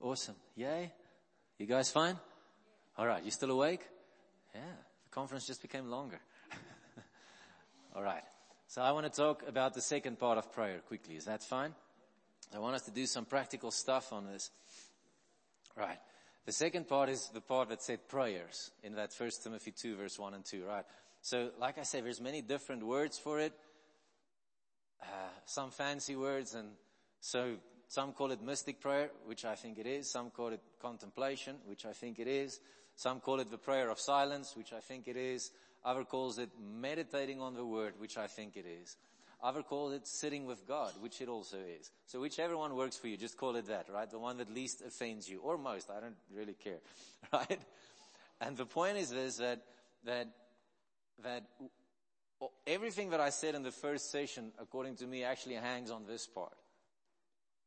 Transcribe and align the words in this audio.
Awesome. 0.00 0.36
Yay. 0.54 0.92
You 1.58 1.66
guys 1.66 1.90
fine? 1.90 2.16
All 2.96 3.06
right. 3.06 3.24
You 3.24 3.30
still 3.30 3.50
awake? 3.50 3.80
Yeah. 4.54 4.60
The 4.60 5.10
conference 5.10 5.46
just 5.46 5.60
became 5.60 5.90
longer. 5.90 6.20
All 7.96 8.02
right. 8.02 8.22
So 8.68 8.80
I 8.82 8.92
want 8.92 9.12
to 9.12 9.12
talk 9.12 9.42
about 9.48 9.74
the 9.74 9.80
second 9.80 10.18
part 10.18 10.38
of 10.38 10.52
prayer 10.52 10.78
quickly. 10.86 11.16
Is 11.16 11.24
that 11.24 11.42
fine? 11.42 11.74
I 12.54 12.60
want 12.60 12.76
us 12.76 12.82
to 12.82 12.90
do 12.90 13.06
some 13.06 13.24
practical 13.24 13.70
stuff 13.70 14.12
on 14.12 14.26
this. 14.26 14.50
Right. 15.76 15.98
The 16.46 16.52
second 16.52 16.88
part 16.88 17.08
is 17.08 17.28
the 17.34 17.40
part 17.40 17.68
that 17.70 17.82
said 17.82 18.08
prayers 18.08 18.70
in 18.82 18.94
that 18.94 19.12
first 19.12 19.42
Timothy 19.42 19.72
2 19.72 19.96
verse 19.96 20.18
1 20.18 20.34
and 20.34 20.44
2, 20.44 20.64
right? 20.64 20.84
So, 21.20 21.50
like 21.58 21.78
I 21.78 21.82
said, 21.82 22.04
there's 22.04 22.20
many 22.20 22.40
different 22.40 22.86
words 22.86 23.18
for 23.18 23.40
it. 23.40 23.52
Uh, 25.02 25.06
some 25.44 25.70
fancy 25.70 26.16
words 26.16 26.54
and 26.54 26.68
so 27.20 27.56
some 27.88 28.12
call 28.12 28.30
it 28.32 28.42
mystic 28.42 28.80
prayer, 28.80 29.10
which 29.24 29.46
I 29.46 29.54
think 29.54 29.78
it 29.78 29.86
is. 29.86 30.10
Some 30.10 30.30
call 30.30 30.48
it 30.48 30.60
contemplation, 30.80 31.56
which 31.66 31.86
I 31.86 31.92
think 31.92 32.18
it 32.18 32.28
is. 32.28 32.60
Some 32.96 33.20
call 33.20 33.40
it 33.40 33.50
the 33.50 33.58
prayer 33.58 33.88
of 33.88 33.98
silence, 33.98 34.54
which 34.54 34.74
I 34.74 34.80
think 34.80 35.08
it 35.08 35.16
is. 35.16 35.50
Other 35.84 36.04
calls 36.04 36.38
it 36.38 36.50
meditating 36.60 37.40
on 37.40 37.54
the 37.54 37.64
word, 37.64 37.94
which 37.98 38.18
I 38.18 38.26
think 38.26 38.56
it 38.56 38.66
is. 38.66 38.96
Other 39.42 39.62
call 39.62 39.92
it 39.92 40.06
sitting 40.06 40.44
with 40.44 40.66
God, 40.66 40.92
which 41.00 41.20
it 41.22 41.28
also 41.28 41.56
is. 41.58 41.90
So 42.06 42.20
whichever 42.20 42.58
one 42.58 42.74
works 42.74 42.98
for 42.98 43.06
you, 43.06 43.16
just 43.16 43.38
call 43.38 43.56
it 43.56 43.68
that, 43.68 43.86
right? 43.88 44.10
The 44.10 44.18
one 44.18 44.36
that 44.38 44.52
least 44.52 44.82
offends 44.86 45.28
you, 45.28 45.40
or 45.40 45.56
most, 45.56 45.90
I 45.90 46.00
don't 46.00 46.16
really 46.34 46.54
care, 46.54 46.80
right? 47.32 47.60
And 48.40 48.56
the 48.56 48.66
point 48.66 48.98
is 48.98 49.10
this, 49.10 49.36
that, 49.36 49.62
that, 50.04 50.28
that 51.22 51.44
everything 52.66 53.10
that 53.10 53.20
I 53.20 53.30
said 53.30 53.54
in 53.54 53.62
the 53.62 53.70
first 53.70 54.10
session, 54.10 54.52
according 54.60 54.96
to 54.96 55.06
me, 55.06 55.24
actually 55.24 55.54
hangs 55.54 55.90
on 55.90 56.04
this 56.06 56.26
part. 56.26 56.56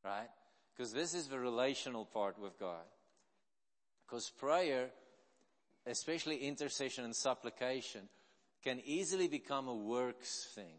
Right? 0.04 0.30
Because 0.76 0.94
this 0.94 1.14
is 1.14 1.28
the 1.28 1.40
relational 1.40 2.06
part 2.06 2.40
with 2.40 2.60
God. 2.60 2.86
Because 4.06 4.30
prayer, 4.30 4.90
especially 5.86 6.38
intercession 6.38 7.06
and 7.06 7.16
supplication, 7.16 8.02
can 8.64 8.82
easily 8.86 9.28
become 9.28 9.68
a 9.68 9.76
works 9.76 10.48
thing. 10.54 10.76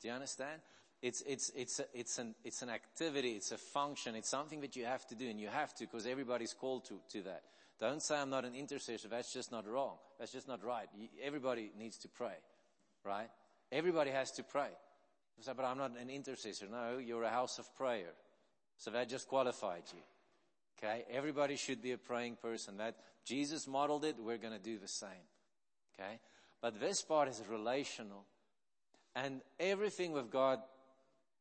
Do 0.00 0.08
you 0.08 0.14
understand? 0.14 0.60
It's, 1.02 1.22
it's, 1.22 1.50
it's, 1.56 1.80
a, 1.80 1.84
it's, 1.94 2.18
an, 2.18 2.34
it's 2.44 2.62
an 2.62 2.68
activity, 2.68 3.32
it's 3.32 3.52
a 3.52 3.58
function, 3.58 4.14
it's 4.14 4.28
something 4.28 4.60
that 4.60 4.76
you 4.76 4.84
have 4.84 5.06
to 5.06 5.14
do, 5.14 5.28
and 5.28 5.40
you 5.40 5.48
have 5.48 5.74
to 5.76 5.84
because 5.84 6.06
everybody's 6.06 6.52
called 6.52 6.84
to, 6.86 7.00
to 7.12 7.22
that. 7.22 7.42
Don't 7.78 8.02
say 8.02 8.16
I'm 8.16 8.28
not 8.28 8.44
an 8.44 8.54
intercessor, 8.54 9.08
that's 9.08 9.32
just 9.32 9.50
not 9.50 9.66
wrong. 9.66 9.94
That's 10.18 10.32
just 10.32 10.46
not 10.46 10.62
right. 10.62 10.86
Everybody 11.22 11.72
needs 11.78 11.96
to 11.98 12.08
pray, 12.08 12.36
right? 13.04 13.28
Everybody 13.72 14.10
has 14.10 14.30
to 14.32 14.42
pray. 14.42 14.68
Say, 15.40 15.52
but 15.56 15.64
I'm 15.64 15.78
not 15.78 15.92
an 15.98 16.10
intercessor. 16.10 16.66
No, 16.70 16.98
you're 16.98 17.22
a 17.22 17.30
house 17.30 17.58
of 17.58 17.74
prayer. 17.74 18.12
So 18.80 18.90
that 18.92 19.10
just 19.10 19.28
qualified 19.28 19.82
you. 19.92 20.00
Okay? 20.78 21.04
Everybody 21.12 21.56
should 21.56 21.82
be 21.82 21.92
a 21.92 21.98
praying 21.98 22.38
person. 22.40 22.78
That 22.78 22.96
Jesus 23.26 23.68
modeled 23.68 24.06
it, 24.06 24.16
we're 24.18 24.38
going 24.38 24.54
to 24.54 24.58
do 24.58 24.78
the 24.78 24.88
same. 24.88 25.28
Okay? 25.94 26.18
But 26.62 26.80
this 26.80 27.02
part 27.02 27.28
is 27.28 27.42
relational. 27.48 28.24
And 29.14 29.42
everything 29.58 30.12
with 30.12 30.30
God 30.30 30.60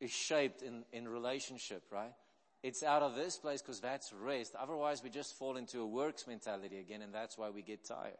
is 0.01 0.11
shaped 0.11 0.61
in, 0.61 0.83
in 0.91 1.07
relationship, 1.07 1.83
right? 1.91 2.13
It's 2.61 2.83
out 2.83 3.03
of 3.03 3.15
this 3.15 3.37
place 3.37 3.61
because 3.61 3.79
that's 3.79 4.11
rest. 4.11 4.53
Otherwise, 4.59 5.01
we 5.01 5.09
just 5.09 5.37
fall 5.37 5.55
into 5.55 5.79
a 5.79 5.87
works 5.87 6.27
mentality 6.27 6.79
again, 6.79 7.01
and 7.01 7.13
that's 7.13 7.37
why 7.37 7.49
we 7.49 7.61
get 7.61 7.85
tired. 7.85 8.17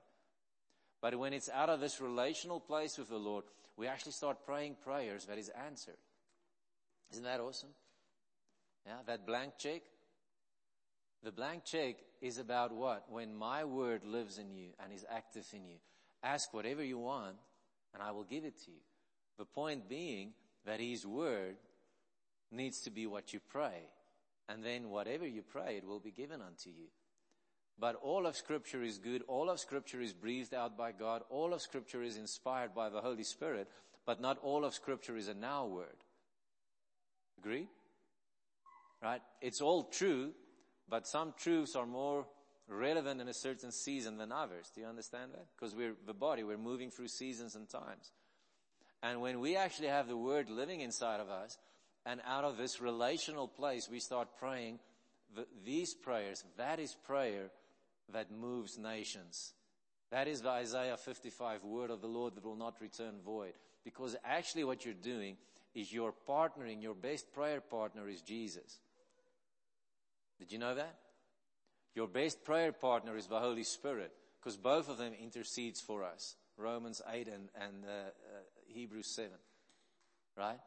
But 1.02 1.17
when 1.20 1.33
it's 1.33 1.50
out 1.50 1.70
of 1.70 1.81
this 1.81 2.00
relational 2.00 2.61
place 2.61 2.98
with 2.98 3.09
the 3.09 3.17
Lord, 3.17 3.44
we 3.76 3.88
actually 3.88 4.14
start 4.14 4.45
praying 4.45 4.78
prayers 4.81 5.26
that 5.26 5.38
is 5.38 5.50
answered. 5.67 5.98
Isn't 7.11 7.23
that 7.23 7.42
awesome? 7.42 7.70
Yeah, 8.90 8.95
that 9.06 9.28
blank 9.28 9.54
check. 9.59 9.84
The 11.22 11.32
blank 11.32 11.64
check 11.64 11.98
is 12.22 12.40
about 12.40 12.73
what? 12.73 13.06
When 13.08 13.36
my 13.36 13.64
word 13.64 14.04
lives 14.04 14.39
in 14.39 14.52
you 14.52 14.70
and 14.83 14.92
is 14.92 15.05
active 15.08 15.45
in 15.54 15.64
you. 15.64 15.76
Ask 16.23 16.52
whatever 16.55 16.83
you 16.83 16.98
want 16.98 17.36
and 17.94 18.02
I 18.02 18.10
will 18.10 18.23
give 18.23 18.45
it 18.45 18.58
to 18.66 18.72
you. 18.72 18.82
The 19.38 19.45
point 19.45 19.88
being 19.88 20.32
that 20.66 20.80
his 20.80 21.05
word 21.05 21.58
needs 22.52 22.82
to 22.82 22.89
be 22.89 23.05
what 23.05 23.32
you 23.32 23.39
pray. 23.48 23.89
And 24.48 24.64
then 24.64 24.89
whatever 24.89 25.27
you 25.27 25.44
pray, 25.44 25.77
it 25.77 25.88
will 25.88 26.00
be 26.00 26.10
given 26.10 26.42
unto 26.42 26.71
you. 26.71 26.88
But 27.80 27.95
all 28.02 28.26
of 28.26 28.36
scripture 28.36 28.82
is 28.82 28.98
good. 28.98 29.21
All 29.27 29.52
of 29.52 29.60
scripture 29.60 30.02
is 30.02 30.14
breathed 30.14 30.56
out 30.56 30.76
by 30.76 30.94
God. 30.94 31.21
All 31.30 31.54
of 31.54 31.61
scripture 31.61 32.02
is 32.02 32.17
inspired 32.17 32.73
by 32.73 32.89
the 32.89 33.02
Holy 33.02 33.23
Spirit. 33.23 33.67
But 34.08 34.20
not 34.20 34.39
all 34.42 34.66
of 34.66 34.73
scripture 34.73 35.16
is 35.16 35.27
a 35.27 35.36
now 35.36 35.67
word. 35.67 36.04
Agreed? 37.38 37.67
Right? 39.02 39.21
It's 39.42 39.61
all 39.61 39.83
true, 39.83 40.32
but 40.89 41.08
some 41.08 41.33
truths 41.37 41.76
are 41.76 41.86
more 41.86 42.27
relevant 42.67 43.21
in 43.21 43.27
a 43.27 43.33
certain 43.33 43.71
season 43.71 44.17
than 44.17 44.32
others. 44.32 44.71
Do 44.73 44.82
you 44.82 44.87
understand 44.87 45.32
that? 45.33 45.45
Because 45.55 45.76
we're 45.76 45.95
the 46.05 46.14
body, 46.14 46.43
we're 46.43 46.58
moving 46.58 46.92
through 46.92 47.08
seasons 47.08 47.55
and 47.55 47.70
times. 47.70 48.11
And 49.02 49.21
when 49.21 49.39
we 49.39 49.55
actually 49.55 49.88
have 49.88 50.08
the 50.08 50.17
word 50.17 50.49
living 50.49 50.82
inside 50.82 51.20
of 51.20 51.30
us, 51.30 51.58
and 52.05 52.21
out 52.26 52.43
of 52.43 52.58
this 52.58 52.82
relational 52.82 53.48
place, 53.48 53.88
we 53.89 53.99
start 53.99 54.30
praying 54.38 54.80
the, 55.36 55.45
these 55.65 55.93
prayers. 55.93 56.43
That 56.58 56.80
is 56.80 56.95
prayer 57.05 57.52
that 58.11 58.32
moves 58.32 58.77
nations. 58.77 59.54
That 60.11 60.27
is 60.27 60.42
the 60.42 60.49
Isaiah 60.49 60.98
55 60.98 61.64
word 61.64 61.92
of 61.92 62.02
the 62.02 62.08
Lord 62.08 62.36
that 62.36 62.45
will 62.45 62.55
not 62.55 62.82
return 62.82 63.15
void. 63.23 63.54
Because 63.83 64.15
actually 64.26 64.64
what 64.64 64.83
you're 64.86 64.93
doing 64.93 65.38
is 65.76 65.93
you're 65.93 66.14
partnering, 66.27 66.82
your 66.82 66.95
best 66.95 67.32
prayer 67.32 67.61
partner 67.61 68.09
is 68.09 68.21
Jesus. 68.21 68.80
Did 70.39 70.52
you 70.52 70.58
know 70.58 70.76
that? 70.76 70.95
Your 71.95 72.08
best 72.08 72.44
prayer 72.44 72.72
partner 72.72 73.17
is 73.17 73.27
the 73.27 73.39
Holy 73.39 73.64
Spirit 73.64 74.14
because 74.39 74.58
both 74.58 74.89
of 74.89 74.98
them 74.98 75.14
intercedes 75.22 75.82
for 75.82 76.04
us. 76.04 76.36
Romans 76.58 77.02
8 77.11 77.27
and, 77.27 77.50
and 77.55 77.86
uh, 77.86 77.89
uh, 77.89 78.11
Hebrews 78.67 79.14
7. 79.16 79.32
Right? 80.38 80.60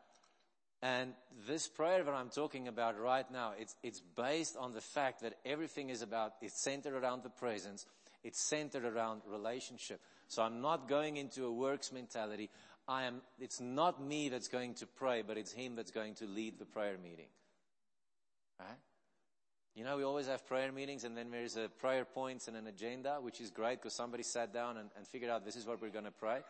And 0.82 1.12
this 1.46 1.68
prayer 1.68 2.02
that 2.02 2.12
I'm 2.12 2.28
talking 2.28 2.66
about 2.66 3.00
right 3.00 3.30
now, 3.30 3.52
it's, 3.58 3.76
it's 3.82 4.00
based 4.00 4.56
on 4.58 4.72
the 4.72 4.80
fact 4.80 5.22
that 5.22 5.34
everything 5.46 5.90
is 5.90 6.02
about, 6.02 6.34
it's 6.42 6.62
centered 6.62 6.94
around 6.94 7.22
the 7.22 7.30
presence. 7.30 7.86
It's 8.24 8.48
centered 8.48 8.84
around 8.84 9.22
relationship. 9.26 10.00
So 10.26 10.42
I'm 10.42 10.60
not 10.60 10.88
going 10.88 11.16
into 11.16 11.44
a 11.44 11.52
works 11.52 11.92
mentality. 11.92 12.50
I 12.88 13.04
am, 13.04 13.22
it's 13.38 13.60
not 13.60 14.02
me 14.02 14.28
that's 14.28 14.48
going 14.48 14.74
to 14.74 14.86
pray, 14.86 15.22
but 15.22 15.38
it's 15.38 15.52
him 15.52 15.76
that's 15.76 15.92
going 15.92 16.14
to 16.16 16.26
lead 16.26 16.58
the 16.58 16.64
prayer 16.64 16.96
meeting. 17.02 17.28
Right? 18.58 18.78
You 19.74 19.84
know, 19.84 19.96
we 19.96 20.04
always 20.04 20.26
have 20.26 20.46
prayer 20.46 20.70
meetings 20.70 21.04
and 21.04 21.16
then 21.16 21.30
there's 21.30 21.56
a 21.56 21.68
prayer 21.68 22.04
points 22.04 22.46
and 22.46 22.56
an 22.56 22.66
agenda, 22.66 23.18
which 23.20 23.40
is 23.40 23.50
great 23.50 23.80
because 23.80 23.94
somebody 23.94 24.22
sat 24.22 24.52
down 24.52 24.76
and, 24.76 24.90
and 24.96 25.06
figured 25.06 25.30
out 25.30 25.44
this 25.44 25.56
is 25.56 25.66
what 25.66 25.80
we're 25.80 25.88
going 25.88 26.04
to 26.04 26.10
pray. 26.10 26.40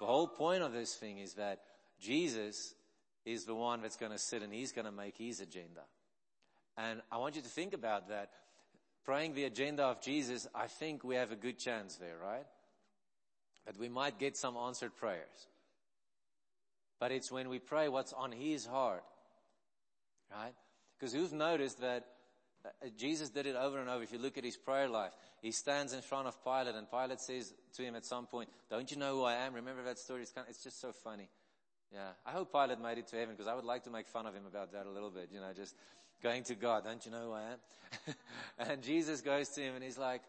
The 0.00 0.06
whole 0.06 0.26
point 0.26 0.62
of 0.62 0.72
this 0.72 0.94
thing 0.94 1.18
is 1.18 1.34
that 1.34 1.60
Jesus 2.00 2.74
is 3.24 3.44
the 3.44 3.54
one 3.54 3.82
that's 3.82 3.96
going 3.96 4.12
to 4.12 4.18
sit 4.18 4.42
and 4.42 4.52
he's 4.52 4.72
going 4.72 4.84
to 4.84 4.92
make 4.92 5.16
his 5.16 5.40
agenda. 5.40 5.82
And 6.76 7.00
I 7.10 7.18
want 7.18 7.36
you 7.36 7.42
to 7.42 7.48
think 7.48 7.72
about 7.72 8.08
that. 8.08 8.30
Praying 9.04 9.34
the 9.34 9.44
agenda 9.44 9.84
of 9.84 10.02
Jesus, 10.02 10.48
I 10.52 10.66
think 10.66 11.04
we 11.04 11.14
have 11.14 11.30
a 11.30 11.36
good 11.36 11.58
chance 11.58 11.96
there, 11.96 12.16
right? 12.20 12.46
That 13.64 13.78
we 13.78 13.88
might 13.88 14.18
get 14.18 14.36
some 14.36 14.56
answered 14.56 14.96
prayers. 14.96 15.46
But 16.98 17.12
it's 17.12 17.30
when 17.30 17.48
we 17.48 17.60
pray 17.60 17.88
what's 17.88 18.12
on 18.12 18.32
his 18.32 18.66
heart, 18.66 19.04
right? 20.32 20.52
Because 20.98 21.12
who's 21.12 21.32
noticed 21.32 21.80
that 21.80 22.06
Uh, 22.66 22.88
Jesus 22.96 23.30
did 23.30 23.46
it 23.46 23.56
over 23.56 23.78
and 23.78 23.88
over. 23.88 24.02
If 24.02 24.12
you 24.12 24.18
look 24.18 24.38
at 24.38 24.44
his 24.44 24.56
prayer 24.56 24.88
life, 24.88 25.12
he 25.40 25.50
stands 25.52 25.92
in 25.92 26.02
front 26.02 26.26
of 26.26 26.42
Pilate 26.42 26.74
and 26.74 26.90
Pilate 26.90 27.20
says 27.20 27.54
to 27.74 27.82
him 27.82 27.94
at 27.94 28.04
some 28.04 28.26
point, 28.26 28.48
don't 28.70 28.90
you 28.90 28.96
know 28.96 29.16
who 29.16 29.24
I 29.24 29.34
am? 29.34 29.54
Remember 29.54 29.82
that 29.84 29.98
story? 29.98 30.22
It's, 30.22 30.32
kind 30.32 30.46
of, 30.46 30.50
it's 30.50 30.62
just 30.62 30.80
so 30.80 30.92
funny. 30.92 31.28
Yeah. 31.92 32.10
I 32.24 32.32
hope 32.32 32.52
Pilate 32.52 32.80
made 32.80 32.98
it 32.98 33.08
to 33.08 33.16
heaven 33.16 33.34
because 33.34 33.46
I 33.50 33.54
would 33.54 33.64
like 33.64 33.84
to 33.84 33.90
make 33.90 34.08
fun 34.08 34.26
of 34.26 34.34
him 34.34 34.46
about 34.46 34.72
that 34.72 34.86
a 34.86 34.90
little 34.90 35.10
bit, 35.10 35.28
you 35.32 35.40
know, 35.40 35.52
just 35.54 35.74
going 36.22 36.42
to 36.44 36.54
God. 36.54 36.84
Don't 36.84 37.04
you 37.04 37.12
know 37.12 37.26
who 37.26 37.32
I 37.32 37.42
am? 37.42 38.14
and 38.70 38.82
Jesus 38.82 39.20
goes 39.20 39.48
to 39.50 39.60
him 39.60 39.74
and 39.74 39.84
he's 39.84 39.98
like, 39.98 40.22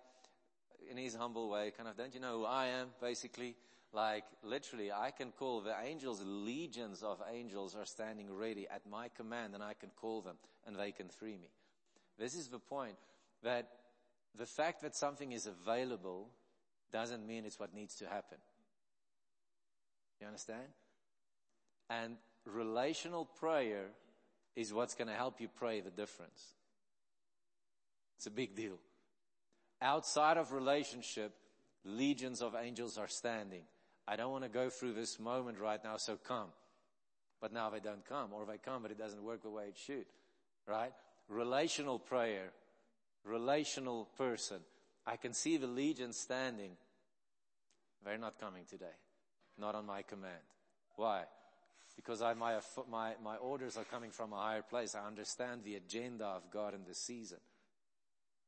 in 0.89 0.97
his 0.97 1.15
humble 1.15 1.49
way, 1.49 1.71
kind 1.75 1.89
of, 1.89 1.97
don't 1.97 2.13
you 2.13 2.19
know 2.19 2.39
who 2.39 2.45
I 2.45 2.67
am? 2.67 2.87
Basically, 3.01 3.55
like 3.93 4.23
literally, 4.43 4.91
I 4.91 5.11
can 5.11 5.31
call 5.31 5.61
the 5.61 5.75
angels, 5.83 6.21
legions 6.23 7.03
of 7.03 7.21
angels 7.31 7.75
are 7.75 7.85
standing 7.85 8.31
ready 8.33 8.67
at 8.69 8.81
my 8.89 9.09
command 9.09 9.53
and 9.53 9.63
I 9.63 9.73
can 9.73 9.89
call 9.99 10.21
them 10.21 10.37
and 10.65 10.75
they 10.75 10.91
can 10.91 11.09
free 11.09 11.37
me. 11.37 11.49
This 12.17 12.35
is 12.35 12.47
the 12.47 12.59
point 12.59 12.95
that 13.43 13.69
the 14.37 14.45
fact 14.45 14.81
that 14.81 14.95
something 14.95 15.31
is 15.31 15.47
available 15.47 16.29
doesn't 16.91 17.25
mean 17.25 17.45
it's 17.45 17.59
what 17.59 17.73
needs 17.73 17.95
to 17.95 18.05
happen. 18.05 18.37
You 20.19 20.27
understand? 20.27 20.67
And 21.89 22.17
relational 22.45 23.25
prayer 23.25 23.85
is 24.55 24.73
what's 24.73 24.95
going 24.95 25.07
to 25.07 25.13
help 25.13 25.39
you 25.39 25.47
pray 25.47 25.81
the 25.81 25.91
difference. 25.91 26.55
It's 28.17 28.25
a 28.25 28.31
big 28.31 28.55
deal. 28.55 28.79
Outside 29.81 30.37
of 30.37 30.51
relationship, 30.51 31.33
legions 31.85 32.41
of 32.41 32.55
angels 32.55 32.97
are 32.97 33.07
standing. 33.07 33.63
I 34.07 34.15
don't 34.15 34.31
want 34.31 34.43
to 34.43 34.49
go 34.49 34.69
through 34.69 34.93
this 34.93 35.19
moment 35.19 35.59
right 35.59 35.83
now, 35.83 35.97
so 35.97 36.15
come. 36.15 36.47
But 37.39 37.53
now 37.53 37.69
they 37.69 37.79
don't 37.79 38.03
come, 38.07 38.33
or 38.33 38.45
they 38.45 38.57
come, 38.57 38.81
but 38.81 38.89
it 38.89 38.97
doesn't 38.97 39.21
work 39.21 39.43
the 39.43 39.49
way 39.51 39.65
it 39.65 39.77
should. 39.77 40.05
Right? 40.65 40.93
Relational 41.29 41.99
prayer, 41.99 42.51
relational 43.23 44.07
person. 44.17 44.59
I 45.05 45.15
can 45.17 45.33
see 45.33 45.57
the 45.57 45.67
legion 45.67 46.13
standing. 46.13 46.71
They're 48.03 48.17
not 48.17 48.39
coming 48.39 48.63
today. 48.69 48.85
Not 49.57 49.75
on 49.75 49.85
my 49.85 50.01
command. 50.01 50.43
Why? 50.95 51.23
Because 51.95 52.21
I, 52.21 52.33
my, 52.33 52.59
my, 52.89 53.13
my 53.23 53.37
orders 53.37 53.75
are 53.77 53.83
coming 53.83 54.11
from 54.11 54.33
a 54.33 54.37
higher 54.37 54.61
place. 54.61 54.95
I 54.95 55.05
understand 55.05 55.63
the 55.63 55.75
agenda 55.75 56.25
of 56.25 56.51
God 56.51 56.73
in 56.73 56.81
this 56.87 56.99
season. 56.99 57.39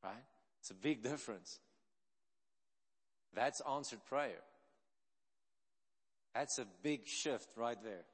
Right? 0.04 0.24
It's 0.60 0.70
a 0.70 0.74
big 0.74 1.02
difference. 1.02 1.58
That's 3.34 3.60
answered 3.68 4.04
prayer. 4.08 4.42
That's 6.34 6.58
a 6.58 6.66
big 6.82 7.06
shift 7.06 7.48
right 7.56 7.78
there. 7.82 8.04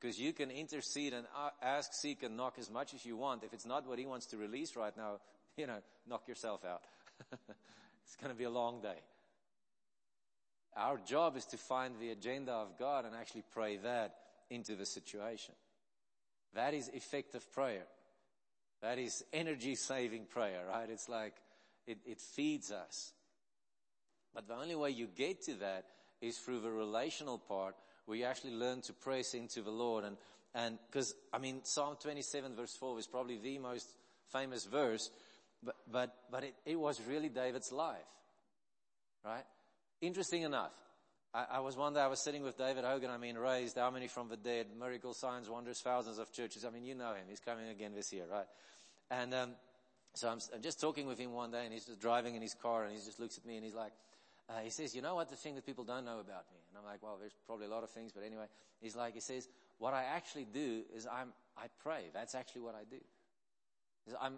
Because 0.00 0.20
you 0.20 0.32
can 0.32 0.50
intercede 0.50 1.14
and 1.14 1.26
uh, 1.36 1.50
ask, 1.62 1.92
seek, 1.94 2.22
and 2.22 2.36
knock 2.36 2.54
as 2.58 2.70
much 2.70 2.92
as 2.94 3.04
you 3.04 3.16
want. 3.16 3.44
If 3.44 3.52
it's 3.54 3.66
not 3.66 3.86
what 3.86 3.98
He 3.98 4.06
wants 4.06 4.26
to 4.26 4.36
release 4.36 4.76
right 4.76 4.96
now, 4.96 5.20
you 5.56 5.66
know, 5.66 5.78
knock 6.08 6.28
yourself 6.28 6.64
out. 6.64 6.82
it's 7.30 8.16
going 8.20 8.32
to 8.32 8.38
be 8.38 8.44
a 8.44 8.50
long 8.50 8.80
day. 8.82 8.98
Our 10.76 10.98
job 10.98 11.36
is 11.36 11.46
to 11.46 11.56
find 11.56 11.94
the 11.98 12.10
agenda 12.10 12.52
of 12.52 12.78
God 12.78 13.06
and 13.06 13.14
actually 13.14 13.44
pray 13.52 13.78
that 13.78 14.16
into 14.50 14.76
the 14.76 14.84
situation. 14.84 15.54
That 16.54 16.74
is 16.74 16.88
effective 16.88 17.50
prayer. 17.52 17.86
That 18.82 18.98
is 18.98 19.24
energy 19.32 19.74
saving 19.74 20.26
prayer, 20.26 20.60
right? 20.68 20.88
It's 20.90 21.08
like, 21.08 21.34
it, 21.86 21.98
it 22.04 22.20
feeds 22.20 22.70
us. 22.70 23.12
But 24.34 24.48
the 24.48 24.54
only 24.54 24.74
way 24.74 24.90
you 24.90 25.06
get 25.06 25.42
to 25.44 25.54
that 25.54 25.86
is 26.20 26.36
through 26.38 26.60
the 26.60 26.70
relational 26.70 27.38
part 27.38 27.76
where 28.06 28.16
you 28.16 28.24
actually 28.24 28.54
learn 28.54 28.80
to 28.82 28.92
press 28.92 29.34
into 29.34 29.62
the 29.62 29.70
Lord. 29.70 30.04
And, 30.04 30.16
and 30.54 30.78
cause, 30.92 31.14
I 31.32 31.38
mean, 31.38 31.60
Psalm 31.64 31.96
27 32.00 32.54
verse 32.54 32.74
4 32.78 32.98
is 32.98 33.06
probably 33.06 33.38
the 33.38 33.58
most 33.58 33.88
famous 34.32 34.64
verse, 34.64 35.10
but, 35.62 35.76
but, 35.90 36.14
but 36.30 36.44
it, 36.44 36.54
it 36.64 36.80
was 36.80 37.00
really 37.08 37.28
David's 37.28 37.72
life. 37.72 37.96
Right? 39.24 39.44
Interesting 40.00 40.42
enough. 40.42 40.72
I, 41.34 41.46
I 41.54 41.60
was 41.60 41.76
one 41.76 41.94
day, 41.94 42.00
I 42.00 42.06
was 42.06 42.22
sitting 42.22 42.42
with 42.42 42.56
David 42.56 42.84
Hogan, 42.84 43.10
I 43.10 43.18
mean, 43.18 43.36
raised, 43.36 43.76
how 43.76 43.90
many 43.90 44.08
from 44.08 44.28
the 44.28 44.36
dead, 44.36 44.66
miracle 44.78 45.14
signs, 45.14 45.48
wonders, 45.48 45.80
thousands 45.80 46.18
of 46.18 46.32
churches. 46.32 46.64
I 46.64 46.70
mean, 46.70 46.84
you 46.84 46.94
know 46.94 47.10
him. 47.10 47.24
He's 47.28 47.40
coming 47.40 47.68
again 47.68 47.92
this 47.94 48.12
year, 48.12 48.24
right? 48.30 48.46
And, 49.10 49.34
um, 49.34 49.50
so 50.16 50.30
I'm, 50.30 50.38
I'm 50.54 50.62
just 50.62 50.80
talking 50.80 51.06
with 51.06 51.18
him 51.18 51.32
one 51.32 51.50
day 51.50 51.64
and 51.64 51.72
he's 51.72 51.84
just 51.84 52.00
driving 52.00 52.34
in 52.34 52.42
his 52.42 52.54
car 52.54 52.84
and 52.84 52.92
he 52.92 52.98
just 52.98 53.20
looks 53.20 53.36
at 53.36 53.44
me 53.44 53.56
and 53.56 53.64
he's 53.64 53.74
like, 53.74 53.92
uh, 54.48 54.60
he 54.62 54.70
says, 54.70 54.94
you 54.94 55.02
know 55.02 55.16
what 55.16 55.28
the 55.28 55.36
thing 55.36 55.56
that 55.56 55.66
people 55.66 55.84
don't 55.84 56.04
know 56.04 56.20
about 56.20 56.46
me? 56.52 56.60
And 56.68 56.78
I'm 56.78 56.84
like, 56.84 57.02
well, 57.02 57.16
there's 57.18 57.34
probably 57.46 57.66
a 57.66 57.68
lot 57.70 57.82
of 57.82 57.90
things, 57.90 58.12
but 58.12 58.22
anyway, 58.24 58.46
he's 58.80 58.94
like, 58.94 59.14
he 59.14 59.20
says, 59.20 59.48
what 59.78 59.92
I 59.92 60.04
actually 60.04 60.46
do 60.52 60.82
is 60.94 61.06
I'm, 61.06 61.32
I 61.56 61.66
pray. 61.82 62.10
That's 62.14 62.34
actually 62.34 62.62
what 62.62 62.74
I 62.74 62.84
do. 62.88 63.00
I'm, 64.20 64.34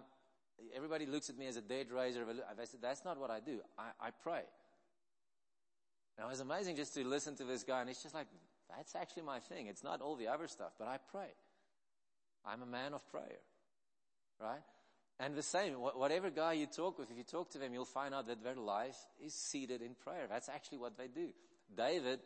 everybody 0.75 1.05
looks 1.05 1.29
at 1.29 1.37
me 1.37 1.45
as 1.45 1.57
a 1.57 1.61
dead 1.61 1.91
raiser. 1.91 2.25
I 2.27 2.65
said, 2.65 2.81
that's 2.81 3.05
not 3.05 3.19
what 3.19 3.29
I 3.29 3.39
do. 3.39 3.59
I, 3.77 4.07
I 4.07 4.09
pray. 4.23 4.41
Now 6.17 6.25
it 6.25 6.29
was 6.29 6.39
amazing 6.39 6.75
just 6.75 6.93
to 6.95 7.05
listen 7.05 7.35
to 7.37 7.43
this 7.43 7.63
guy 7.63 7.81
and 7.81 7.89
it's 7.89 8.01
just 8.01 8.15
like, 8.15 8.27
that's 8.75 8.95
actually 8.95 9.23
my 9.23 9.39
thing. 9.39 9.67
It's 9.67 9.83
not 9.83 10.01
all 10.01 10.15
the 10.15 10.27
other 10.27 10.47
stuff, 10.47 10.73
but 10.77 10.87
I 10.87 10.97
pray. 11.11 11.29
I'm 12.45 12.61
a 12.61 12.65
man 12.65 12.93
of 12.93 13.07
prayer. 13.09 13.39
Right? 14.39 14.61
And 15.19 15.35
the 15.35 15.43
same, 15.43 15.73
whatever 15.73 16.29
guy 16.29 16.53
you 16.53 16.65
talk 16.65 16.97
with, 16.97 17.11
if 17.11 17.17
you 17.17 17.23
talk 17.23 17.51
to 17.51 17.57
them, 17.57 17.73
you'll 17.73 17.83
find 17.83 18.13
out 18.15 18.27
that 18.27 18.41
their 18.41 18.55
life 18.55 18.97
is 19.23 19.33
seated 19.33 19.81
in 19.81 19.93
prayer. 19.95 20.27
That's 20.29 20.47
actually 20.47 20.77
what 20.77 20.97
they 20.97 21.07
do. 21.07 21.29
David, 21.75 22.19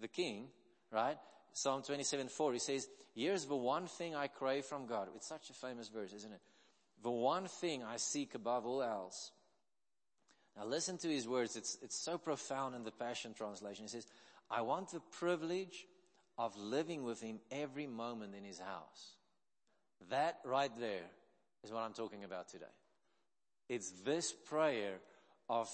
the 0.00 0.06
king, 0.06 0.46
right? 0.92 1.16
Psalm 1.52 1.82
27, 1.82 2.28
4, 2.28 2.52
he 2.52 2.58
says, 2.60 2.88
here's 3.14 3.46
the 3.46 3.56
one 3.56 3.88
thing 3.88 4.14
I 4.14 4.28
crave 4.28 4.64
from 4.64 4.86
God. 4.86 5.08
It's 5.16 5.26
such 5.26 5.50
a 5.50 5.52
famous 5.52 5.88
verse, 5.88 6.12
isn't 6.12 6.32
it? 6.32 6.40
The 7.02 7.10
one 7.10 7.48
thing 7.48 7.82
I 7.82 7.96
seek 7.96 8.36
above 8.36 8.66
all 8.66 8.82
else. 8.82 9.32
Now 10.56 10.66
listen 10.66 10.96
to 10.98 11.08
his 11.08 11.26
words. 11.26 11.56
It's, 11.56 11.76
it's 11.82 11.96
so 11.96 12.18
profound 12.18 12.76
in 12.76 12.84
the 12.84 12.92
Passion 12.92 13.34
Translation. 13.34 13.84
He 13.84 13.90
says, 13.90 14.06
I 14.48 14.62
want 14.62 14.90
the 14.90 15.00
privilege 15.18 15.86
of 16.36 16.56
living 16.56 17.02
with 17.02 17.20
him 17.20 17.40
every 17.50 17.88
moment 17.88 18.34
in 18.36 18.44
his 18.44 18.60
house. 18.60 19.16
That 20.10 20.38
right 20.44 20.70
there 20.78 21.10
is 21.64 21.72
what 21.72 21.82
I'm 21.82 21.92
talking 21.92 22.24
about 22.24 22.48
today. 22.48 22.66
It's 23.68 23.90
this 24.04 24.32
prayer 24.32 25.00
of 25.48 25.68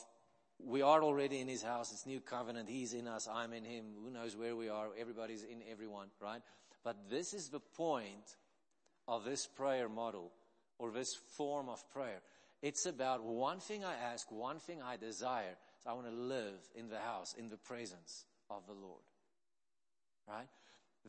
we 0.65 0.83
are 0.83 1.03
already 1.03 1.41
in 1.41 1.49
his 1.49 1.63
house. 1.63 1.93
It's 1.93 2.07
new 2.07 2.21
covenant. 2.21 2.69
He's 2.69 2.95
in 2.95 3.09
us. 3.09 3.29
I'm 3.33 3.53
in 3.53 3.65
him. 3.65 3.85
Who 4.03 4.11
knows 4.11 4.37
where 4.37 4.57
we 4.57 4.69
are? 4.69 4.89
Everybody's 4.99 5.43
in 5.43 5.63
everyone, 5.71 6.09
right? 6.21 6.41
But 6.85 7.11
this 7.11 7.35
is 7.35 7.49
the 7.49 7.61
point 7.61 8.37
of 9.09 9.25
this 9.25 9.47
prayer 9.47 9.89
model 9.89 10.33
or 10.79 10.91
this 10.91 11.15
form 11.37 11.69
of 11.69 11.89
prayer. 11.91 12.21
It's 12.63 12.87
about 12.87 13.25
one 13.25 13.61
thing 13.61 13.85
I 13.85 13.95
ask, 14.13 14.31
one 14.31 14.59
thing 14.59 14.81
I 14.81 14.97
desire. 14.97 15.57
So 15.83 15.91
I 15.91 15.93
want 15.93 16.07
to 16.07 16.15
live 16.15 16.61
in 16.75 16.89
the 16.89 16.99
house, 16.99 17.35
in 17.39 17.49
the 17.49 17.57
presence 17.57 18.25
of 18.49 18.67
the 18.67 18.73
Lord. 18.73 19.03
Right? 20.27 20.49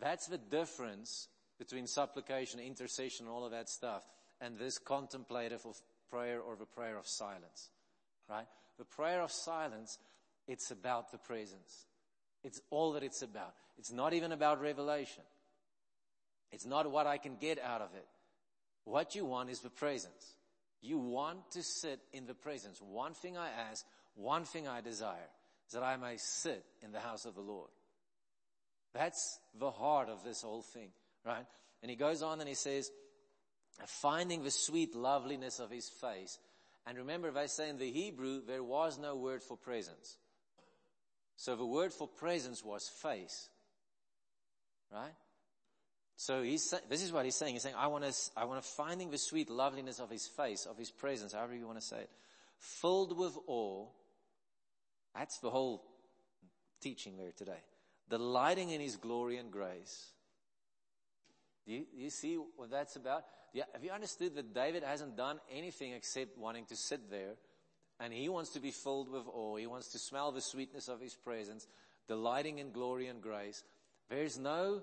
That's 0.02 0.28
the 0.28 0.38
difference 0.38 1.30
between 1.58 1.88
supplication, 1.88 2.60
intercession, 2.60 3.28
all 3.28 3.46
of 3.46 3.52
that 3.52 3.70
stuff 3.70 4.04
and 4.42 4.58
this 4.58 4.78
contemplative 4.78 5.66
of 5.66 5.76
prayer 6.10 6.40
or 6.40 6.56
the 6.56 6.66
prayer 6.66 6.98
of 6.98 7.08
silence. 7.08 7.70
Right? 8.30 8.48
The 8.78 8.86
prayer 8.86 9.22
of 9.22 9.32
silence, 9.32 9.98
it's 10.48 10.72
about 10.72 11.12
the 11.12 11.18
presence. 11.18 11.86
It's 12.44 12.62
all 12.70 12.94
that 12.94 13.04
it's 13.04 13.22
about. 13.22 13.54
It's 13.78 13.92
not 13.92 14.14
even 14.14 14.32
about 14.32 14.62
revelation. 14.62 15.24
It's 16.52 16.66
not 16.66 16.90
what 16.90 17.08
I 17.08 17.18
can 17.18 17.38
get 17.40 17.60
out 17.62 17.82
of 17.82 17.90
it. 17.96 18.06
What 18.84 19.16
you 19.16 19.26
want 19.26 19.50
is 19.50 19.60
the 19.60 19.70
presence. 19.70 20.36
You 20.82 21.00
want 21.00 21.52
to 21.52 21.64
sit 21.64 22.00
in 22.14 22.28
the 22.28 22.36
presence. 22.36 22.80
One 22.82 23.14
thing 23.14 23.38
I 23.38 23.50
ask, 23.70 23.84
one 24.16 24.46
thing 24.46 24.68
I 24.68 24.82
desire 24.82 25.30
is 25.68 25.74
that 25.74 25.84
I 25.84 25.98
may 25.98 26.18
sit 26.18 26.64
in 26.84 26.92
the 26.92 27.00
house 27.00 27.26
of 27.26 27.34
the 27.36 27.42
Lord. 27.42 27.70
That's 28.94 29.40
the 29.60 29.72
heart 29.72 30.10
of 30.10 30.24
this 30.24 30.42
whole 30.42 30.62
thing, 30.62 30.90
right? 31.26 31.46
And 31.82 31.90
he 31.90 31.98
goes 31.98 32.22
on 32.22 32.40
and 32.40 32.48
he 32.48 32.56
says, 32.56 32.90
finding 33.86 34.44
the 34.44 34.52
sweet 34.52 34.96
loveliness 34.96 35.60
of 35.60 35.70
his 35.70 35.90
face. 35.90 36.40
And 36.88 36.98
remember, 36.98 37.28
if 37.28 37.36
I 37.36 37.48
say 37.48 37.70
in 37.70 37.78
the 37.78 37.92
Hebrew, 37.92 38.42
there 38.46 38.64
was 38.64 38.98
no 39.00 39.16
word 39.16 39.44
for 39.44 39.58
presence. 39.58 40.18
So 41.38 41.56
the 41.56 41.66
word 41.66 41.92
for 41.92 42.08
presence 42.08 42.64
was 42.64 42.88
face. 43.02 43.50
Right? 44.92 45.14
So 46.18 46.44
he's, 46.44 46.74
this 46.90 47.04
is 47.04 47.12
what 47.12 47.26
he's 47.26 47.36
saying. 47.36 47.54
He's 47.54 47.64
saying, 47.64 47.76
I 47.78 47.88
want 47.88 48.06
to, 48.06 48.14
I 48.38 48.46
want 48.46 48.64
to 48.64 48.68
finding 48.68 49.12
the 49.12 49.18
sweet 49.18 49.50
loveliness 49.50 50.00
of 50.00 50.10
his 50.10 50.28
face, 50.28 50.66
of 50.66 50.78
his 50.78 50.92
presence, 50.92 51.34
however 51.34 51.56
you 51.56 51.66
want 51.66 51.80
to 51.80 51.86
say 51.86 51.98
it, 51.98 52.10
filled 52.58 53.18
with 53.18 53.38
awe. 53.48 53.88
That's 55.14 55.40
the 55.40 55.50
whole 55.50 55.84
teaching 56.82 57.18
there 57.18 57.32
today. 57.36 57.64
Delighting 58.10 58.70
in 58.70 58.80
his 58.80 58.96
glory 58.96 59.38
and 59.38 59.52
grace. 59.52 60.12
Do 61.66 61.74
you, 61.74 61.86
you 61.96 62.10
see 62.10 62.38
what 62.56 62.70
that's 62.72 62.96
about? 62.96 63.24
Have 63.74 63.84
you 63.84 63.92
understood 63.92 64.36
that 64.36 64.54
David 64.54 64.84
hasn't 64.84 65.18
done 65.18 65.40
anything 65.52 65.94
except 65.94 66.38
wanting 66.38 66.66
to 66.66 66.76
sit 66.76 67.10
there 67.10 67.36
and 68.00 68.14
he 68.14 68.28
wants 68.30 68.52
to 68.52 68.60
be 68.60 68.72
filled 68.72 69.10
with 69.10 69.24
awe. 69.32 69.56
He 69.56 69.68
wants 69.68 69.92
to 69.94 70.00
smell 70.00 70.32
the 70.32 70.42
sweetness 70.42 70.88
of 70.90 71.00
his 71.00 71.16
presence, 71.16 71.68
delighting 72.08 72.60
in 72.60 72.72
glory 72.72 73.08
and 73.08 73.22
grace. 73.22 73.64
There's 74.10 74.38
no, 74.38 74.82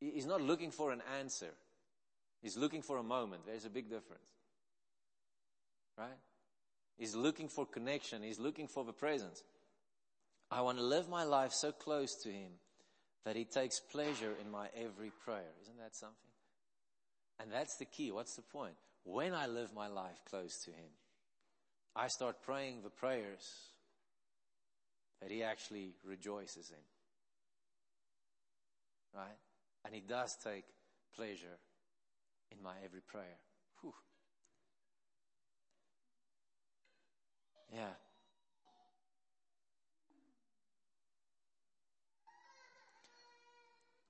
he's 0.00 0.26
not 0.26 0.42
looking 0.42 0.70
for 0.70 0.92
an 0.92 1.02
answer. 1.20 1.50
He's 2.42 2.56
looking 2.56 2.82
for 2.82 2.98
a 2.98 3.02
moment. 3.02 3.42
There's 3.46 3.64
a 3.64 3.70
big 3.70 3.84
difference. 3.84 4.24
Right? 5.96 6.18
He's 6.98 7.14
looking 7.14 7.48
for 7.48 7.64
connection. 7.64 8.22
He's 8.22 8.40
looking 8.40 8.66
for 8.66 8.84
the 8.84 8.92
presence. 8.92 9.42
I 10.50 10.62
want 10.62 10.78
to 10.78 10.84
live 10.84 11.08
my 11.08 11.22
life 11.22 11.52
so 11.52 11.70
close 11.70 12.14
to 12.24 12.28
him 12.28 12.50
that 13.24 13.36
he 13.36 13.44
takes 13.44 13.80
pleasure 13.80 14.32
in 14.40 14.50
my 14.50 14.68
every 14.76 15.12
prayer. 15.24 15.52
Isn't 15.62 15.78
that 15.78 15.94
something? 15.94 16.16
And 17.40 17.50
that's 17.50 17.76
the 17.76 17.84
key. 17.84 18.12
What's 18.12 18.36
the 18.36 18.42
point? 18.42 18.74
When 19.04 19.34
I 19.34 19.46
live 19.46 19.70
my 19.74 19.88
life 19.88 20.22
close 20.28 20.58
to 20.64 20.70
Him, 20.70 20.90
I 21.96 22.08
start 22.08 22.42
praying 22.42 22.82
the 22.82 22.90
prayers 22.90 23.72
that 25.20 25.30
He 25.30 25.42
actually 25.42 25.94
rejoices 26.04 26.70
in. 26.70 26.84
Right? 29.18 29.38
And 29.84 29.94
He 29.94 30.00
does 30.00 30.36
take 30.42 30.64
pleasure 31.16 31.58
in 32.50 32.62
my 32.62 32.74
every 32.84 33.00
prayer. 33.00 33.38
Whew. 33.80 33.94
Yeah. 37.74 37.94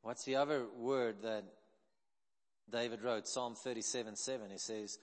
What's 0.03 0.25
the 0.25 0.37
other 0.37 0.67
word 0.77 1.17
that 1.23 1.45
David 2.71 3.03
wrote 3.03 3.27
Psalm 3.27 3.55
37 3.55 4.17
7. 4.17 4.51
He 4.51 4.59
says, 4.59 4.99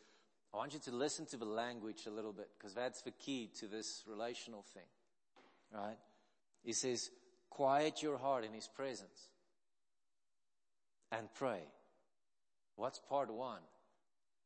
I 0.54 0.58
want 0.58 0.74
you 0.74 0.80
to 0.80 0.92
listen 0.92 1.26
to 1.28 1.38
the 1.38 1.46
language 1.46 2.06
a 2.08 2.10
little 2.10 2.34
bit 2.34 2.50
because 2.58 2.74
that's 2.74 3.02
the 3.02 3.12
key 3.12 3.50
to 3.60 3.68
this 3.68 4.04
relational 4.08 4.64
thing. 4.74 4.88
Right? 5.72 5.98
He 6.64 6.74
says, 6.74 7.10
quiet 7.50 8.02
your 8.02 8.18
heart 8.18 8.44
in 8.44 8.54
his 8.54 8.68
presence 8.68 9.30
and 11.12 11.28
pray. 11.36 11.62
What's 12.76 13.00
part 13.00 13.32
one? 13.32 13.62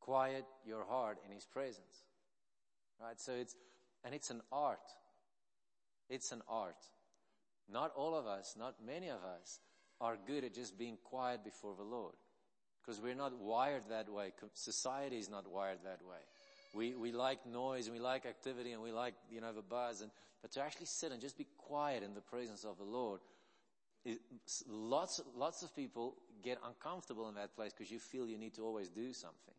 quiet 0.04 0.46
your 0.66 0.84
heart 0.84 1.18
in 1.26 1.34
His 1.34 1.46
presence. 1.46 2.04
Right? 3.02 3.20
So 3.20 3.32
it's, 3.34 3.56
and 4.04 4.14
it's 4.14 4.30
an 4.30 4.42
art. 4.52 4.92
It's 6.10 6.32
an 6.32 6.42
art. 6.50 6.76
Not 7.72 7.94
all 7.96 8.16
of 8.16 8.28
us, 8.28 8.56
not 8.60 8.76
many 8.86 9.08
of 9.08 9.24
us, 9.24 9.60
are 10.04 10.18
good 10.28 10.44
at 10.44 10.54
just 10.54 10.78
being 10.78 10.98
quiet 11.06 11.46
before 11.46 11.74
the 11.78 11.84
Lord. 11.84 12.14
Because 12.82 13.00
we're 13.00 13.16
not 13.16 13.40
wired 13.40 13.84
that 13.90 14.10
way. 14.10 14.34
Society 14.54 15.18
is 15.18 15.30
not 15.30 15.50
wired 15.50 15.80
that 15.86 16.02
way. 16.06 16.18
We, 16.74 16.94
we 16.94 17.14
like 17.14 17.46
noise 17.46 17.88
and 17.88 17.96
we 17.96 18.02
like 18.02 18.26
activity 18.26 18.74
and 18.74 18.82
we 18.82 18.92
like, 18.92 19.14
you 19.32 19.40
know, 19.40 19.54
the 19.54 19.62
buzz. 19.62 20.02
And, 20.02 20.12
but 20.42 20.52
to 20.52 20.62
actually 20.62 20.88
sit 20.88 21.14
and 21.14 21.22
just 21.22 21.38
be 21.38 21.48
quiet 21.58 22.04
in 22.04 22.14
the 22.14 22.22
presence 22.22 22.66
of 22.66 22.78
the 22.78 22.84
Lord, 22.84 23.22
it, 24.04 24.20
lots, 24.68 25.22
lots 25.38 25.64
of 25.64 25.74
people 25.74 26.16
get 26.44 26.58
uncomfortable 26.68 27.30
in 27.30 27.36
that 27.36 27.56
place 27.56 27.72
because 27.72 27.90
you 27.90 28.00
feel 28.00 28.28
you 28.28 28.38
need 28.38 28.56
to 28.56 28.64
always 28.64 28.90
do 28.90 29.14
something. 29.14 29.56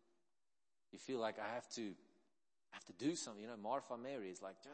You 0.93 0.99
feel 0.99 1.19
like 1.19 1.37
I 1.39 1.55
have 1.55 1.69
to, 1.71 1.81
I 1.81 2.77
have 2.77 2.85
to 2.85 2.93
do 3.03 3.17
something. 3.17 3.41
You 3.41 3.49
know, 3.49 3.57
Martha 3.57 3.97
Mary 3.97 4.29
is 4.29 4.43
like, 4.43 4.57
Ugh. 4.67 4.73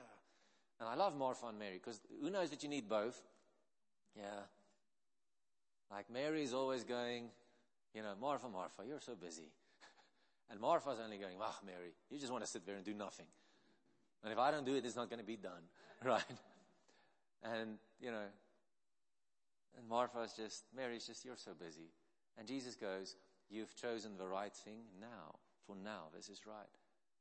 and 0.81 0.89
I 0.89 0.97
love 0.97 1.17
Martha 1.17 1.47
and 1.47 1.59
Mary 1.61 1.75
because 1.75 2.01
who 2.21 2.31
knows 2.31 2.51
that 2.51 2.65
you 2.65 2.69
need 2.69 2.89
both? 2.89 3.23
Yeah. 4.17 4.41
Like 5.91 6.11
Mary 6.11 6.43
is 6.43 6.55
always 6.55 6.85
going, 6.85 7.31
you 7.95 8.03
know, 8.03 8.13
Martha, 8.21 8.49
Martha, 8.49 8.83
you're 8.87 9.01
so 9.01 9.15
busy. 9.15 9.51
and 10.51 10.61
Martha's 10.61 10.99
only 11.03 11.19
going, 11.19 11.35
ah, 11.41 11.59
Mary, 11.67 11.93
you 12.11 12.19
just 12.19 12.31
want 12.31 12.45
to 12.45 12.51
sit 12.51 12.65
there 12.65 12.77
and 12.77 12.85
do 12.85 12.95
nothing. 12.95 13.27
And 14.23 14.33
if 14.33 14.39
I 14.39 14.51
don't 14.51 14.67
do 14.67 14.77
it, 14.77 14.85
it's 14.85 14.97
not 14.97 15.11
going 15.11 15.21
to 15.21 15.27
be 15.27 15.37
done. 15.37 15.63
Right? 16.03 16.25
And, 17.43 17.77
you 18.01 18.11
know, 18.11 18.25
and 19.77 19.87
Martha's 19.87 20.33
just, 20.33 20.65
Mary's 20.75 21.07
just, 21.07 21.27
you're 21.27 21.37
so 21.37 21.53
busy. 21.53 21.91
And 22.39 22.49
Jesus 22.49 22.75
goes, 22.75 23.17
you've 23.51 23.77
chosen 23.77 24.17
the 24.17 24.27
right 24.27 24.55
thing 24.55 24.81
now. 24.99 25.37
For 25.67 25.77
now, 25.77 26.05
this 26.17 26.31
is 26.31 26.47
right. 26.47 26.73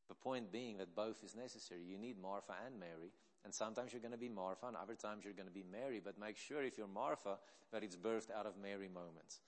The 0.08 0.16
point 0.16 0.52
being 0.52 0.78
that 0.78 0.96
both 0.96 1.24
is 1.26 1.36
necessary. 1.36 1.82
You 1.84 1.98
need 1.98 2.18
Martha 2.22 2.54
and 2.66 2.80
Mary. 2.80 3.12
And 3.44 3.54
sometimes 3.54 3.94
you're 3.94 4.02
going 4.02 4.12
to 4.12 4.18
be 4.18 4.30
Martha 4.30 4.68
and 4.68 4.76
other 4.76 4.96
times 4.96 5.24
you're 5.24 5.34
going 5.34 5.48
to 5.48 5.54
be 5.54 5.64
Mary. 5.72 6.02
But 6.04 6.20
make 6.20 6.38
sure 6.38 6.64
if 6.64 6.78
you're 6.78 6.88
Martha 6.88 7.38
that 7.72 7.84
it's 7.84 7.96
birthed 7.96 8.32
out 8.32 8.46
of 8.46 8.54
Mary 8.62 8.90
moments. 8.94 9.40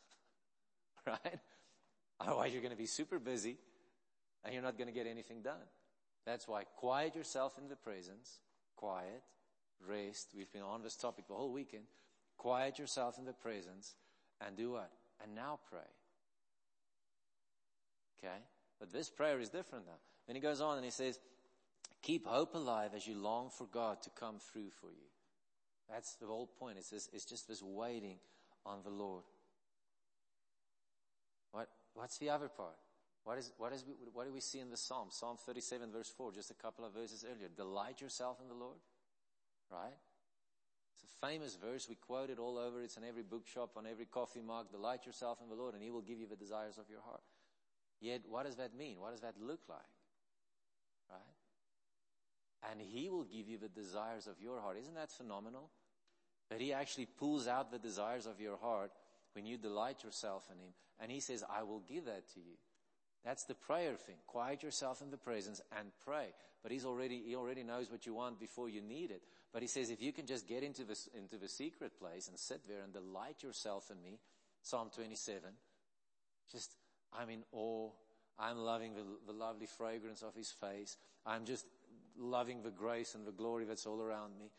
right? 1.08 1.40
Otherwise, 2.20 2.54
you're 2.54 2.62
going 2.62 2.72
to 2.74 2.78
be 2.78 2.86
super 2.86 3.20
busy 3.20 3.58
and 4.44 4.54
you're 4.54 4.64
not 4.64 4.78
going 4.78 4.88
to 4.88 4.94
get 4.94 5.08
anything 5.08 5.42
done. 5.42 5.68
That's 6.26 6.48
why 6.48 6.64
quiet 6.78 7.16
yourself 7.16 7.58
in 7.58 7.68
the 7.68 7.76
presence, 7.76 8.40
quiet, 8.76 9.24
rest. 9.88 10.30
We've 10.36 10.52
been 10.52 10.62
on 10.62 10.84
this 10.84 10.96
topic 10.96 11.28
the 11.28 11.34
whole 11.34 11.52
weekend. 11.52 11.84
Quiet 12.38 12.80
yourself 12.80 13.18
in 13.18 13.26
the 13.26 13.34
presence 13.34 13.96
and 14.46 14.56
do 14.56 14.72
what? 14.72 14.92
And 15.24 15.36
now 15.36 15.60
pray. 15.70 15.80
Okay? 18.20 18.38
But 18.80 18.92
this 18.92 19.10
prayer 19.10 19.40
is 19.40 19.50
different 19.50 19.86
now. 19.86 20.00
Then 20.28 20.36
he 20.36 20.42
goes 20.42 20.62
on 20.62 20.78
and 20.78 20.86
he 20.86 20.92
says, 20.92 21.20
keep 22.02 22.26
hope 22.26 22.56
alive 22.56 22.92
as 22.96 23.08
you 23.08 23.16
long 23.16 23.50
for 23.50 23.68
God 23.68 24.02
to 24.04 24.10
come 24.12 24.38
through 24.52 24.70
for 24.80 24.88
you. 24.88 25.10
That's 25.90 26.16
the 26.16 26.28
whole 26.28 26.48
point. 26.48 26.78
It's, 26.78 26.90
this, 26.90 27.10
it's 27.14 27.26
just 27.26 27.48
this 27.48 27.62
waiting 27.62 28.18
on 28.66 28.80
the 28.84 28.90
Lord. 28.90 29.24
What, 31.52 31.68
what's 31.94 32.18
the 32.18 32.30
other 32.30 32.48
part? 32.48 32.78
What 33.24 33.38
is, 33.38 33.52
what 33.58 33.72
is, 33.74 33.84
what 34.14 34.26
do 34.26 34.34
we 34.34 34.40
see 34.40 34.60
in 34.60 34.70
the 34.70 34.78
Psalm? 34.78 35.10
Psalm 35.12 35.38
37 35.46 35.92
verse 35.92 36.10
4, 36.10 36.32
just 36.32 36.50
a 36.50 36.56
couple 36.56 36.86
of 36.86 36.94
verses 36.94 37.26
earlier. 37.30 37.50
Delight 37.56 38.02
yourself 38.02 38.38
in 38.42 38.48
the 38.48 38.56
Lord. 38.56 38.78
Right? 39.70 39.94
It's 40.94 41.04
a 41.04 41.28
famous 41.28 41.56
verse. 41.56 41.88
We 41.88 41.96
quote 41.96 42.30
it 42.30 42.40
all 42.40 42.58
over. 42.58 42.82
It's 42.82 42.98
in 42.98 43.04
every 43.04 43.24
bookshop, 43.24 43.72
on 43.78 43.86
every 43.86 44.06
coffee 44.06 44.42
mug. 44.42 44.72
Delight 44.72 45.06
yourself 45.06 45.40
in 45.44 45.50
the 45.50 45.56
Lord 45.56 45.76
and 45.76 45.84
He 45.84 45.92
will 45.92 46.02
give 46.02 46.20
you 46.20 46.28
the 46.28 46.36
desires 46.36 46.78
of 46.78 46.86
your 46.90 47.02
heart. 47.02 47.22
Yet, 48.00 48.22
what 48.28 48.46
does 48.46 48.56
that 48.56 48.76
mean? 48.76 49.00
What 49.00 49.12
does 49.12 49.22
that 49.22 49.36
look 49.40 49.62
like? 49.70 49.80
Right? 51.10 51.20
And 52.70 52.80
He 52.80 53.10
will 53.10 53.24
give 53.24 53.48
you 53.48 53.58
the 53.58 53.70
desires 53.70 54.28
of 54.28 54.42
your 54.42 54.60
heart. 54.60 54.78
Isn't 54.80 54.96
that 54.96 55.12
phenomenal? 55.12 55.70
That 56.50 56.62
He 56.62 56.74
actually 56.74 57.06
pulls 57.06 57.48
out 57.48 57.72
the 57.72 57.80
desires 57.80 58.26
of 58.26 58.40
your 58.40 58.58
heart 58.58 58.92
when 59.34 59.46
you 59.46 59.58
delight 59.58 60.04
yourself 60.04 60.44
in 60.52 60.60
Him. 60.60 60.74
And 61.00 61.12
He 61.12 61.20
says, 61.20 61.44
I 61.50 61.64
will 61.64 61.82
give 61.88 62.06
that 62.06 62.28
to 62.34 62.40
you. 62.40 62.58
That's 63.24 63.44
the 63.46 63.54
prayer 63.54 63.96
thing. 63.96 64.16
Quiet 64.28 64.64
yourself 64.64 65.02
in 65.02 65.12
the 65.12 65.18
presence 65.18 65.62
and 65.78 65.90
pray. 66.06 66.28
But 66.64 66.72
He's 66.72 66.86
already, 66.86 67.22
He 67.26 67.36
already 67.36 67.64
knows 67.64 67.90
what 67.90 68.06
you 68.06 68.14
want 68.14 68.40
before 68.40 68.70
you 68.70 68.82
need 68.82 69.12
it. 69.12 69.22
But 69.54 69.62
He 69.62 69.68
says, 69.68 69.90
if 69.90 70.02
you 70.02 70.12
can 70.12 70.26
just 70.26 70.48
get 70.48 70.64
into 70.64 70.84
the, 70.84 70.98
into 71.18 71.38
the 71.38 71.48
secret 71.48 71.98
place 72.00 72.28
and 72.28 72.38
sit 72.38 72.68
there 72.68 72.82
and 72.84 72.94
delight 72.94 73.44
yourself 73.44 73.90
in 73.92 74.02
me, 74.02 74.20
Psalm 74.62 74.90
27, 74.94 75.42
just, 76.52 76.76
I'm 77.18 77.30
in 77.30 77.44
awe. 77.52 77.90
I'm 78.40 78.58
loving 78.58 78.94
the, 78.96 79.04
the 79.28 79.38
lovely 79.38 79.68
fragrance 79.68 80.24
of 80.24 80.36
His 80.36 80.52
face. 80.52 80.98
I'm 81.26 81.46
just 81.46 81.66
loving 82.18 82.62
the 82.64 82.72
grace 82.72 83.16
and 83.16 83.26
the 83.26 83.32
glory 83.32 83.66
that's 83.66 83.86
all 83.86 84.02
around 84.02 84.38
me. 84.38 84.52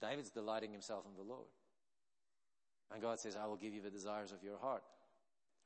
David's 0.00 0.30
delighting 0.30 0.72
himself 0.72 1.04
in 1.06 1.16
the 1.16 1.28
Lord. 1.28 1.48
And 2.92 3.00
God 3.02 3.18
says, 3.18 3.36
I 3.40 3.46
will 3.46 3.56
give 3.56 3.74
you 3.74 3.80
the 3.80 3.90
desires 3.90 4.32
of 4.32 4.42
your 4.42 4.58
heart. 4.58 4.82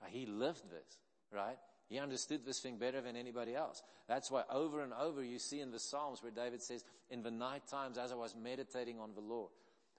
Uh, 0.02 0.07
he 0.09 0.26
lived 0.26 0.62
this, 0.71 0.99
right? 1.33 1.57
He 1.88 1.99
understood 1.99 2.45
this 2.45 2.61
thing 2.61 2.76
better 2.76 3.00
than 3.00 3.17
anybody 3.17 3.55
else. 3.55 3.83
That's 4.09 4.31
why 4.31 4.43
over 4.50 4.83
and 4.83 4.93
over 4.93 5.23
you 5.23 5.38
see 5.38 5.61
in 5.61 5.71
the 5.71 5.78
Psalms 5.78 6.23
where 6.23 6.31
David 6.33 6.62
says, 6.62 6.85
in 7.11 7.23
the 7.23 7.31
night 7.31 7.67
times 7.67 7.99
as 7.99 8.12
I 8.12 8.14
was 8.14 8.37
meditating 8.40 9.00
on 9.00 9.14
the 9.14 9.21
Lord, 9.21 9.50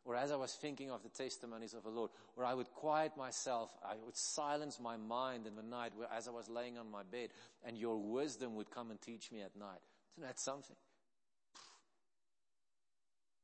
or 0.06 0.16
as 0.16 0.32
I 0.32 0.38
was 0.38 0.54
thinking 0.54 0.92
of 0.92 1.04
the 1.04 1.10
testimonies 1.10 1.74
of 1.74 1.84
the 1.84 1.90
Lord, 1.90 2.12
or 2.38 2.46
I 2.46 2.54
would 2.54 2.72
quiet 2.72 3.18
myself, 3.18 3.72
I 3.84 3.96
would 4.06 4.16
silence 4.16 4.80
my 4.80 4.98
mind 4.98 5.46
in 5.46 5.56
the 5.56 5.64
night 5.64 5.92
where, 5.96 6.08
as 6.16 6.28
I 6.28 6.32
was 6.32 6.50
laying 6.50 6.78
on 6.78 6.90
my 6.90 7.04
bed, 7.04 7.30
and 7.66 7.78
your 7.78 7.98
wisdom 7.98 8.56
would 8.56 8.72
come 8.72 8.92
and 8.92 9.02
teach 9.02 9.32
me 9.32 9.42
at 9.42 9.56
night. 9.56 9.82
Isn't 10.16 10.28
that 10.28 10.40
something? 10.40 10.76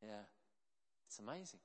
Yeah. 0.05 0.24
It's 1.07 1.19
amazing. 1.19 1.59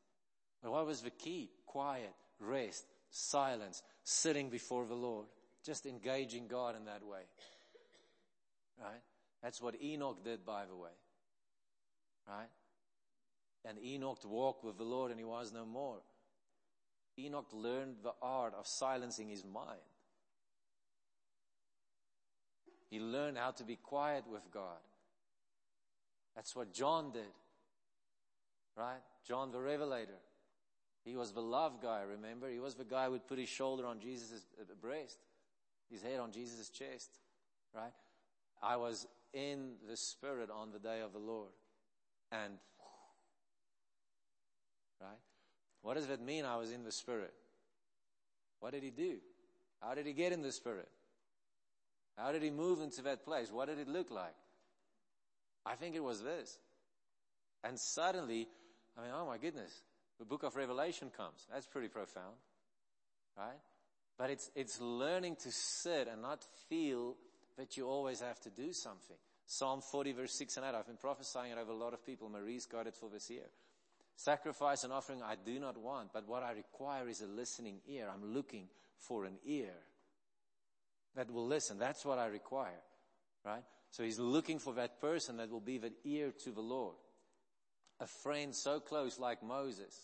But 0.63 0.73
what 0.73 0.87
was 0.87 1.03
the 1.03 1.11
key? 1.11 1.51
Quiet, 1.67 2.13
rest, 2.39 2.85
silence, 3.11 3.83
sitting 4.05 4.51
before 4.51 4.87
the 4.87 4.95
Lord, 4.95 5.27
just 5.65 5.87
engaging 5.87 6.47
God 6.49 6.77
in 6.77 6.85
that 6.87 7.05
way. 7.05 7.23
Right? 8.81 9.03
That's 9.43 9.61
what 9.61 9.81
Enoch 9.83 10.25
did, 10.25 10.45
by 10.45 10.65
the 10.67 10.77
way. 10.77 10.91
Right? 12.29 12.49
And 13.65 13.79
Enoch 13.83 14.19
walked 14.25 14.65
with 14.65 14.79
the 14.79 14.85
Lord 14.85 15.11
and 15.11 15.21
he 15.21 15.25
was 15.25 15.53
no 15.53 15.65
more. 15.65 15.99
Enoch 17.19 17.49
learned 17.53 17.97
the 18.03 18.15
art 18.23 18.55
of 18.59 18.67
silencing 18.67 19.29
his 19.29 19.45
mind. 19.45 19.81
He 22.89 22.99
learned 22.99 23.39
how 23.39 23.53
to 23.53 23.65
be 23.65 23.77
quiet 23.77 24.25
with 24.31 24.51
God. 24.53 24.81
That's 26.35 26.57
what 26.57 26.73
John 26.73 27.13
did. 27.13 27.23
Right? 28.77 29.01
John 29.27 29.53
the 29.53 29.61
Revelator. 29.61 30.19
He 31.05 31.17
was 31.17 31.33
the 31.33 31.41
love 31.41 31.81
guy, 31.83 32.03
remember? 32.03 32.49
He 32.49 32.59
was 32.59 32.75
the 32.75 32.85
guy 32.85 33.07
who 33.07 33.13
would 33.13 33.27
put 33.27 33.39
his 33.39 33.49
shoulder 33.49 33.87
on 33.87 34.01
Jesus' 34.01 34.45
uh, 34.61 34.65
breast, 34.81 35.19
his 35.91 36.03
head 36.03 36.21
on 36.21 36.31
Jesus' 36.31 36.69
chest. 36.69 37.11
Right? 37.75 37.93
I 38.63 38.77
was 38.77 39.07
in 39.33 39.75
the 39.89 39.97
Spirit 39.97 40.51
on 40.51 40.73
the 40.73 40.79
day 40.79 41.01
of 41.01 41.13
the 41.13 41.19
Lord. 41.19 41.51
And, 42.31 42.55
right? 45.01 45.19
What 45.83 45.95
does 45.95 46.09
that 46.09 46.21
mean, 46.21 46.45
I 46.45 46.57
was 46.57 46.71
in 46.71 46.85
the 46.85 46.93
Spirit? 46.93 47.33
What 48.61 48.73
did 48.73 48.83
he 48.83 48.91
do? 48.91 49.17
How 49.81 49.95
did 49.95 50.07
he 50.07 50.13
get 50.13 50.33
in 50.33 50.43
the 50.43 50.53
Spirit? 50.53 50.89
How 52.17 52.33
did 52.33 52.43
he 52.43 52.51
move 52.51 52.83
into 52.83 53.03
that 53.03 53.25
place? 53.25 53.51
What 53.51 53.69
did 53.69 53.79
it 53.79 53.89
look 53.89 54.11
like? 54.11 54.35
I 55.65 55.75
think 55.75 55.95
it 55.95 56.05
was 56.05 56.23
this. 56.23 56.59
And 57.65 57.79
suddenly, 57.79 58.49
I 58.97 59.03
mean, 59.03 59.11
oh 59.15 59.27
my 59.27 59.39
goodness, 59.39 59.83
the 60.19 60.25
book 60.25 60.43
of 60.43 60.57
Revelation 60.57 61.11
comes. 61.17 61.47
That's 61.53 61.67
pretty 61.67 61.89
profound. 61.89 62.37
Right? 63.37 63.59
But 64.19 64.31
it's, 64.31 64.51
it's 64.55 64.81
learning 64.81 65.37
to 65.45 65.51
sit 65.51 66.09
and 66.09 66.23
not 66.23 66.45
feel 66.69 67.17
that 67.57 67.77
you 67.77 67.87
always 67.87 68.21
have 68.21 68.41
to 68.41 68.51
do 68.51 68.73
something. 68.73 69.17
Psalm 69.47 69.81
40 69.81 70.13
verse 70.13 70.33
6 70.35 70.59
and 70.59 70.67
8. 70.67 70.75
I've 70.75 70.87
been 70.87 70.97
prophesying 70.97 71.53
it 71.53 71.59
over 71.59 71.73
a 71.73 71.77
lot 71.77 71.95
of 71.95 72.05
people. 72.05 72.29
Marie's 72.29 72.67
got 72.67 72.87
it 72.87 72.95
for 72.95 73.09
this 73.09 73.31
year. 73.31 73.49
Sacrifice 74.17 74.85
and 74.85 74.93
offering 74.93 75.23
I 75.23 75.35
do 75.43 75.59
not 75.59 75.79
want, 75.79 76.13
but 76.13 76.29
what 76.29 76.43
I 76.43 76.53
require 76.53 77.09
is 77.09 77.23
a 77.23 77.27
listening 77.27 77.81
ear. 77.89 78.09
I'm 78.13 78.35
looking 78.35 78.69
for 78.99 79.25
an 79.25 79.39
ear 79.45 79.73
that 81.17 81.31
will 81.31 81.47
listen. 81.47 81.79
That's 81.79 82.05
what 82.05 82.19
I 82.19 82.27
require. 82.27 82.83
Right? 83.45 83.65
So 83.91 84.03
he's 84.05 84.19
looking 84.19 84.59
for 84.59 84.75
that 84.75 85.01
person 85.01 85.39
that 85.39 85.51
will 85.51 85.61
be 85.61 85.79
that 85.79 85.95
ear 86.05 86.33
to 86.45 86.51
the 86.51 86.61
Lord 86.61 86.97
a 88.01 88.07
friend 88.07 88.55
so 88.55 88.81
close 88.81 89.19
like 89.19 89.43
Moses. 89.43 89.95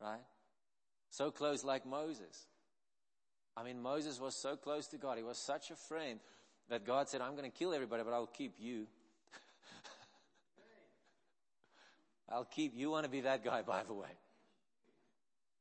Right? 0.00 0.20
So 1.10 1.30
close 1.30 1.64
like 1.64 1.86
Moses. 1.86 2.46
I 3.56 3.64
mean, 3.64 3.80
Moses 3.80 4.20
was 4.20 4.36
so 4.36 4.56
close 4.56 4.86
to 4.88 4.98
God. 4.98 5.16
He 5.16 5.24
was 5.24 5.38
such 5.38 5.70
a 5.70 5.76
friend 5.76 6.20
that 6.68 6.84
God 6.84 7.08
said, 7.08 7.20
I'm 7.20 7.32
going 7.32 7.50
to 7.50 7.56
kill 7.56 7.74
everybody, 7.74 8.02
but 8.04 8.12
I'll 8.12 8.26
keep 8.26 8.54
you. 8.58 8.86
I'll 12.28 12.44
keep, 12.44 12.74
you 12.76 12.90
want 12.90 13.04
to 13.04 13.10
be 13.10 13.22
that 13.22 13.44
guy, 13.44 13.62
by 13.62 13.82
the 13.84 13.94
way. 13.94 14.10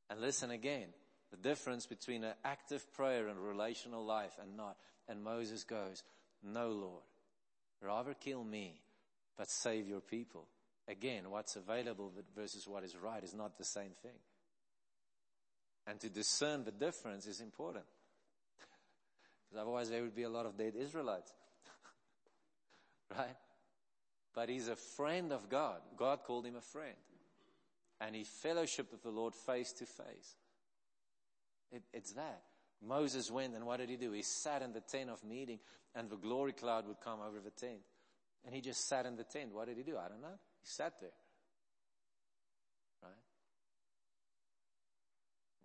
And 0.10 0.22
listen 0.22 0.52
again. 0.52 0.88
The 1.32 1.38
difference 1.38 1.86
between 1.86 2.24
an 2.24 2.34
active 2.46 2.92
prayer 2.94 3.28
and 3.28 3.40
relational 3.40 4.06
life 4.06 4.34
and 4.42 4.56
not. 4.56 4.78
And 5.10 5.24
Moses 5.24 5.64
goes, 5.64 6.04
No, 6.44 6.70
Lord. 6.70 7.04
Rather 7.82 8.14
kill 8.14 8.44
me, 8.44 8.80
but 9.38 9.50
save 9.50 9.88
your 9.88 10.02
people. 10.02 10.48
Again, 10.88 11.30
what's 11.30 11.56
available 11.56 12.12
versus 12.36 12.68
what 12.68 12.84
is 12.84 12.96
right 12.96 13.24
is 13.24 13.34
not 13.34 13.58
the 13.58 13.66
same 13.66 13.92
thing. 14.02 14.20
And 15.86 16.00
to 16.00 16.10
discern 16.10 16.64
the 16.64 16.72
difference 16.72 17.28
is 17.28 17.40
important. 17.42 17.86
Because 19.50 19.62
otherwise 19.62 19.90
there 19.90 20.02
would 20.02 20.16
be 20.16 20.24
a 20.24 20.30
lot 20.30 20.46
of 20.46 20.58
dead 20.58 20.74
Israelites. 20.76 21.32
right? 23.18 23.38
But 24.34 24.50
he's 24.50 24.68
a 24.68 24.76
friend 24.76 25.32
of 25.32 25.50
God. 25.50 25.80
God 25.98 26.24
called 26.24 26.46
him 26.46 26.56
a 26.58 26.62
friend. 26.62 26.96
And 28.02 28.16
he 28.16 28.24
fellowshiped 28.24 28.92
with 28.92 29.04
the 29.04 29.10
Lord 29.10 29.34
face 29.34 29.72
to 29.74 29.86
face. 29.86 30.36
It, 31.72 31.84
it's 31.94 32.14
that. 32.14 32.42
Moses 32.86 33.32
went 33.32 33.56
and 33.56 33.66
what 33.66 33.80
did 33.80 33.90
he 33.90 33.96
do? 33.96 34.12
He 34.12 34.22
sat 34.22 34.62
in 34.62 34.74
the 34.74 34.82
tent 34.82 35.10
of 35.10 35.24
meeting 35.24 35.60
and 35.96 36.10
the 36.10 36.18
glory 36.18 36.54
cloud 36.54 36.88
would 36.88 37.02
come 37.02 37.20
over 37.22 37.40
the 37.40 37.50
tent. 37.50 37.80
And 38.48 38.56
he 38.56 38.62
just 38.62 38.88
sat 38.88 39.06
in 39.06 39.18
the 39.18 39.26
tent. 39.26 39.54
What 39.54 39.68
did 39.68 39.76
he 39.76 39.84
do? 39.84 39.98
I 39.98 40.08
don't 40.08 40.22
know. 40.22 40.40
He 40.62 40.64
sat 40.64 40.94
there. 41.02 41.12
Right? 43.04 43.12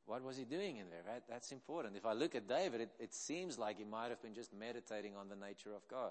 What 0.06 0.24
was 0.24 0.36
he 0.36 0.44
doing 0.44 0.78
in 0.78 0.90
there? 0.90 1.02
Right? 1.06 1.22
That's 1.30 1.52
important. 1.52 1.96
If 1.96 2.04
I 2.04 2.12
look 2.12 2.34
at 2.34 2.48
David, 2.48 2.80
it, 2.80 2.90
it 2.98 3.14
seems 3.14 3.56
like 3.56 3.78
he 3.78 3.84
might 3.84 4.08
have 4.08 4.20
been 4.20 4.34
just 4.34 4.52
meditating 4.52 5.14
on 5.14 5.28
the 5.28 5.36
nature 5.36 5.72
of 5.72 5.86
God. 5.88 6.10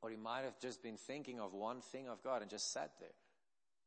Or 0.00 0.10
he 0.10 0.16
might 0.16 0.44
have 0.44 0.60
just 0.60 0.80
been 0.80 0.96
thinking 0.96 1.40
of 1.40 1.52
one 1.52 1.80
thing 1.80 2.08
of 2.08 2.22
God 2.22 2.42
and 2.42 2.48
just 2.48 2.72
sat 2.72 2.92
there. 3.00 3.08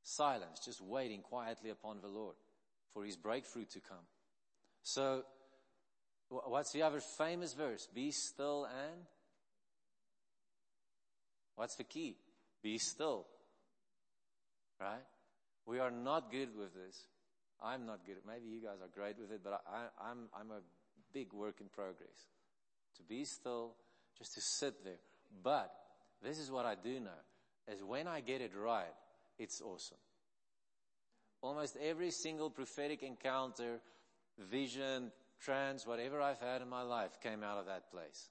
Silence, 0.03 0.59
just 0.59 0.81
waiting 0.81 1.21
quietly 1.21 1.69
upon 1.69 2.01
the 2.01 2.09
Lord 2.09 2.35
for 2.93 3.05
his 3.05 3.15
breakthrough 3.15 3.65
to 3.71 3.79
come. 3.79 4.05
So, 4.83 5.24
what's 6.27 6.74
the 6.74 6.81
other 6.81 7.00
famous 7.00 7.53
verse? 7.53 7.88
Be 7.95 8.12
still 8.12 8.65
and? 8.65 9.05
What's 11.55 11.75
the 11.75 11.83
key? 11.83 12.17
Be 12.62 12.77
still. 12.77 13.25
Right? 14.79 15.03
We 15.65 15.79
are 15.79 15.91
not 15.91 16.31
good 16.31 16.50
with 16.57 16.74
this. 16.74 17.07
I'm 17.63 17.85
not 17.85 18.05
good. 18.05 18.17
Maybe 18.27 18.47
you 18.47 18.62
guys 18.62 18.77
are 18.81 18.89
great 18.93 19.17
with 19.19 19.31
it, 19.31 19.41
but 19.43 19.62
I, 19.67 20.09
I'm, 20.09 20.27
I'm 20.38 20.51
a 20.51 20.62
big 21.13 21.33
work 21.33 21.55
in 21.62 21.67
progress. 21.67 22.27
To 22.97 23.03
be 23.03 23.24
still, 23.25 23.75
just 24.17 24.33
to 24.35 24.41
sit 24.41 24.83
there. 24.83 25.00
But 25.43 25.71
this 26.21 26.38
is 26.38 26.51
what 26.51 26.65
I 26.65 26.75
do 26.75 27.00
know, 27.00 27.21
is 27.71 27.83
when 27.83 28.07
I 28.07 28.19
get 28.21 28.41
it 28.41 28.51
right, 28.55 28.93
it's 29.39 29.62
awesome. 29.62 29.97
Almost 31.41 31.77
every 31.81 32.12
single 32.12 32.50
prophetic 32.50 33.03
encounter, 33.03 33.79
vision, 34.38 35.12
trance, 35.41 35.85
whatever 35.85 36.21
I've 36.21 36.39
had 36.39 36.62
in 36.62 36.69
my 36.69 36.81
life 36.81 37.19
came 37.21 37.43
out 37.43 37.57
of 37.57 37.67
that 37.67 37.91
place. 37.91 38.29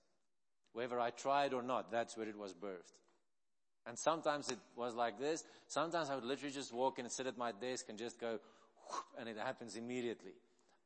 Whether 0.73 0.99
I 0.99 1.11
tried 1.11 1.52
or 1.52 1.62
not, 1.62 1.93
that's 1.93 2.16
where 2.16 2.28
it 2.28 2.37
was 2.37 2.52
birthed. 2.52 2.93
And 3.87 3.99
sometimes 3.99 4.50
it 4.50 4.59
was 4.76 4.95
like 4.95 5.19
this. 5.19 5.45
Sometimes 5.67 6.09
I 6.11 6.14
would 6.14 6.25
literally 6.25 6.55
just 6.55 6.73
walk 6.73 6.99
in 6.99 7.05
and 7.05 7.12
sit 7.12 7.26
at 7.26 7.37
my 7.37 7.53
desk 7.53 7.87
and 7.88 7.99
just 7.99 8.19
go, 8.19 8.38
whoop, 8.88 9.05
and 9.19 9.29
it 9.29 9.37
happens 9.37 9.76
immediately. 9.76 10.33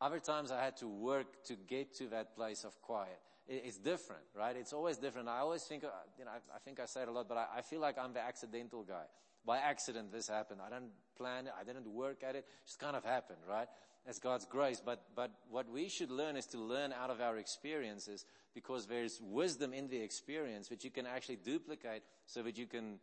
Other 0.00 0.18
times 0.20 0.50
I 0.50 0.62
had 0.62 0.76
to 0.78 0.88
work 0.88 1.44
to 1.44 1.54
get 1.54 1.94
to 1.96 2.08
that 2.08 2.34
place 2.36 2.64
of 2.64 2.80
quiet. 2.82 3.18
It's 3.48 3.78
different, 3.78 4.22
right? 4.36 4.54
It's 4.56 4.72
always 4.72 4.98
different. 4.98 5.28
I 5.28 5.38
always 5.38 5.62
think, 5.62 5.82
uh, 5.82 5.88
you 6.18 6.24
know, 6.26 6.30
I, 6.30 6.58
think 6.58 6.80
I 6.80 6.84
say 6.84 7.02
it 7.02 7.08
a 7.08 7.10
lot, 7.10 7.28
but 7.28 7.38
I, 7.38 7.46
I 7.58 7.62
feel 7.62 7.80
like 7.80 7.96
I'm 7.98 8.12
the 8.12 8.20
accidental 8.20 8.82
guy. 8.82 9.04
By 9.46 9.58
accident, 9.58 10.12
this 10.12 10.28
happened. 10.28 10.60
I 10.64 10.68
didn't 10.68 10.92
plan 11.16 11.46
it. 11.46 11.54
I 11.58 11.64
didn't 11.64 11.86
work 11.86 12.22
at 12.22 12.34
it. 12.34 12.38
It 12.38 12.66
just 12.66 12.78
kind 12.78 12.94
of 12.94 13.04
happened, 13.04 13.38
right? 13.48 13.68
That's 14.06 14.18
God's 14.18 14.46
grace. 14.46 14.80
But, 14.84 15.02
but 15.14 15.30
what 15.50 15.70
we 15.70 15.88
should 15.88 16.10
learn 16.10 16.36
is 16.36 16.46
to 16.46 16.58
learn 16.58 16.92
out 16.92 17.10
of 17.10 17.20
our 17.20 17.36
experiences 17.36 18.24
because 18.54 18.86
there's 18.86 19.20
wisdom 19.22 19.72
in 19.72 19.88
the 19.88 20.00
experience 20.00 20.70
which 20.70 20.84
you 20.84 20.90
can 20.90 21.06
actually 21.06 21.36
duplicate 21.36 22.02
so 22.26 22.42
that 22.42 22.56
you 22.56 22.66
can 22.66 22.98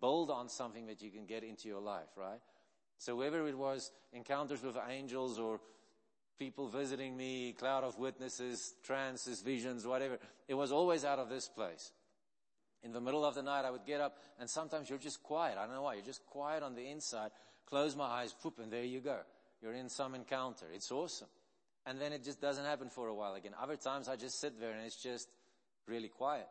build 0.00 0.30
on 0.30 0.48
something 0.48 0.86
that 0.86 1.02
you 1.02 1.10
can 1.10 1.26
get 1.26 1.42
into 1.42 1.68
your 1.68 1.80
life, 1.80 2.08
right? 2.16 2.40
So 2.98 3.16
whether 3.16 3.46
it 3.46 3.58
was 3.58 3.90
encounters 4.12 4.62
with 4.62 4.76
angels 4.88 5.38
or 5.38 5.60
people 6.38 6.68
visiting 6.68 7.16
me, 7.16 7.52
cloud 7.52 7.84
of 7.84 7.98
witnesses, 7.98 8.74
trances, 8.82 9.42
visions, 9.42 9.86
whatever, 9.86 10.18
it 10.48 10.54
was 10.54 10.72
always 10.72 11.04
out 11.04 11.18
of 11.18 11.28
this 11.28 11.48
place. 11.48 11.92
In 12.82 12.92
the 12.92 13.00
middle 13.00 13.24
of 13.24 13.34
the 13.34 13.42
night, 13.42 13.64
I 13.64 13.70
would 13.70 13.86
get 13.86 14.00
up 14.00 14.18
and 14.38 14.48
sometimes 14.48 14.90
you're 14.90 14.98
just 14.98 15.22
quiet. 15.22 15.56
I 15.58 15.66
don't 15.66 15.74
know 15.74 15.82
why. 15.82 15.94
You're 15.94 16.04
just 16.04 16.26
quiet 16.26 16.62
on 16.62 16.74
the 16.74 16.86
inside. 16.86 17.30
Close 17.66 17.96
my 17.96 18.04
eyes, 18.04 18.34
whoop, 18.42 18.58
and 18.62 18.70
there 18.70 18.84
you 18.84 19.00
go. 19.00 19.20
You're 19.64 19.72
in 19.72 19.88
some 19.88 20.14
encounter. 20.14 20.66
It's 20.74 20.92
awesome. 20.92 21.28
And 21.86 21.98
then 21.98 22.12
it 22.12 22.22
just 22.22 22.38
doesn't 22.38 22.66
happen 22.66 22.90
for 22.90 23.08
a 23.08 23.14
while 23.14 23.34
again. 23.34 23.52
Other 23.60 23.76
times 23.76 24.10
I 24.10 24.16
just 24.16 24.38
sit 24.38 24.60
there 24.60 24.72
and 24.72 24.84
it's 24.84 25.02
just 25.02 25.26
really 25.88 26.08
quiet. 26.08 26.46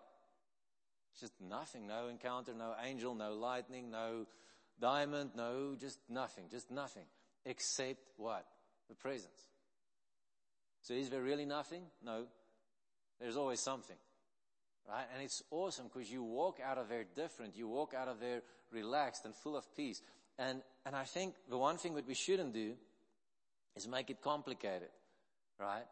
It's 1.11 1.21
just 1.21 1.33
nothing. 1.39 1.85
No 1.85 2.07
encounter, 2.07 2.53
no 2.57 2.73
angel, 2.83 3.13
no 3.13 3.33
lightning, 3.33 3.91
no 3.91 4.25
diamond, 4.81 5.31
no, 5.35 5.75
just 5.79 5.99
nothing, 6.09 6.45
just 6.49 6.71
nothing. 6.71 7.05
Except 7.45 8.09
what? 8.17 8.47
The 8.89 8.95
presence. 8.95 9.49
So 10.81 10.95
is 10.95 11.11
there 11.11 11.21
really 11.21 11.45
nothing? 11.45 11.83
No. 12.03 12.25
There's 13.19 13.37
always 13.37 13.59
something. 13.59 13.97
Right? 14.89 15.05
And 15.13 15.23
it's 15.23 15.43
awesome 15.51 15.85
because 15.93 16.11
you 16.11 16.23
walk 16.23 16.57
out 16.65 16.79
of 16.79 16.89
there 16.89 17.05
different. 17.15 17.55
You 17.55 17.67
walk 17.67 17.93
out 17.93 18.07
of 18.07 18.19
there 18.19 18.41
relaxed 18.71 19.23
and 19.25 19.35
full 19.35 19.55
of 19.55 19.71
peace. 19.75 20.01
And, 20.39 20.63
and 20.83 20.95
I 20.95 21.03
think 21.03 21.35
the 21.47 21.59
one 21.59 21.77
thing 21.77 21.93
that 21.93 22.07
we 22.07 22.15
shouldn't 22.15 22.53
do 22.53 22.73
is 23.75 23.87
make 23.87 24.09
it 24.09 24.21
complicated. 24.21 24.89
Right? 25.59 25.85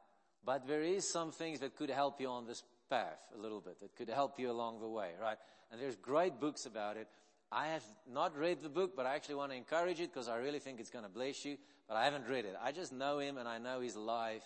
But 0.44 0.68
there 0.68 0.82
is 0.82 1.12
some 1.12 1.32
things 1.32 1.60
that 1.60 1.76
could 1.76 1.90
help 1.90 2.20
you 2.20 2.28
on 2.28 2.46
this 2.46 2.64
path 2.90 3.20
a 3.38 3.42
little 3.42 3.62
bit, 3.62 3.80
that 3.80 3.96
could 3.96 4.10
help 4.10 4.40
you 4.40 4.52
along 4.52 4.82
the 4.82 4.88
way, 4.88 5.12
right? 5.22 5.38
And 5.72 5.80
there's 5.80 5.96
great 5.96 6.40
books 6.40 6.66
about 6.66 6.98
it. 6.98 7.08
I 7.52 7.68
have 7.68 7.84
not 8.12 8.38
read 8.38 8.62
the 8.62 8.70
book, 8.70 8.96
but 8.96 9.06
I 9.06 9.16
actually 9.16 9.36
want 9.36 9.52
to 9.52 9.58
encourage 9.58 10.00
it 10.00 10.14
because 10.14 10.30
I 10.30 10.38
really 10.38 10.60
think 10.60 10.80
it's 10.80 10.90
going 10.90 11.04
to 11.04 11.10
bless 11.10 11.46
you. 11.46 11.58
But 11.88 11.98
I 11.98 12.06
haven't 12.06 12.28
read 12.28 12.46
it. 12.46 12.56
I 12.62 12.72
just 12.72 12.94
know 12.94 13.20
him 13.20 13.38
and 13.38 13.48
I 13.48 13.58
know 13.58 13.82
his 13.82 13.96
life 13.96 14.44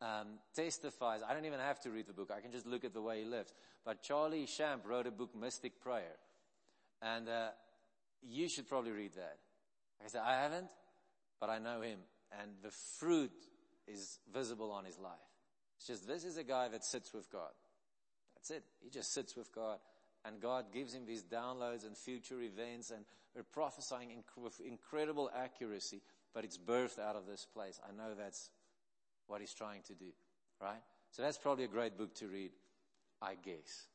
um, 0.00 0.38
testifies. 0.54 1.20
I 1.28 1.34
don't 1.34 1.44
even 1.44 1.60
have 1.60 1.80
to 1.82 1.90
read 1.90 2.06
the 2.06 2.12
book. 2.12 2.30
I 2.36 2.40
can 2.40 2.50
just 2.50 2.66
look 2.66 2.84
at 2.84 2.92
the 2.92 3.00
way 3.00 3.20
he 3.20 3.24
lives. 3.24 3.52
But 3.84 4.02
Charlie 4.02 4.46
Shamp 4.46 4.86
wrote 4.86 5.06
a 5.06 5.10
book, 5.10 5.30
Mystic 5.34 5.80
Prayer. 5.80 6.16
And 7.00 7.28
uh, 7.28 7.48
you 8.22 8.48
should 8.48 8.68
probably 8.68 8.90
read 8.90 9.12
that. 9.14 9.38
Like 10.00 10.06
I 10.06 10.08
said, 10.08 10.22
I 10.24 10.40
haven't, 10.42 10.66
but 11.40 11.50
I 11.50 11.58
know 11.58 11.80
him. 11.80 12.00
And 12.40 12.50
the 12.62 12.70
fruit 12.70 13.32
is 13.86 14.18
visible 14.32 14.70
on 14.70 14.84
his 14.84 14.98
life. 14.98 15.12
It's 15.78 15.86
just, 15.86 16.06
this 16.06 16.24
is 16.24 16.36
a 16.36 16.44
guy 16.44 16.68
that 16.68 16.84
sits 16.84 17.12
with 17.14 17.30
God. 17.30 17.50
That's 18.34 18.50
it. 18.50 18.64
He 18.82 18.90
just 18.90 19.12
sits 19.12 19.36
with 19.36 19.52
God. 19.54 19.78
And 20.24 20.40
God 20.40 20.66
gives 20.72 20.94
him 20.94 21.06
these 21.06 21.22
downloads 21.22 21.86
and 21.86 21.96
future 21.96 22.40
events 22.40 22.90
and 22.90 23.04
we're 23.34 23.44
prophesying 23.44 24.08
inc- 24.08 24.42
with 24.42 24.60
incredible 24.60 25.30
accuracy, 25.34 26.02
but 26.34 26.44
it's 26.44 26.58
birthed 26.58 26.98
out 26.98 27.14
of 27.14 27.26
this 27.26 27.46
place. 27.54 27.78
I 27.88 27.92
know 27.96 28.14
that's 28.18 28.50
what 29.26 29.40
he's 29.40 29.54
trying 29.54 29.82
to 29.82 29.94
do, 29.94 30.06
right? 30.60 30.82
So 31.12 31.22
that's 31.22 31.38
probably 31.38 31.64
a 31.64 31.68
great 31.68 31.96
book 31.96 32.14
to 32.16 32.26
read, 32.26 32.50
I 33.22 33.34
guess. 33.34 33.86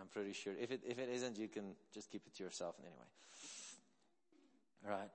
I'm 0.00 0.08
pretty 0.08 0.32
sure. 0.32 0.54
If 0.60 0.70
it, 0.70 0.80
if 0.86 0.98
it 0.98 1.08
isn't, 1.10 1.38
you 1.38 1.48
can 1.48 1.76
just 1.92 2.10
keep 2.10 2.26
it 2.26 2.34
to 2.36 2.44
yourself 2.44 2.76
anyway. 2.80 2.96
Right. 4.84 5.10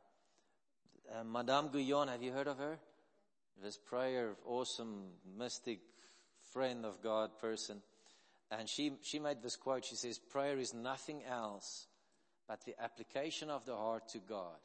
Uh, 1.09 1.23
Madame 1.23 1.69
Guyon, 1.71 2.09
have 2.09 2.21
you 2.21 2.31
heard 2.31 2.47
of 2.47 2.57
her? 2.57 2.77
This 3.63 3.77
prayer, 3.77 4.35
awesome, 4.45 5.05
mystic, 5.37 5.79
friend 6.51 6.85
of 6.85 7.01
God 7.01 7.39
person. 7.39 7.81
And 8.51 8.67
she, 8.67 8.93
she 9.01 9.19
made 9.19 9.41
this 9.41 9.55
quote. 9.55 9.85
She 9.85 9.95
says, 9.95 10.19
prayer 10.19 10.57
is 10.57 10.73
nothing 10.73 11.23
else 11.23 11.87
but 12.47 12.63
the 12.65 12.75
application 12.81 13.49
of 13.49 13.65
the 13.65 13.75
heart 13.75 14.09
to 14.09 14.19
God 14.19 14.57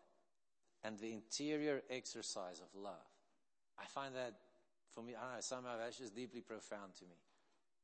and 0.85 0.98
the 0.98 1.12
interior 1.12 1.83
exercise 1.90 2.61
of 2.61 2.81
love. 2.81 2.92
I 3.78 3.85
find 3.87 4.14
that 4.16 4.35
for 4.94 5.02
me, 5.02 5.14
I 5.14 5.24
don't 5.24 5.35
know, 5.35 5.40
somehow 5.40 5.78
that's 5.78 5.98
just 5.98 6.14
deeply 6.14 6.40
profound 6.40 6.94
to 6.98 7.05
me. 7.05 7.16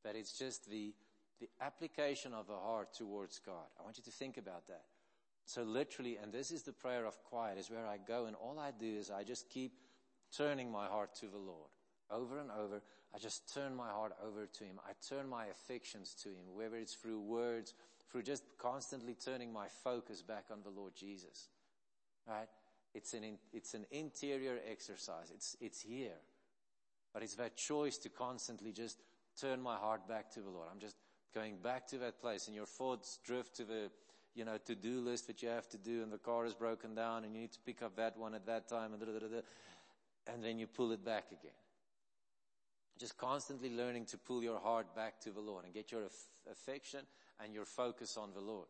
But 0.03 0.15
it's 0.15 0.37
just 0.37 0.69
the, 0.69 0.93
the 1.39 1.49
application 1.61 2.33
of 2.33 2.47
the 2.47 2.55
heart 2.55 2.93
towards 2.93 3.39
God. 3.39 3.65
I 3.79 3.83
want 3.83 3.97
you 3.97 4.03
to 4.03 4.11
think 4.11 4.37
about 4.37 4.67
that. 4.67 4.83
So 5.49 5.63
literally, 5.63 6.19
and 6.21 6.31
this 6.31 6.51
is 6.51 6.61
the 6.61 6.71
prayer 6.71 7.07
of 7.07 7.23
quiet, 7.23 7.57
is 7.57 7.71
where 7.71 7.87
I 7.87 7.97
go 7.97 8.27
and 8.27 8.35
all 8.35 8.59
I 8.59 8.69
do 8.69 8.85
is 8.85 9.09
I 9.09 9.23
just 9.23 9.49
keep 9.49 9.71
turning 10.37 10.71
my 10.71 10.85
heart 10.85 11.15
to 11.21 11.25
the 11.25 11.39
Lord. 11.39 11.71
Over 12.11 12.37
and 12.37 12.51
over, 12.51 12.83
I 13.15 13.17
just 13.17 13.51
turn 13.51 13.75
my 13.75 13.89
heart 13.89 14.11
over 14.23 14.45
to 14.45 14.63
Him. 14.63 14.79
I 14.87 14.91
turn 15.09 15.27
my 15.27 15.47
affections 15.47 16.15
to 16.21 16.29
Him, 16.29 16.53
whether 16.53 16.75
it's 16.75 16.93
through 16.93 17.21
words, 17.21 17.73
through 18.11 18.21
just 18.21 18.43
constantly 18.59 19.15
turning 19.15 19.51
my 19.51 19.65
focus 19.83 20.21
back 20.21 20.45
on 20.51 20.59
the 20.63 20.69
Lord 20.69 20.93
Jesus. 20.95 21.49
Right? 22.27 22.47
It's 22.93 23.15
an, 23.15 23.39
it's 23.51 23.73
an 23.73 23.87
interior 23.89 24.59
exercise. 24.69 25.31
It's, 25.33 25.57
it's 25.59 25.81
here. 25.81 26.19
But 27.11 27.23
it's 27.23 27.35
that 27.37 27.57
choice 27.57 27.97
to 27.99 28.09
constantly 28.09 28.71
just 28.71 28.99
turn 29.41 29.63
my 29.63 29.77
heart 29.77 30.07
back 30.07 30.29
to 30.33 30.41
the 30.41 30.49
Lord. 30.51 30.67
I'm 30.71 30.79
just 30.79 30.97
going 31.33 31.57
back 31.57 31.87
to 31.87 31.97
that 31.97 32.21
place 32.21 32.45
and 32.45 32.55
your 32.55 32.67
thoughts 32.67 33.17
drift 33.25 33.55
to 33.55 33.63
the, 33.63 33.89
you 34.39 34.45
know, 34.45 34.57
to-do 34.57 35.01
list 35.01 35.27
that 35.27 35.43
you 35.43 35.49
have 35.49 35.67
to 35.67 35.77
do 35.77 36.01
and 36.01 36.13
the 36.13 36.17
car 36.17 36.45
is 36.45 36.53
broken 36.53 36.95
down 36.95 37.25
and 37.25 37.35
you 37.35 37.41
need 37.41 37.51
to 37.51 37.59
pick 37.65 37.81
up 37.81 37.97
that 37.97 38.17
one 38.17 38.33
at 38.33 38.45
that 38.45 38.69
time 38.69 38.93
and 38.93 39.01
da, 39.01 39.05
da, 39.05 39.19
da, 39.19 39.41
and 40.33 40.41
then 40.41 40.57
you 40.57 40.65
pull 40.65 40.93
it 40.93 41.03
back 41.03 41.25
again. 41.27 41.51
just 42.97 43.17
constantly 43.17 43.69
learning 43.69 44.05
to 44.05 44.17
pull 44.17 44.41
your 44.41 44.57
heart 44.59 44.95
back 44.95 45.19
to 45.19 45.31
the 45.31 45.41
Lord 45.41 45.65
and 45.65 45.73
get 45.73 45.91
your 45.91 46.05
aff- 46.05 46.29
affection 46.49 47.01
and 47.43 47.53
your 47.53 47.65
focus 47.65 48.15
on 48.15 48.29
the 48.33 48.39
Lord. 48.39 48.67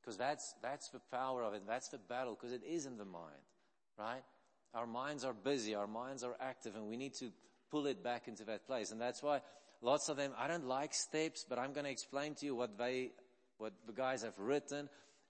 Because 0.00 0.16
that's, 0.16 0.54
that's 0.62 0.88
the 0.90 1.00
power 1.10 1.42
of 1.42 1.52
it. 1.54 1.62
That's 1.66 1.88
the 1.88 1.98
battle 1.98 2.36
because 2.38 2.52
it 2.52 2.62
is 2.64 2.86
in 2.86 2.96
the 2.96 3.04
mind, 3.04 3.42
right? 3.98 4.22
Our 4.72 4.86
minds 4.86 5.24
are 5.24 5.32
busy. 5.32 5.74
Our 5.74 5.88
minds 5.88 6.22
are 6.22 6.36
active 6.40 6.76
and 6.76 6.86
we 6.86 6.96
need 6.96 7.14
to 7.14 7.32
pull 7.72 7.86
it 7.86 8.04
back 8.04 8.28
into 8.28 8.44
that 8.44 8.68
place. 8.68 8.92
And 8.92 9.00
that's 9.00 9.20
why 9.20 9.40
lots 9.82 10.08
of 10.08 10.16
them, 10.16 10.30
I 10.38 10.46
don't 10.46 10.68
like 10.68 10.94
steps, 10.94 11.44
but 11.48 11.58
I'm 11.58 11.72
going 11.72 11.86
to 11.86 11.90
explain 11.90 12.34
to 12.36 12.46
you 12.46 12.54
what 12.54 12.78
they, 12.78 13.10
what 13.58 13.72
the 13.86 13.92
guys 13.92 14.22
have 14.22 14.38
written. 14.38 14.88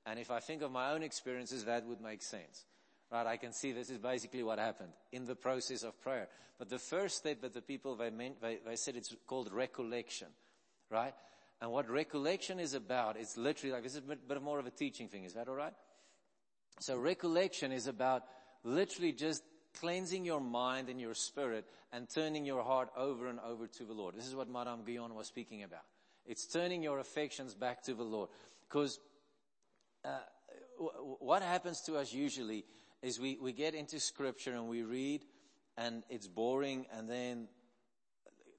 And 0.08 0.18
if 0.18 0.30
I 0.30 0.40
think 0.40 0.62
of 0.62 0.72
my 0.72 0.92
own 0.92 1.02
experiences, 1.02 1.64
that 1.64 1.84
would 1.86 2.00
make 2.00 2.22
sense. 2.22 2.64
Right? 3.12 3.26
I 3.26 3.36
can 3.36 3.52
see 3.52 3.72
this 3.72 3.90
is 3.90 3.98
basically 3.98 4.42
what 4.42 4.58
happened 4.58 4.92
in 5.12 5.26
the 5.26 5.34
process 5.34 5.82
of 5.82 6.00
prayer. 6.00 6.28
But 6.58 6.70
the 6.70 6.78
first 6.78 7.18
step 7.18 7.42
that 7.42 7.52
the 7.52 7.60
people, 7.60 7.94
they 7.94 8.10
meant, 8.10 8.40
they, 8.40 8.58
they 8.66 8.76
said 8.76 8.96
it's 8.96 9.14
called 9.26 9.52
recollection. 9.52 10.28
Right? 10.90 11.14
And 11.60 11.70
what 11.70 11.90
recollection 11.90 12.58
is 12.58 12.74
about, 12.74 13.16
it's 13.18 13.36
literally 13.36 13.72
like, 13.72 13.82
this 13.82 13.92
is 13.92 13.98
a 13.98 14.02
bit, 14.02 14.26
bit 14.26 14.42
more 14.42 14.58
of 14.58 14.66
a 14.66 14.70
teaching 14.70 15.08
thing. 15.08 15.24
Is 15.24 15.34
that 15.34 15.48
alright? 15.48 15.74
So 16.80 16.96
recollection 16.96 17.72
is 17.72 17.86
about 17.86 18.22
literally 18.64 19.12
just 19.12 19.42
cleansing 19.80 20.24
your 20.24 20.40
mind 20.40 20.88
and 20.88 21.00
your 21.00 21.14
spirit 21.14 21.66
and 21.92 22.08
turning 22.08 22.44
your 22.44 22.62
heart 22.62 22.88
over 22.96 23.28
and 23.28 23.40
over 23.40 23.66
to 23.66 23.84
the 23.84 23.92
Lord. 23.92 24.14
This 24.16 24.26
is 24.26 24.34
what 24.34 24.48
Madame 24.48 24.84
Guyon 24.86 25.14
was 25.14 25.26
speaking 25.26 25.64
about. 25.64 25.82
It's 26.24 26.46
turning 26.46 26.82
your 26.82 26.98
affections 26.98 27.54
back 27.54 27.82
to 27.84 27.94
the 27.94 28.04
Lord. 28.04 28.28
Because 28.68 29.00
uh, 30.04 30.18
what 31.18 31.42
happens 31.42 31.80
to 31.82 31.96
us 31.96 32.12
usually 32.12 32.64
is 33.02 33.18
we, 33.20 33.38
we 33.40 33.52
get 33.52 33.74
into 33.74 34.00
scripture 34.00 34.52
and 34.52 34.68
we 34.68 34.82
read 34.82 35.24
and 35.76 36.02
it's 36.08 36.26
boring 36.26 36.86
and 36.92 37.08
then 37.08 37.48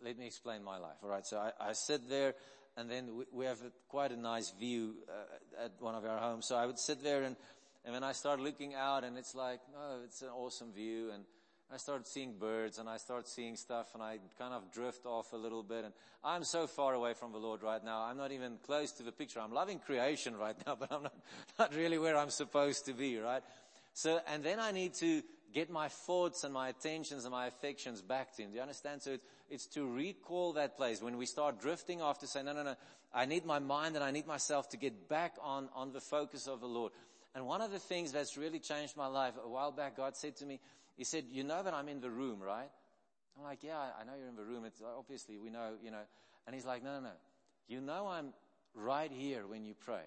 let 0.04 0.18
me 0.18 0.26
explain 0.26 0.64
my 0.64 0.78
life. 0.78 0.96
All 1.04 1.10
right. 1.10 1.26
So 1.26 1.38
I, 1.38 1.70
I 1.70 1.74
sit 1.74 2.10
there 2.10 2.36
and 2.78 2.90
then 2.90 3.16
we, 3.16 3.26
we 3.32 3.46
have 3.46 3.60
a, 3.62 3.72
quite 3.90 4.12
a 4.12 4.18
nice 4.18 4.52
view 4.52 4.96
uh, 5.10 5.66
at 5.66 5.74
one 5.80 5.96
of 5.96 6.06
our 6.06 6.20
homes. 6.20 6.46
So 6.46 6.56
I 6.56 6.66
would 6.66 6.80
sit 6.80 7.04
there 7.04 7.24
and, 7.24 7.36
and 7.84 7.94
when 7.94 8.04
I 8.04 8.14
start 8.14 8.40
looking 8.40 8.76
out 8.76 9.04
and 9.04 9.18
it's 9.18 9.36
like, 9.36 9.60
oh, 9.78 10.00
it's 10.06 10.22
an 10.22 10.30
awesome 10.30 10.72
view 10.72 11.12
and 11.14 11.26
I 11.72 11.78
start 11.78 12.08
seeing 12.08 12.34
birds 12.34 12.80
and 12.80 12.90
I 12.90 12.98
start 12.98 13.28
seeing 13.28 13.56
stuff 13.56 13.94
and 13.94 14.02
I 14.02 14.18
kind 14.40 14.54
of 14.54 14.72
drift 14.72 15.06
off 15.06 15.34
a 15.34 15.38
little 15.38 15.62
bit 15.62 15.86
and 15.86 15.94
I'm 16.24 16.44
so 16.44 16.66
far 16.66 16.96
away 16.96 17.14
from 17.14 17.32
the 17.32 17.38
Lord 17.38 17.62
right 17.62 17.84
now. 17.84 18.02
I'm 18.02 18.18
not 18.18 18.32
even 18.32 18.58
close 18.66 18.92
to 18.94 19.04
the 19.04 19.12
picture. 19.12 19.40
I'm 19.40 19.54
loving 19.54 19.78
creation 19.78 20.36
right 20.36 20.56
now, 20.66 20.76
but 20.80 20.92
I'm 20.92 21.04
not, 21.04 21.16
not 21.60 21.76
really 21.76 22.00
where 22.00 22.18
I'm 22.18 22.32
supposed 22.32 22.86
to 22.86 22.94
be, 22.94 23.20
right? 23.20 23.44
So, 23.94 24.20
and 24.28 24.44
then 24.44 24.60
I 24.60 24.72
need 24.72 24.96
to 24.96 25.22
get 25.54 25.70
my 25.70 25.88
thoughts 25.88 26.44
and 26.44 26.54
my 26.54 26.70
attentions 26.70 27.26
and 27.26 27.32
my 27.32 27.48
affections 27.48 28.02
back 28.02 28.36
to 28.36 28.44
Him. 28.44 28.50
Do 28.50 28.56
you 28.56 28.62
understand? 28.62 29.02
So 29.02 29.12
it's, 29.12 29.26
it's 29.50 29.66
to 29.68 29.88
recall 29.88 30.54
that 30.54 30.78
place 30.78 31.02
when 31.02 31.18
we 31.18 31.26
start 31.26 31.60
drifting 31.60 32.02
off 32.02 32.20
to 32.20 32.28
say, 32.28 32.44
no, 32.44 32.54
no, 32.54 32.64
no, 32.64 32.76
I 33.14 33.26
need 33.26 33.46
my 33.46 33.60
mind 33.60 33.96
and 33.96 34.04
I 34.04 34.12
need 34.12 34.28
myself 34.28 34.70
to 34.70 34.78
get 34.78 35.10
back 35.10 35.36
on, 35.42 35.70
on 35.76 35.92
the 35.92 36.02
focus 36.02 36.48
of 36.48 36.62
the 36.62 36.68
Lord. 36.68 36.92
And 37.36 37.46
one 37.46 37.62
of 37.62 37.72
the 37.72 37.80
things 37.80 38.12
that's 38.12 38.38
really 38.38 38.60
changed 38.60 38.98
my 38.98 39.08
life, 39.08 39.34
a 39.44 39.48
while 39.48 39.72
back, 39.72 39.98
God 39.98 40.16
said 40.16 40.36
to 40.38 40.46
me, 40.46 40.60
He 40.98 41.04
said, 41.04 41.26
you 41.32 41.44
know 41.44 41.62
that 41.62 41.74
I'm 41.74 41.88
in 41.88 42.02
the 42.02 42.10
room, 42.10 42.40
right? 42.42 42.70
I'm 43.38 43.44
like, 43.44 43.64
yeah, 43.64 43.78
I 43.78 44.04
know 44.04 44.14
you're 44.18 44.28
in 44.28 44.36
the 44.36 44.44
room. 44.44 44.66
It's 44.66 44.82
obviously 44.98 45.38
we 45.38 45.50
know, 45.50 45.74
you 45.84 45.92
know. 45.92 46.02
And 46.46 46.56
He's 46.56 46.66
like, 46.66 46.84
no, 46.84 46.96
no, 46.96 47.02
no. 47.02 47.12
You 47.68 47.82
know 47.82 48.08
I'm 48.08 48.34
right 48.74 49.12
here 49.12 49.46
when 49.46 49.64
you 49.64 49.76
pray. 49.76 50.02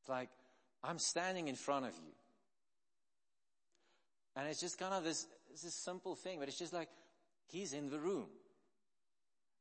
It's 0.00 0.08
like, 0.08 0.28
I'm 0.82 0.98
standing 0.98 1.48
in 1.48 1.54
front 1.54 1.86
of 1.86 1.92
you. 1.92 2.12
And 4.36 4.48
it's 4.48 4.60
just 4.60 4.78
kind 4.78 4.94
of 4.94 5.04
this, 5.04 5.26
this 5.62 5.74
simple 5.74 6.14
thing, 6.14 6.38
but 6.38 6.48
it's 6.48 6.58
just 6.58 6.72
like, 6.72 6.88
He's 7.46 7.72
in 7.72 7.88
the 7.88 7.98
room. 7.98 8.26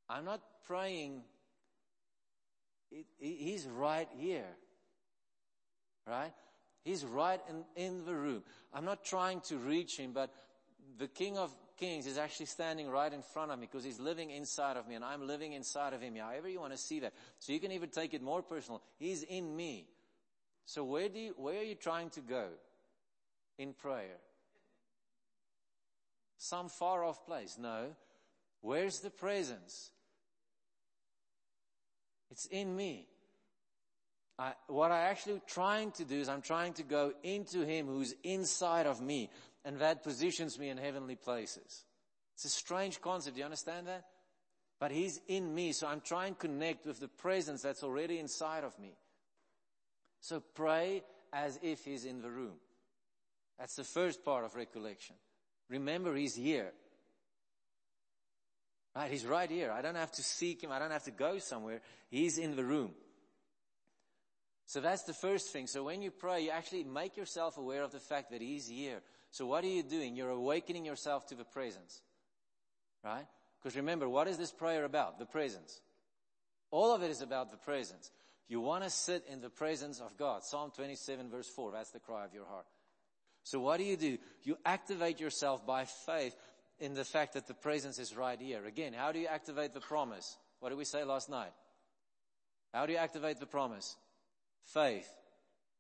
I'm 0.10 0.26
not 0.26 0.42
praying. 0.68 1.22
he's 3.18 3.68
right 3.68 4.08
here. 4.18 4.48
Right? 6.06 6.34
He's 6.88 7.04
right 7.06 7.40
in, 7.50 7.64
in 7.76 8.06
the 8.06 8.16
room. 8.16 8.44
I'm 8.74 8.86
not 8.86 9.04
trying 9.04 9.42
to 9.42 9.58
reach 9.58 9.98
him, 9.98 10.12
but 10.14 10.34
the 10.98 11.08
King 11.08 11.38
of 11.38 11.54
Kings 11.78 12.08
is 12.08 12.18
actually 12.18 12.48
standing 12.48 12.90
right 12.90 13.12
in 13.12 13.22
front 13.22 13.52
of 13.52 13.60
me 13.60 13.68
because 13.70 13.84
he's 13.84 14.00
living 14.00 14.32
inside 14.32 14.78
of 14.78 14.88
me 14.88 14.96
and 14.96 15.06
I'm 15.06 15.28
living 15.28 15.54
inside 15.54 15.94
of 15.94 16.02
him. 16.02 16.16
However 16.16 16.50
you 16.50 16.60
want 16.60 16.74
to 16.74 16.78
see 16.78 17.00
that. 17.02 17.14
So 17.40 17.54
you 17.54 17.60
can 17.60 17.72
even 17.72 17.90
take 17.90 18.14
it 18.14 18.22
more 18.22 18.42
personal. 18.42 18.82
He's 18.98 19.24
in 19.24 19.56
me. 19.56 19.88
So 20.66 20.84
where 20.84 21.10
do 21.10 21.20
you, 21.20 21.34
where 21.38 21.60
are 21.60 21.64
you 21.64 21.76
trying 21.76 22.10
to 22.12 22.22
go 22.22 22.48
in 23.58 23.74
prayer? 23.74 24.18
some 26.38 26.70
far 26.70 27.04
off 27.04 27.26
place. 27.26 27.58
No. 27.60 27.96
Where's 28.62 29.00
the 29.00 29.10
presence? 29.10 29.92
It's 32.32 32.46
in 32.46 32.76
me. 32.76 33.08
I, 34.40 34.54
what 34.68 34.92
I'm 34.92 35.10
actually 35.10 35.42
trying 35.48 35.92
to 35.94 36.06
do 36.06 36.20
is 36.20 36.30
I'm 36.30 36.42
trying 36.42 36.74
to 36.74 36.84
go 36.84 37.12
into 37.24 37.66
Him 37.66 37.88
who's 37.88 38.14
inside 38.24 38.86
of 38.86 39.02
me, 39.02 39.30
and 39.66 39.80
that 39.80 40.04
positions 40.04 40.60
me 40.60 40.70
in 40.70 40.78
heavenly 40.78 41.16
places. 41.16 41.86
It's 42.36 42.46
a 42.46 42.50
strange 42.50 43.02
concept. 43.02 43.36
Do 43.36 43.40
you 43.40 43.46
understand 43.46 43.88
that? 43.88 44.06
But 44.80 44.92
He's 44.92 45.20
in 45.28 45.54
me, 45.56 45.72
so 45.72 45.88
I'm 45.88 46.02
trying 46.02 46.36
to 46.36 46.40
connect 46.40 46.86
with 46.86 47.00
the 47.00 47.08
presence 47.08 47.64
that's 47.64 47.84
already 47.84 48.20
inside 48.20 48.64
of 48.64 48.78
me. 48.80 48.94
So 50.22 50.40
pray 50.54 51.04
as 51.34 51.60
if 51.64 51.84
He's 51.84 52.06
in 52.06 52.22
the 52.22 52.30
room. 52.30 52.58
That's 53.58 53.76
the 53.76 53.84
first 53.84 54.24
part 54.24 54.46
of 54.46 54.56
recollection. 54.56 55.16
Remember, 55.68 56.16
He's 56.16 56.36
here. 56.36 56.74
Right? 58.96 59.12
He's 59.12 59.26
right 59.26 59.50
here. 59.50 59.72
I 59.72 59.82
don't 59.82 59.96
have 59.96 60.12
to 60.14 60.24
seek 60.24 60.64
Him. 60.64 60.72
I 60.72 60.78
don't 60.78 60.92
have 60.92 61.06
to 61.06 61.12
go 61.12 61.40
somewhere. 61.40 61.82
He's 62.12 62.38
in 62.38 62.56
the 62.56 62.64
room. 62.64 62.92
So 64.68 64.82
that's 64.82 65.04
the 65.04 65.14
first 65.14 65.52
thing. 65.52 65.66
So 65.66 65.84
when 65.86 66.02
you 66.02 66.12
pray, 66.12 66.42
you 66.42 66.52
actually 66.52 66.84
make 66.84 67.16
yourself 67.16 67.58
aware 67.58 67.84
of 67.84 67.92
the 67.94 68.00
fact 68.00 68.32
that 68.32 68.42
He's 68.42 68.68
here. 68.68 69.02
So 69.32 69.46
what 69.46 69.64
are 69.64 69.68
you 69.68 69.82
doing? 69.82 70.16
You're 70.16 70.30
awakening 70.30 70.86
yourself 70.86 71.26
to 71.28 71.36
the 71.36 71.46
presence. 71.46 72.02
Right? 73.04 73.26
Because 73.60 73.78
remember, 73.78 74.10
what 74.10 74.28
is 74.28 74.38
this 74.38 74.52
prayer 74.52 74.84
about? 74.84 75.20
The 75.20 75.26
presence. 75.26 75.80
All 76.70 76.94
of 76.94 77.02
it 77.02 77.10
is 77.10 77.22
about 77.22 77.50
the 77.50 77.58
presence. 77.58 78.12
You 78.50 78.60
want 78.60 78.84
to 78.84 78.90
sit 78.90 79.26
in 79.32 79.40
the 79.40 79.50
presence 79.50 80.02
of 80.02 80.18
God. 80.18 80.44
Psalm 80.44 80.72
27 80.76 81.30
verse 81.30 81.48
4. 81.48 81.72
That's 81.72 81.92
the 81.92 82.00
cry 82.00 82.26
of 82.26 82.34
your 82.34 82.46
heart. 82.46 82.66
So 83.44 83.62
what 83.62 83.78
do 83.78 83.84
you 83.84 83.96
do? 83.96 84.18
You 84.44 84.58
activate 84.66 85.22
yourself 85.22 85.66
by 85.66 85.86
faith 85.86 86.36
in 86.80 86.94
the 86.94 87.06
fact 87.06 87.34
that 87.34 87.48
the 87.48 87.54
presence 87.54 88.00
is 88.00 88.16
right 88.16 88.40
here. 88.40 88.66
Again, 88.66 88.94
how 88.94 89.14
do 89.14 89.20
you 89.20 89.28
activate 89.28 89.74
the 89.74 89.80
promise? 89.80 90.38
What 90.60 90.70
did 90.70 90.78
we 90.78 90.86
say 90.86 91.06
last 91.06 91.30
night? 91.30 91.54
How 92.74 92.86
do 92.86 92.92
you 92.92 93.00
activate 93.00 93.40
the 93.40 93.46
promise? 93.46 93.96
Faith. 94.74 95.10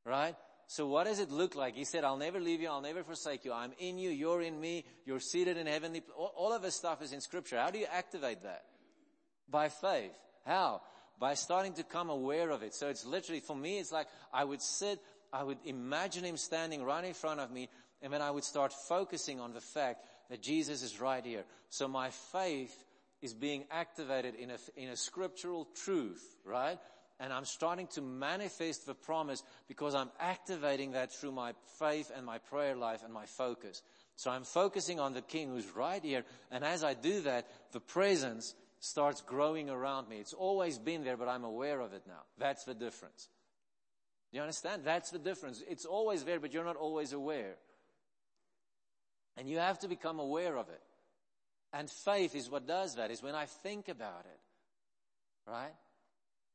Right? 0.05 0.35
So 0.67 0.87
what 0.87 1.05
does 1.05 1.19
it 1.19 1.31
look 1.31 1.55
like? 1.55 1.75
He 1.75 1.85
said, 1.85 2.03
I'll 2.03 2.17
never 2.17 2.39
leave 2.39 2.61
you. 2.61 2.69
I'll 2.69 2.81
never 2.81 3.03
forsake 3.03 3.45
you. 3.45 3.53
I'm 3.53 3.71
in 3.79 3.97
you. 3.97 4.09
You're 4.09 4.41
in 4.41 4.59
me. 4.59 4.83
You're 5.05 5.19
seated 5.19 5.57
in 5.57 5.67
heavenly. 5.67 6.01
All 6.15 6.51
of 6.53 6.61
this 6.61 6.75
stuff 6.75 7.01
is 7.01 7.13
in 7.13 7.21
scripture. 7.21 7.57
How 7.57 7.71
do 7.71 7.79
you 7.79 7.87
activate 7.91 8.43
that? 8.43 8.65
By 9.49 9.69
faith. 9.69 10.11
How? 10.45 10.81
By 11.19 11.35
starting 11.35 11.73
to 11.73 11.83
come 11.83 12.09
aware 12.09 12.49
of 12.49 12.63
it. 12.63 12.75
So 12.75 12.89
it's 12.89 13.05
literally, 13.05 13.39
for 13.39 13.55
me, 13.55 13.79
it's 13.79 13.91
like 13.91 14.07
I 14.33 14.43
would 14.43 14.61
sit 14.61 14.99
I 15.31 15.43
would 15.43 15.57
imagine 15.65 16.23
him 16.23 16.37
standing 16.37 16.83
right 16.83 17.03
in 17.03 17.13
front 17.13 17.39
of 17.39 17.51
me 17.51 17.69
and 18.01 18.13
then 18.13 18.21
I 18.21 18.31
would 18.31 18.43
start 18.43 18.73
focusing 18.73 19.39
on 19.39 19.53
the 19.53 19.61
fact 19.61 20.05
that 20.29 20.41
Jesus 20.41 20.83
is 20.83 20.99
right 21.01 21.25
here. 21.25 21.43
So 21.69 21.87
my 21.87 22.09
faith 22.09 22.75
is 23.21 23.33
being 23.33 23.65
activated 23.71 24.35
in 24.35 24.51
a, 24.51 24.57
in 24.75 24.89
a 24.89 24.95
scriptural 24.95 25.67
truth, 25.83 26.23
right? 26.45 26.77
And 27.19 27.33
I'm 27.33 27.45
starting 27.45 27.87
to 27.87 28.01
manifest 28.01 28.85
the 28.85 28.93
promise 28.93 29.41
because 29.67 29.95
I'm 29.95 30.11
activating 30.19 30.91
that 30.91 31.11
through 31.11 31.31
my 31.31 31.53
faith 31.79 32.11
and 32.15 32.25
my 32.25 32.37
prayer 32.37 32.75
life 32.75 33.01
and 33.03 33.11
my 33.11 33.25
focus. 33.25 33.81
So 34.15 34.29
I'm 34.29 34.43
focusing 34.43 34.99
on 34.99 35.13
the 35.13 35.21
King 35.21 35.49
who's 35.49 35.75
right 35.75 36.03
here. 36.03 36.23
And 36.51 36.63
as 36.63 36.83
I 36.83 36.93
do 36.93 37.21
that, 37.21 37.47
the 37.71 37.79
presence 37.79 38.53
starts 38.79 39.21
growing 39.21 39.69
around 39.69 40.07
me. 40.07 40.17
It's 40.17 40.33
always 40.33 40.77
been 40.77 41.03
there, 41.03 41.17
but 41.17 41.27
I'm 41.27 41.43
aware 41.43 41.79
of 41.79 41.93
it 41.93 42.03
now. 42.07 42.21
That's 42.37 42.63
the 42.65 42.75
difference. 42.75 43.29
You 44.31 44.41
understand? 44.41 44.83
That's 44.83 45.09
the 45.09 45.19
difference. 45.19 45.63
It's 45.67 45.85
always 45.85 46.23
there, 46.23 46.39
but 46.39 46.53
you're 46.53 46.65
not 46.65 46.75
always 46.75 47.13
aware. 47.13 47.55
And 49.37 49.49
you 49.49 49.57
have 49.57 49.79
to 49.79 49.87
become 49.87 50.19
aware 50.19 50.57
of 50.57 50.69
it. 50.69 50.81
And 51.73 51.89
faith 51.89 52.35
is 52.35 52.49
what 52.49 52.67
does 52.67 52.95
that, 52.95 53.11
is 53.11 53.23
when 53.23 53.35
I 53.35 53.45
think 53.45 53.87
about 53.87 54.25
it. 54.25 55.49
Right? 55.49 55.73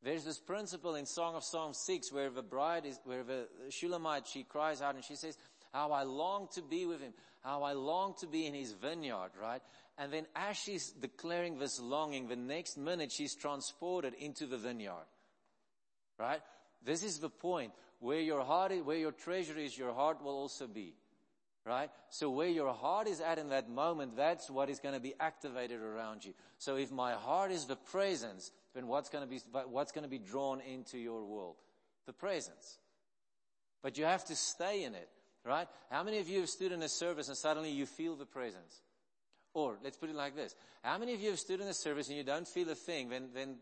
There's 0.03 0.25
this 0.25 0.39
principle 0.39 0.97
in 0.97 1.07
Song 1.07 1.37
of 1.37 1.45
Songs 1.45 1.79
6 1.87 2.13
where 2.13 2.31
the 2.31 2.43
bride 2.43 2.87
is, 2.87 2.99
where 3.05 3.23
the 3.23 3.47
Shulamite, 3.71 4.27
she 4.27 4.43
cries 4.43 4.83
out 4.83 4.97
and 4.97 5.05
she 5.05 5.15
says, 5.15 5.39
how 5.73 5.93
I 5.93 6.03
long 6.03 6.49
to 6.55 6.63
be 6.63 6.87
with 6.87 7.01
him, 7.01 7.13
how 7.43 7.63
I 7.63 7.73
long 7.73 8.15
to 8.21 8.27
be 8.27 8.47
in 8.47 8.55
his 8.55 8.73
vineyard, 8.73 9.31
right? 9.41 9.63
And 9.99 10.13
then 10.13 10.27
as 10.35 10.57
she's 10.57 10.91
declaring 10.91 11.59
this 11.59 11.81
longing, 11.81 12.29
the 12.29 12.37
next 12.37 12.77
minute 12.77 13.13
she's 13.13 13.35
transported 13.35 14.15
into 14.15 14.47
the 14.47 14.59
vineyard. 14.59 15.07
Right? 16.19 16.41
This 16.85 17.05
is 17.05 17.19
the 17.19 17.31
point. 17.31 17.73
Where 18.01 18.21
your 18.21 18.43
heart 18.43 18.73
is, 18.73 18.83
where 18.83 18.97
your 18.97 19.13
treasure 19.13 19.57
is, 19.57 19.79
your 19.79 19.93
heart 19.93 20.23
will 20.23 20.35
also 20.35 20.67
be. 20.67 20.95
Right? 21.65 21.91
So 22.11 22.29
where 22.31 22.49
your 22.49 22.73
heart 22.73 23.07
is 23.07 23.21
at 23.21 23.39
in 23.39 23.51
that 23.51 23.71
moment, 23.71 24.17
that's 24.17 24.51
what 24.51 24.69
is 24.69 24.81
going 24.81 24.95
to 24.95 25.01
be 25.01 25.15
activated 25.21 25.81
around 25.81 26.25
you. 26.25 26.33
So 26.59 26.77
if 26.77 26.91
my 26.91 27.13
heart 27.13 27.53
is 27.53 27.67
the 27.67 27.77
presence, 27.77 28.51
then 28.75 28.87
what's 28.87 29.09
going 29.09 29.25
to 29.25 29.31
be, 29.31 29.41
what's 29.69 29.93
going 29.93 30.05
to 30.05 30.11
be 30.11 30.19
drawn 30.19 30.61
into 30.61 30.99
your 30.99 31.25
world? 31.25 31.57
The 32.07 32.13
presence. 32.13 32.79
But 33.83 33.99
you 33.99 34.05
have 34.05 34.25
to 34.27 34.37
stay 34.37 34.85
in 34.85 34.95
it, 34.95 35.09
right? 35.45 35.69
How 35.91 36.03
many 36.03 36.19
of 36.19 36.29
you 36.29 36.41
have 36.41 36.49
stood 36.49 36.73
in 36.73 36.83
a 36.83 36.89
service 36.89 37.29
and 37.29 37.37
suddenly 37.37 37.71
you 37.71 37.87
feel 37.87 38.17
the 38.17 38.27
presence? 38.27 38.81
Or 39.55 39.77
let's 39.85 39.97
put 39.97 40.09
it 40.09 40.17
like 40.17 40.35
this. 40.35 40.55
How 40.83 40.99
many 40.99 41.15
of 41.15 41.21
you 41.21 41.31
have 41.31 41.39
stood 41.39 41.61
in 41.61 41.67
a 41.69 41.75
service 41.75 42.09
and 42.09 42.17
you 42.17 42.25
don't 42.25 42.49
feel 42.49 42.71
a 42.71 42.75
thing? 42.75 43.11
Then, 43.11 43.29
then 43.35 43.57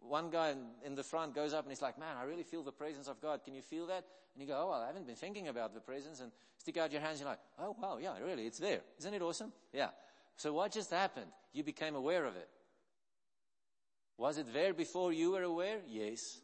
one 0.00 0.30
guy 0.30 0.54
in 0.84 0.94
the 0.94 1.02
front 1.02 1.34
goes 1.34 1.54
up 1.54 1.64
and 1.64 1.70
he's 1.70 1.80
like, 1.80 1.98
man, 1.98 2.16
I 2.20 2.24
really 2.24 2.42
feel 2.42 2.62
the 2.62 2.72
presence 2.72 3.08
of 3.08 3.20
God. 3.20 3.42
Can 3.44 3.54
you 3.54 3.62
feel 3.62 3.86
that? 3.86 4.04
And 4.34 4.42
you 4.42 4.46
go, 4.46 4.60
oh, 4.60 4.70
well, 4.70 4.82
I 4.82 4.86
haven't 4.86 5.06
been 5.06 5.16
thinking 5.16 5.48
about 5.48 5.72
the 5.72 5.80
presence 5.80 6.20
and 6.20 6.30
stick 6.58 6.76
out 6.76 6.92
your 6.92 7.00
hands. 7.00 7.20
You're 7.20 7.28
like, 7.28 7.38
oh, 7.58 7.74
wow, 7.80 7.98
yeah, 8.00 8.18
really, 8.22 8.46
it's 8.46 8.58
there. 8.58 8.80
Isn't 8.98 9.14
it 9.14 9.22
awesome? 9.22 9.52
Yeah. 9.72 9.90
So 10.36 10.52
what 10.52 10.72
just 10.72 10.90
happened? 10.90 11.30
You 11.52 11.62
became 11.62 11.94
aware 11.94 12.24
of 12.24 12.36
it. 12.36 12.48
Was 14.16 14.38
it 14.38 14.52
there 14.52 14.72
before 14.72 15.12
you 15.12 15.32
were 15.32 15.42
aware? 15.42 15.78
Yes. 15.88 16.40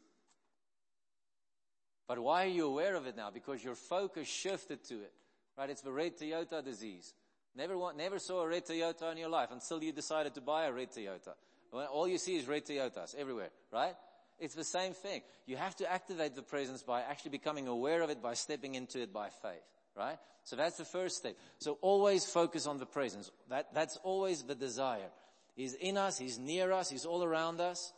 But 2.09 2.19
why 2.19 2.45
are 2.45 2.49
you 2.49 2.67
aware 2.67 2.97
of 2.97 3.07
it 3.07 3.17
now? 3.17 3.31
Because 3.31 3.63
your 3.63 3.77
focus 3.77 4.27
shifted 4.27 4.83
to 4.85 4.95
it. 4.95 5.13
Right? 5.57 5.71
It's 5.71 5.83
the 5.83 5.93
red 5.93 6.17
Toyota 6.19 6.65
disease. 6.65 7.15
Never 7.55 7.77
want, 7.77 7.97
never 7.97 8.19
saw 8.19 8.43
a 8.43 8.49
red 8.49 8.65
Toyota 8.67 9.13
in 9.13 9.19
your 9.19 9.29
life 9.29 9.51
until 9.53 9.83
you 9.83 9.93
decided 9.93 10.35
to 10.35 10.41
buy 10.41 10.67
a 10.67 10.73
red 10.73 10.91
Toyota. 10.91 11.35
All 11.73 12.09
you 12.09 12.19
see 12.19 12.37
is 12.37 12.49
red 12.49 12.65
Toyotas 12.65 13.15
everywhere, 13.15 13.51
right? 13.73 13.95
It's 14.39 14.55
the 14.55 14.65
same 14.65 14.93
thing. 14.93 15.23
You 15.47 15.57
have 15.57 15.77
to 15.77 15.93
activate 15.93 16.35
the 16.35 16.43
presence 16.43 16.83
by 16.83 17.03
actually 17.03 17.33
becoming 17.33 17.69
aware 17.69 18.03
of 18.03 18.11
it, 18.11 18.23
by 18.23 18.35
stepping 18.35 18.75
into 18.75 19.01
it 19.01 19.13
by 19.13 19.29
faith, 19.29 19.63
right? 19.97 20.17
So 20.45 20.57
that's 20.57 20.79
the 20.79 20.85
first 20.85 21.19
step. 21.19 21.37
So 21.59 21.79
always 21.83 22.25
focus 22.25 22.67
on 22.67 22.79
the 22.79 22.87
presence. 22.87 23.31
That, 23.51 23.75
that's 23.75 23.99
always 24.03 24.43
the 24.43 24.55
desire. 24.55 25.11
He's 25.57 25.75
in 25.75 25.97
us, 25.97 26.19
He's 26.19 26.39
near 26.39 26.73
us, 26.73 26.91
He's 26.91 27.05
all 27.05 27.23
around 27.25 27.61
us. 27.61 27.93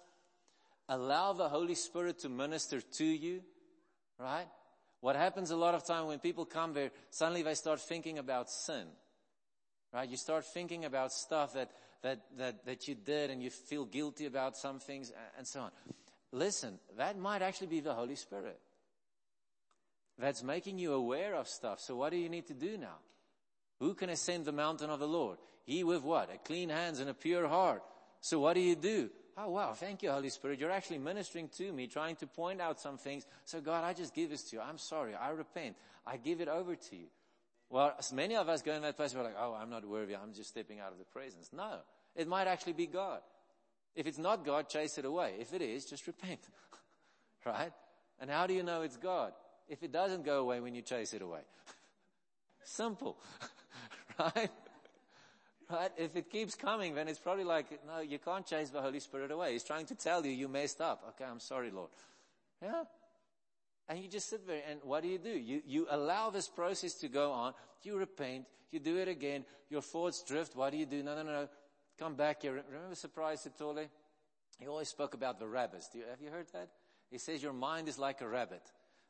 Allow 0.89 1.33
the 1.33 1.49
Holy 1.49 1.75
Spirit 1.75 2.19
to 2.21 2.29
minister 2.29 2.81
to 2.81 3.05
you, 3.05 3.43
right? 4.19 4.47
What 5.01 5.17
happens 5.17 5.51
a 5.51 5.57
lot 5.57 5.75
of 5.75 5.85
time 5.85 6.07
when 6.07 6.19
people 6.19 6.45
come 6.45 6.75
there, 6.75 6.91
suddenly 7.11 7.43
they 7.43 7.55
start 7.55 7.81
thinking 7.81 8.19
about 8.19 8.51
sin, 8.51 8.87
right? 9.93 10.09
You 10.09 10.17
start 10.17 10.45
thinking 10.45 10.85
about 10.85 11.13
stuff 11.13 11.55
that, 11.55 11.71
that, 12.03 12.21
that, 12.39 12.67
that 12.67 12.89
you 12.89 12.95
did 12.95 13.31
and 13.31 13.43
you 13.43 13.51
feel 13.51 13.85
guilty 13.85 14.27
about 14.27 14.57
some 14.57 14.79
things 14.79 15.13
and 15.37 15.47
so 15.47 15.61
on. 15.61 15.71
Listen, 16.33 16.79
that 16.97 17.19
might 17.19 17.43
actually 17.43 17.67
be 17.67 17.81
the 17.81 17.95
Holy 17.95 18.17
Spirit. 18.17 18.59
That's 20.19 20.43
making 20.43 20.79
you 20.79 20.93
aware 20.93 21.35
of 21.35 21.49
stuff. 21.49 21.81
So 21.81 21.97
what 21.97 22.11
do 22.11 22.17
you 22.17 22.29
need 22.29 22.47
to 22.47 22.55
do 22.55 22.77
now? 22.77 22.99
Who 23.81 23.95
can 23.95 24.11
ascend 24.11 24.45
the 24.45 24.53
mountain 24.53 24.91
of 24.91 25.01
the 25.01 25.09
Lord? 25.09 25.39
He 25.65 25.85
with 25.85 26.03
what? 26.03 26.31
A 26.33 26.39
clean 26.39 26.69
hands 26.69 27.01
and 27.01 27.09
a 27.09 27.15
pure 27.15 27.49
heart. 27.49 27.83
So 28.21 28.41
what 28.41 28.55
do 28.55 28.61
you 28.61 28.75
do? 28.77 29.11
Oh 29.37 29.49
wow, 29.51 29.73
thank 29.73 30.03
you, 30.03 30.11
Holy 30.11 30.29
Spirit. 30.29 30.61
You're 30.61 30.71
actually 30.71 30.99
ministering 30.99 31.49
to 31.57 31.73
me, 31.73 31.87
trying 31.87 32.17
to 32.17 32.27
point 32.27 32.61
out 32.61 32.81
some 32.81 32.99
things. 32.99 33.25
So 33.45 33.61
God, 33.61 33.85
I 33.85 33.95
just 33.95 34.15
give 34.15 34.31
this 34.31 34.43
to 34.51 34.57
you. 34.57 34.63
I'm 34.63 34.79
sorry. 34.79 35.15
I 35.15 35.31
repent. 35.31 35.77
I 36.07 36.17
give 36.19 36.41
it 36.41 36.49
over 36.49 36.77
to 36.77 36.97
you. 36.97 37.07
Well, 37.71 37.95
as 37.99 38.13
many 38.13 38.37
of 38.37 38.49
us 38.51 38.61
go 38.61 38.75
in 38.75 38.83
that 38.83 38.97
place, 38.97 39.15
we're 39.15 39.23
like, 39.23 39.37
oh, 39.39 39.57
I'm 39.59 39.71
not 39.71 39.87
worthy. 39.87 40.15
I'm 40.15 40.35
just 40.35 40.51
stepping 40.51 40.81
out 40.81 40.93
of 40.93 40.99
the 40.99 41.05
presence. 41.05 41.51
No, 41.53 41.79
it 42.15 42.29
might 42.29 42.47
actually 42.47 42.75
be 42.75 42.87
God. 42.87 43.21
If 43.95 44.07
it's 44.07 44.19
not 44.19 44.45
God, 44.45 44.69
chase 44.69 44.99
it 44.99 45.07
away. 45.07 45.35
If 45.39 45.55
it 45.55 45.63
is, 45.63 45.87
just 45.87 46.07
repent. 46.07 46.41
right? 47.47 47.73
And 48.21 48.31
how 48.31 48.47
do 48.47 48.53
you 48.53 48.63
know 48.63 48.83
it's 48.83 48.97
God? 48.97 49.33
If 49.69 49.83
it 49.83 49.93
doesn't 49.93 50.25
go 50.25 50.41
away 50.41 50.61
when 50.61 50.75
you 50.75 50.83
chase 50.83 51.15
it 51.15 51.23
away. 51.23 51.41
Simple. 52.65 53.17
right? 54.19 54.51
Right? 55.71 55.91
If 55.97 56.17
it 56.17 56.31
keeps 56.31 56.55
coming, 56.55 56.95
then 56.95 57.09
it's 57.09 57.19
probably 57.19 57.45
like, 57.45 57.67
no, 57.87 58.01
you 58.01 58.19
can't 58.19 58.47
chase 58.47 58.71
the 58.71 58.83
Holy 58.83 59.01
Spirit 59.01 59.31
away. 59.31 59.53
He's 59.53 59.65
trying 59.65 59.87
to 59.87 59.95
tell 59.95 60.25
you 60.25 60.33
you 60.33 60.49
messed 60.49 60.81
up. 60.81 61.03
Okay, 61.11 61.25
I'm 61.29 61.41
sorry, 61.41 61.71
Lord. 61.71 61.91
Yeah? 62.63 62.85
And 63.89 63.99
you 63.99 64.09
just 64.09 64.29
sit 64.29 64.47
there 64.47 64.63
and 64.69 64.81
what 64.85 65.03
do 65.03 65.09
you 65.09 65.19
do? 65.19 65.31
You, 65.31 65.63
you 65.67 65.87
allow 65.91 66.31
this 66.31 66.49
process 66.49 66.95
to 66.95 67.09
go 67.09 67.33
on. 67.33 67.55
You 67.83 67.99
repent. 67.99 68.45
You 68.71 68.81
do 68.81 68.97
it 68.99 69.09
again. 69.09 69.45
Your 69.71 69.83
thoughts 69.83 70.23
drift. 70.23 70.57
What 70.57 70.73
do 70.73 70.79
you 70.79 70.87
do? 70.87 71.03
No, 71.03 71.17
no, 71.17 71.23
no. 71.23 71.49
Come 71.99 72.15
back 72.15 72.43
here. 72.43 72.63
Remember 72.71 72.95
Surprise 72.95 73.47
Sithole? 73.47 73.89
He 74.59 74.67
always 74.67 74.89
spoke 74.89 75.15
about 75.15 75.39
the 75.39 75.47
rabbits. 75.47 75.91
You, 75.95 76.03
have 76.09 76.21
you 76.21 76.31
heard 76.31 76.47
that? 76.53 76.69
He 77.11 77.19
says 77.19 77.43
your 77.43 77.53
mind 77.53 77.89
is 77.89 77.99
like 77.99 78.21
a 78.21 78.29
rabbit. 78.29 78.63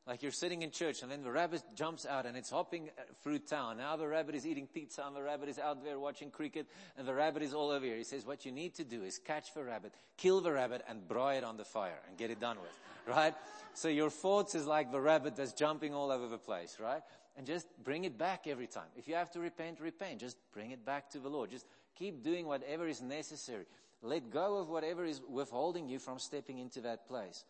Like 0.06 0.22
you're 0.22 0.32
sitting 0.32 0.62
in 0.62 0.72
church 0.72 1.02
and 1.02 1.12
then 1.12 1.22
the 1.22 1.30
rabbit 1.30 1.62
jumps 1.76 2.06
out 2.06 2.26
and 2.26 2.36
it's 2.36 2.50
hopping 2.50 2.90
through 3.22 3.38
town. 3.40 3.76
Now 3.76 3.94
the 3.94 4.08
rabbit 4.08 4.34
is 4.34 4.44
eating 4.44 4.66
pizza 4.66 5.04
and 5.06 5.14
the 5.14 5.22
rabbit 5.22 5.48
is 5.48 5.60
out 5.60 5.84
there 5.84 5.98
watching 5.98 6.30
cricket 6.30 6.66
and 6.98 7.06
the 7.06 7.14
rabbit 7.14 7.42
is 7.42 7.54
all 7.54 7.70
over 7.70 7.86
here. 7.86 7.96
He 7.96 8.02
says 8.02 8.26
what 8.26 8.44
you 8.44 8.50
need 8.50 8.74
to 8.74 8.84
do 8.84 9.04
is 9.04 9.18
catch 9.18 9.54
the 9.54 9.62
rabbit, 9.62 9.92
kill 10.16 10.40
the 10.40 10.50
rabbit 10.50 10.82
and 10.88 11.06
broil 11.06 11.38
it 11.38 11.44
on 11.44 11.56
the 11.56 11.64
fire 11.64 12.00
and 12.08 12.18
get 12.18 12.30
it 12.30 12.40
done 12.40 12.58
with. 12.60 12.72
Right? 13.04 13.34
So 13.74 13.88
your 13.88 14.10
thoughts 14.10 14.54
is 14.54 14.64
like 14.64 14.92
the 14.92 15.00
rabbit 15.00 15.34
that's 15.34 15.52
jumping 15.52 15.92
all 15.92 16.12
over 16.12 16.28
the 16.28 16.38
place, 16.38 16.76
right? 16.80 17.02
And 17.36 17.44
just 17.44 17.66
bring 17.82 18.04
it 18.04 18.16
back 18.16 18.46
every 18.46 18.68
time. 18.68 18.86
If 18.96 19.08
you 19.08 19.16
have 19.16 19.28
to 19.32 19.40
repent, 19.40 19.80
repent. 19.80 20.20
Just 20.20 20.36
bring 20.52 20.70
it 20.70 20.84
back 20.84 21.10
to 21.10 21.18
the 21.18 21.28
Lord. 21.28 21.50
Just 21.50 21.66
keep 21.96 22.22
doing 22.22 22.46
whatever 22.46 22.86
is 22.86 23.02
necessary. 23.02 23.64
Let 24.02 24.30
go 24.30 24.58
of 24.58 24.68
whatever 24.68 25.04
is 25.04 25.20
withholding 25.28 25.88
you 25.88 25.98
from 25.98 26.20
stepping 26.20 26.58
into 26.58 26.80
that 26.82 27.08
place. 27.08 27.44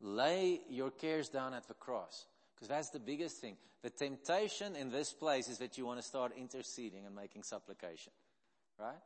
Lay 0.00 0.60
your 0.68 0.90
cares 0.90 1.28
down 1.28 1.54
at 1.54 1.68
the 1.68 1.74
cross. 1.74 2.26
Because 2.54 2.68
that's 2.68 2.90
the 2.90 2.98
biggest 2.98 3.40
thing. 3.40 3.56
The 3.82 3.90
temptation 3.90 4.76
in 4.76 4.90
this 4.90 5.12
place 5.12 5.48
is 5.48 5.58
that 5.58 5.78
you 5.78 5.86
want 5.86 5.98
to 6.00 6.06
start 6.06 6.32
interceding 6.36 7.06
and 7.06 7.14
making 7.14 7.42
supplication. 7.42 8.12
Right? 8.78 8.98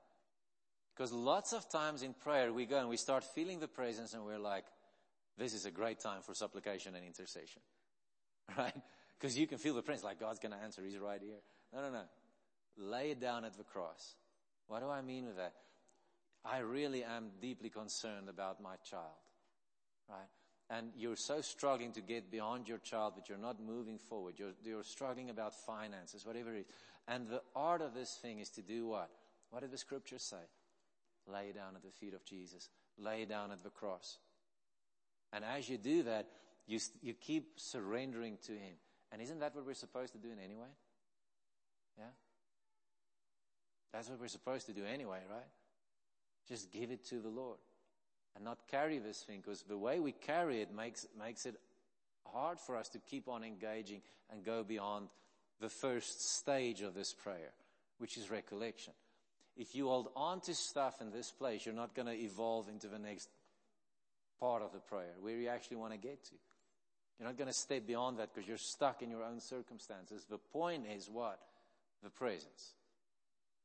Because 0.94 1.12
lots 1.12 1.52
of 1.52 1.68
times 1.68 2.02
in 2.02 2.14
prayer 2.14 2.52
we 2.52 2.66
go 2.66 2.78
and 2.78 2.88
we 2.88 2.96
start 2.96 3.24
feeling 3.24 3.60
the 3.60 3.68
presence 3.68 4.14
and 4.14 4.24
we're 4.24 4.38
like, 4.38 4.64
this 5.36 5.54
is 5.54 5.66
a 5.66 5.70
great 5.70 5.98
time 5.98 6.22
for 6.22 6.34
supplication 6.34 6.94
and 6.94 7.04
intercession. 7.04 7.62
Right? 8.58 8.74
Because 9.18 9.38
you 9.38 9.46
can 9.46 9.56
feel 9.56 9.74
the 9.74 9.80
presence 9.80 10.04
like 10.04 10.20
God's 10.20 10.38
going 10.38 10.52
to 10.52 10.58
answer. 10.58 10.82
He's 10.84 10.98
right 10.98 11.20
here. 11.22 11.40
No, 11.72 11.80
no, 11.80 11.90
no. 11.90 12.02
Lay 12.76 13.12
it 13.12 13.20
down 13.20 13.46
at 13.46 13.56
the 13.56 13.64
cross. 13.64 14.16
What 14.66 14.80
do 14.80 14.90
I 14.90 15.00
mean 15.00 15.24
with 15.24 15.36
that? 15.36 15.54
I 16.44 16.58
really 16.58 17.04
am 17.04 17.30
deeply 17.40 17.70
concerned 17.70 18.28
about 18.28 18.60
my 18.60 18.74
child. 18.88 19.16
Right? 20.10 20.28
And 20.70 20.90
you're 20.96 21.16
so 21.16 21.40
struggling 21.40 21.92
to 21.92 22.00
get 22.00 22.30
beyond 22.30 22.68
your 22.68 22.78
child, 22.78 23.14
but 23.16 23.28
you're 23.28 23.38
not 23.38 23.60
moving 23.60 23.98
forward. 23.98 24.34
You're, 24.38 24.52
you're 24.64 24.82
struggling 24.82 25.30
about 25.30 25.54
finances, 25.54 26.24
whatever 26.24 26.54
it 26.54 26.60
is. 26.60 26.66
And 27.06 27.28
the 27.28 27.42
art 27.54 27.82
of 27.82 27.92
this 27.94 28.18
thing 28.22 28.38
is 28.38 28.48
to 28.50 28.62
do 28.62 28.86
what? 28.86 29.10
What 29.50 29.60
did 29.60 29.70
the 29.70 29.78
scriptures 29.78 30.22
say? 30.22 30.42
Lay 31.26 31.52
down 31.52 31.76
at 31.76 31.82
the 31.82 31.90
feet 31.90 32.14
of 32.14 32.24
Jesus. 32.24 32.70
Lay 32.98 33.26
down 33.26 33.50
at 33.52 33.62
the 33.62 33.70
cross. 33.70 34.18
And 35.32 35.44
as 35.44 35.68
you 35.68 35.76
do 35.76 36.04
that, 36.04 36.28
you, 36.66 36.78
you 37.02 37.12
keep 37.12 37.60
surrendering 37.60 38.38
to 38.46 38.52
Him. 38.52 38.74
And 39.12 39.20
isn't 39.20 39.40
that 39.40 39.54
what 39.54 39.66
we're 39.66 39.74
supposed 39.74 40.12
to 40.12 40.18
do 40.18 40.30
in 40.30 40.38
anyway? 40.38 40.72
Yeah? 41.98 42.04
That's 43.92 44.08
what 44.08 44.18
we're 44.18 44.28
supposed 44.28 44.66
to 44.66 44.72
do 44.72 44.84
anyway, 44.84 45.20
right? 45.30 45.46
Just 46.48 46.72
give 46.72 46.90
it 46.90 47.04
to 47.10 47.20
the 47.20 47.28
Lord 47.28 47.58
and 48.34 48.44
not 48.44 48.58
carry 48.70 48.98
this 48.98 49.22
thing 49.22 49.40
because 49.40 49.62
the 49.62 49.78
way 49.78 50.00
we 50.00 50.12
carry 50.12 50.60
it 50.60 50.74
makes, 50.74 51.06
makes 51.18 51.46
it 51.46 51.56
hard 52.26 52.58
for 52.58 52.76
us 52.76 52.88
to 52.88 52.98
keep 52.98 53.28
on 53.28 53.44
engaging 53.44 54.02
and 54.30 54.44
go 54.44 54.64
beyond 54.64 55.08
the 55.60 55.68
first 55.68 56.36
stage 56.36 56.80
of 56.82 56.94
this 56.94 57.12
prayer, 57.12 57.52
which 57.98 58.16
is 58.16 58.30
recollection. 58.30 58.92
If 59.56 59.74
you 59.74 59.88
hold 59.88 60.08
on 60.16 60.40
to 60.42 60.54
stuff 60.54 61.00
in 61.00 61.10
this 61.10 61.30
place, 61.30 61.64
you're 61.64 61.74
not 61.74 61.94
going 61.94 62.08
to 62.08 62.16
evolve 62.16 62.68
into 62.68 62.88
the 62.88 62.98
next 62.98 63.28
part 64.40 64.62
of 64.62 64.72
the 64.72 64.80
prayer 64.80 65.14
where 65.20 65.36
you 65.36 65.48
actually 65.48 65.76
want 65.76 65.92
to 65.92 65.98
get 65.98 66.24
to. 66.24 66.34
You're 67.18 67.28
not 67.28 67.38
going 67.38 67.48
to 67.48 67.54
step 67.54 67.86
beyond 67.86 68.18
that 68.18 68.34
because 68.34 68.48
you're 68.48 68.58
stuck 68.58 69.00
in 69.02 69.10
your 69.10 69.22
own 69.22 69.38
circumstances. 69.38 70.24
The 70.28 70.38
point 70.38 70.84
is 70.92 71.08
what? 71.08 71.38
The 72.02 72.10
presence. 72.10 72.74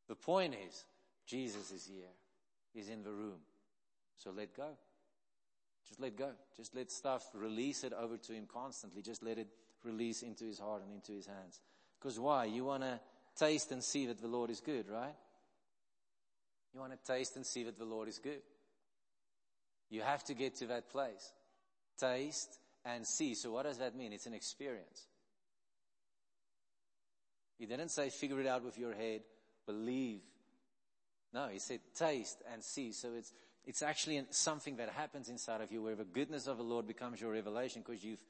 The 0.08 0.16
point 0.16 0.54
is 0.68 0.86
Jesus 1.26 1.72
is 1.72 1.86
here. 1.86 2.14
He's 2.74 2.90
in 2.90 3.04
the 3.04 3.12
room. 3.12 3.40
So 4.20 4.32
let 4.36 4.56
go. 4.56 4.70
Just 5.88 6.00
let 6.00 6.16
go. 6.16 6.30
Just 6.56 6.76
let 6.76 6.92
stuff 6.92 7.24
release 7.34 7.84
it 7.84 7.94
over 7.94 8.18
to 8.18 8.34
Him 8.34 8.46
constantly. 8.52 9.02
Just 9.02 9.24
let 9.24 9.38
it 9.38 9.48
release 9.84 10.22
into 10.22 10.46
His 10.46 10.60
heart 10.60 10.84
and 10.84 10.94
into 10.94 11.14
His 11.14 11.26
hands. 11.26 11.60
Because 12.00 12.20
why? 12.20 12.46
You 12.46 12.66
want 12.66 12.84
to 12.84 13.00
taste 13.38 13.72
and 13.72 13.84
see 13.84 14.06
that 14.06 14.22
the 14.22 14.28
Lord 14.28 14.50
is 14.50 14.60
good, 14.60 14.88
right? 14.88 15.16
You 16.74 16.80
want 16.80 16.92
to 16.92 17.12
taste 17.12 17.36
and 17.36 17.46
see 17.46 17.64
that 17.64 17.80
the 17.80 17.86
Lord 17.86 18.08
is 18.08 18.20
good. 18.20 18.42
You 19.90 20.02
have 20.02 20.24
to 20.26 20.34
get 20.34 20.58
to 20.58 20.68
that 20.68 20.90
place. 20.92 21.32
Taste 21.98 22.60
and 22.86 23.06
see. 23.06 23.34
So 23.34 23.52
what 23.52 23.64
does 23.64 23.80
that 23.80 23.96
mean? 23.96 24.14
It's 24.14 24.28
an 24.28 24.34
experience. 24.34 25.08
He 27.58 27.66
didn't 27.66 27.90
say 27.90 28.10
figure 28.10 28.40
it 28.40 28.48
out 28.48 28.64
with 28.64 28.78
your 28.78 28.94
head, 28.94 29.22
believe. 29.66 30.22
No, 31.34 31.48
he 31.48 31.60
said 31.60 31.80
taste 31.96 32.42
and 32.54 32.64
see. 32.64 32.92
So 32.92 33.10
it's, 33.18 33.34
it's 33.70 33.84
actually 33.84 34.20
something 34.32 34.78
that 34.78 34.90
happens 34.90 35.30
inside 35.30 35.62
of 35.62 35.72
you 35.72 35.84
where 35.84 35.94
the 35.94 36.04
goodness 36.04 36.48
of 36.48 36.58
the 36.58 36.64
Lord 36.64 36.88
becomes 36.88 37.22
your 37.22 37.32
revelation 37.32 37.84
because 37.86 38.04
you've 38.04 38.24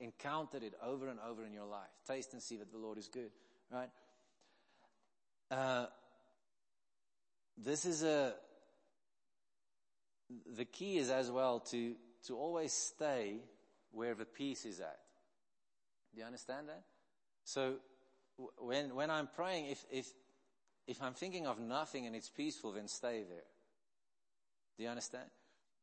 encountered 0.00 0.64
it 0.64 0.74
over 0.84 1.06
and 1.06 1.20
over 1.20 1.44
in 1.44 1.52
your 1.52 1.64
life. 1.64 1.86
Taste 2.08 2.32
and 2.32 2.42
see 2.42 2.56
that 2.56 2.72
the 2.72 2.76
Lord 2.76 2.98
is 2.98 3.06
good, 3.06 3.30
right? 3.70 3.88
Uh, 5.48 5.86
this 7.56 7.84
is 7.84 8.02
a, 8.02 8.34
the 10.56 10.64
key 10.64 10.98
is 10.98 11.08
as 11.08 11.30
well 11.30 11.60
to, 11.70 11.94
to 12.26 12.36
always 12.36 12.72
stay 12.72 13.36
where 13.92 14.16
the 14.16 14.24
peace 14.24 14.64
is 14.64 14.80
at. 14.80 14.98
Do 16.12 16.20
you 16.20 16.26
understand 16.26 16.68
that? 16.68 16.82
So 17.44 17.74
when, 18.58 18.96
when 18.96 19.08
I'm 19.08 19.28
praying, 19.36 19.66
if, 19.66 19.84
if, 19.88 20.08
if 20.88 21.00
I'm 21.00 21.14
thinking 21.14 21.46
of 21.46 21.60
nothing 21.60 22.06
and 22.06 22.16
it's 22.16 22.28
peaceful, 22.28 22.72
then 22.72 22.88
stay 22.88 23.22
there. 23.28 23.44
Do 24.80 24.84
you 24.84 24.90
understand? 24.90 25.28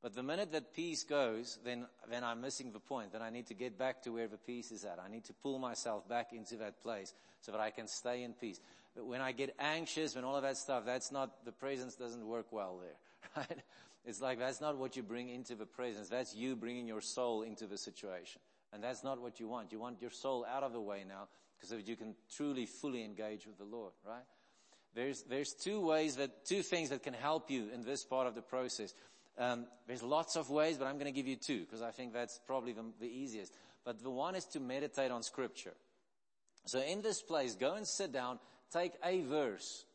But 0.02 0.16
the 0.16 0.24
minute 0.24 0.52
that 0.54 0.74
peace 0.74 1.04
goes, 1.04 1.60
then, 1.64 1.86
then 2.10 2.24
I'm 2.24 2.42
missing 2.42 2.72
the 2.72 2.80
point. 2.80 3.12
Then 3.12 3.22
I 3.22 3.30
need 3.30 3.46
to 3.48 3.54
get 3.54 3.78
back 3.78 4.02
to 4.04 4.10
where 4.10 4.28
the 4.28 4.40
peace 4.40 4.72
is 4.72 4.84
at. 4.86 4.98
I 5.00 5.08
need 5.08 5.26
to 5.26 5.34
pull 5.34 5.60
myself 5.60 6.10
back 6.10 6.34
into 6.34 6.56
that 6.56 6.82
place 6.82 7.14
so 7.42 7.52
that 7.52 7.62
I 7.62 7.70
can 7.70 7.88
stay 7.88 8.24
in 8.24 8.34
peace. 8.34 8.60
But 8.96 9.06
when 9.06 9.22
I 9.22 9.34
get 9.34 9.54
anxious, 9.60 10.16
when 10.16 10.24
all 10.24 10.36
of 10.36 10.42
that 10.42 10.58
stuff, 10.58 10.84
that's 10.84 11.12
not, 11.12 11.46
the 11.46 11.52
presence 11.52 11.94
doesn't 11.94 12.26
work 12.26 12.48
well 12.52 12.82
there, 12.82 12.98
right? 13.48 13.64
It's 14.04 14.20
like 14.20 14.40
that's 14.40 14.62
not 14.62 14.80
what 14.80 14.96
you 14.96 15.04
bring 15.04 15.30
into 15.30 15.54
the 15.54 15.68
presence. 15.68 16.10
That's 16.10 16.36
you 16.36 16.56
bringing 16.56 16.88
your 16.88 17.02
soul 17.02 17.44
into 17.44 17.68
the 17.68 17.78
situation. 17.78 18.42
And 18.74 18.84
that's 18.84 19.04
not 19.04 19.22
what 19.22 19.40
you 19.40 19.48
want. 19.48 19.72
You 19.72 19.80
want 19.80 20.02
your 20.02 20.10
soul 20.10 20.44
out 20.44 20.64
of 20.64 20.74
the 20.74 20.82
way 20.82 21.04
now 21.08 21.28
so 21.62 21.76
you 21.76 21.96
can 21.96 22.16
truly, 22.36 22.66
fully 22.66 23.04
engage 23.04 23.46
with 23.46 23.60
the 23.60 23.64
Lord, 23.64 23.94
right? 24.04 24.24
There's, 24.98 25.22
there's 25.30 25.54
two 25.54 25.80
ways 25.80 26.16
that, 26.16 26.44
two 26.44 26.64
things 26.64 26.90
that 26.90 27.04
can 27.04 27.14
help 27.14 27.52
you 27.52 27.70
in 27.72 27.84
this 27.84 28.04
part 28.04 28.26
of 28.26 28.34
the 28.34 28.42
process. 28.42 28.96
Um, 29.38 29.68
there's 29.86 30.02
lots 30.02 30.36
of 30.36 30.50
ways, 30.50 30.80
but 30.80 30.86
I'm 30.86 30.96
going 30.96 31.06
to 31.06 31.12
give 31.12 31.28
you 31.28 31.36
two 31.36 31.60
because 31.60 31.84
I 31.84 31.92
think 31.92 32.14
that's 32.14 32.40
probably 32.48 32.74
the, 32.74 32.84
the 33.00 33.06
easiest. 33.06 33.54
But 33.86 34.02
the 34.02 34.10
one 34.10 34.34
is 34.34 34.46
to 34.46 34.60
meditate 34.60 35.12
on 35.12 35.22
scripture. 35.22 35.76
So 36.66 36.82
in 36.82 37.04
this 37.04 37.22
place, 37.22 37.54
go 37.54 37.76
and 37.76 37.86
sit 37.86 38.12
down, 38.12 38.40
take 38.74 38.94
a 39.06 39.22
verse, 39.22 39.86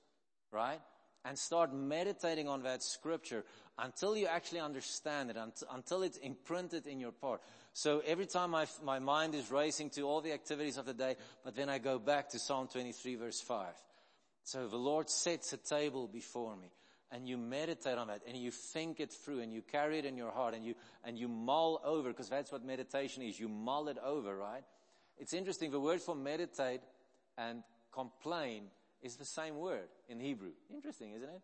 right? 0.53 0.79
And 1.25 1.37
start 1.37 1.75
meditating 1.75 2.47
on 2.47 2.63
that 2.63 2.85
scripture 2.85 3.45
until 3.79 4.17
you 4.17 4.29
actually 4.29 4.61
understand 4.61 5.31
it, 5.31 5.37
until 5.73 6.05
it's 6.05 6.19
imprinted 6.19 6.87
in 6.87 7.01
your 7.01 7.11
part. 7.11 7.41
So 7.73 8.05
every 8.07 8.27
time 8.27 8.51
my, 8.51 8.67
my 8.85 9.01
mind 9.01 9.35
is 9.35 9.51
racing 9.51 9.91
to 9.91 10.03
all 10.03 10.21
the 10.21 10.33
activities 10.33 10.79
of 10.79 10.87
the 10.87 10.95
day, 10.95 11.17
but 11.45 11.57
then 11.57 11.69
I 11.69 11.79
go 11.79 11.99
back 11.99 12.29
to 12.31 12.39
Psalm 12.39 12.69
23 12.69 13.17
verse 13.17 13.41
5. 13.41 13.67
So 14.45 14.67
the 14.67 14.77
Lord 14.77 15.09
sets 15.09 15.53
a 15.53 15.57
table 15.57 16.09
before 16.09 16.57
me 16.57 16.73
and 17.13 17.29
you 17.29 17.37
meditate 17.37 17.99
on 17.99 18.09
that 18.09 18.23
and 18.27 18.37
you 18.37 18.51
think 18.51 18.99
it 18.99 19.13
through 19.13 19.41
and 19.41 19.53
you 19.53 19.63
carry 19.63 19.99
it 19.99 20.05
in 20.05 20.17
your 20.17 20.31
heart 20.31 20.55
and 20.55 20.65
you, 20.65 20.75
and 21.05 21.19
you 21.19 21.29
mull 21.29 21.81
over 21.85 22.09
because 22.09 22.29
that's 22.29 22.51
what 22.51 22.65
meditation 22.65 23.23
is. 23.23 23.39
You 23.39 23.49
mull 23.49 23.89
it 23.89 23.99
over, 24.05 24.35
right? 24.37 24.65
It's 25.19 25.35
interesting. 25.35 25.71
The 25.71 25.81
word 25.81 26.01
for 26.01 26.15
meditate 26.15 26.81
and 27.37 27.63
complain 27.93 28.65
is 29.03 29.17
the 29.17 29.25
same 29.25 29.57
word 29.59 29.89
in 30.09 30.19
Hebrew. 30.19 30.53
Interesting, 30.73 31.13
isn't 31.13 31.29
it? 31.29 31.43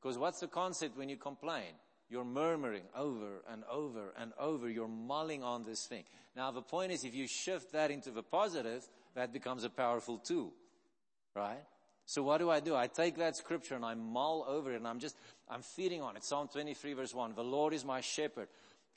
Because 0.00 0.18
what's 0.18 0.40
the 0.40 0.46
concept 0.46 0.96
when 0.96 1.08
you 1.08 1.16
complain? 1.16 1.74
You're 2.10 2.24
murmuring 2.24 2.84
over 2.96 3.42
and 3.50 3.64
over 3.70 4.12
and 4.18 4.32
over. 4.38 4.68
You're 4.68 4.88
mulling 4.88 5.42
on 5.42 5.64
this 5.64 5.86
thing. 5.86 6.04
Now 6.36 6.50
the 6.50 6.62
point 6.62 6.92
is 6.92 7.04
if 7.04 7.14
you 7.14 7.26
shift 7.26 7.72
that 7.72 7.90
into 7.90 8.10
the 8.10 8.22
positive, 8.22 8.86
that 9.14 9.32
becomes 9.32 9.64
a 9.64 9.70
powerful 9.70 10.18
tool. 10.18 10.52
Right? 11.34 11.64
So 12.08 12.22
what 12.22 12.38
do 12.38 12.48
I 12.48 12.60
do? 12.60 12.74
I 12.74 12.86
take 12.86 13.18
that 13.18 13.36
scripture 13.36 13.74
and 13.74 13.84
I 13.84 13.92
mull 13.92 14.42
over 14.48 14.72
it 14.72 14.76
and 14.76 14.88
I'm 14.88 14.98
just, 14.98 15.14
I'm 15.46 15.60
feeding 15.60 16.00
on 16.00 16.16
it. 16.16 16.24
Psalm 16.24 16.48
23 16.50 16.94
verse 16.94 17.12
1. 17.12 17.34
The 17.34 17.44
Lord 17.44 17.74
is 17.74 17.84
my 17.84 18.00
shepherd. 18.00 18.48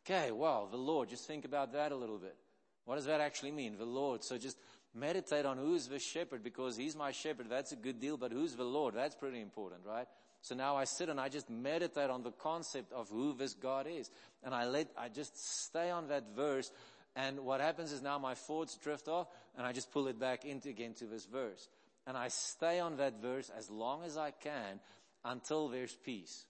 Okay, 0.06 0.32
well, 0.32 0.70
the 0.72 0.78
Lord. 0.78 1.10
Just 1.10 1.28
think 1.28 1.44
about 1.44 1.74
that 1.74 1.92
a 1.92 1.96
little 1.96 2.18
bit. 2.18 2.38
What 2.86 2.96
does 2.96 3.08
that 3.08 3.20
actually 3.20 3.52
mean? 3.52 3.78
The 3.78 3.84
Lord. 3.84 4.24
So 4.24 4.38
just 4.38 4.58
meditate 4.96 5.46
on 5.46 5.58
who's 5.58 5.88
the 5.88 6.00
shepherd 6.00 6.42
because 6.42 6.78
he's 6.78 6.96
my 6.96 7.12
shepherd. 7.12 7.48
That's 7.50 7.74
a 7.74 7.76
good 7.76 8.00
deal, 8.00 8.16
but 8.16 8.32
who's 8.32 8.56
the 8.56 8.64
Lord? 8.64 8.94
That's 8.94 9.16
pretty 9.16 9.42
important, 9.42 9.82
right? 9.86 10.08
So 10.42 10.56
now 10.56 10.78
I 10.78 10.86
sit 10.86 11.10
and 11.10 11.20
I 11.20 11.28
just 11.28 11.50
meditate 11.50 12.10
on 12.10 12.24
the 12.24 12.32
concept 12.32 12.94
of 12.94 13.10
who 13.10 13.34
this 13.34 13.54
God 13.56 13.88
is. 13.88 14.10
And 14.42 14.56
I 14.56 14.68
let, 14.68 14.88
I 14.98 15.10
just 15.10 15.66
stay 15.66 15.90
on 15.90 16.08
that 16.08 16.34
verse. 16.34 16.72
And 17.18 17.42
what 17.42 17.60
happens 17.60 17.92
is 17.92 18.02
now 18.02 18.18
my 18.20 18.36
thoughts 18.36 18.78
drift 18.78 19.10
off 19.10 19.28
and 19.58 19.68
I 19.68 19.74
just 19.74 19.92
pull 19.92 20.08
it 20.08 20.18
back 20.18 20.46
into 20.46 20.70
again 20.70 20.94
to 21.00 21.06
this 21.08 21.26
verse. 21.26 21.68
And 22.12 22.18
I 22.18 22.28
stay 22.28 22.82
on 22.82 22.98
that 22.98 23.22
verse 23.22 23.50
as 23.58 23.70
long 23.70 24.04
as 24.04 24.18
I 24.18 24.32
can 24.32 24.82
until 25.24 25.70
there's 25.70 25.96
peace. 25.96 26.44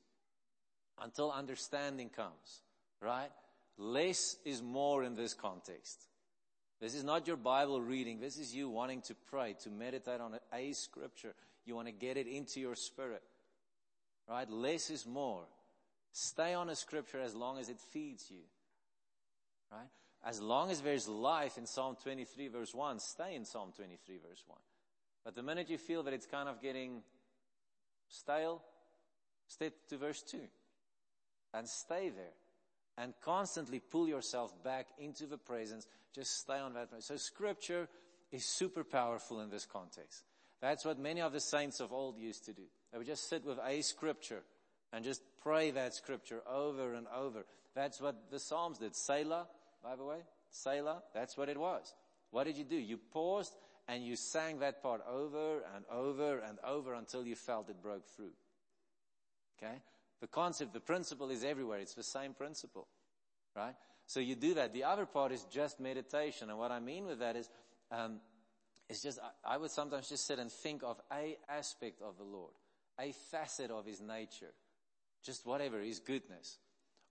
Until 0.99 1.31
understanding 1.31 2.09
comes. 2.09 2.63
Right? 2.99 3.29
Less 3.77 4.37
is 4.43 4.63
more 4.63 5.03
in 5.03 5.13
this 5.13 5.35
context. 5.35 6.07
This 6.79 6.95
is 6.95 7.03
not 7.03 7.27
your 7.27 7.37
Bible 7.37 7.79
reading. 7.79 8.19
This 8.19 8.39
is 8.39 8.55
you 8.55 8.69
wanting 8.69 9.01
to 9.01 9.13
pray, 9.29 9.55
to 9.61 9.69
meditate 9.69 10.19
on 10.19 10.39
a 10.51 10.73
scripture. 10.73 11.35
You 11.63 11.75
want 11.75 11.89
to 11.89 11.93
get 11.93 12.17
it 12.17 12.25
into 12.25 12.59
your 12.59 12.73
spirit. 12.73 13.21
Right? 14.27 14.49
Less 14.49 14.89
is 14.89 15.05
more. 15.05 15.43
Stay 16.11 16.55
on 16.55 16.71
a 16.71 16.75
scripture 16.75 17.21
as 17.21 17.35
long 17.35 17.59
as 17.59 17.69
it 17.69 17.79
feeds 17.79 18.31
you. 18.31 18.41
Right? 19.71 19.89
As 20.25 20.41
long 20.41 20.71
as 20.71 20.81
there's 20.81 21.07
life 21.07 21.59
in 21.59 21.67
Psalm 21.67 21.97
23 22.01 22.47
verse 22.47 22.73
1, 22.73 22.97
stay 22.97 23.35
in 23.35 23.45
Psalm 23.45 23.71
23 23.77 24.17
verse 24.27 24.43
1. 24.47 24.57
But 25.23 25.35
the 25.35 25.43
minute 25.43 25.69
you 25.69 25.77
feel 25.77 26.03
that 26.03 26.13
it's 26.13 26.25
kind 26.25 26.49
of 26.49 26.61
getting 26.61 27.03
stale, 28.07 28.61
step 29.47 29.73
to 29.89 29.97
verse 29.97 30.21
2 30.23 30.39
and 31.53 31.67
stay 31.67 32.09
there 32.09 32.33
and 32.97 33.13
constantly 33.23 33.79
pull 33.79 34.07
yourself 34.07 34.51
back 34.63 34.87
into 34.97 35.25
the 35.25 35.37
presence. 35.37 35.87
Just 36.13 36.39
stay 36.39 36.57
on 36.57 36.73
that. 36.73 36.89
So 36.99 37.17
scripture 37.17 37.87
is 38.31 38.45
super 38.45 38.83
powerful 38.83 39.41
in 39.41 39.49
this 39.49 39.65
context. 39.65 40.23
That's 40.61 40.85
what 40.85 40.99
many 40.99 41.21
of 41.21 41.33
the 41.33 41.39
saints 41.39 41.79
of 41.79 41.91
old 41.91 42.17
used 42.17 42.45
to 42.45 42.53
do. 42.53 42.63
They 42.91 42.97
would 42.97 43.07
just 43.07 43.29
sit 43.29 43.45
with 43.45 43.59
a 43.65 43.81
scripture 43.81 44.43
and 44.93 45.03
just 45.03 45.21
pray 45.41 45.71
that 45.71 45.95
scripture 45.95 46.41
over 46.47 46.93
and 46.93 47.07
over. 47.15 47.45
That's 47.73 48.01
what 48.01 48.29
the 48.29 48.39
Psalms 48.39 48.77
did. 48.77 48.95
Selah, 48.95 49.47
by 49.83 49.95
the 49.95 50.03
way, 50.03 50.19
Selah, 50.49 51.01
that's 51.13 51.37
what 51.37 51.49
it 51.49 51.57
was. 51.57 51.93
What 52.31 52.45
did 52.45 52.57
you 52.57 52.65
do? 52.65 52.75
You 52.75 52.97
paused 52.97 53.55
and 53.91 54.05
you 54.05 54.15
sang 54.15 54.59
that 54.59 54.81
part 54.81 55.01
over 55.05 55.63
and 55.75 55.83
over 55.91 56.39
and 56.39 56.57
over 56.65 56.93
until 56.93 57.27
you 57.27 57.35
felt 57.35 57.69
it 57.69 57.83
broke 57.83 58.07
through. 58.07 58.31
Okay? 59.61 59.75
The 60.21 60.27
concept, 60.27 60.71
the 60.71 60.79
principle 60.79 61.29
is 61.29 61.43
everywhere. 61.43 61.79
It's 61.79 61.93
the 61.93 62.01
same 62.01 62.33
principle. 62.33 62.87
Right? 63.53 63.75
So 64.07 64.21
you 64.21 64.35
do 64.35 64.53
that. 64.53 64.71
The 64.71 64.85
other 64.85 65.05
part 65.05 65.33
is 65.33 65.43
just 65.51 65.81
meditation. 65.81 66.49
And 66.49 66.57
what 66.57 66.71
I 66.71 66.79
mean 66.79 67.05
with 67.05 67.19
that 67.19 67.35
is, 67.35 67.49
um, 67.91 68.21
it's 68.87 69.03
just, 69.03 69.19
I, 69.19 69.55
I 69.55 69.57
would 69.57 69.71
sometimes 69.71 70.07
just 70.07 70.25
sit 70.25 70.39
and 70.39 70.49
think 70.49 70.83
of 70.83 71.01
a 71.11 71.37
aspect 71.49 72.01
of 72.01 72.17
the 72.17 72.23
Lord, 72.23 72.53
a 72.97 73.11
facet 73.11 73.71
of 73.71 73.85
His 73.85 73.99
nature, 73.99 74.53
just 75.21 75.45
whatever, 75.45 75.81
His 75.81 75.99
goodness. 75.99 76.59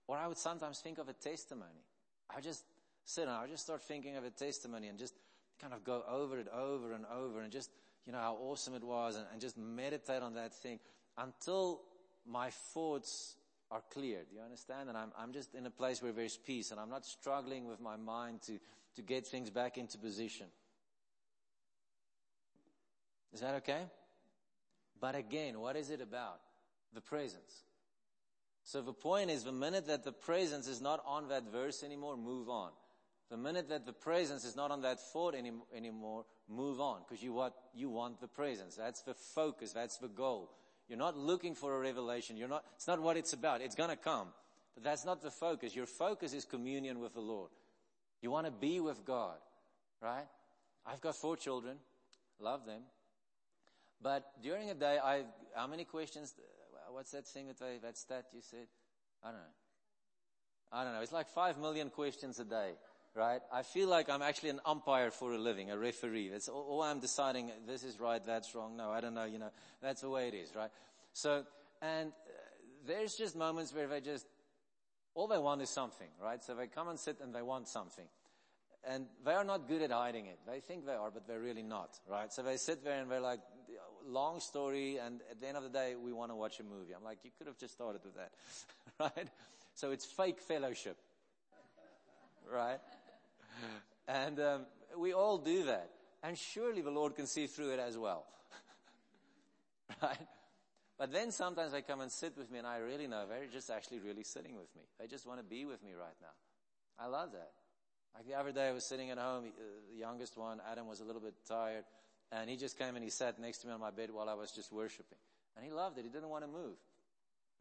Or 0.07 0.17
I 0.17 0.25
would 0.25 0.37
sometimes 0.39 0.79
think 0.79 0.97
of 0.97 1.09
a 1.09 1.13
testimony. 1.13 1.85
I 2.35 2.41
just 2.41 2.63
sit 3.05 3.27
and 3.27 3.31
I 3.31 3.45
just 3.45 3.65
start 3.65 3.83
thinking 3.83 4.15
of 4.17 4.23
a 4.23 4.31
testimony 4.31 4.87
and 4.87 4.97
just 4.97 5.13
kind 5.61 5.73
of 5.73 5.83
go 5.83 6.03
over 6.09 6.39
it 6.39 6.47
over 6.53 6.93
and 6.93 7.05
over 7.15 7.41
and 7.41 7.51
just, 7.51 7.69
you 8.05 8.11
know, 8.11 8.17
how 8.17 8.37
awesome 8.41 8.73
it 8.73 8.83
was 8.83 9.15
and, 9.15 9.25
and 9.31 9.39
just 9.39 9.57
meditate 9.57 10.23
on 10.23 10.33
that 10.33 10.53
thing 10.53 10.79
until 11.17 11.81
my 12.25 12.49
thoughts 12.49 13.35
are 13.69 13.83
clear. 13.93 14.19
Do 14.29 14.35
you 14.35 14.41
understand? 14.41 14.89
And 14.89 14.97
I'm, 14.97 15.11
I'm 15.17 15.31
just 15.31 15.53
in 15.53 15.65
a 15.65 15.69
place 15.69 16.01
where 16.01 16.11
there's 16.11 16.37
peace 16.37 16.71
and 16.71 16.79
I'm 16.79 16.89
not 16.89 17.05
struggling 17.05 17.67
with 17.67 17.79
my 17.79 17.95
mind 17.95 18.41
to, 18.43 18.59
to 18.95 19.01
get 19.01 19.27
things 19.27 19.49
back 19.49 19.77
into 19.77 19.97
position. 19.97 20.47
Is 23.33 23.41
that 23.41 23.55
okay? 23.55 23.83
But 24.99 25.15
again, 25.15 25.59
what 25.59 25.75
is 25.75 25.89
it 25.89 26.01
about? 26.01 26.39
The 26.93 27.01
presence. 27.01 27.63
So 28.63 28.81
the 28.81 28.93
point 28.93 29.31
is 29.31 29.43
the 29.43 29.51
minute 29.51 29.87
that 29.87 30.03
the 30.03 30.11
presence 30.11 30.67
is 30.67 30.81
not 30.81 31.01
on 31.05 31.29
that 31.29 31.51
verse 31.51 31.83
anymore, 31.83 32.17
move 32.17 32.49
on. 32.49 32.71
The 33.31 33.37
minute 33.37 33.69
that 33.69 33.85
the 33.85 33.93
presence 33.93 34.43
is 34.43 34.57
not 34.57 34.71
on 34.71 34.81
that 34.81 34.99
thought 34.99 35.35
any, 35.35 35.53
anymore, 35.75 36.25
move 36.49 36.81
on 36.81 36.99
because 37.07 37.23
you 37.23 37.31
want, 37.31 37.53
you 37.73 37.89
want 37.89 38.19
the 38.19 38.27
presence. 38.27 38.75
That's 38.75 39.01
the 39.03 39.13
focus. 39.13 39.71
That's 39.71 39.97
the 39.97 40.09
goal. 40.09 40.51
You're 40.89 40.99
not 40.99 41.17
looking 41.17 41.55
for 41.55 41.73
a 41.73 41.79
revelation. 41.79 42.35
You're 42.35 42.49
not, 42.49 42.65
it's 42.75 42.87
not 42.87 43.01
what 43.01 43.15
it's 43.15 43.31
about. 43.31 43.61
It's 43.61 43.75
going 43.75 43.89
to 43.89 43.95
come. 43.95 44.27
But 44.75 44.83
that's 44.83 45.05
not 45.05 45.23
the 45.23 45.31
focus. 45.31 45.73
Your 45.73 45.85
focus 45.85 46.33
is 46.33 46.43
communion 46.43 46.99
with 46.99 47.13
the 47.13 47.21
Lord. 47.21 47.51
You 48.21 48.31
want 48.31 48.47
to 48.47 48.51
be 48.51 48.81
with 48.81 49.05
God, 49.05 49.37
right? 50.01 50.27
I've 50.85 50.99
got 50.99 51.15
four 51.15 51.37
children. 51.37 51.77
Love 52.37 52.65
them. 52.65 52.81
But 54.01 54.25
during 54.43 54.69
a 54.69 54.73
day, 54.73 54.97
I, 55.01 55.23
how 55.55 55.67
many 55.67 55.85
questions, 55.85 56.33
uh, 56.37 56.91
what's 56.91 57.11
that 57.11 57.25
thing 57.25 57.47
that 57.47 57.59
they, 57.59 57.77
that 57.81 57.97
stat 57.97 58.25
you 58.33 58.41
said? 58.41 58.67
I 59.23 59.27
don't 59.27 59.37
know. 59.37 60.73
I 60.73 60.83
don't 60.83 60.93
know. 60.93 61.01
It's 61.01 61.11
like 61.11 61.29
five 61.29 61.57
million 61.57 61.89
questions 61.89 62.39
a 62.39 62.45
day, 62.45 62.71
right? 63.15 63.41
I 63.51 63.63
feel 63.63 63.89
like 63.89 64.09
I'm 64.09 64.21
actually 64.21 64.49
an 64.49 64.61
umpire 64.65 65.11
for 65.11 65.33
a 65.33 65.37
living, 65.37 65.71
a 65.71 65.77
referee. 65.77 66.29
That's 66.29 66.47
all, 66.49 66.65
all 66.69 66.81
I'm 66.81 66.99
deciding. 66.99 67.51
This 67.67 67.83
is 67.83 67.99
right. 67.99 68.23
That's 68.23 68.55
wrong. 68.55 68.77
No, 68.77 68.91
I 68.91 69.01
don't 69.01 69.13
know. 69.13 69.25
You 69.25 69.39
know, 69.39 69.51
that's 69.81 70.01
the 70.01 70.09
way 70.09 70.27
it 70.27 70.33
is, 70.33 70.55
right? 70.55 70.69
So, 71.13 71.43
and 71.81 72.09
uh, 72.09 72.31
there's 72.87 73.15
just 73.15 73.35
moments 73.35 73.73
where 73.73 73.87
they 73.87 74.01
just, 74.01 74.25
all 75.13 75.27
they 75.27 75.37
want 75.37 75.61
is 75.61 75.69
something, 75.69 76.07
right? 76.23 76.43
So 76.43 76.55
they 76.55 76.67
come 76.67 76.87
and 76.87 76.97
sit 76.99 77.17
and 77.21 77.33
they 77.35 77.41
want 77.41 77.67
something. 77.67 78.05
and 78.83 79.05
they 79.25 79.33
are 79.33 79.43
not 79.43 79.67
good 79.67 79.81
at 79.81 79.91
hiding 79.91 80.25
it. 80.25 80.39
They 80.47 80.59
think 80.59 80.85
they 80.85 80.93
are, 80.93 81.11
but 81.11 81.27
they're 81.27 81.39
really 81.39 81.63
not, 81.63 81.99
right? 82.09 82.31
So 82.33 82.41
they 82.41 82.57
sit 82.57 82.83
there 82.83 82.99
and 82.99 83.11
they're 83.11 83.19
like, 83.19 83.39
long 84.07 84.39
story, 84.39 84.97
and 84.97 85.21
at 85.29 85.39
the 85.39 85.47
end 85.47 85.57
of 85.57 85.63
the 85.63 85.69
day, 85.69 85.95
we 85.95 86.11
want 86.11 86.31
to 86.31 86.35
watch 86.35 86.59
a 86.59 86.63
movie. 86.63 86.93
I'm 86.95 87.03
like, 87.03 87.19
you 87.23 87.31
could 87.37 87.47
have 87.47 87.57
just 87.57 87.73
started 87.73 88.01
with 88.03 88.15
that, 88.15 88.31
right? 88.99 89.27
So 89.75 89.91
it's 89.91 90.05
fake 90.05 90.39
fellowship, 90.41 90.97
right? 92.51 92.79
And 94.07 94.39
um, 94.39 94.65
we 94.97 95.13
all 95.13 95.37
do 95.37 95.65
that. 95.65 95.89
And 96.23 96.37
surely 96.37 96.81
the 96.81 96.91
Lord 96.91 97.15
can 97.15 97.27
see 97.27 97.47
through 97.47 97.71
it 97.71 97.79
as 97.79 97.97
well, 97.97 98.25
right? 100.03 100.27
But 100.99 101.11
then 101.11 101.31
sometimes 101.31 101.71
they 101.71 101.81
come 101.81 102.01
and 102.01 102.11
sit 102.11 102.37
with 102.37 102.51
me, 102.51 102.59
and 102.59 102.67
I 102.67 102.77
really 102.77 103.07
know 103.07 103.25
they're 103.27 103.47
just 103.47 103.69
actually 103.69 103.99
really 103.99 104.23
sitting 104.23 104.55
with 104.55 104.67
me. 104.75 104.81
They 104.99 105.07
just 105.07 105.25
want 105.25 105.39
to 105.39 105.43
be 105.43 105.65
with 105.65 105.81
me 105.83 105.93
right 105.93 106.17
now. 106.21 106.33
I 106.99 107.07
love 107.07 107.31
that. 107.31 107.51
Like 108.13 108.27
the 108.27 108.35
other 108.35 108.51
day, 108.51 108.67
I 108.67 108.71
was 108.71 108.85
sitting 108.85 109.09
at 109.09 109.17
home. 109.17 109.45
Uh, 109.45 109.63
the 109.91 109.97
youngest 109.97 110.37
one, 110.37 110.61
Adam, 110.69 110.87
was 110.87 110.99
a 110.99 111.05
little 111.05 111.21
bit 111.21 111.33
tired, 111.47 111.85
and 112.31 112.49
he 112.49 112.57
just 112.57 112.77
came 112.77 112.95
and 112.95 113.03
he 113.03 113.09
sat 113.09 113.39
next 113.39 113.59
to 113.59 113.67
me 113.67 113.73
on 113.73 113.79
my 113.79 113.91
bed 113.91 114.11
while 114.11 114.29
I 114.29 114.33
was 114.33 114.51
just 114.51 114.71
worshiping. 114.71 115.17
And 115.55 115.65
he 115.65 115.71
loved 115.71 115.97
it. 115.97 116.03
He 116.03 116.09
didn't 116.09 116.29
want 116.29 116.43
to 116.43 116.49
move. 116.49 116.77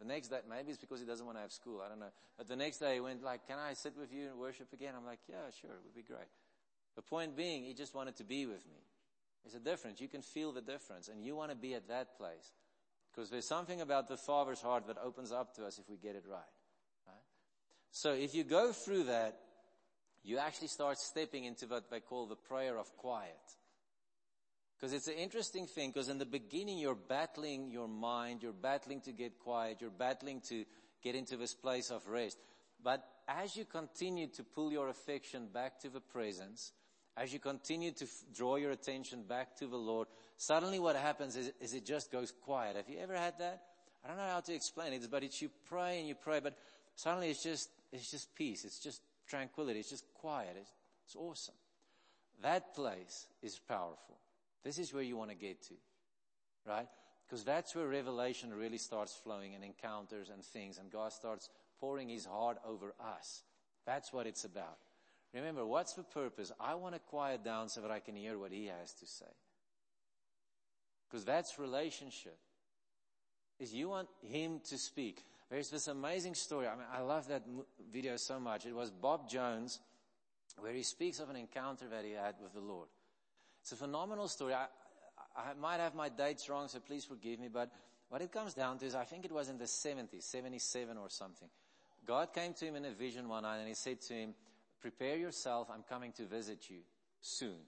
The 0.00 0.06
next 0.06 0.28
day, 0.28 0.40
maybe 0.48 0.70
it's 0.70 0.80
because 0.80 0.98
he 0.98 1.06
doesn't 1.06 1.24
want 1.24 1.36
to 1.38 1.42
have 1.42 1.52
school. 1.52 1.82
I 1.84 1.88
don't 1.88 2.00
know. 2.00 2.12
But 2.36 2.48
the 2.48 2.56
next 2.56 2.78
day, 2.78 2.94
he 2.94 3.00
went 3.00 3.22
like, 3.22 3.46
"Can 3.46 3.58
I 3.58 3.74
sit 3.74 3.96
with 3.96 4.12
you 4.12 4.28
and 4.28 4.38
worship 4.38 4.72
again?" 4.72 4.94
I'm 4.96 5.04
like, 5.04 5.20
"Yeah, 5.28 5.50
sure. 5.60 5.70
It 5.70 5.82
would 5.84 5.94
be 5.94 6.02
great." 6.02 6.28
The 6.96 7.02
point 7.02 7.36
being, 7.36 7.64
he 7.64 7.74
just 7.74 7.94
wanted 7.94 8.16
to 8.16 8.24
be 8.24 8.46
with 8.46 8.66
me. 8.66 8.80
There's 9.44 9.54
a 9.54 9.60
difference. 9.60 10.00
You 10.00 10.08
can 10.08 10.22
feel 10.22 10.52
the 10.52 10.62
difference, 10.62 11.08
and 11.08 11.22
you 11.22 11.36
want 11.36 11.50
to 11.50 11.56
be 11.56 11.74
at 11.74 11.88
that 11.88 12.16
place 12.16 12.52
because 13.12 13.30
there's 13.30 13.46
something 13.46 13.80
about 13.80 14.08
the 14.08 14.16
Father's 14.16 14.60
heart 14.60 14.86
that 14.86 14.98
opens 14.98 15.32
up 15.32 15.54
to 15.56 15.66
us 15.66 15.78
if 15.78 15.88
we 15.88 15.96
get 15.96 16.16
it 16.16 16.24
right. 16.26 16.40
Right. 17.06 17.24
So 17.90 18.12
if 18.12 18.34
you 18.34 18.44
go 18.44 18.72
through 18.72 19.04
that 19.04 19.40
you 20.22 20.38
actually 20.38 20.68
start 20.68 20.98
stepping 20.98 21.44
into 21.44 21.66
what 21.66 21.90
they 21.90 22.00
call 22.00 22.26
the 22.26 22.36
prayer 22.36 22.78
of 22.78 22.94
quiet. 22.96 23.40
Because 24.80 24.94
it's 24.94 25.08
an 25.08 25.14
interesting 25.14 25.66
thing, 25.66 25.90
because 25.90 26.08
in 26.08 26.16
the 26.16 26.24
beginning 26.24 26.78
you're 26.78 26.94
battling 26.94 27.70
your 27.70 27.88
mind, 27.88 28.42
you're 28.42 28.52
battling 28.52 29.02
to 29.02 29.12
get 29.12 29.38
quiet, 29.38 29.78
you're 29.80 29.90
battling 29.90 30.40
to 30.48 30.64
get 31.02 31.14
into 31.14 31.36
this 31.36 31.52
place 31.52 31.90
of 31.90 32.06
rest. 32.08 32.38
But 32.82 33.06
as 33.28 33.56
you 33.56 33.66
continue 33.66 34.28
to 34.28 34.42
pull 34.42 34.72
your 34.72 34.88
affection 34.88 35.48
back 35.52 35.80
to 35.80 35.90
the 35.90 36.00
presence, 36.00 36.72
as 37.14 37.30
you 37.30 37.38
continue 37.38 37.90
to 37.92 38.04
f- 38.04 38.10
draw 38.34 38.56
your 38.56 38.70
attention 38.70 39.24
back 39.24 39.54
to 39.56 39.66
the 39.66 39.76
Lord, 39.76 40.08
suddenly 40.38 40.78
what 40.78 40.96
happens 40.96 41.36
is, 41.36 41.52
is 41.60 41.74
it 41.74 41.84
just 41.84 42.10
goes 42.10 42.32
quiet. 42.32 42.76
Have 42.76 42.88
you 42.88 42.98
ever 43.00 43.14
had 43.14 43.38
that? 43.38 43.62
I 44.02 44.08
don't 44.08 44.16
know 44.16 44.28
how 44.28 44.40
to 44.40 44.54
explain 44.54 44.94
it, 44.94 45.06
but 45.10 45.22
it's 45.22 45.42
you 45.42 45.50
pray 45.68 45.98
and 45.98 46.08
you 46.08 46.14
pray, 46.14 46.40
but 46.40 46.56
suddenly 46.94 47.28
it's 47.28 47.42
just, 47.42 47.68
it's 47.92 48.10
just 48.10 48.34
peace. 48.34 48.64
It's 48.64 48.78
just 48.78 49.02
tranquility. 49.28 49.80
It's 49.80 49.90
just 49.90 50.04
quiet. 50.14 50.56
It's, 50.58 50.70
it's 51.04 51.16
awesome. 51.16 51.54
That 52.40 52.74
place 52.74 53.26
is 53.42 53.58
powerful. 53.58 54.16
This 54.64 54.78
is 54.78 54.92
where 54.92 55.02
you 55.02 55.16
want 55.16 55.30
to 55.30 55.36
get 55.36 55.62
to, 55.68 55.74
right? 56.66 56.88
Because 57.26 57.44
that's 57.44 57.74
where 57.74 57.86
revelation 57.86 58.52
really 58.52 58.78
starts 58.78 59.14
flowing 59.14 59.54
and 59.54 59.64
encounters 59.64 60.28
and 60.30 60.44
things, 60.44 60.78
and 60.78 60.90
God 60.90 61.12
starts 61.12 61.48
pouring 61.80 62.08
His 62.08 62.24
heart 62.24 62.58
over 62.66 62.94
us. 63.00 63.42
That's 63.86 64.12
what 64.12 64.26
it's 64.26 64.44
about. 64.44 64.78
Remember, 65.32 65.64
what's 65.64 65.94
the 65.94 66.02
purpose? 66.02 66.50
I 66.60 66.74
want 66.74 66.94
to 66.94 67.00
quiet 67.00 67.44
down 67.44 67.68
so 67.68 67.80
that 67.82 67.90
I 67.90 68.00
can 68.00 68.16
hear 68.16 68.36
what 68.36 68.52
He 68.52 68.66
has 68.66 68.92
to 68.94 69.06
say. 69.06 69.30
Because 71.08 71.24
that's 71.24 71.58
relationship. 71.58 72.36
Is 73.58 73.72
you 73.72 73.88
want 73.88 74.08
Him 74.22 74.60
to 74.68 74.78
speak. 74.78 75.22
There's 75.50 75.70
this 75.70 75.88
amazing 75.88 76.34
story. 76.34 76.66
I 76.66 76.74
mean, 76.74 76.86
I 76.92 77.00
love 77.00 77.28
that 77.28 77.42
video 77.92 78.16
so 78.16 78.38
much. 78.38 78.66
It 78.66 78.74
was 78.74 78.90
Bob 78.90 79.28
Jones, 79.28 79.80
where 80.58 80.72
he 80.72 80.82
speaks 80.82 81.18
of 81.18 81.28
an 81.28 81.36
encounter 81.36 81.86
that 81.90 82.04
he 82.04 82.12
had 82.12 82.36
with 82.40 82.52
the 82.54 82.60
Lord. 82.60 82.88
It's 83.62 83.72
a 83.72 83.76
phenomenal 83.76 84.28
story. 84.28 84.54
I, 84.54 84.66
I 85.36 85.54
might 85.60 85.80
have 85.80 85.94
my 85.94 86.08
dates 86.08 86.48
wrong, 86.48 86.68
so 86.68 86.80
please 86.80 87.04
forgive 87.04 87.38
me, 87.38 87.48
but 87.48 87.70
what 88.08 88.22
it 88.22 88.32
comes 88.32 88.54
down 88.54 88.78
to 88.78 88.86
is 88.86 88.94
I 88.94 89.04
think 89.04 89.24
it 89.24 89.32
was 89.32 89.48
in 89.48 89.58
the 89.58 89.64
70s, 89.64 90.22
77 90.22 90.96
or 90.96 91.08
something. 91.08 91.48
God 92.06 92.32
came 92.32 92.54
to 92.54 92.64
him 92.64 92.76
in 92.76 92.84
a 92.84 92.90
vision 92.90 93.28
one 93.28 93.44
night 93.44 93.58
and 93.58 93.68
he 93.68 93.74
said 93.74 94.00
to 94.02 94.14
him, 94.14 94.34
prepare 94.80 95.16
yourself, 95.16 95.68
I'm 95.72 95.82
coming 95.82 96.12
to 96.12 96.24
visit 96.24 96.68
you 96.70 96.78
soon. 97.20 97.60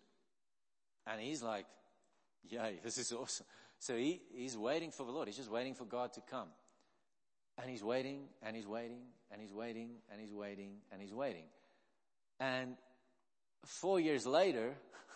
And 1.07 1.21
he's 1.21 1.43
like, 1.43 1.67
yay, 2.49 2.81
this 2.83 2.99
is 2.99 3.13
awesome. 3.13 3.47
So 3.79 3.97
he, 3.97 4.21
he's 4.35 4.57
waiting 4.57 4.91
for 4.91 5.05
the 5.05 5.13
Lord. 5.13 5.29
He's 5.29 5.37
just 5.37 5.51
waiting 5.51 5.75
for 5.75 5.85
God 5.85 6.13
to 6.15 6.21
come. 6.21 6.49
And 7.59 7.69
he's 7.69 7.83
waiting, 7.85 8.21
and 8.43 8.57
he's 8.57 8.67
waiting, 8.67 9.03
and 9.31 9.41
he's 9.41 9.53
waiting, 9.53 9.91
and 10.11 10.21
he's 10.21 10.33
waiting, 10.33 10.77
and 10.91 11.03
he's 11.03 11.13
waiting. 11.13 11.45
And 12.41 12.77
four 13.65 14.01
years 14.01 14.27
later, 14.27 14.75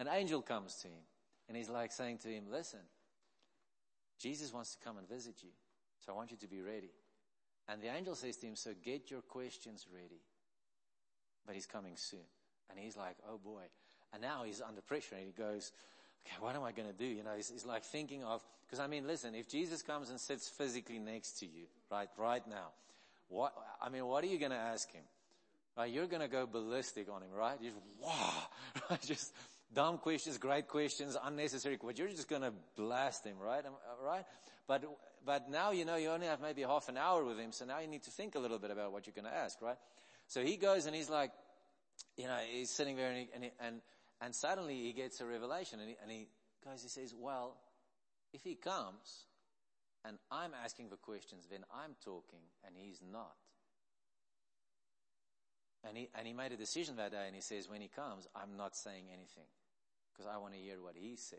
an 0.00 0.08
angel 0.08 0.42
comes 0.42 0.76
to 0.82 0.88
him, 0.88 1.02
and 1.48 1.56
he's 1.56 1.68
like 1.68 1.92
saying 1.92 2.18
to 2.18 2.28
him, 2.28 2.44
listen, 2.50 2.80
Jesus 4.18 4.52
wants 4.52 4.74
to 4.74 4.84
come 4.84 4.98
and 4.98 5.08
visit 5.08 5.36
you, 5.42 5.50
so 6.04 6.12
I 6.12 6.16
want 6.16 6.30
you 6.30 6.36
to 6.38 6.48
be 6.48 6.60
ready. 6.60 6.90
And 7.68 7.80
the 7.80 7.88
angel 7.88 8.14
says 8.14 8.36
to 8.38 8.46
him, 8.46 8.56
so 8.56 8.72
get 8.82 9.10
your 9.10 9.20
questions 9.22 9.86
ready. 9.92 10.20
But 11.46 11.54
he's 11.54 11.66
coming 11.66 11.92
soon. 11.96 12.20
And 12.68 12.78
he's 12.78 12.96
like, 12.96 13.16
oh 13.28 13.38
boy. 13.38 13.62
And 14.12 14.20
now 14.20 14.42
he's 14.44 14.60
under 14.60 14.80
pressure 14.80 15.14
and 15.14 15.24
he 15.24 15.32
goes, 15.32 15.72
okay, 16.26 16.36
what 16.40 16.56
am 16.56 16.62
I 16.62 16.72
going 16.72 16.88
to 16.88 16.94
do? 16.94 17.04
You 17.04 17.22
know, 17.22 17.30
he's, 17.36 17.48
he's 17.48 17.66
like 17.66 17.84
thinking 17.84 18.24
of, 18.24 18.42
because 18.66 18.80
I 18.80 18.86
mean, 18.86 19.06
listen, 19.06 19.34
if 19.34 19.48
Jesus 19.48 19.82
comes 19.82 20.10
and 20.10 20.18
sits 20.18 20.48
physically 20.48 20.98
next 20.98 21.38
to 21.40 21.46
you, 21.46 21.66
right, 21.90 22.08
right 22.18 22.46
now, 22.48 22.70
what, 23.28 23.54
I 23.80 23.88
mean, 23.88 24.06
what 24.06 24.24
are 24.24 24.28
you 24.28 24.38
going 24.38 24.50
to 24.50 24.56
ask 24.56 24.90
him? 24.92 25.04
Right, 25.76 25.92
you're 25.92 26.08
going 26.08 26.22
to 26.22 26.28
go 26.28 26.46
ballistic 26.46 27.08
on 27.08 27.22
him, 27.22 27.30
right? 27.32 27.60
Just, 27.62 27.76
wow, 28.02 28.32
right? 28.90 29.00
Just 29.00 29.32
dumb 29.72 29.98
questions, 29.98 30.38
great 30.38 30.68
questions, 30.68 31.16
unnecessary 31.22 31.76
questions. 31.76 31.98
You're 31.98 32.16
just 32.16 32.28
going 32.28 32.42
to 32.42 32.52
blast 32.76 33.24
him, 33.24 33.36
right? 33.38 33.64
Uh, 33.64 34.04
right? 34.04 34.24
But, 34.66 34.84
but 35.24 35.50
now 35.50 35.70
you 35.70 35.84
know 35.84 35.96
you 35.96 36.10
only 36.10 36.26
have 36.26 36.40
maybe 36.40 36.62
half 36.62 36.88
an 36.88 36.96
hour 36.96 37.24
with 37.24 37.38
him, 37.38 37.52
so 37.52 37.64
now 37.64 37.80
you 37.80 37.88
need 37.88 38.02
to 38.04 38.10
think 38.10 38.34
a 38.34 38.38
little 38.38 38.58
bit 38.58 38.70
about 38.70 38.92
what 38.92 39.06
you're 39.06 39.14
going 39.14 39.32
to 39.32 39.36
ask, 39.36 39.60
right? 39.62 39.78
So 40.26 40.42
he 40.42 40.56
goes 40.56 40.86
and 40.86 40.94
he's 40.94 41.10
like, 41.10 41.32
you 42.16 42.24
know, 42.24 42.38
he's 42.50 42.70
sitting 42.70 42.96
there 42.96 43.08
and, 43.08 43.18
he, 43.18 43.28
and, 43.34 43.44
he, 43.44 43.50
and 43.60 43.80
and 44.20 44.34
suddenly 44.34 44.82
he 44.82 44.92
gets 44.92 45.20
a 45.20 45.26
revelation 45.26 45.80
and 45.80 45.88
he, 45.88 45.96
and 46.02 46.10
he 46.10 46.28
goes, 46.64 46.82
he 46.82 46.88
says, 46.88 47.14
well, 47.18 47.56
if 48.32 48.42
he 48.42 48.54
comes 48.54 49.24
and 50.04 50.18
I'm 50.30 50.52
asking 50.64 50.90
the 50.90 50.96
questions, 50.96 51.46
then 51.50 51.64
I'm 51.74 51.96
talking 52.04 52.40
and 52.66 52.74
he's 52.76 53.00
not. 53.12 53.36
And 55.88 55.96
he, 55.96 56.10
and 56.14 56.26
he 56.26 56.34
made 56.34 56.52
a 56.52 56.56
decision 56.56 56.96
that 56.96 57.12
day 57.12 57.24
and 57.26 57.34
he 57.34 57.40
says, 57.40 57.68
when 57.68 57.80
he 57.80 57.88
comes, 57.88 58.28
I'm 58.36 58.56
not 58.58 58.76
saying 58.76 59.04
anything 59.08 59.48
because 60.20 60.32
I 60.34 60.38
want 60.38 60.54
to 60.54 60.60
hear 60.60 60.82
what 60.82 60.94
he 60.96 61.16
says. 61.16 61.38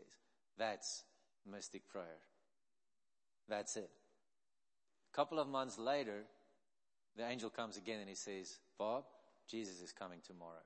That's 0.58 1.04
mystic 1.48 1.88
prayer. 1.88 2.18
That's 3.48 3.76
it. 3.76 3.90
A 5.12 5.16
couple 5.16 5.38
of 5.38 5.48
months 5.48 5.78
later, 5.78 6.24
the 7.16 7.28
angel 7.28 7.50
comes 7.50 7.76
again 7.76 8.00
and 8.00 8.08
he 8.08 8.14
says, 8.14 8.58
Bob, 8.78 9.04
Jesus 9.48 9.80
is 9.82 9.92
coming 9.92 10.18
tomorrow. 10.26 10.64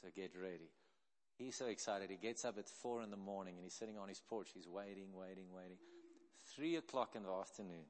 So 0.00 0.08
get 0.14 0.32
ready. 0.40 0.70
He's 1.36 1.54
so 1.54 1.66
excited. 1.66 2.10
He 2.10 2.16
gets 2.16 2.44
up 2.44 2.58
at 2.58 2.68
four 2.68 3.02
in 3.02 3.10
the 3.10 3.16
morning 3.16 3.54
and 3.54 3.64
he's 3.64 3.74
sitting 3.74 3.98
on 3.98 4.08
his 4.08 4.20
porch. 4.20 4.48
He's 4.52 4.66
waiting, 4.66 5.08
waiting, 5.12 5.46
waiting. 5.54 5.78
Three 6.56 6.76
o'clock 6.76 7.14
in 7.14 7.22
the 7.22 7.30
afternoon. 7.30 7.86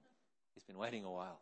He's 0.55 0.65
been 0.65 0.79
waiting 0.79 1.05
a 1.05 1.11
while. 1.11 1.41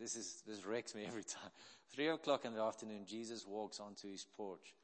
This 0.00 0.16
is, 0.16 0.42
this 0.46 0.64
wrecks 0.64 0.94
me 0.94 1.04
every 1.06 1.24
time. 1.24 1.50
Three 1.94 2.08
o'clock 2.08 2.44
in 2.44 2.54
the 2.54 2.62
afternoon, 2.62 3.04
Jesus 3.06 3.46
walks 3.46 3.78
onto 3.78 4.10
his 4.10 4.24
porch 4.36 4.74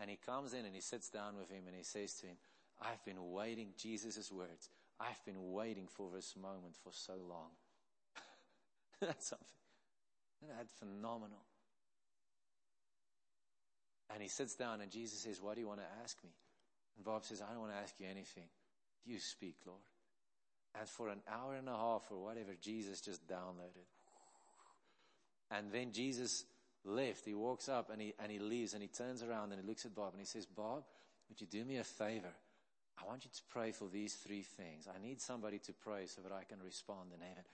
and 0.00 0.08
he 0.08 0.16
comes 0.16 0.54
in 0.54 0.64
and 0.64 0.74
he 0.74 0.80
sits 0.80 1.10
down 1.10 1.36
with 1.36 1.50
him 1.50 1.64
and 1.66 1.76
he 1.76 1.82
says 1.82 2.14
to 2.14 2.26
him, 2.26 2.36
I've 2.80 3.04
been 3.04 3.32
waiting, 3.32 3.68
Jesus' 3.76 4.32
words. 4.32 4.70
I've 4.98 5.22
been 5.24 5.52
waiting 5.52 5.86
for 5.86 6.10
this 6.14 6.34
moment 6.40 6.74
for 6.82 6.92
so 6.92 7.14
long. 7.28 7.50
That's 9.00 9.28
something. 9.28 9.46
Isn't 10.42 10.56
that 10.56 10.68
phenomenal? 10.78 11.44
And 14.12 14.22
he 14.22 14.28
sits 14.28 14.54
down 14.54 14.80
and 14.80 14.90
Jesus 14.90 15.20
says, 15.20 15.40
what 15.40 15.54
do 15.54 15.60
you 15.60 15.68
want 15.68 15.80
to 15.80 15.86
ask 16.02 16.16
me? 16.24 16.30
And 16.96 17.04
Bob 17.04 17.24
says, 17.24 17.42
I 17.42 17.52
don't 17.52 17.60
want 17.60 17.72
to 17.72 17.78
ask 17.78 17.94
you 17.98 18.06
anything. 18.10 18.48
You 19.04 19.18
speak, 19.18 19.56
Lord. 19.66 19.78
And 20.78 20.88
for 20.88 21.08
an 21.08 21.20
hour 21.30 21.54
and 21.54 21.68
a 21.68 21.76
half 21.76 22.02
or 22.10 22.22
whatever, 22.22 22.52
Jesus 22.60 23.00
just 23.00 23.26
downloaded. 23.26 23.88
And 25.50 25.72
then 25.72 25.92
Jesus 25.92 26.44
left. 26.84 27.24
He 27.24 27.34
walks 27.34 27.68
up 27.68 27.90
and 27.90 28.00
he, 28.00 28.14
and 28.18 28.30
he 28.30 28.38
leaves 28.38 28.74
and 28.74 28.82
he 28.82 28.88
turns 28.88 29.22
around 29.22 29.52
and 29.52 29.60
he 29.60 29.66
looks 29.66 29.84
at 29.84 29.94
Bob 29.94 30.12
and 30.12 30.20
he 30.20 30.26
says, 30.26 30.46
Bob, 30.46 30.84
would 31.28 31.40
you 31.40 31.46
do 31.46 31.64
me 31.64 31.78
a 31.78 31.84
favor? 31.84 32.32
I 33.00 33.06
want 33.06 33.24
you 33.24 33.30
to 33.34 33.42
pray 33.50 33.72
for 33.72 33.88
these 33.88 34.14
three 34.14 34.42
things. 34.42 34.86
I 34.86 35.00
need 35.02 35.20
somebody 35.20 35.58
to 35.60 35.72
pray 35.72 36.06
so 36.06 36.20
that 36.22 36.32
I 36.32 36.44
can 36.44 36.58
respond 36.62 37.12
in 37.14 37.20
heaven. 37.20 37.44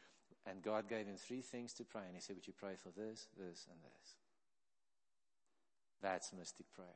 And 0.46 0.62
God 0.62 0.88
gave 0.88 1.06
him 1.06 1.16
three 1.16 1.42
things 1.42 1.72
to 1.74 1.84
pray. 1.84 2.02
And 2.06 2.14
he 2.14 2.20
said, 2.20 2.36
would 2.36 2.46
you 2.46 2.52
pray 2.56 2.74
for 2.82 2.88
this, 2.88 3.28
this, 3.36 3.66
and 3.70 3.78
this? 3.82 4.14
That's 6.02 6.32
mystic 6.32 6.66
prayer. 6.74 6.88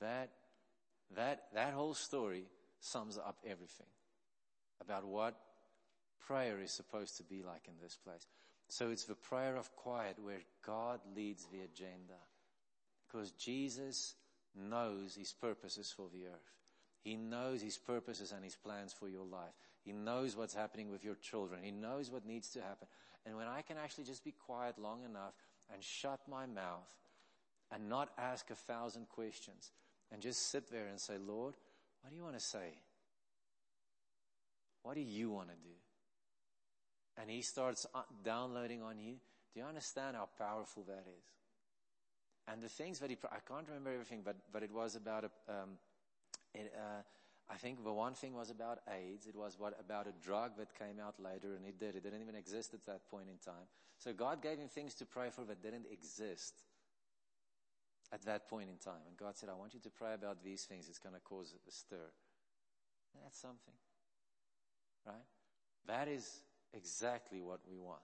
That, 0.00 0.30
that, 1.14 1.44
that 1.54 1.72
whole 1.74 1.94
story 1.94 2.44
sums 2.80 3.18
up 3.18 3.38
everything 3.46 3.86
about 4.80 5.04
what 5.04 5.36
prayer 6.26 6.60
is 6.60 6.72
supposed 6.72 7.16
to 7.18 7.22
be 7.22 7.42
like 7.42 7.68
in 7.68 7.74
this 7.80 7.96
place. 7.96 8.26
So 8.68 8.90
it's 8.90 9.04
the 9.04 9.14
prayer 9.14 9.56
of 9.56 9.74
quiet 9.76 10.16
where 10.22 10.40
God 10.64 11.00
leads 11.14 11.44
the 11.46 11.60
agenda. 11.60 12.18
Because 13.06 13.32
Jesus 13.32 14.14
knows 14.54 15.14
his 15.14 15.32
purposes 15.32 15.92
for 15.94 16.06
the 16.12 16.26
earth. 16.26 16.52
He 17.02 17.16
knows 17.16 17.60
his 17.60 17.76
purposes 17.76 18.32
and 18.32 18.44
his 18.44 18.56
plans 18.56 18.92
for 18.92 19.08
your 19.08 19.24
life. 19.24 19.52
He 19.84 19.92
knows 19.92 20.36
what's 20.36 20.54
happening 20.54 20.90
with 20.90 21.04
your 21.04 21.16
children. 21.16 21.60
He 21.62 21.72
knows 21.72 22.10
what 22.10 22.24
needs 22.24 22.50
to 22.50 22.60
happen. 22.60 22.86
And 23.26 23.36
when 23.36 23.48
I 23.48 23.62
can 23.62 23.76
actually 23.76 24.04
just 24.04 24.24
be 24.24 24.32
quiet 24.32 24.78
long 24.78 25.04
enough 25.04 25.34
and 25.72 25.82
shut 25.82 26.20
my 26.28 26.46
mouth 26.46 26.88
and 27.72 27.88
not 27.88 28.10
ask 28.18 28.50
a 28.50 28.54
thousand 28.54 29.08
questions 29.08 29.72
and 30.12 30.22
just 30.22 30.50
sit 30.50 30.70
there 30.70 30.86
and 30.86 31.00
say, 31.00 31.14
Lord, 31.18 31.54
what 32.00 32.10
do 32.10 32.16
you 32.16 32.22
want 32.22 32.38
to 32.38 32.44
say? 32.44 32.78
What 34.82 34.94
do 34.94 35.00
you 35.00 35.30
want 35.30 35.48
to 35.48 35.56
do? 35.56 35.74
And 37.20 37.30
he 37.30 37.42
starts 37.42 37.86
uh, 37.94 38.02
downloading 38.24 38.82
on 38.82 38.98
you. 38.98 39.14
Do 39.52 39.60
you 39.60 39.66
understand 39.66 40.16
how 40.16 40.28
powerful 40.38 40.84
that 40.84 41.04
is? 41.06 41.24
And 42.48 42.62
the 42.62 42.68
things 42.68 42.98
that 43.00 43.10
he, 43.10 43.16
I 43.30 43.38
can't 43.46 43.66
remember 43.68 43.92
everything, 43.92 44.22
but, 44.24 44.36
but 44.52 44.62
it 44.62 44.72
was 44.72 44.96
about 44.96 45.24
a, 45.24 45.52
um, 45.52 45.70
it, 46.54 46.72
uh, 46.76 47.02
I 47.50 47.56
think 47.56 47.84
the 47.84 47.92
one 47.92 48.14
thing 48.14 48.34
was 48.34 48.50
about 48.50 48.78
AIDS. 48.88 49.26
It 49.26 49.36
was 49.36 49.56
what 49.58 49.78
about 49.78 50.06
a 50.06 50.12
drug 50.24 50.56
that 50.56 50.76
came 50.78 50.98
out 50.98 51.14
later, 51.22 51.54
and 51.54 51.66
it 51.66 51.78
did. 51.78 51.94
It 51.94 52.02
didn't 52.02 52.22
even 52.22 52.34
exist 52.34 52.72
at 52.74 52.84
that 52.86 53.08
point 53.10 53.26
in 53.30 53.36
time. 53.44 53.66
So 53.98 54.12
God 54.12 54.42
gave 54.42 54.58
him 54.58 54.68
things 54.68 54.94
to 54.94 55.06
pray 55.06 55.28
for 55.30 55.44
that 55.44 55.62
didn't 55.62 55.86
exist 55.92 56.54
at 58.12 58.22
that 58.24 58.48
point 58.48 58.68
in 58.70 58.76
time. 58.76 59.00
And 59.06 59.16
God 59.16 59.36
said, 59.36 59.48
I 59.48 59.54
want 59.54 59.74
you 59.74 59.80
to 59.80 59.90
pray 59.90 60.14
about 60.14 60.42
these 60.42 60.62
things. 60.62 60.88
It's 60.88 60.98
going 60.98 61.14
to 61.14 61.20
cause 61.20 61.54
a 61.54 61.70
stir. 61.70 62.10
That's 63.22 63.38
something. 63.38 63.74
Right? 65.06 65.26
That 65.86 66.08
is 66.08 66.28
exactly 66.74 67.40
what 67.40 67.60
we 67.68 67.76
want. 67.76 68.02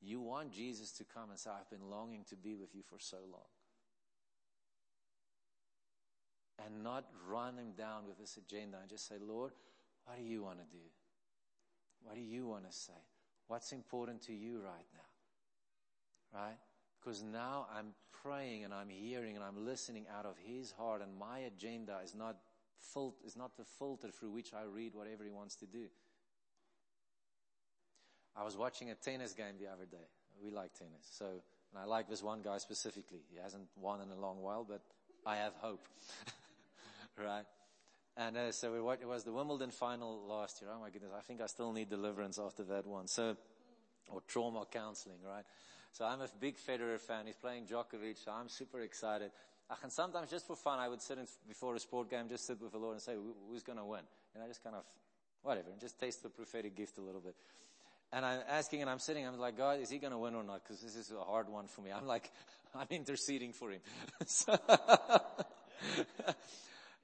You 0.00 0.20
want 0.20 0.52
Jesus 0.52 0.92
to 0.92 1.04
come 1.04 1.30
and 1.30 1.38
say, 1.38 1.50
I've 1.50 1.70
been 1.70 1.90
longing 1.90 2.24
to 2.28 2.36
be 2.36 2.54
with 2.54 2.74
you 2.74 2.82
for 2.82 2.98
so 2.98 3.18
long. 3.30 3.48
And 6.64 6.82
not 6.82 7.04
run 7.28 7.58
him 7.58 7.72
down 7.76 8.06
with 8.06 8.18
this 8.18 8.36
agenda 8.36 8.78
and 8.80 8.88
just 8.88 9.08
say, 9.08 9.16
Lord, 9.20 9.52
what 10.04 10.16
do 10.16 10.24
you 10.24 10.42
want 10.42 10.58
to 10.58 10.64
do? 10.64 10.84
What 12.02 12.14
do 12.14 12.20
you 12.20 12.46
want 12.46 12.70
to 12.70 12.76
say? 12.76 12.92
What's 13.48 13.72
important 13.72 14.22
to 14.22 14.32
you 14.32 14.60
right 14.60 14.86
now? 14.94 16.40
Right? 16.40 16.56
Because 17.00 17.22
now 17.22 17.66
I'm 17.76 17.94
praying 18.22 18.64
and 18.64 18.74
I'm 18.74 18.88
hearing 18.88 19.36
and 19.36 19.44
I'm 19.44 19.64
listening 19.64 20.06
out 20.16 20.26
of 20.26 20.36
His 20.44 20.72
heart, 20.72 21.02
and 21.02 21.16
my 21.18 21.40
agenda 21.40 21.98
is 22.04 22.14
not 22.14 22.36
fil- 22.92 23.16
is 23.24 23.36
not 23.36 23.56
the 23.56 23.64
filter 23.64 24.08
through 24.08 24.30
which 24.30 24.52
I 24.52 24.62
read 24.62 24.94
whatever 24.94 25.24
He 25.24 25.30
wants 25.30 25.56
to 25.56 25.66
do. 25.66 25.86
I 28.36 28.44
was 28.44 28.56
watching 28.56 28.90
a 28.90 28.94
tennis 28.94 29.32
game 29.32 29.54
the 29.58 29.68
other 29.68 29.86
day. 29.90 30.06
We 30.42 30.50
like 30.50 30.74
tennis, 30.74 31.08
so 31.10 31.26
and 31.72 31.82
I 31.82 31.84
like 31.84 32.08
this 32.08 32.22
one 32.22 32.42
guy 32.42 32.58
specifically. 32.58 33.20
He 33.30 33.38
hasn't 33.42 33.68
won 33.76 34.00
in 34.00 34.10
a 34.10 34.20
long 34.20 34.42
while, 34.42 34.64
but 34.68 34.82
I 35.24 35.36
have 35.36 35.54
hope, 35.58 35.86
right? 37.18 37.44
And 38.16 38.36
uh, 38.36 38.52
so 38.52 38.72
we, 38.72 38.92
it 38.94 39.06
was 39.06 39.24
the 39.24 39.32
Wimbledon 39.32 39.70
final 39.70 40.26
last 40.26 40.60
year. 40.60 40.70
Oh 40.74 40.80
my 40.80 40.90
goodness, 40.90 41.12
I 41.16 41.20
think 41.20 41.40
I 41.40 41.46
still 41.46 41.72
need 41.72 41.90
deliverance 41.90 42.38
after 42.38 42.62
that 42.64 42.86
one. 42.86 43.06
So, 43.08 43.36
or 44.08 44.20
trauma 44.26 44.64
counseling, 44.70 45.18
right? 45.26 45.44
So 45.92 46.04
I'm 46.04 46.20
a 46.20 46.28
big 46.40 46.56
Federer 46.56 47.00
fan. 47.00 47.26
He's 47.26 47.36
playing 47.36 47.64
Djokovic, 47.64 48.22
so 48.24 48.30
I'm 48.32 48.48
super 48.48 48.80
excited. 48.80 49.30
And 49.82 49.90
sometimes 49.90 50.30
just 50.30 50.46
for 50.46 50.56
fun, 50.56 50.78
I 50.78 50.88
would 50.88 51.02
sit 51.02 51.18
in, 51.18 51.26
before 51.48 51.74
a 51.74 51.78
sport 51.80 52.10
game, 52.10 52.28
just 52.28 52.46
sit 52.46 52.60
with 52.60 52.72
the 52.72 52.78
Lord 52.78 52.94
and 52.94 53.02
say, 53.02 53.14
who's 53.50 53.62
going 53.62 53.78
to 53.78 53.84
win? 53.84 54.02
And 54.34 54.44
I 54.44 54.46
just 54.46 54.62
kind 54.62 54.76
of, 54.76 54.84
whatever, 55.42 55.70
and 55.72 55.80
just 55.80 55.98
taste 55.98 56.22
the 56.22 56.28
prophetic 56.28 56.76
gift 56.76 56.98
a 56.98 57.00
little 57.00 57.20
bit. 57.20 57.34
And 58.12 58.24
I'm 58.24 58.40
asking 58.48 58.82
and 58.82 58.90
I'm 58.90 58.98
sitting, 58.98 59.26
I'm 59.26 59.38
like, 59.38 59.56
God, 59.56 59.80
is 59.80 59.90
he 59.90 59.98
going 59.98 60.12
to 60.12 60.18
win 60.18 60.34
or 60.34 60.44
not? 60.44 60.62
Because 60.62 60.80
this 60.80 60.96
is 60.96 61.10
a 61.10 61.22
hard 61.22 61.48
one 61.48 61.66
for 61.66 61.80
me. 61.80 61.90
I'm 61.90 62.06
like, 62.06 62.30
I'm 62.74 62.86
interceding 62.90 63.52
for 63.52 63.70
him. 63.70 63.80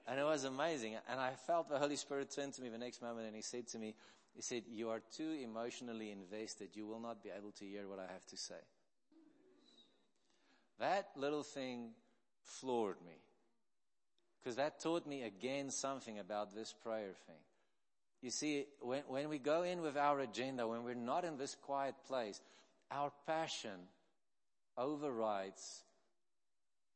and 0.06 0.18
it 0.18 0.24
was 0.24 0.44
amazing. 0.44 0.96
And 1.10 1.20
I 1.20 1.32
felt 1.46 1.68
the 1.68 1.78
Holy 1.78 1.96
Spirit 1.96 2.30
turn 2.34 2.52
to 2.52 2.62
me 2.62 2.68
the 2.68 2.78
next 2.78 3.02
moment 3.02 3.26
and 3.26 3.34
he 3.34 3.42
said 3.42 3.66
to 3.68 3.78
me, 3.78 3.94
he 4.34 4.42
said, 4.42 4.62
you 4.70 4.88
are 4.90 5.02
too 5.14 5.36
emotionally 5.42 6.10
invested. 6.10 6.70
You 6.74 6.86
will 6.86 7.00
not 7.00 7.22
be 7.22 7.30
able 7.36 7.52
to 7.52 7.64
hear 7.64 7.86
what 7.88 7.98
I 7.98 8.10
have 8.12 8.24
to 8.28 8.36
say. 8.36 8.54
That 10.78 11.10
little 11.16 11.42
thing 11.42 11.90
floored 12.44 13.02
me. 13.04 13.12
Because 14.40 14.56
that 14.56 14.80
taught 14.80 15.06
me 15.06 15.22
again 15.22 15.70
something 15.70 16.18
about 16.18 16.54
this 16.54 16.72
prayer 16.72 17.12
thing. 17.26 17.36
You 18.22 18.30
see, 18.30 18.66
when, 18.80 19.02
when 19.08 19.28
we 19.28 19.38
go 19.38 19.64
in 19.64 19.82
with 19.82 19.96
our 19.96 20.20
agenda, 20.20 20.66
when 20.66 20.84
we're 20.84 20.94
not 20.94 21.24
in 21.24 21.36
this 21.36 21.56
quiet 21.56 21.96
place, 22.06 22.40
our 22.90 23.10
passion 23.26 23.88
overrides 24.78 25.82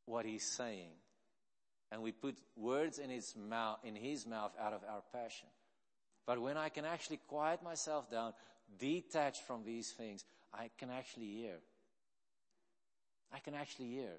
what 0.04 0.24
he's 0.24 0.46
saying. 0.56 0.90
And 1.90 2.02
we 2.02 2.12
put 2.12 2.36
words 2.56 2.98
in 2.98 3.10
his 3.10 3.34
mouth, 3.36 3.78
in 3.84 3.96
his 3.96 4.26
mouth 4.26 4.52
out 4.60 4.72
of 4.72 4.82
our 4.88 5.02
passion. 5.12 5.48
But 6.26 6.40
when 6.40 6.56
I 6.56 6.68
can 6.68 6.84
actually 6.84 7.20
quiet 7.28 7.62
myself 7.62 8.10
down, 8.10 8.32
detach 8.78 9.40
from 9.46 9.64
these 9.64 9.90
things, 9.90 10.24
I 10.54 10.70
can 10.78 10.90
actually 10.90 11.30
hear. 11.30 11.58
I 13.32 13.40
can 13.40 13.54
actually 13.54 13.88
hear. 13.88 14.18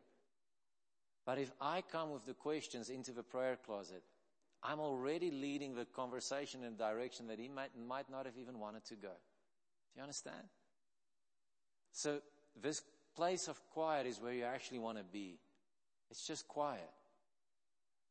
But 1.25 1.39
if 1.39 1.51
I 1.59 1.81
come 1.81 2.11
with 2.11 2.25
the 2.25 2.33
questions 2.33 2.89
into 2.89 3.11
the 3.11 3.23
prayer 3.23 3.57
closet, 3.65 4.03
I'm 4.63 4.79
already 4.79 5.31
leading 5.31 5.75
the 5.75 5.85
conversation 5.85 6.63
in 6.63 6.73
a 6.73 6.75
direction 6.75 7.27
that 7.27 7.39
he 7.39 7.47
might, 7.47 7.71
might 7.87 8.09
not 8.09 8.25
have 8.25 8.37
even 8.37 8.59
wanted 8.59 8.85
to 8.85 8.95
go. 8.95 9.09
Do 9.09 9.97
you 9.97 10.01
understand? 10.01 10.49
So 11.91 12.19
this 12.61 12.81
place 13.15 13.47
of 13.47 13.59
quiet 13.73 14.07
is 14.07 14.19
where 14.19 14.33
you 14.33 14.43
actually 14.43 14.79
want 14.79 14.97
to 14.97 15.03
be. 15.03 15.39
It's 16.09 16.25
just 16.25 16.47
quiet. 16.47 16.89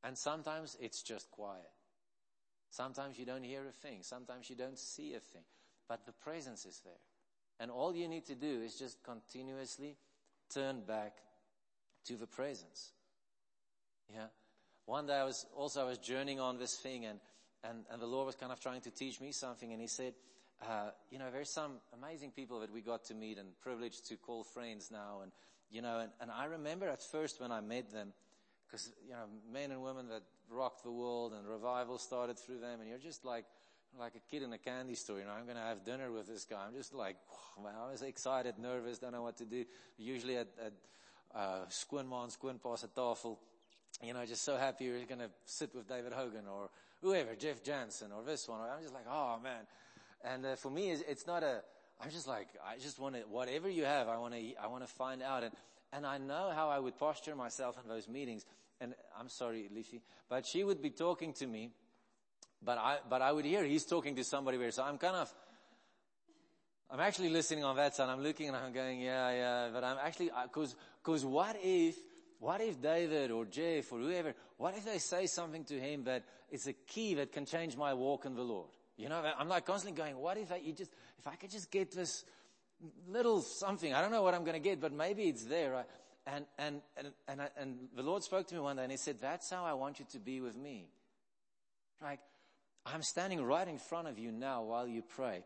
And 0.05 0.17
sometimes 0.17 0.77
it's 0.81 1.03
just 1.03 1.31
quiet. 1.31 1.71
Sometimes 2.71 3.19
you 3.19 3.25
don't 3.25 3.45
hear 3.45 3.63
a 3.67 3.73
thing. 3.73 3.99
Sometimes 4.03 4.51
you 4.51 4.57
don't 4.57 4.79
see 4.79 5.15
a 5.15 5.21
thing. 5.21 5.45
But 5.89 6.05
the 6.07 6.13
presence 6.13 6.67
is 6.67 6.81
there. 6.85 7.01
And 7.59 7.71
all 7.71 7.95
you 7.95 8.09
need 8.09 8.27
to 8.27 8.35
do 8.35 8.63
is 8.63 8.75
just 8.75 9.03
continuously 9.03 9.97
turn 10.53 10.83
back 10.87 11.17
to 12.07 12.17
the 12.17 12.27
presence. 12.27 12.93
Yeah. 14.13 14.27
One 14.87 15.07
day 15.07 15.14
I 15.14 15.24
was 15.24 15.45
also, 15.57 15.82
I 15.82 15.84
was 15.84 15.99
journeying 15.99 16.39
on 16.39 16.59
this 16.59 16.76
thing 16.76 17.05
and, 17.05 17.18
and, 17.64 17.84
and 17.91 18.01
the 18.01 18.07
Lord 18.07 18.26
was 18.26 18.37
kind 18.37 18.53
of 18.53 18.61
trying 18.61 18.80
to 18.82 18.91
teach 18.91 19.20
me 19.20 19.32
something 19.32 19.72
and 19.72 19.80
he 19.80 19.89
said, 19.89 20.14
uh, 20.62 20.91
you 21.11 21.18
know, 21.18 21.26
there's 21.32 21.51
some 21.51 21.72
amazing 21.93 22.30
people 22.30 22.61
that 22.61 22.72
we 22.72 22.80
got 22.80 23.05
to 23.07 23.14
meet 23.14 23.37
and 23.37 23.49
privileged 23.61 24.07
to 24.09 24.16
call 24.16 24.45
friends 24.45 24.91
now. 24.91 25.20
And, 25.22 25.32
you 25.70 25.82
know, 25.82 25.99
and, 25.99 26.11
and 26.20 26.30
I 26.30 26.45
remember 26.45 26.89
at 26.89 27.03
first 27.03 27.41
when 27.41 27.51
I 27.51 27.61
met 27.61 27.93
them, 27.93 28.12
because, 28.66 28.93
you 29.05 29.12
know, 29.12 29.26
men 29.53 29.72
and 29.72 29.82
women 29.82 30.09
that 30.09 30.22
rocked 30.49 30.84
the 30.84 30.91
world 30.93 31.32
and 31.32 31.47
revival 31.47 31.99
started 31.99 32.39
through 32.39 32.61
them 32.61 32.80
and 32.80 32.89
you're 32.89 32.99
just 32.99 33.24
like, 33.24 33.45
like 33.99 34.14
a 34.14 34.30
kid 34.30 34.43
in 34.43 34.53
a 34.53 34.59
candy 34.59 34.95
store, 34.95 35.18
you 35.18 35.24
know, 35.24 35.32
I'm 35.32 35.45
going 35.45 35.57
to 35.57 35.62
have 35.62 35.84
dinner 35.84 36.12
with 36.12 36.28
this 36.28 36.45
guy. 36.45 36.64
I'm 36.64 36.74
just 36.74 36.95
like, 36.95 37.16
wow, 37.59 37.87
I 37.89 37.91
was 37.91 38.03
excited, 38.03 38.55
nervous, 38.59 38.99
don't 38.99 39.12
know 39.12 39.22
what 39.22 39.37
to 39.39 39.45
do. 39.45 39.64
Usually 39.99 40.37
at, 40.37 40.49
at, 40.64 40.72
uh, 41.34 41.66
skoonma 41.68 42.49
and 42.49 42.62
pass 42.62 42.84
a 42.84 42.89
tafel, 42.89 43.39
you 44.03 44.13
know, 44.13 44.25
just 44.27 44.45
so 44.45 44.57
happy 44.57 44.85
you're 44.85 45.05
going 45.05 45.21
to 45.21 45.31
sit 45.45 45.75
with 45.75 45.89
David 45.89 46.13
Hogan 46.13 46.45
or 46.51 46.69
whoever, 47.03 47.35
Jeff 47.35 47.63
Jansen 47.63 48.13
or 48.13 48.23
this 48.23 48.49
one. 48.49 48.61
I'm 48.61 48.83
just 48.83 48.95
like, 48.95 49.07
oh 49.11 49.39
man. 49.43 49.67
And 50.25 50.45
uh, 50.45 50.57
for 50.57 50.71
me, 50.71 50.91
it's, 50.91 51.27
not 51.27 51.43
a, 51.43 51.63
I'm 52.03 52.11
just 52.11 52.27
like, 52.27 52.49
I 52.67 52.79
just 52.79 52.99
want 52.99 53.15
to, 53.15 53.21
whatever 53.23 53.69
you 53.69 53.85
have, 53.85 54.09
I 54.09 54.19
want 54.19 54.35
to, 54.35 54.41
I 54.63 54.67
want 54.67 54.87
to 54.87 54.93
find 54.93 55.23
out. 55.23 55.45
And, 55.45 55.53
and 55.93 56.05
I 56.05 56.19
know 56.19 56.53
how 56.55 56.69
I 56.69 56.79
would 56.79 56.99
posture 56.99 57.37
myself 57.37 57.79
in 57.83 57.89
those 57.89 58.09
meetings. 58.09 58.45
And 58.81 58.95
I'm 59.19 59.29
sorry, 59.29 59.69
Leafy, 59.75 60.03
but 60.29 60.47
she 60.47 60.65
would 60.65 60.83
be 60.83 60.91
talking 60.91 61.33
to 61.35 61.47
me, 61.47 61.71
but 62.63 62.77
I, 62.77 62.99
but 63.09 63.23
I 63.23 63.33
would 63.33 63.45
hear 63.45 63.65
he's 63.65 63.85
talking 63.85 64.17
to 64.17 64.25
somebody 64.25 64.59
where, 64.59 64.71
so 64.71 64.83
I'm 64.83 64.99
kind 64.99 65.17
of, 65.17 65.33
I'm 66.91 67.01
actually 67.01 67.31
listening 67.31 67.65
on 67.65 67.77
that 67.77 67.95
side. 67.97 68.09
I'm 68.09 68.23
looking 68.23 68.49
and 68.49 68.57
I'm 68.57 68.73
going, 68.73 69.01
yeah, 69.01 69.31
yeah, 69.31 69.69
but 69.73 69.83
I'm 69.83 69.97
actually, 70.03 70.31
cause, 70.53 70.77
cause 71.03 71.25
what 71.25 71.57
if, 71.63 71.97
what 72.39 72.61
if 72.61 72.80
David 72.80 73.30
or 73.30 73.45
Jeff 73.45 73.93
or 73.93 73.99
whoever, 73.99 74.34
what 74.57 74.76
if 74.76 74.84
they 74.84 74.99
say 74.99 75.26
something 75.26 75.64
to 75.64 75.80
him 75.80 76.05
that 76.05 76.24
is 76.51 76.66
a 76.66 76.72
key 76.72 77.14
that 77.14 77.32
can 77.32 77.47
change 77.47 77.76
my 77.76 77.95
walk 77.95 78.26
in 78.26 78.34
the 78.34 78.43
Lord? 78.43 78.68
You 78.97 79.09
know, 79.09 79.22
I'm 79.39 79.49
like 79.49 79.66
constantly 79.66 80.01
going, 80.01 80.16
what 80.16 80.39
if 80.39 80.53
I, 80.53 80.57
you 80.57 80.72
just, 80.72 80.91
if 81.18 81.26
I 81.26 81.34
could 81.34 81.51
just 81.51 81.70
get 81.70 81.93
this 81.93 82.24
little 83.09 83.41
something, 83.41 83.93
I 83.93 84.01
don't 84.01 84.11
know 84.11 84.22
what 84.22 84.34
I'm 84.34 84.45
going 84.45 84.55
to 84.55 84.68
get, 84.68 84.80
but 84.80 84.93
maybe 84.93 85.24
it's 85.24 85.45
there, 85.45 85.72
right? 85.72 85.87
And, 86.26 86.45
and, 86.59 86.80
and, 86.97 87.09
and, 87.28 87.43
I, 87.43 87.49
and 87.59 87.76
the 87.95 88.03
Lord 88.03 88.22
spoke 88.22 88.47
to 88.49 88.55
me 88.55 88.61
one 88.61 88.76
day 88.76 88.82
and 88.82 88.91
he 88.91 88.99
said, 88.99 89.16
that's 89.20 89.51
how 89.51 89.64
I 89.64 89.74
want 89.74 89.99
you 89.99 90.07
to 90.12 90.18
be 90.18 90.41
with 90.41 90.57
me. 90.57 90.89
Like, 92.03 92.20
I'm 92.84 93.03
standing 93.03 93.43
right 93.43 93.66
in 93.66 93.78
front 93.78 94.09
of 94.09 94.18
you 94.18 94.32
now 94.32 94.62
while 94.62 94.87
you 94.87 95.03
pray. 95.03 95.45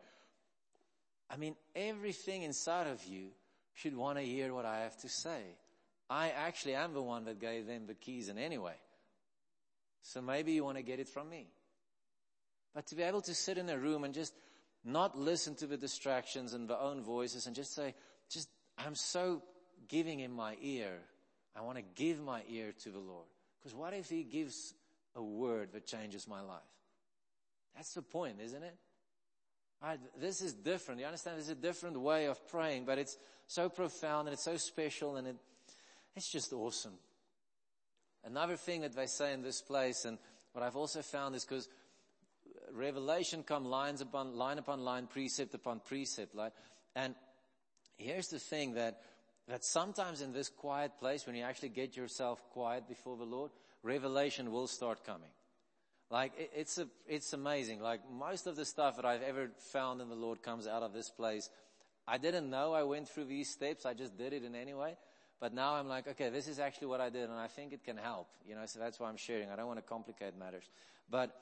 I 1.31 1.37
mean, 1.37 1.55
everything 1.75 2.43
inside 2.43 2.87
of 2.87 3.05
you 3.05 3.29
should 3.75 3.97
want 3.97 4.19
to 4.19 4.25
hear 4.25 4.53
what 4.53 4.65
I 4.65 4.81
have 4.81 4.97
to 4.99 5.09
say. 5.09 5.43
I 6.11 6.31
actually 6.31 6.75
am 6.75 6.93
the 6.93 7.01
one 7.01 7.25
that 7.27 7.41
gave 7.41 7.67
them 7.67 7.87
the 7.87 7.95
keys 7.95 8.29
in 8.29 8.37
any 8.37 8.59
way. 8.59 8.75
So 10.03 10.21
maybe 10.21 10.53
you 10.53 10.65
want 10.65 10.77
to 10.77 10.83
get 10.83 10.99
it 10.99 11.09
from 11.09 11.31
me. 11.31 11.47
But 12.75 12.87
to 12.89 12.97
be 12.97 13.03
able 13.03 13.21
to 13.23 13.35
sit 13.35 13.57
in 13.57 13.69
a 13.71 13.79
room 13.79 14.05
and 14.05 14.13
just 14.13 14.35
not 14.85 15.17
listen 15.17 15.55
to 15.57 15.67
the 15.67 15.77
distractions 15.77 16.53
and 16.53 16.69
the 16.69 16.79
own 16.79 17.03
voices 17.03 17.47
and 17.47 17.55
just 17.55 17.75
say, 17.75 17.95
just, 18.29 18.49
I'm 18.77 18.95
so 18.95 19.43
giving 19.89 20.21
in 20.21 20.33
my 20.33 20.57
ear. 20.61 20.99
I 21.57 21.63
want 21.63 21.79
to 21.79 21.85
give 21.95 22.21
my 22.21 22.43
ear 22.49 22.73
to 22.83 22.91
the 22.91 22.99
Lord. 22.99 23.27
Because 23.59 23.75
what 23.75 23.93
if 23.93 24.09
he 24.09 24.23
gives 24.23 24.75
a 25.15 25.23
word 25.23 25.73
that 25.75 25.87
changes 25.87 26.27
my 26.27 26.41
life? 26.41 26.61
That's 27.77 27.95
the 27.95 28.03
point, 28.03 28.37
isn't 28.43 28.63
it? 28.63 28.77
This 30.19 30.43
is 30.43 30.55
different. 30.55 31.01
You 31.01 31.07
understand? 31.07 31.39
This 31.39 31.47
is 31.47 31.53
a 31.53 31.55
different 31.55 32.01
way 32.01 32.27
of 32.27 32.49
praying, 32.49 32.85
but 32.85 32.99
it's 32.99 33.17
so 33.47 33.69
profound 33.69 34.29
and 34.29 34.33
it's 34.33 34.45
so 34.45 34.57
special 34.57 35.17
and 35.17 35.27
it, 35.27 35.37
it's 36.17 36.31
just 36.31 36.53
awesome. 36.53 36.95
Another 38.25 38.57
thing 38.57 38.83
that 38.83 38.95
they 38.95 39.07
say 39.07 39.33
in 39.33 39.43
this 39.43 39.63
place, 39.63 40.05
and 40.05 40.19
what 40.53 40.65
I've 40.65 40.77
also 40.77 41.03
found 41.03 41.35
is 41.35 41.45
because 41.45 41.69
revelation 42.73 43.43
come 43.43 43.65
lines 43.65 44.01
upon 44.01 44.35
line 44.35 44.59
upon 44.59 44.81
line, 44.81 45.07
precept 45.07 45.55
upon 45.55 45.81
precept, 45.81 46.35
right? 46.35 46.53
And 46.95 47.15
here's 47.97 48.29
the 48.29 48.39
thing 48.39 48.75
that 48.75 49.01
that 49.49 49.65
sometimes 49.65 50.21
in 50.21 50.33
this 50.33 50.49
quiet 50.49 50.93
place, 51.01 51.27
when 51.27 51.35
you 51.35 51.43
actually 51.43 51.71
get 51.71 51.97
yourself 51.97 52.41
quiet 52.51 52.87
before 52.87 53.17
the 53.17 53.25
Lord, 53.25 53.51
revelation 53.83 54.53
will 54.53 54.69
start 54.69 55.05
coming. 55.05 55.31
Like 56.11 56.33
it, 56.39 56.51
it's 56.55 56.79
a, 56.79 56.87
it's 57.09 57.33
amazing. 57.33 57.81
Like 57.81 58.01
most 58.13 58.47
of 58.47 58.57
the 58.57 58.65
stuff 58.65 58.97
that 58.97 59.05
I've 59.05 59.23
ever 59.23 59.51
found 59.73 60.01
in 60.01 60.09
the 60.09 60.15
Lord 60.15 60.43
comes 60.43 60.67
out 60.67 60.83
of 60.83 60.93
this 60.93 61.11
place. 61.11 61.51
I 62.07 62.19
didn't 62.19 62.51
know 62.51 62.75
I 62.75 62.83
went 62.83 63.09
through 63.09 63.27
these 63.27 63.49
steps. 63.49 63.87
I 63.87 63.95
just 63.95 64.17
did 64.17 64.33
it 64.33 64.45
in 64.45 64.55
any 64.55 64.75
way. 64.75 64.97
But 65.41 65.55
now 65.55 65.75
I'm 65.75 65.89
like, 65.89 66.07
okay, 66.07 66.29
this 66.29 66.47
is 66.47 66.59
actually 66.59 66.89
what 66.89 67.01
I 67.01 67.09
did 67.09 67.31
and 67.31 67.39
I 67.39 67.47
think 67.47 67.73
it 67.73 67.83
can 67.83 67.97
help. 67.97 68.29
You 68.47 68.55
know, 68.55 68.67
so 68.67 68.79
that's 68.79 69.01
why 69.01 69.09
I'm 69.09 69.17
sharing. 69.17 69.51
I 69.51 69.57
don't 69.57 69.67
want 69.67 69.79
to 69.79 69.85
complicate 69.85 70.39
matters. 70.39 70.65
But 71.11 71.35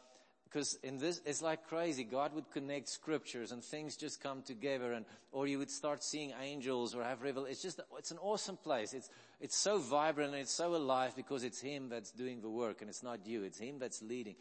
because 0.44 0.78
in 0.82 0.98
this, 0.98 1.20
it's 1.26 1.42
like 1.42 1.66
crazy. 1.68 2.04
God 2.04 2.32
would 2.34 2.50
connect 2.52 2.88
scriptures 2.88 3.50
and 3.50 3.62
things 3.62 3.96
just 3.96 4.22
come 4.22 4.42
together 4.42 4.92
and, 4.92 5.04
or 5.32 5.48
you 5.48 5.58
would 5.58 5.70
start 5.70 6.02
seeing 6.02 6.32
angels 6.40 6.94
or 6.94 7.02
have 7.02 7.22
revel. 7.22 7.44
It's 7.44 7.60
just, 7.60 7.80
it's 7.98 8.12
an 8.12 8.18
awesome 8.18 8.56
place. 8.56 8.94
It's, 8.94 9.10
it's 9.40 9.56
so 9.56 9.78
vibrant 9.78 10.32
and 10.32 10.40
it's 10.40 10.54
so 10.54 10.76
alive 10.76 11.14
because 11.16 11.42
it's 11.42 11.60
Him 11.60 11.88
that's 11.88 12.12
doing 12.12 12.40
the 12.40 12.48
work 12.48 12.80
and 12.80 12.88
it's 12.88 13.02
not 13.02 13.26
you. 13.26 13.42
It's 13.42 13.58
Him 13.58 13.78
that's 13.80 14.00
leading. 14.00 14.36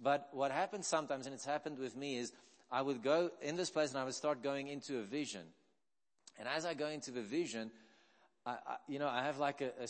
But 0.00 0.28
what 0.32 0.52
happens 0.52 0.86
sometimes, 0.86 1.26
and 1.26 1.34
it's 1.34 1.46
happened 1.46 1.78
with 1.78 1.96
me, 1.96 2.18
is 2.18 2.32
I 2.70 2.82
would 2.82 3.02
go 3.02 3.30
in 3.40 3.56
this 3.56 3.70
place 3.70 3.90
and 3.90 3.98
I 3.98 4.04
would 4.04 4.14
start 4.14 4.42
going 4.42 4.68
into 4.68 4.98
a 4.98 5.02
vision. 5.02 5.42
And 6.38 6.46
as 6.46 6.64
I 6.64 6.74
go 6.74 6.88
into 6.88 7.10
the 7.10 7.22
vision, 7.22 7.70
I, 8.48 8.76
you 8.86 8.98
know, 8.98 9.08
I 9.08 9.22
have 9.22 9.38
like 9.38 9.60
a, 9.60 9.66
a, 9.66 9.88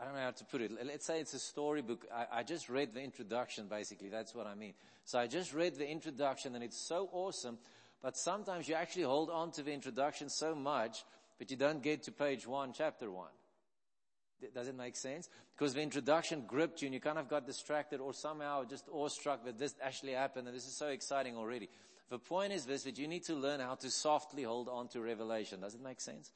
I 0.00 0.04
don't 0.04 0.14
know 0.14 0.20
how 0.20 0.30
to 0.30 0.44
put 0.44 0.60
it. 0.60 0.72
Let's 0.84 1.06
say 1.06 1.20
it's 1.20 1.34
a 1.34 1.38
storybook. 1.38 2.06
I, 2.12 2.40
I 2.40 2.42
just 2.42 2.68
read 2.68 2.94
the 2.94 3.00
introduction, 3.00 3.68
basically. 3.68 4.08
That's 4.08 4.34
what 4.34 4.46
I 4.46 4.54
mean. 4.54 4.74
So 5.04 5.18
I 5.18 5.26
just 5.26 5.52
read 5.52 5.76
the 5.76 5.88
introduction 5.88 6.54
and 6.54 6.64
it's 6.64 6.78
so 6.78 7.08
awesome. 7.12 7.58
But 8.02 8.16
sometimes 8.16 8.68
you 8.68 8.74
actually 8.74 9.04
hold 9.04 9.30
on 9.30 9.52
to 9.52 9.62
the 9.62 9.72
introduction 9.72 10.28
so 10.28 10.54
much, 10.54 11.04
but 11.38 11.50
you 11.50 11.56
don't 11.56 11.82
get 11.82 12.02
to 12.04 12.12
page 12.12 12.46
one, 12.46 12.72
chapter 12.72 13.10
one. 13.10 13.30
Does 14.54 14.68
it 14.68 14.76
make 14.76 14.96
sense? 14.96 15.28
Because 15.56 15.74
the 15.74 15.80
introduction 15.80 16.44
gripped 16.46 16.82
you 16.82 16.86
and 16.86 16.94
you 16.94 17.00
kind 17.00 17.18
of 17.18 17.28
got 17.28 17.46
distracted 17.46 18.00
or 18.00 18.12
somehow 18.12 18.64
just 18.64 18.88
awestruck 18.92 19.44
that 19.44 19.58
this 19.58 19.74
actually 19.82 20.12
happened 20.12 20.48
and 20.48 20.56
this 20.56 20.66
is 20.66 20.76
so 20.76 20.88
exciting 20.88 21.36
already. 21.36 21.68
The 22.10 22.18
point 22.18 22.52
is 22.52 22.66
this, 22.66 22.82
that 22.82 22.98
you 22.98 23.08
need 23.08 23.24
to 23.24 23.34
learn 23.34 23.60
how 23.60 23.76
to 23.76 23.90
softly 23.90 24.42
hold 24.42 24.68
on 24.68 24.88
to 24.88 25.00
revelation. 25.00 25.60
Does 25.60 25.74
it 25.74 25.80
make 25.82 26.00
sense? 26.00 26.30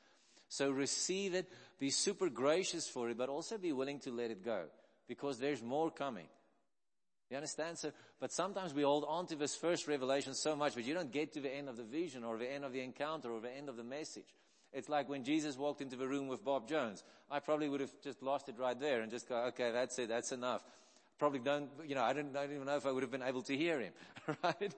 So 0.48 0.70
receive 0.70 1.34
it, 1.34 1.50
be 1.78 1.90
super 1.90 2.28
gracious 2.28 2.88
for 2.88 3.10
it, 3.10 3.18
but 3.18 3.28
also 3.28 3.58
be 3.58 3.72
willing 3.72 4.00
to 4.00 4.10
let 4.10 4.30
it 4.30 4.44
go 4.44 4.64
because 5.06 5.38
there's 5.38 5.62
more 5.62 5.90
coming. 5.90 6.26
You 7.30 7.36
understand? 7.36 7.76
So, 7.76 7.92
but 8.20 8.32
sometimes 8.32 8.72
we 8.72 8.82
hold 8.82 9.04
on 9.06 9.26
to 9.26 9.36
this 9.36 9.54
first 9.54 9.86
revelation 9.86 10.34
so 10.34 10.56
much, 10.56 10.74
but 10.74 10.84
you 10.84 10.94
don't 10.94 11.12
get 11.12 11.34
to 11.34 11.40
the 11.40 11.54
end 11.54 11.68
of 11.68 11.76
the 11.76 11.82
vision 11.82 12.24
or 12.24 12.38
the 12.38 12.50
end 12.50 12.64
of 12.64 12.72
the 12.72 12.80
encounter 12.80 13.30
or 13.30 13.40
the 13.40 13.54
end 13.54 13.68
of 13.68 13.76
the 13.76 13.84
message. 13.84 14.34
It's 14.72 14.88
like 14.88 15.08
when 15.08 15.24
Jesus 15.24 15.56
walked 15.56 15.80
into 15.80 15.96
the 15.96 16.06
room 16.06 16.28
with 16.28 16.44
Bob 16.44 16.68
Jones. 16.68 17.02
I 17.30 17.40
probably 17.40 17.68
would 17.68 17.80
have 17.80 17.92
just 18.02 18.22
lost 18.22 18.48
it 18.48 18.56
right 18.58 18.78
there 18.78 19.02
and 19.02 19.10
just 19.10 19.28
go, 19.28 19.36
okay, 19.48 19.70
that's 19.72 19.98
it, 19.98 20.08
that's 20.08 20.32
enough. 20.32 20.62
Probably 21.18 21.40
don't, 21.40 21.68
you 21.86 21.94
know, 21.94 22.02
I 22.02 22.12
don't, 22.12 22.34
I 22.36 22.44
don't 22.46 22.54
even 22.54 22.66
know 22.66 22.76
if 22.76 22.86
I 22.86 22.92
would 22.92 23.02
have 23.02 23.10
been 23.10 23.22
able 23.22 23.42
to 23.42 23.56
hear 23.56 23.80
him, 23.80 23.92
right? 24.42 24.74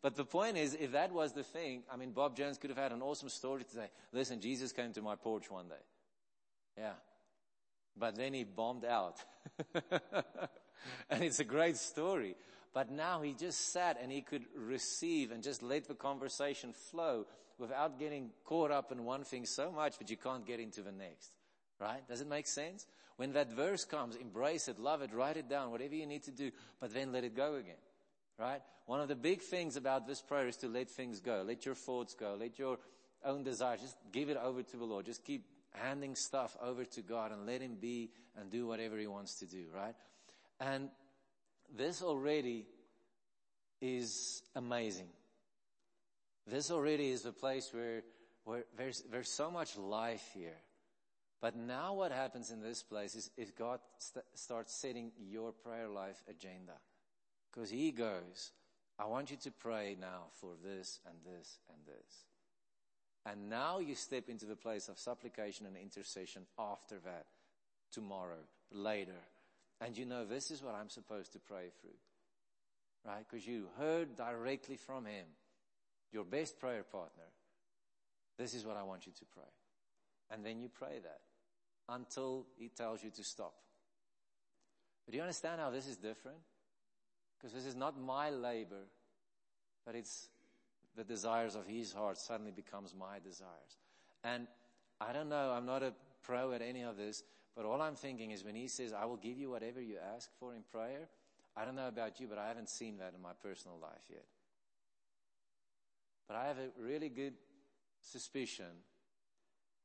But 0.00 0.14
the 0.14 0.24
point 0.24 0.56
is, 0.56 0.74
if 0.74 0.92
that 0.92 1.12
was 1.12 1.32
the 1.32 1.42
thing, 1.42 1.82
I 1.92 1.96
mean, 1.96 2.12
Bob 2.12 2.36
Jones 2.36 2.58
could 2.58 2.70
have 2.70 2.78
had 2.78 2.92
an 2.92 3.02
awesome 3.02 3.28
story 3.28 3.64
to 3.64 3.70
say, 3.70 3.90
listen, 4.12 4.40
Jesus 4.40 4.72
came 4.72 4.92
to 4.92 5.02
my 5.02 5.16
porch 5.16 5.50
one 5.50 5.68
day. 5.68 5.74
Yeah. 6.76 6.92
But 7.96 8.14
then 8.14 8.32
he 8.32 8.44
bombed 8.44 8.84
out. 8.84 9.16
and 11.10 11.24
it's 11.24 11.40
a 11.40 11.44
great 11.44 11.76
story. 11.76 12.36
But 12.72 12.92
now 12.92 13.22
he 13.22 13.32
just 13.32 13.72
sat 13.72 13.98
and 14.00 14.12
he 14.12 14.20
could 14.20 14.44
receive 14.56 15.32
and 15.32 15.42
just 15.42 15.62
let 15.62 15.88
the 15.88 15.94
conversation 15.94 16.72
flow 16.72 17.26
without 17.58 17.98
getting 17.98 18.30
caught 18.44 18.70
up 18.70 18.92
in 18.92 19.04
one 19.04 19.24
thing 19.24 19.44
so 19.46 19.72
much 19.72 19.98
that 19.98 20.10
you 20.10 20.16
can't 20.16 20.46
get 20.46 20.60
into 20.60 20.82
the 20.82 20.92
next. 20.92 21.32
Right? 21.80 22.06
Does 22.06 22.20
it 22.20 22.28
make 22.28 22.46
sense? 22.46 22.86
When 23.16 23.32
that 23.32 23.52
verse 23.52 23.84
comes, 23.84 24.14
embrace 24.14 24.68
it, 24.68 24.78
love 24.78 25.02
it, 25.02 25.12
write 25.12 25.36
it 25.36 25.48
down, 25.48 25.72
whatever 25.72 25.96
you 25.96 26.06
need 26.06 26.22
to 26.24 26.30
do, 26.30 26.52
but 26.80 26.94
then 26.94 27.10
let 27.10 27.24
it 27.24 27.34
go 27.34 27.56
again. 27.56 27.74
Right? 28.38 28.62
One 28.86 29.00
of 29.00 29.08
the 29.08 29.16
big 29.16 29.42
things 29.42 29.76
about 29.76 30.06
this 30.06 30.22
prayer 30.22 30.46
is 30.46 30.56
to 30.58 30.68
let 30.68 30.88
things 30.88 31.20
go. 31.20 31.44
Let 31.46 31.66
your 31.66 31.74
thoughts 31.74 32.14
go. 32.14 32.36
Let 32.38 32.58
your 32.58 32.78
own 33.24 33.42
desires, 33.42 33.80
just 33.80 33.96
give 34.12 34.28
it 34.28 34.36
over 34.36 34.62
to 34.62 34.76
the 34.76 34.84
Lord. 34.84 35.06
Just 35.06 35.24
keep 35.24 35.44
handing 35.72 36.14
stuff 36.14 36.56
over 36.62 36.84
to 36.84 37.02
God 37.02 37.32
and 37.32 37.46
let 37.46 37.60
Him 37.60 37.76
be 37.80 38.10
and 38.38 38.50
do 38.50 38.66
whatever 38.66 38.96
He 38.96 39.06
wants 39.06 39.40
to 39.40 39.46
do, 39.46 39.64
right? 39.74 39.94
And 40.60 40.88
this 41.76 42.02
already 42.02 42.66
is 43.80 44.42
amazing. 44.54 45.08
This 46.46 46.70
already 46.70 47.10
is 47.10 47.26
a 47.26 47.32
place 47.32 47.70
where, 47.72 48.02
where 48.44 48.64
there's, 48.76 49.02
there's 49.10 49.30
so 49.30 49.50
much 49.50 49.76
life 49.76 50.24
here. 50.32 50.56
But 51.40 51.56
now 51.56 51.94
what 51.94 52.10
happens 52.10 52.50
in 52.50 52.60
this 52.60 52.82
place 52.82 53.14
is, 53.14 53.30
is 53.36 53.50
God 53.50 53.80
st- 53.98 54.24
starts 54.34 54.74
setting 54.74 55.12
your 55.18 55.52
prayer 55.52 55.88
life 55.88 56.22
agenda. 56.28 56.72
Because 57.58 57.70
He 57.72 57.90
goes, 57.90 58.52
I 59.00 59.06
want 59.06 59.32
you 59.32 59.36
to 59.38 59.50
pray 59.50 59.96
now 60.00 60.26
for 60.40 60.50
this 60.64 61.00
and 61.04 61.16
this 61.26 61.58
and 61.68 61.78
this. 61.88 62.26
And 63.26 63.50
now 63.50 63.80
you 63.80 63.96
step 63.96 64.28
into 64.28 64.46
the 64.46 64.54
place 64.54 64.88
of 64.88 64.96
supplication 64.96 65.66
and 65.66 65.76
intercession 65.76 66.46
after 66.56 67.00
that, 67.04 67.26
tomorrow, 67.90 68.38
later. 68.70 69.18
And 69.80 69.98
you 69.98 70.06
know, 70.06 70.24
this 70.24 70.52
is 70.52 70.62
what 70.62 70.76
I'm 70.76 70.88
supposed 70.88 71.32
to 71.32 71.40
pray 71.40 71.70
through. 71.80 71.98
Right? 73.04 73.24
Because 73.28 73.44
you 73.44 73.66
heard 73.76 74.14
directly 74.14 74.76
from 74.76 75.06
Him, 75.06 75.26
your 76.12 76.24
best 76.24 76.60
prayer 76.60 76.84
partner. 76.84 77.26
This 78.38 78.54
is 78.54 78.64
what 78.64 78.76
I 78.76 78.84
want 78.84 79.04
you 79.04 79.12
to 79.18 79.24
pray. 79.34 79.50
And 80.30 80.46
then 80.46 80.60
you 80.60 80.68
pray 80.68 81.00
that 81.02 81.20
until 81.88 82.46
He 82.56 82.68
tells 82.68 83.02
you 83.02 83.10
to 83.10 83.24
stop. 83.24 83.54
But 85.04 85.10
do 85.10 85.16
you 85.16 85.24
understand 85.24 85.60
how 85.60 85.70
this 85.70 85.88
is 85.88 85.96
different? 85.96 86.38
Because 87.38 87.54
this 87.54 87.66
is 87.66 87.76
not 87.76 88.00
my 88.00 88.30
labor, 88.30 88.86
but 89.86 89.94
it's 89.94 90.28
the 90.96 91.04
desires 91.04 91.54
of 91.54 91.66
his 91.66 91.92
heart 91.92 92.18
suddenly 92.18 92.50
becomes 92.50 92.94
my 92.98 93.18
desires. 93.22 93.78
And 94.24 94.48
I 95.00 95.12
don't 95.12 95.28
know, 95.28 95.52
I'm 95.52 95.66
not 95.66 95.82
a 95.82 95.94
pro 96.22 96.52
at 96.52 96.62
any 96.62 96.82
of 96.82 96.96
this, 96.96 97.22
but 97.54 97.64
all 97.64 97.80
I'm 97.80 97.94
thinking 97.94 98.32
is 98.32 98.44
when 98.44 98.56
he 98.56 98.66
says, 98.66 98.92
I 98.92 99.04
will 99.04 99.16
give 99.16 99.38
you 99.38 99.50
whatever 99.50 99.80
you 99.80 99.96
ask 100.14 100.28
for 100.40 100.54
in 100.54 100.62
prayer, 100.72 101.08
I 101.56 101.64
don't 101.64 101.76
know 101.76 101.88
about 101.88 102.20
you, 102.20 102.26
but 102.26 102.38
I 102.38 102.48
haven't 102.48 102.68
seen 102.68 102.98
that 102.98 103.14
in 103.16 103.22
my 103.22 103.32
personal 103.42 103.78
life 103.80 104.04
yet. 104.10 104.24
But 106.26 106.36
I 106.36 106.46
have 106.46 106.58
a 106.58 106.82
really 106.82 107.08
good 107.08 107.34
suspicion 108.00 108.84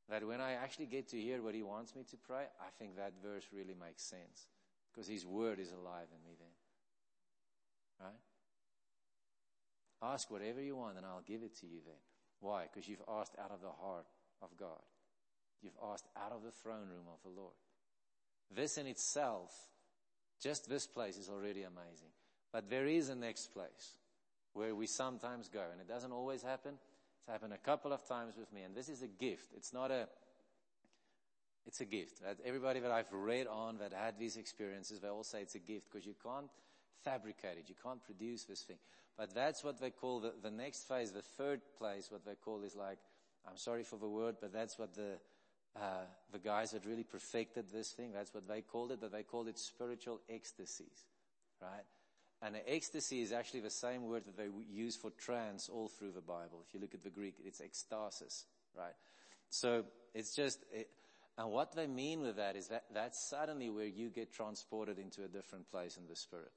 that 0.10 0.26
when 0.28 0.42
I 0.42 0.54
actually 0.54 0.88
get 0.88 1.08
to 1.10 1.20
hear 1.20 1.42
what 1.42 1.56
he 1.56 1.64
wants 1.64 1.96
me 1.96 2.04
to 2.12 2.18
pray, 2.18 2.44
I 2.60 2.70
think 2.78 2.98
that 2.98 3.14
verse 3.24 3.46
really 3.54 3.76
makes 3.80 4.04
sense 4.04 4.48
because 4.92 5.08
his 5.08 5.26
word 5.26 5.60
is 5.60 5.72
alive 5.72 6.08
in 6.12 6.30
me 6.30 6.36
then. 6.38 6.53
Right? 8.00 8.14
Ask 10.02 10.30
whatever 10.30 10.62
you 10.62 10.76
want 10.76 10.98
and 10.98 11.06
I'll 11.06 11.24
give 11.26 11.44
it 11.44 11.58
to 11.60 11.66
you 11.66 11.80
then. 11.86 12.02
Why? 12.40 12.64
Because 12.64 12.88
you've 12.88 13.04
asked 13.08 13.36
out 13.40 13.52
of 13.52 13.62
the 13.62 13.72
heart 13.72 14.06
of 14.42 14.50
God. 14.58 14.82
You've 15.62 15.78
asked 15.92 16.08
out 16.18 16.34
of 16.34 16.44
the 16.44 16.52
throne 16.52 16.90
room 16.90 17.08
of 17.08 17.20
the 17.24 17.30
Lord. 17.30 17.54
This 18.54 18.78
in 18.78 18.86
itself, 18.86 19.52
just 20.42 20.70
this 20.70 20.86
place 20.86 21.18
is 21.18 21.30
already 21.30 21.64
amazing. 21.64 22.12
But 22.52 22.70
there 22.70 22.86
is 22.86 23.10
a 23.10 23.16
next 23.16 23.54
place 23.54 23.96
where 24.54 24.76
we 24.76 24.86
sometimes 24.86 25.48
go, 25.48 25.64
and 25.72 25.82
it 25.82 25.88
doesn't 25.88 26.12
always 26.12 26.44
happen. 26.44 26.74
It's 27.20 27.32
happened 27.32 27.54
a 27.54 27.58
couple 27.58 27.94
of 27.94 28.06
times 28.08 28.36
with 28.38 28.52
me, 28.54 28.62
and 28.62 28.76
this 28.76 28.90
is 28.90 29.02
a 29.02 29.08
gift. 29.08 29.54
It's 29.56 29.74
not 29.74 29.90
a, 29.90 30.08
it's 31.66 31.80
a 31.80 31.86
gift. 31.86 32.22
That 32.22 32.38
everybody 32.46 32.82
that 32.82 32.92
I've 32.92 33.12
read 33.12 33.48
on 33.48 33.78
that 33.78 33.94
had 33.94 34.20
these 34.20 34.36
experiences, 34.36 35.00
they 35.00 35.08
all 35.08 35.24
say 35.24 35.42
it's 35.42 35.56
a 35.56 35.60
gift 35.60 35.88
because 35.90 36.06
you 36.06 36.16
can't 36.22 36.50
fabricate 37.04 37.58
it. 37.58 37.66
You 37.68 37.76
can't 37.82 38.04
produce 38.04 38.44
this 38.46 38.62
thing. 38.62 38.78
But 39.18 39.34
that's 39.36 39.64
what 39.64 39.80
they 39.80 39.92
call 39.92 40.20
the, 40.20 40.34
the 40.42 40.52
next 40.52 40.88
phase, 40.88 41.12
the 41.12 41.22
third 41.22 41.62
place, 41.78 42.10
what 42.10 42.26
they 42.26 42.36
call 42.36 42.64
is 42.64 42.76
like, 42.76 42.98
I'm 43.48 43.58
sorry 43.58 43.84
for 43.84 43.98
the 43.98 44.08
word, 44.08 44.38
but 44.42 44.54
that's 44.54 44.80
what 44.80 44.96
the, 44.96 45.18
uh, 45.76 46.06
the 46.32 46.40
guys 46.40 46.72
that 46.72 46.86
really 46.86 47.04
perfected 47.04 47.66
this 47.72 47.92
thing, 47.92 48.12
that's 48.12 48.34
what 48.34 48.48
they 48.48 48.62
called 48.62 48.92
it, 48.92 49.00
but 49.02 49.12
they 49.12 49.24
called 49.24 49.48
it 49.48 49.60
spiritual 49.60 50.22
ecstasies, 50.30 51.06
right? 51.62 51.86
And 52.42 52.56
ecstasy 52.68 53.22
is 53.22 53.32
actually 53.32 53.62
the 53.62 53.70
same 53.70 54.06
word 54.06 54.24
that 54.26 54.36
they 54.36 54.48
use 54.72 54.96
for 54.96 55.12
trance 55.12 55.70
all 55.70 55.88
through 55.88 56.12
the 56.12 56.22
Bible. 56.22 56.64
If 56.68 56.74
you 56.74 56.80
look 56.80 56.94
at 56.94 57.04
the 57.04 57.10
Greek, 57.10 57.36
it's 57.46 57.62
ecstasis, 57.62 58.44
right? 58.76 58.96
So 59.50 59.84
it's 60.14 60.36
just, 60.36 60.60
it, 60.72 60.90
and 61.38 61.52
what 61.52 61.76
they 61.76 61.88
mean 61.88 62.22
with 62.22 62.38
that 62.38 62.56
is 62.56 62.68
that 62.68 62.86
that's 62.94 63.30
suddenly 63.30 63.70
where 63.70 63.86
you 63.86 64.10
get 64.10 64.34
transported 64.34 65.00
into 65.00 65.24
a 65.24 65.28
different 65.28 65.70
place 65.70 65.98
in 65.98 66.08
the 66.08 66.16
spirit. 66.16 66.52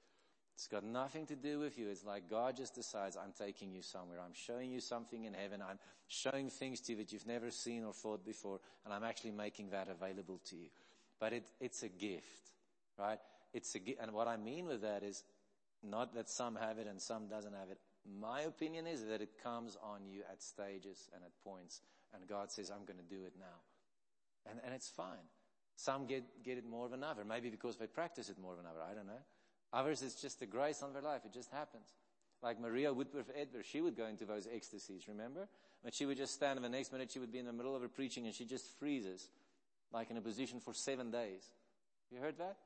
It's 0.56 0.68
got 0.68 0.84
nothing 0.84 1.26
to 1.26 1.36
do 1.36 1.58
with 1.58 1.78
you. 1.78 1.90
It's 1.90 2.02
like 2.02 2.30
God 2.30 2.56
just 2.56 2.74
decides, 2.74 3.14
I'm 3.14 3.32
taking 3.38 3.72
you 3.72 3.82
somewhere. 3.82 4.18
I'm 4.24 4.32
showing 4.32 4.70
you 4.70 4.80
something 4.80 5.24
in 5.24 5.34
heaven. 5.34 5.60
I'm 5.60 5.78
showing 6.08 6.48
things 6.48 6.80
to 6.80 6.92
you 6.92 6.98
that 6.98 7.12
you've 7.12 7.26
never 7.26 7.50
seen 7.50 7.84
or 7.84 7.92
thought 7.92 8.24
before, 8.24 8.60
and 8.86 8.94
I'm 8.94 9.04
actually 9.04 9.32
making 9.32 9.70
that 9.70 9.88
available 9.90 10.40
to 10.48 10.56
you. 10.56 10.68
But 11.20 11.34
it, 11.34 11.44
it's 11.60 11.82
a 11.82 11.90
gift, 11.90 12.52
right? 12.98 13.18
It's 13.52 13.76
a. 13.76 13.80
And 14.00 14.12
what 14.12 14.28
I 14.28 14.38
mean 14.38 14.64
with 14.66 14.80
that 14.80 15.02
is 15.02 15.24
not 15.82 16.14
that 16.14 16.30
some 16.30 16.56
have 16.56 16.78
it 16.78 16.86
and 16.86 17.02
some 17.02 17.28
doesn't 17.28 17.52
have 17.52 17.70
it. 17.70 17.78
My 18.18 18.40
opinion 18.40 18.86
is 18.86 19.04
that 19.04 19.20
it 19.20 19.42
comes 19.42 19.76
on 19.82 20.06
you 20.06 20.22
at 20.32 20.42
stages 20.42 21.10
and 21.14 21.22
at 21.22 21.32
points, 21.44 21.82
and 22.14 22.26
God 22.26 22.50
says, 22.50 22.70
I'm 22.70 22.86
going 22.86 22.98
to 22.98 23.14
do 23.14 23.24
it 23.26 23.34
now. 23.38 24.50
And, 24.50 24.58
and 24.64 24.74
it's 24.74 24.88
fine. 24.88 25.28
Some 25.76 26.06
get, 26.06 26.42
get 26.42 26.56
it 26.56 26.64
more 26.64 26.88
than 26.88 27.04
other, 27.04 27.26
maybe 27.26 27.50
because 27.50 27.76
they 27.76 27.86
practice 27.86 28.30
it 28.30 28.38
more 28.40 28.56
than 28.56 28.64
other. 28.64 28.80
I 28.80 28.94
don't 28.94 29.06
know. 29.06 29.20
Others, 29.72 30.02
it's 30.02 30.20
just 30.20 30.40
the 30.40 30.46
grace 30.46 30.82
on 30.82 30.92
their 30.92 31.02
life. 31.02 31.22
It 31.24 31.32
just 31.32 31.50
happens. 31.50 31.88
Like 32.42 32.60
Maria 32.60 32.92
Woodworth 32.92 33.30
Edwards, 33.34 33.66
she 33.66 33.80
would 33.80 33.96
go 33.96 34.06
into 34.06 34.24
those 34.24 34.46
ecstasies, 34.52 35.08
remember? 35.08 35.48
But 35.82 35.94
she 35.94 36.06
would 36.06 36.16
just 36.16 36.34
stand 36.34 36.56
and 36.56 36.64
the 36.64 36.68
next 36.68 36.92
minute 36.92 37.10
she 37.10 37.18
would 37.18 37.32
be 37.32 37.38
in 37.38 37.46
the 37.46 37.52
middle 37.52 37.74
of 37.74 37.82
her 37.82 37.88
preaching 37.88 38.26
and 38.26 38.34
she 38.34 38.44
just 38.44 38.66
freezes, 38.78 39.28
like 39.92 40.10
in 40.10 40.16
a 40.16 40.20
position 40.20 40.60
for 40.60 40.74
seven 40.74 41.10
days. 41.10 41.42
You 42.10 42.20
heard 42.20 42.38
that? 42.38 42.56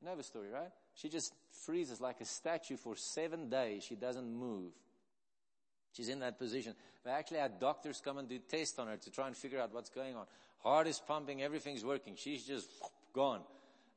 You 0.00 0.08
know 0.08 0.16
the 0.16 0.22
story, 0.22 0.48
right? 0.50 0.70
She 0.94 1.08
just 1.08 1.32
freezes 1.64 2.00
like 2.00 2.20
a 2.20 2.24
statue 2.24 2.76
for 2.76 2.96
seven 2.96 3.48
days. 3.48 3.84
She 3.84 3.94
doesn't 3.94 4.32
move. 4.32 4.72
She's 5.92 6.08
in 6.08 6.20
that 6.20 6.38
position. 6.38 6.74
They 7.04 7.10
actually 7.10 7.38
had 7.38 7.60
doctors 7.60 8.00
come 8.02 8.18
and 8.18 8.28
do 8.28 8.38
tests 8.38 8.78
on 8.78 8.88
her 8.88 8.96
to 8.96 9.10
try 9.10 9.26
and 9.26 9.36
figure 9.36 9.60
out 9.60 9.72
what's 9.74 9.90
going 9.90 10.16
on. 10.16 10.26
Heart 10.62 10.86
is 10.86 11.00
pumping, 11.00 11.42
everything's 11.42 11.84
working. 11.84 12.14
She's 12.16 12.44
just 12.44 12.68
gone. 13.12 13.40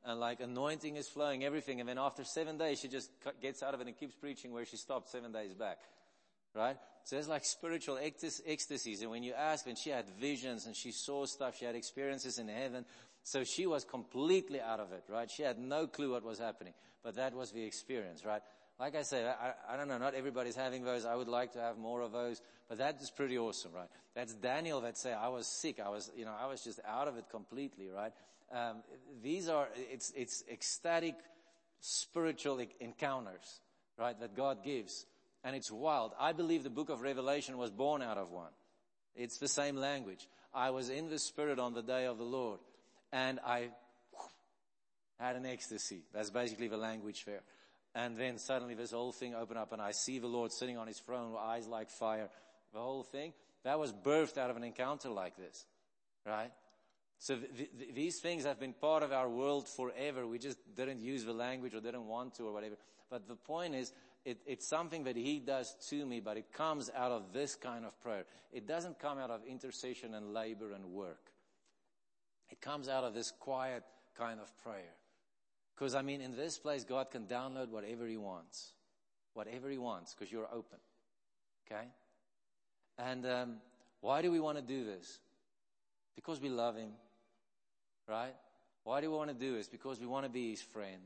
And 0.06 0.20
like 0.20 0.40
anointing 0.40 0.96
is 0.96 1.08
flowing, 1.08 1.44
everything. 1.44 1.80
And 1.80 1.88
then 1.88 1.98
after 1.98 2.22
seven 2.22 2.56
days, 2.56 2.78
she 2.80 2.88
just 2.88 3.10
gets 3.42 3.62
out 3.62 3.74
of 3.74 3.80
it 3.80 3.88
and 3.88 3.98
keeps 3.98 4.14
preaching 4.14 4.52
where 4.52 4.64
she 4.64 4.76
stopped 4.76 5.08
seven 5.10 5.32
days 5.32 5.52
back. 5.52 5.78
Right? 6.54 6.76
So 7.04 7.16
there's 7.16 7.28
like 7.28 7.44
spiritual 7.44 7.98
ecstasies. 8.00 9.02
And 9.02 9.10
when 9.10 9.22
you 9.22 9.34
ask, 9.34 9.66
and 9.66 9.76
she 9.76 9.90
had 9.90 10.06
visions 10.20 10.66
and 10.66 10.74
she 10.74 10.92
saw 10.92 11.26
stuff, 11.26 11.56
she 11.58 11.64
had 11.64 11.74
experiences 11.74 12.38
in 12.38 12.48
heaven. 12.48 12.84
So 13.24 13.42
she 13.42 13.66
was 13.66 13.84
completely 13.84 14.60
out 14.60 14.78
of 14.78 14.92
it, 14.92 15.02
right? 15.08 15.28
She 15.28 15.42
had 15.42 15.58
no 15.58 15.88
clue 15.88 16.12
what 16.12 16.24
was 16.24 16.38
happening. 16.38 16.72
But 17.02 17.16
that 17.16 17.34
was 17.34 17.50
the 17.50 17.64
experience, 17.64 18.24
right? 18.24 18.42
Like 18.78 18.94
I 18.94 19.02
say, 19.02 19.26
I, 19.26 19.54
I 19.72 19.76
don't 19.76 19.88
know, 19.88 19.98
not 19.98 20.14
everybody's 20.14 20.54
having 20.54 20.84
those. 20.84 21.04
I 21.04 21.14
would 21.14 21.28
like 21.28 21.52
to 21.54 21.60
have 21.60 21.78
more 21.78 22.02
of 22.02 22.12
those, 22.12 22.40
but 22.68 22.78
that 22.78 23.00
is 23.00 23.10
pretty 23.10 23.38
awesome, 23.38 23.72
right? 23.74 23.88
That's 24.14 24.34
Daniel 24.34 24.80
that 24.82 24.96
say, 24.98 25.12
I 25.12 25.28
was 25.28 25.46
sick. 25.46 25.80
I 25.80 25.88
was, 25.88 26.10
you 26.16 26.24
know, 26.24 26.34
I 26.38 26.46
was 26.46 26.62
just 26.62 26.80
out 26.86 27.08
of 27.08 27.16
it 27.16 27.24
completely, 27.30 27.88
right? 27.88 28.12
Um, 28.52 28.82
these 29.22 29.48
are, 29.48 29.68
it's, 29.76 30.12
it's 30.16 30.44
ecstatic 30.50 31.14
spiritual 31.80 32.60
encounters, 32.80 33.60
right, 33.98 34.18
that 34.20 34.36
God 34.36 34.64
gives. 34.64 35.06
And 35.44 35.54
it's 35.54 35.70
wild. 35.70 36.12
I 36.18 36.32
believe 36.32 36.64
the 36.64 36.70
book 36.70 36.88
of 36.88 37.02
Revelation 37.02 37.56
was 37.56 37.70
born 37.70 38.02
out 38.02 38.18
of 38.18 38.30
one. 38.30 38.50
It's 39.14 39.38
the 39.38 39.48
same 39.48 39.76
language. 39.76 40.28
I 40.52 40.70
was 40.70 40.90
in 40.90 41.08
the 41.08 41.18
spirit 41.18 41.58
on 41.58 41.74
the 41.74 41.82
day 41.82 42.06
of 42.06 42.18
the 42.18 42.24
Lord 42.24 42.60
and 43.12 43.38
I 43.46 43.68
had 45.18 45.36
an 45.36 45.46
ecstasy. 45.46 46.02
That's 46.12 46.30
basically 46.30 46.68
the 46.68 46.76
language 46.76 47.24
there. 47.24 47.42
And 47.94 48.16
then 48.16 48.38
suddenly 48.38 48.74
this 48.74 48.90
whole 48.90 49.12
thing 49.12 49.34
opened 49.34 49.58
up 49.58 49.72
and 49.72 49.80
I 49.80 49.92
see 49.92 50.18
the 50.18 50.26
Lord 50.26 50.52
sitting 50.52 50.76
on 50.76 50.86
his 50.86 50.98
throne 50.98 51.30
with 51.30 51.40
eyes 51.40 51.66
like 51.66 51.90
fire. 51.90 52.28
The 52.72 52.80
whole 52.80 53.04
thing, 53.04 53.32
that 53.64 53.78
was 53.78 53.92
birthed 53.92 54.36
out 54.36 54.50
of 54.50 54.56
an 54.56 54.64
encounter 54.64 55.08
like 55.08 55.36
this. 55.36 55.64
Right? 56.26 56.50
So 57.18 57.36
th- 57.36 57.70
th- 57.78 57.94
these 57.94 58.20
things 58.20 58.44
have 58.44 58.60
been 58.60 58.74
part 58.74 59.02
of 59.02 59.12
our 59.12 59.28
world 59.28 59.68
forever. 59.68 60.26
We 60.26 60.38
just 60.38 60.58
didn't 60.74 61.00
use 61.00 61.24
the 61.24 61.32
language 61.32 61.74
or 61.74 61.80
didn't 61.80 62.06
want 62.06 62.34
to 62.34 62.44
or 62.44 62.52
whatever. 62.52 62.76
But 63.10 63.28
the 63.28 63.36
point 63.36 63.74
is, 63.74 63.92
it, 64.24 64.38
it's 64.44 64.68
something 64.68 65.04
that 65.04 65.16
he 65.16 65.38
does 65.38 65.76
to 65.88 66.04
me, 66.04 66.20
but 66.20 66.36
it 66.36 66.52
comes 66.52 66.90
out 66.94 67.12
of 67.12 67.32
this 67.32 67.54
kind 67.54 67.84
of 67.84 67.98
prayer. 68.00 68.24
It 68.52 68.66
doesn't 68.66 68.98
come 68.98 69.18
out 69.18 69.30
of 69.30 69.40
intercession 69.46 70.14
and 70.14 70.34
labor 70.34 70.72
and 70.72 70.84
work. 70.86 71.30
It 72.50 72.60
comes 72.60 72.88
out 72.88 73.04
of 73.04 73.14
this 73.14 73.30
quiet 73.30 73.84
kind 74.18 74.40
of 74.40 74.50
prayer. 74.58 74.94
Because, 75.74 75.94
I 75.94 76.02
mean, 76.02 76.20
in 76.20 76.36
this 76.36 76.58
place, 76.58 76.84
God 76.84 77.10
can 77.10 77.26
download 77.26 77.68
whatever 77.68 78.06
He 78.06 78.16
wants. 78.16 78.72
Whatever 79.34 79.68
He 79.68 79.78
wants, 79.78 80.14
because 80.14 80.32
you're 80.32 80.48
open. 80.52 80.78
Okay? 81.66 81.86
And 82.98 83.26
um, 83.26 83.56
why 84.00 84.22
do 84.22 84.30
we 84.30 84.40
want 84.40 84.58
to 84.58 84.62
do 84.62 84.84
this? 84.84 85.20
Because 86.14 86.40
we 86.40 86.48
love 86.48 86.76
Him. 86.76 86.90
Right? 88.08 88.34
Why 88.84 89.00
do 89.00 89.10
we 89.10 89.16
want 89.16 89.30
to 89.30 89.34
do 89.34 89.54
this? 89.56 89.68
Because 89.68 90.00
we 90.00 90.06
want 90.06 90.24
to 90.24 90.30
be 90.30 90.50
His 90.50 90.62
friend. 90.62 91.02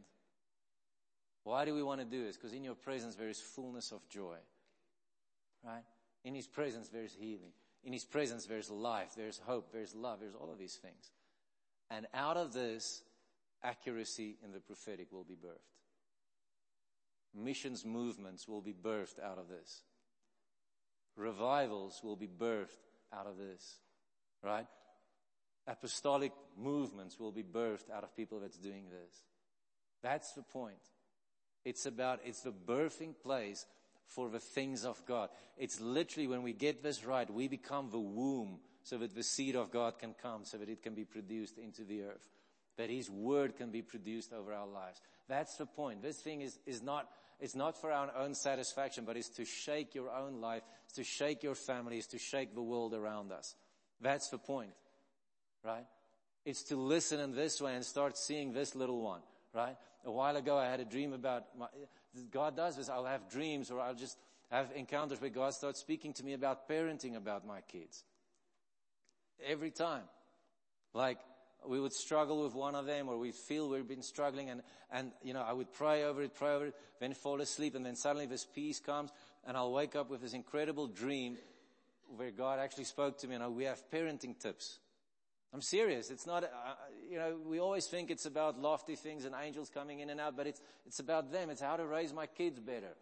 Why 1.44 1.64
do 1.64 1.74
we 1.74 1.82
want 1.82 2.00
to 2.00 2.06
do 2.06 2.24
this? 2.24 2.36
Because 2.36 2.52
in 2.52 2.62
your 2.62 2.74
presence 2.74 3.14
there 3.14 3.28
is 3.28 3.40
fullness 3.40 3.92
of 3.92 4.06
joy. 4.08 4.36
Right? 5.64 5.84
In 6.24 6.34
His 6.34 6.46
presence 6.46 6.88
there 6.88 7.04
is 7.04 7.14
healing. 7.14 7.52
In 7.82 7.92
His 7.92 8.04
presence 8.04 8.44
there's 8.46 8.70
life, 8.70 9.12
there's 9.16 9.38
hope, 9.38 9.72
there's 9.72 9.94
love, 9.94 10.20
there's 10.20 10.34
all 10.34 10.52
of 10.52 10.58
these 10.58 10.76
things. 10.76 11.10
And 11.90 12.06
out 12.12 12.36
of 12.36 12.52
this, 12.52 13.02
accuracy 13.62 14.36
in 14.44 14.52
the 14.52 14.60
prophetic 14.60 15.10
will 15.10 15.24
be 15.24 15.34
birthed. 15.34 15.58
Missions 17.34 17.84
movements 17.84 18.46
will 18.46 18.60
be 18.60 18.72
birthed 18.74 19.18
out 19.24 19.38
of 19.38 19.48
this. 19.48 19.82
Revivals 21.16 22.00
will 22.02 22.16
be 22.16 22.28
birthed 22.28 22.88
out 23.12 23.26
of 23.26 23.38
this. 23.38 23.78
Right? 24.42 24.66
Apostolic 25.70 26.32
movements 26.58 27.18
will 27.18 27.32
be 27.32 27.42
birthed 27.42 27.90
out 27.94 28.02
of 28.02 28.14
people 28.16 28.40
that's 28.40 28.58
doing 28.58 28.84
this. 28.90 29.22
That's 30.02 30.32
the 30.32 30.42
point. 30.42 30.76
It's 31.64 31.86
about, 31.86 32.20
it's 32.24 32.40
the 32.40 32.52
birthing 32.52 33.14
place 33.22 33.66
for 34.06 34.28
the 34.28 34.40
things 34.40 34.84
of 34.84 35.04
God. 35.06 35.28
It's 35.56 35.80
literally 35.80 36.26
when 36.26 36.42
we 36.42 36.52
get 36.52 36.82
this 36.82 37.04
right, 37.04 37.30
we 37.32 37.48
become 37.48 37.90
the 37.90 37.98
womb 37.98 38.58
so 38.82 38.98
that 38.98 39.14
the 39.14 39.22
seed 39.22 39.56
of 39.56 39.70
God 39.70 39.98
can 39.98 40.14
come, 40.20 40.44
so 40.44 40.58
that 40.58 40.68
it 40.68 40.82
can 40.82 40.94
be 40.94 41.04
produced 41.04 41.58
into 41.58 41.84
the 41.84 42.02
earth 42.02 42.28
that 42.80 42.88
His 42.88 43.10
Word 43.10 43.56
can 43.56 43.70
be 43.70 43.82
produced 43.82 44.32
over 44.32 44.54
our 44.54 44.66
lives. 44.66 45.02
That's 45.28 45.56
the 45.56 45.66
point. 45.66 46.02
This 46.02 46.16
thing 46.16 46.40
is, 46.40 46.58
is 46.64 46.82
not, 46.82 47.08
it's 47.38 47.54
not 47.54 47.78
for 47.78 47.92
our 47.92 48.10
own 48.16 48.34
satisfaction, 48.34 49.04
but 49.04 49.18
it's 49.18 49.28
to 49.36 49.44
shake 49.44 49.94
your 49.94 50.10
own 50.10 50.40
life, 50.40 50.62
it's 50.86 50.94
to 50.94 51.04
shake 51.04 51.42
your 51.42 51.54
families, 51.54 52.06
to 52.08 52.18
shake 52.18 52.54
the 52.54 52.62
world 52.62 52.94
around 52.94 53.32
us. 53.32 53.54
That's 54.00 54.30
the 54.30 54.38
point. 54.38 54.70
Right? 55.64 55.86
It's 56.44 56.62
to 56.64 56.76
listen 56.76 57.20
in 57.20 57.34
this 57.34 57.60
way 57.60 57.74
and 57.74 57.84
start 57.84 58.16
seeing 58.16 58.52
this 58.52 58.74
little 58.74 59.00
one. 59.00 59.20
Right? 59.54 59.76
A 60.04 60.10
while 60.10 60.36
ago 60.36 60.56
I 60.56 60.66
had 60.66 60.80
a 60.80 60.84
dream 60.84 61.12
about 61.12 61.44
my, 61.58 61.66
God 62.30 62.56
does 62.56 62.76
this. 62.76 62.88
I'll 62.88 63.04
have 63.04 63.28
dreams 63.30 63.70
or 63.70 63.80
I'll 63.80 63.94
just 63.94 64.16
have 64.50 64.68
encounters 64.74 65.20
where 65.20 65.30
God 65.30 65.54
starts 65.54 65.80
speaking 65.80 66.12
to 66.14 66.24
me 66.24 66.32
about 66.32 66.68
parenting 66.68 67.16
about 67.16 67.46
my 67.46 67.60
kids. 67.60 68.04
Every 69.46 69.70
time. 69.70 70.02
Like, 70.92 71.18
we 71.66 71.78
would 71.78 71.92
struggle 71.92 72.42
with 72.42 72.54
one 72.54 72.74
of 72.74 72.86
them 72.86 73.08
or 73.08 73.18
we 73.18 73.32
feel 73.32 73.68
we've 73.68 73.86
been 73.86 74.02
struggling 74.02 74.50
and, 74.50 74.62
and, 74.90 75.12
you 75.22 75.34
know, 75.34 75.42
I 75.42 75.52
would 75.52 75.72
pray 75.72 76.04
over 76.04 76.22
it, 76.22 76.34
pray 76.34 76.54
over 76.54 76.66
it, 76.66 76.74
then 77.00 77.14
fall 77.14 77.40
asleep 77.40 77.74
and 77.74 77.84
then 77.84 77.96
suddenly 77.96 78.26
this 78.26 78.46
peace 78.46 78.80
comes 78.80 79.10
and 79.46 79.56
I'll 79.56 79.72
wake 79.72 79.94
up 79.94 80.10
with 80.10 80.22
this 80.22 80.32
incredible 80.32 80.86
dream 80.86 81.36
where 82.16 82.30
God 82.30 82.58
actually 82.58 82.84
spoke 82.84 83.18
to 83.18 83.28
me 83.28 83.34
and 83.34 83.44
I, 83.44 83.48
we 83.48 83.64
have 83.64 83.82
parenting 83.90 84.38
tips. 84.38 84.78
I'm 85.52 85.62
serious. 85.62 86.10
It's 86.10 86.26
not, 86.26 86.44
uh, 86.44 86.48
you 87.10 87.18
know, 87.18 87.36
we 87.44 87.58
always 87.58 87.86
think 87.86 88.10
it's 88.10 88.26
about 88.26 88.60
lofty 88.60 88.94
things 88.94 89.24
and 89.24 89.34
angels 89.34 89.68
coming 89.68 89.98
in 89.98 90.10
and 90.10 90.20
out, 90.20 90.36
but 90.36 90.46
it's, 90.46 90.60
it's 90.86 91.00
about 91.00 91.32
them. 91.32 91.50
It's 91.50 91.60
how 91.60 91.76
to 91.76 91.84
raise 91.84 92.12
my 92.12 92.26
kids 92.26 92.60
better. 92.60 92.94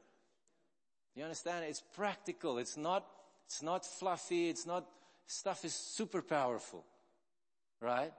You 1.15 1.25
understand? 1.25 1.67
It's 1.67 1.83
practical. 1.95 2.59
It's 2.59 2.77
not, 2.77 3.07
it's 3.47 3.63
not 3.63 3.85
fluffy. 3.85 4.49
It's 4.49 4.67
not, 4.67 4.87
stuff 5.27 5.65
is 5.65 5.75
super 5.75 6.23
powerful. 6.23 6.85
Right? 7.83 8.13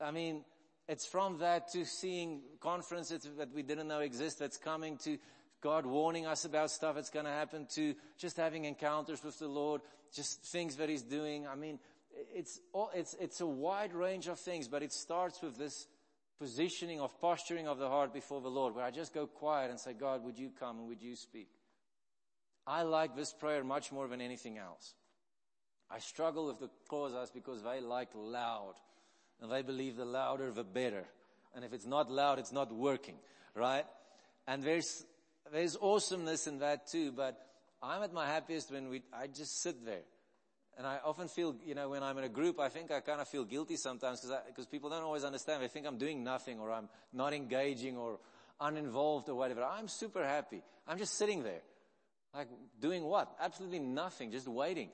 I 0.00 0.10
mean, 0.10 0.44
it's 0.86 1.06
from 1.06 1.38
that 1.38 1.68
to 1.72 1.86
seeing 1.86 2.42
conferences 2.60 3.26
that 3.38 3.54
we 3.54 3.62
didn't 3.62 3.88
know 3.88 4.00
exist 4.00 4.38
that's 4.38 4.58
coming 4.58 4.98
to 4.98 5.16
God 5.62 5.86
warning 5.86 6.26
us 6.26 6.44
about 6.44 6.70
stuff 6.70 6.96
that's 6.96 7.08
going 7.08 7.24
to 7.24 7.30
happen 7.30 7.66
to 7.74 7.94
just 8.18 8.36
having 8.36 8.66
encounters 8.66 9.24
with 9.24 9.38
the 9.38 9.48
Lord, 9.48 9.80
just 10.14 10.42
things 10.42 10.76
that 10.76 10.90
He's 10.90 11.02
doing. 11.02 11.46
I 11.46 11.54
mean, 11.54 11.78
it's, 12.32 12.60
all, 12.72 12.90
it's, 12.94 13.14
it's 13.20 13.40
a 13.40 13.46
wide 13.46 13.94
range 13.94 14.28
of 14.28 14.38
things, 14.38 14.68
but 14.68 14.82
it 14.82 14.92
starts 14.92 15.42
with 15.42 15.56
this 15.56 15.86
positioning 16.38 17.00
of 17.00 17.18
posturing 17.20 17.68
of 17.68 17.78
the 17.78 17.88
heart 17.88 18.12
before 18.12 18.40
the 18.40 18.48
Lord 18.48 18.74
where 18.74 18.84
I 18.84 18.90
just 18.90 19.14
go 19.14 19.26
quiet 19.26 19.70
and 19.70 19.80
say, 19.80 19.92
God, 19.92 20.24
would 20.24 20.38
you 20.38 20.50
come 20.58 20.78
and 20.78 20.88
would 20.88 21.02
you 21.02 21.16
speak? 21.16 21.48
I 22.66 22.82
like 22.82 23.14
this 23.14 23.32
prayer 23.32 23.62
much 23.62 23.92
more 23.92 24.08
than 24.08 24.20
anything 24.20 24.58
else. 24.58 24.94
I 25.90 25.98
struggle 25.98 26.46
with 26.46 26.60
the 26.60 26.70
cause 26.88 27.30
because 27.30 27.62
they 27.62 27.80
like 27.80 28.08
loud. 28.14 28.74
And 29.40 29.50
they 29.50 29.62
believe 29.62 29.96
the 29.96 30.04
louder 30.04 30.50
the 30.50 30.64
better. 30.64 31.04
And 31.54 31.64
if 31.64 31.72
it's 31.72 31.86
not 31.86 32.10
loud, 32.10 32.38
it's 32.38 32.52
not 32.52 32.72
working, 32.72 33.16
right? 33.54 33.84
And 34.46 34.62
there's, 34.62 35.04
there's 35.52 35.76
awesomeness 35.80 36.46
in 36.46 36.60
that 36.60 36.86
too, 36.86 37.12
but 37.12 37.38
I'm 37.82 38.02
at 38.02 38.12
my 38.12 38.26
happiest 38.26 38.72
when 38.72 38.88
we, 38.88 39.02
I 39.12 39.26
just 39.26 39.60
sit 39.62 39.84
there. 39.84 40.02
And 40.76 40.86
I 40.86 40.98
often 41.04 41.28
feel, 41.28 41.54
you 41.64 41.74
know, 41.74 41.90
when 41.90 42.02
I'm 42.02 42.18
in 42.18 42.24
a 42.24 42.28
group, 42.28 42.58
I 42.58 42.68
think 42.68 42.90
I 42.90 43.00
kind 43.00 43.20
of 43.20 43.28
feel 43.28 43.44
guilty 43.44 43.76
sometimes 43.76 44.20
because 44.20 44.36
because 44.46 44.66
people 44.66 44.90
don't 44.90 45.02
always 45.02 45.24
understand. 45.24 45.62
They 45.62 45.68
think 45.68 45.86
I'm 45.86 45.98
doing 45.98 46.24
nothing 46.24 46.58
or 46.58 46.72
I'm 46.72 46.88
not 47.12 47.32
engaging 47.32 47.96
or 47.96 48.18
uninvolved 48.60 49.28
or 49.28 49.34
whatever. 49.34 49.62
I'm 49.62 49.88
super 49.88 50.24
happy. 50.24 50.62
I'm 50.86 50.98
just 50.98 51.16
sitting 51.16 51.42
there. 51.42 51.62
Like 52.34 52.48
doing 52.80 53.04
what? 53.04 53.34
Absolutely 53.40 53.78
nothing. 53.78 54.32
Just 54.32 54.48
waiting. 54.48 54.90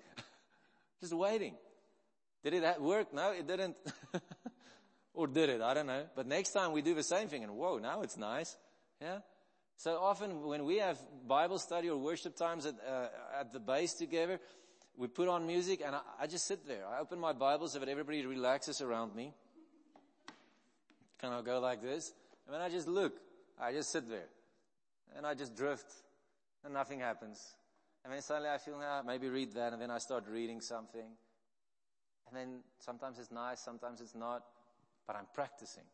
just 1.01 1.15
waiting. 1.15 1.55
Did 2.45 2.55
it 2.55 2.81
work? 2.81 3.13
No, 3.13 3.33
it 3.33 3.47
didn't. 3.47 3.77
or 5.15 5.27
did 5.27 5.49
it? 5.49 5.61
I 5.63 5.75
don't 5.75 5.87
know. 5.87 6.05
But 6.15 6.27
next 6.27 6.51
time 6.51 6.73
we 6.73 6.83
do 6.83 6.95
the 6.95 7.03
same 7.03 7.29
thing 7.29 7.43
and 7.43 7.53
whoa, 7.55 7.79
now 7.79 8.03
it's 8.03 8.17
nice. 8.17 8.57
Yeah. 9.01 9.19
So 9.77 9.97
often 9.97 10.43
when 10.43 10.65
we 10.67 10.77
have 10.77 10.99
Bible 11.27 11.59
study 11.59 11.89
or 11.89 11.97
worship 11.97 12.37
times 12.37 12.67
at, 12.67 12.75
uh, 12.87 13.09
at 13.41 13.53
the 13.53 13.61
base 13.61 13.95
together, 13.95 14.39
we 15.01 15.07
put 15.07 15.29
on 15.29 15.47
music 15.47 15.81
and 15.85 15.97
I, 15.97 16.01
I, 16.21 16.27
just 16.27 16.47
sit 16.47 16.69
there. 16.69 16.85
I 16.87 17.01
open 17.01 17.19
my 17.19 17.33
Bible 17.33 17.69
so 17.69 17.79
that 17.79 17.89
everybody 17.89 18.25
relaxes 18.27 18.83
around 18.83 19.15
me. 19.17 19.33
Kind 21.19 21.33
of 21.33 21.43
go 21.47 21.59
like 21.59 21.81
this. 21.81 22.13
And 22.47 22.55
then 22.55 22.61
I 22.61 22.69
just 22.69 22.87
look. 22.87 23.15
I 23.59 23.73
just 23.73 23.91
sit 23.91 24.11
there. 24.11 24.29
And 25.17 25.27
I 25.27 25.33
just 25.33 25.57
drift. 25.57 25.91
And 26.65 26.75
nothing 26.75 27.01
happens. 27.01 27.41
And 28.05 28.13
then 28.13 28.21
suddenly 28.21 28.51
I 28.51 28.59
feel, 28.59 28.79
now 28.79 29.01
maybe 29.07 29.31
read 29.31 29.55
that. 29.55 29.73
And 29.73 29.81
then 29.81 29.91
I 29.91 29.97
start 29.97 30.25
reading 30.29 30.61
something. 30.61 31.07
And 32.29 32.37
then 32.37 32.61
sometimes 32.79 33.19
it's 33.19 33.33
nice, 33.33 33.61
sometimes 33.61 34.03
it's 34.03 34.15
not. 34.15 34.43
But 35.07 35.17
I'm 35.17 35.27
practicing. 35.33 35.85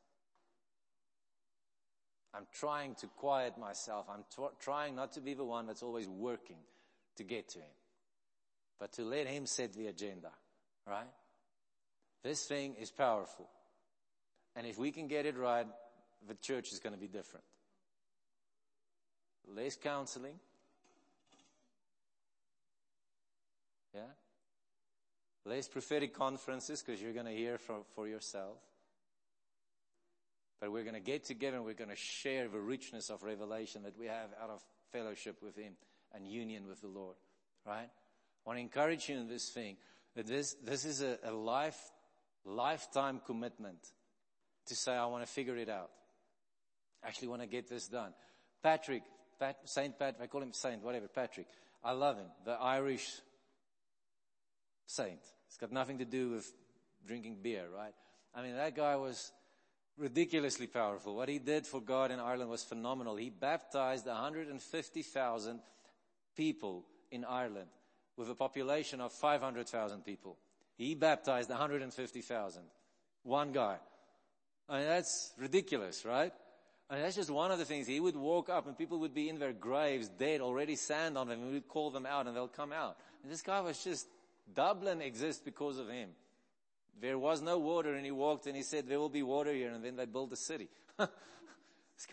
I'm 2.35 2.47
trying 2.53 2.97
to 2.97 3.07
quiet 3.07 3.57
myself. 3.57 4.07
I'm 4.13 4.25
t- 4.35 4.53
trying 4.59 4.97
not 4.97 5.13
to 5.13 5.21
be 5.21 5.35
the 5.35 5.45
one 5.45 5.69
that's 5.69 5.85
always 5.85 6.09
working 6.09 6.59
to 7.17 7.23
get 7.23 7.49
to 7.51 7.61
Him, 7.61 7.71
but 8.79 8.93
to 8.93 9.03
let 9.03 9.27
Him 9.27 9.47
set 9.47 9.73
the 9.73 9.87
agenda, 9.87 10.31
right? 10.87 11.09
This 12.23 12.45
thing 12.45 12.75
is 12.81 12.91
powerful. 12.91 13.49
And 14.55 14.67
if 14.67 14.79
we 14.79 14.91
can 14.91 15.07
get 15.07 15.27
it 15.27 15.37
right, 15.37 15.67
the 16.27 16.35
church 16.35 16.73
is 16.73 16.79
going 16.79 16.95
to 16.95 17.01
be 17.01 17.09
different. 17.09 17.45
Less 19.47 19.77
counseling. 19.77 20.35
Yeah? 23.95 24.01
Less 25.45 25.69
prophetic 25.69 26.15
conferences 26.15 26.83
because 26.83 27.01
you're 27.01 27.13
going 27.13 27.27
to 27.27 27.33
hear 27.33 27.59
for, 27.59 27.83
for 27.95 28.09
yourself. 28.09 28.59
But 30.61 30.73
we're 30.73 30.83
going 30.83 30.95
to 30.95 31.01
get 31.01 31.25
together 31.25 31.57
and 31.57 31.65
we're 31.65 31.75
going 31.75 31.91
to 31.91 31.97
share 31.97 32.49
the 32.49 32.59
richness 32.59 33.11
of 33.11 33.23
revelation 33.23 33.83
that 33.85 33.99
we 33.99 34.07
have 34.07 34.31
out 34.43 34.51
of 34.51 34.61
fellowship 34.91 35.43
with 35.43 35.57
Him 35.57 35.75
and 36.15 36.27
union 36.27 36.67
with 36.67 36.81
the 36.81 36.89
Lord. 36.89 37.17
Right? 37.65 37.91
I 38.47 38.51
want 38.51 38.59
to 38.59 38.63
encourage 38.63 39.09
you 39.09 39.17
in 39.17 39.29
this 39.29 39.49
thing 39.49 39.77
that 40.15 40.27
this, 40.27 40.55
this 40.65 40.85
is 40.85 41.03
a, 41.03 41.19
a 41.25 41.33
life, 41.33 41.79
lifetime 42.45 43.21
commitment 43.27 43.79
to 44.67 44.77
say, 44.77 44.93
I 44.93 45.07
want 45.07 45.27
to 45.27 45.33
figure 45.33 45.57
it 45.57 45.69
out. 45.69 45.91
I 47.03 47.09
actually 47.09 47.29
want 47.29 47.43
to 47.43 47.49
get 47.49 47.69
this 47.69 47.89
done. 47.89 48.13
Patrick, 48.63 49.03
Pat, 49.41 49.59
Saint 49.65 49.99
Pat, 49.99 50.17
I 50.23 50.29
call 50.29 50.43
him 50.43 50.53
Saint, 50.53 50.83
whatever, 50.85 51.09
Patrick. 51.09 51.49
I 51.83 51.93
love 51.93 52.19
him. 52.19 52.29
The 52.45 52.53
Irish 52.53 53.21
saint. 54.87 55.21
It's 55.49 55.57
got 55.57 55.73
nothing 55.73 55.99
to 55.99 56.05
do 56.05 56.31
with 56.31 56.53
drinking 57.05 57.39
beer, 57.43 57.65
right? 57.75 57.95
I 58.33 58.43
mean, 58.43 58.55
that 58.55 58.77
guy 58.77 58.95
was 58.95 59.33
ridiculously 59.99 60.69
powerful. 60.69 61.17
What 61.17 61.29
he 61.29 61.41
did 61.41 61.67
for 61.67 61.81
God 61.81 62.13
in 62.13 62.21
Ireland 62.21 62.51
was 62.51 62.63
phenomenal. 62.63 63.17
He 63.17 63.29
baptized 63.29 64.07
150,000 64.07 65.61
people 66.37 66.85
in 67.11 67.25
Ireland 67.25 67.69
with 68.17 68.31
a 68.31 68.35
population 68.35 69.01
of 69.01 69.13
500,000 69.13 70.05
people. 70.05 70.37
He 70.77 70.95
baptized 70.95 71.49
150,000. 71.49 72.63
One 73.23 73.53
guy. 73.53 73.77
I 74.69 74.79
mean, 74.79 74.87
that's 74.87 75.33
ridiculous, 75.39 76.05
right? 76.05 76.33
I 76.89 76.95
mean, 76.95 77.03
that's 77.03 77.17
just 77.17 77.31
one 77.31 77.51
of 77.51 77.59
the 77.59 77.65
things. 77.65 77.87
He 77.87 77.99
would 77.99 78.17
walk 78.17 78.49
up 78.49 78.67
and 78.67 78.79
people 78.79 79.01
would 79.01 79.15
be 79.15 79.29
in 79.29 79.39
their 79.39 79.53
graves, 79.53 80.09
dead, 80.09 80.41
already 80.41 80.77
sand 80.77 81.19
on 81.19 81.29
them, 81.29 81.43
and 81.43 81.53
we'd 81.53 81.69
call 81.69 81.91
them 81.91 82.07
out 82.07 82.27
and 82.27 82.37
they'll 82.37 82.47
come 82.47 82.73
out. 82.73 82.97
And 83.23 83.33
this 83.33 83.43
guy 83.43 83.61
was 83.61 83.83
just, 83.83 84.07
Dublin 84.53 85.01
exists 85.01 85.43
because 85.45 85.79
of 85.79 85.89
him. 85.89 86.11
There 87.01 87.19
was 87.19 87.43
no 87.43 87.59
water 87.59 87.95
and 87.95 88.05
he 88.05 88.13
walked 88.13 88.47
and 88.47 88.57
he 88.57 88.63
said, 88.63 88.89
there 88.89 88.99
will 88.99 89.09
be 89.09 89.23
water 89.23 89.53
here 89.53 89.71
and 89.71 89.85
then 89.85 89.97
they 89.97 90.07
built 90.07 90.33
a 90.33 90.37
city. 90.37 90.69
this 90.99 91.09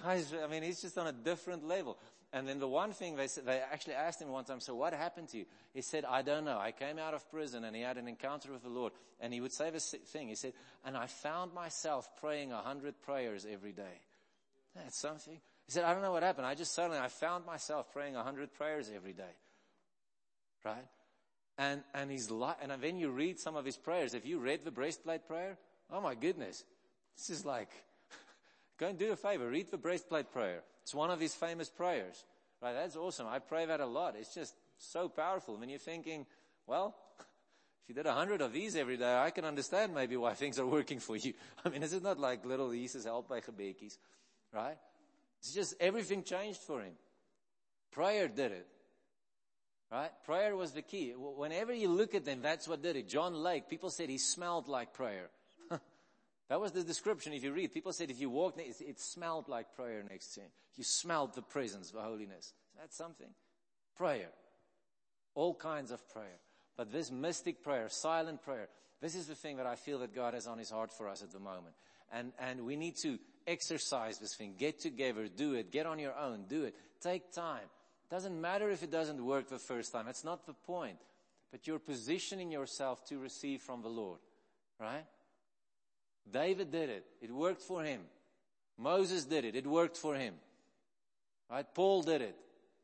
guy's, 0.02 0.34
I 0.34 0.48
mean, 0.48 0.64
he's 0.64 0.82
just 0.82 0.98
on 0.98 1.08
a 1.08 1.14
different 1.14 1.66
level. 1.66 1.98
And 2.34 2.48
then 2.48 2.60
the 2.60 2.68
one 2.68 2.94
thing 2.94 3.16
they 3.16 3.28
said, 3.28 3.46
they 3.46 3.62
actually 3.72 3.94
asked 3.94 4.20
him 4.20 4.30
one 4.30 4.44
time, 4.44 4.60
so 4.60 4.74
what 4.74 4.92
happened 4.92 5.30
to 5.30 5.38
you? 5.38 5.46
He 5.72 5.84
said, 5.84 6.04
I 6.04 6.24
don't 6.24 6.46
know. 6.46 6.58
I 6.58 6.72
came 6.72 6.98
out 6.98 7.14
of 7.14 7.30
prison 7.30 7.64
and 7.64 7.76
he 7.76 7.84
had 7.84 7.98
an 7.98 8.08
encounter 8.08 8.52
with 8.52 8.64
the 8.64 8.70
Lord 8.70 8.92
and 9.20 9.32
he 9.32 9.40
would 9.40 9.54
say 9.54 9.70
this 9.70 9.94
thing. 10.08 10.30
He 10.30 10.36
said, 10.36 10.54
and 10.84 10.98
I 10.98 11.06
found 11.06 11.54
myself 11.54 12.10
praying 12.20 12.52
a 12.52 12.58
hundred 12.58 13.00
prayers 13.04 13.46
every 13.50 13.72
day. 13.72 14.02
That's 14.76 14.98
something. 14.98 15.40
He 15.68 15.72
said, 15.72 15.84
I 15.84 15.94
don't 15.94 16.02
know 16.02 16.12
what 16.12 16.24
happened. 16.24 16.48
I 16.48 16.56
just 16.56 16.74
suddenly, 16.74 16.98
I 16.98 17.08
found 17.08 17.46
myself 17.46 17.94
praying 17.94 18.16
a 18.16 18.24
hundred 18.24 18.52
prayers 18.56 18.90
every 18.94 19.14
day. 19.14 19.36
Right? 20.66 20.88
And, 21.60 21.84
and 21.94 22.10
his 22.10 22.32
and 22.32 22.72
then 22.82 22.98
you 22.98 23.12
read 23.12 23.40
some 23.40 23.56
of 23.56 23.64
his 23.64 23.78
prayers. 23.78 24.14
Have 24.14 24.26
you 24.26 24.40
read 24.40 24.66
the 24.66 24.72
breastplate 24.72 25.28
prayer, 25.28 25.60
oh 25.92 26.02
my 26.02 26.16
goodness. 26.16 26.64
This 27.16 27.30
is 27.30 27.46
like, 27.46 27.70
go 28.80 28.88
and 28.88 28.98
do 28.98 29.12
a 29.12 29.16
favor, 29.16 29.48
read 29.48 29.70
the 29.70 29.78
breastplate 29.78 30.32
prayer. 30.32 30.64
It's 30.84 30.94
one 30.94 31.10
of 31.10 31.20
his 31.20 31.34
famous 31.34 31.70
prayers. 31.70 32.24
Right? 32.62 32.74
That's 32.74 32.96
awesome. 32.96 33.28
I 33.28 33.40
pray 33.40 33.66
that 33.66 33.80
a 33.80 33.86
lot. 33.86 34.16
It's 34.18 34.34
just 34.34 34.54
so 34.78 35.10
powerful. 35.10 35.58
When 35.58 35.70
you're 35.70 35.80
thinking, 35.80 36.26
well, 36.68 36.96
if 37.20 37.90
you 37.90 37.96
did 37.96 38.06
a 38.06 38.14
hundred 38.14 38.42
of 38.42 38.54
these 38.54 38.76
every 38.76 38.98
day, 38.98 39.18
I 39.18 39.32
can 39.32 39.46
understand 39.46 39.94
maybe 39.94 40.16
why 40.18 40.34
things 40.34 40.60
are 40.60 40.66
working 40.66 41.00
for 41.00 41.16
you. 41.16 41.34
I 41.66 41.70
mean, 41.70 41.82
this 41.82 41.94
is 41.94 42.02
not 42.02 42.20
like 42.20 42.46
little 42.46 42.72
Jesus 42.72 43.06
helped 43.06 43.30
by 43.30 43.42
gebekkies, 43.42 43.98
right? 44.54 44.78
It's 45.40 45.54
just 45.54 45.76
everything 45.80 46.24
changed 46.24 46.60
for 46.60 46.82
him. 46.82 46.94
Prayer 47.92 48.28
did 48.28 48.52
it. 48.52 48.68
Right? 49.92 50.12
Prayer 50.26 50.56
was 50.56 50.72
the 50.72 50.82
key. 50.82 51.14
Whenever 51.16 51.72
you 51.72 51.90
look 51.90 52.16
at 52.16 52.26
them, 52.26 52.42
that's 52.42 52.68
what 52.68 52.82
did 52.82 52.96
it. 52.96 53.08
John 53.08 53.36
Lake, 53.36 53.70
people 53.70 53.92
said 53.92 54.10
he 54.10 54.18
smelled 54.18 54.68
like 54.68 54.94
prayer. 54.94 55.30
That 56.54 56.62
was 56.62 56.72
the 56.72 56.84
description 56.84 57.34
if 57.34 57.44
you 57.44 57.52
read. 57.52 57.74
People 57.74 57.94
said 57.94 58.12
if 58.12 58.22
you 58.22 58.30
walked, 58.30 58.60
it, 58.60 58.76
it 58.80 59.00
smelled 59.00 59.50
like 59.50 59.76
prayer 59.76 60.04
next 60.08 60.36
to 60.36 60.42
him. 60.42 60.50
You 60.76 60.84
smelled 60.84 61.34
the 61.34 61.42
presence, 61.42 61.90
the 61.90 62.00
holiness. 62.00 62.54
That's 62.80 62.96
something. 62.96 63.30
Prayer. 63.98 64.30
All 65.34 65.56
kinds 65.56 65.90
of 65.90 66.08
prayer. 66.14 66.38
But 66.78 66.92
this 66.92 67.10
mystic 67.10 67.64
prayer, 67.64 67.90
silent 67.90 68.44
prayer, 68.44 68.70
this 69.02 69.16
is 69.16 69.26
the 69.26 69.34
thing 69.34 69.58
that 69.58 69.66
I 69.66 69.74
feel 69.74 69.98
that 69.98 70.14
God 70.14 70.36
has 70.36 70.46
on 70.46 70.60
his 70.60 70.70
heart 70.70 70.92
for 70.96 71.10
us 71.10 71.24
at 71.24 71.32
the 71.32 71.40
moment. 71.40 71.74
And, 72.12 72.34
and 72.38 72.68
we 72.68 72.76
need 72.76 72.98
to 72.98 73.18
exercise 73.48 74.20
this 74.20 74.36
thing. 74.36 74.54
Get 74.56 74.80
together, 74.80 75.28
do 75.28 75.56
it, 75.56 75.72
get 75.72 75.88
on 75.88 75.98
your 75.98 76.16
own, 76.16 76.44
do 76.48 76.66
it. 76.66 76.76
Take 77.02 77.32
time. 77.32 77.66
Doesn't 78.12 78.40
matter 78.40 78.70
if 78.70 78.84
it 78.84 78.92
doesn't 78.92 79.26
work 79.26 79.50
the 79.50 79.58
first 79.58 79.92
time. 79.92 80.06
That's 80.06 80.24
not 80.24 80.46
the 80.46 80.54
point. 80.54 81.00
But 81.50 81.66
you're 81.66 81.80
positioning 81.80 82.52
yourself 82.52 83.04
to 83.06 83.18
receive 83.18 83.64
from 83.64 83.82
the 83.82 83.90
Lord. 83.90 84.20
Right? 84.80 85.06
David 86.30 86.72
did 86.72 86.90
it. 86.90 87.06
It 87.22 87.32
worked 87.32 87.62
for 87.62 87.84
him. 87.84 88.02
Moses 88.78 89.26
did 89.26 89.46
it. 89.46 89.56
It 89.56 89.68
worked 89.68 89.98
for 89.98 90.16
him. 90.16 90.36
Right? 91.50 91.66
Paul 91.74 92.02
did 92.04 92.22
it. 92.22 92.36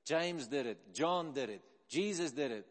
James 0.06 0.48
did 0.48 0.66
it. 0.66 0.94
John 0.94 1.34
did 1.34 1.50
it. 1.50 1.62
Jesus 1.88 2.32
did 2.32 2.52
it. 2.52 2.68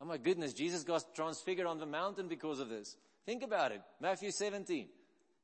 Oh 0.00 0.06
my 0.06 0.16
goodness, 0.16 0.54
Jesus 0.54 0.82
got 0.82 1.14
transfigured 1.14 1.66
on 1.66 1.78
the 1.78 1.86
mountain 1.86 2.26
because 2.26 2.58
of 2.58 2.68
this. 2.68 2.96
Think 3.26 3.42
about 3.42 3.72
it. 3.72 3.82
Matthew 4.00 4.30
17. 4.30 4.88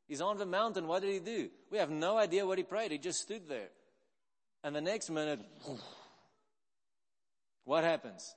He's 0.09 0.20
on 0.20 0.38
the 0.38 0.46
mountain. 0.46 0.86
What 0.86 1.02
did 1.02 1.12
he 1.12 1.20
do? 1.20 1.50
We 1.70 1.78
have 1.78 1.90
no 1.90 2.16
idea 2.16 2.46
what 2.46 2.59
he 2.59 2.64
prayed. 2.64 2.90
He 2.90 2.98
just 2.98 3.20
stood 3.20 3.48
there. 3.48 3.68
And 4.64 4.74
the 4.74 4.80
next 4.80 5.11
minute, 5.11 5.40
what 7.64 7.84
happens? 7.84 8.34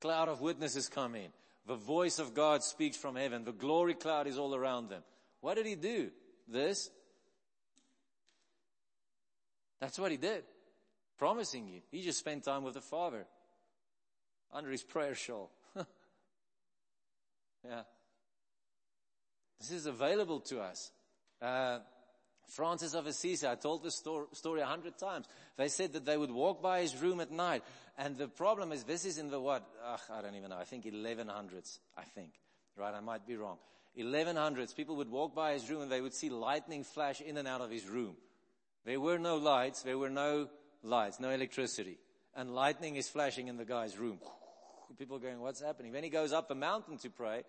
Cloud 0.00 0.28
of 0.28 0.40
witnesses 0.40 0.88
come 0.88 1.14
in. 1.14 1.28
The 1.66 1.74
voice 1.74 2.18
of 2.18 2.34
God 2.34 2.62
speaks 2.62 2.96
from 2.96 3.16
heaven. 3.16 3.44
The 3.44 3.52
glory 3.52 3.94
cloud 3.94 4.26
is 4.26 4.38
all 4.38 4.54
around 4.54 4.88
them. 4.88 5.02
What 5.46 5.54
did 5.54 5.66
he 5.66 5.76
do? 5.76 6.10
This. 6.48 6.90
That's 9.80 9.96
what 9.96 10.10
he 10.10 10.16
did. 10.16 10.42
Promising 11.18 11.68
you. 11.68 11.82
He 11.92 12.02
just 12.02 12.18
spent 12.18 12.42
time 12.42 12.64
with 12.64 12.74
the 12.74 12.80
Father. 12.80 13.26
Under 14.52 14.72
his 14.72 14.82
prayer 14.82 15.14
shawl. 15.14 15.52
yeah. 17.64 17.82
This 19.60 19.70
is 19.70 19.86
available 19.86 20.40
to 20.40 20.58
us. 20.58 20.90
Uh, 21.40 21.78
Francis 22.48 22.94
of 22.94 23.06
Assisi, 23.06 23.46
I 23.46 23.54
told 23.54 23.84
this 23.84 24.02
story 24.32 24.60
a 24.62 24.66
hundred 24.66 24.98
times. 24.98 25.26
They 25.56 25.68
said 25.68 25.92
that 25.92 26.04
they 26.04 26.16
would 26.16 26.32
walk 26.32 26.60
by 26.60 26.80
his 26.80 26.96
room 26.96 27.20
at 27.20 27.30
night. 27.30 27.62
And 27.96 28.16
the 28.16 28.26
problem 28.26 28.72
is, 28.72 28.82
this 28.82 29.04
is 29.04 29.18
in 29.18 29.30
the 29.30 29.38
what? 29.38 29.64
Ugh, 29.86 30.00
I 30.12 30.22
don't 30.22 30.34
even 30.34 30.50
know. 30.50 30.58
I 30.58 30.64
think 30.64 30.86
1100s, 30.86 31.78
I 31.96 32.02
think. 32.02 32.32
Right? 32.76 32.92
I 32.92 32.98
might 32.98 33.24
be 33.28 33.36
wrong. 33.36 33.58
1100s, 33.98 34.74
people 34.74 34.96
would 34.96 35.10
walk 35.10 35.34
by 35.34 35.52
his 35.52 35.68
room 35.70 35.82
and 35.82 35.90
they 35.90 36.00
would 36.00 36.14
see 36.14 36.28
lightning 36.28 36.84
flash 36.84 37.20
in 37.20 37.36
and 37.36 37.48
out 37.48 37.60
of 37.60 37.70
his 37.70 37.86
room. 37.88 38.16
There 38.84 39.00
were 39.00 39.18
no 39.18 39.36
lights. 39.36 39.82
There 39.82 39.98
were 39.98 40.10
no 40.10 40.48
lights, 40.82 41.18
no 41.18 41.30
electricity. 41.30 41.98
And 42.34 42.54
lightning 42.54 42.96
is 42.96 43.08
flashing 43.08 43.48
in 43.48 43.56
the 43.56 43.64
guy's 43.64 43.98
room. 43.98 44.18
People 44.98 45.18
going, 45.18 45.40
what's 45.40 45.60
happening? 45.60 45.92
Then 45.92 46.04
he 46.04 46.10
goes 46.10 46.32
up 46.32 46.50
a 46.50 46.54
mountain 46.54 46.96
to 46.98 47.10
pray. 47.10 47.42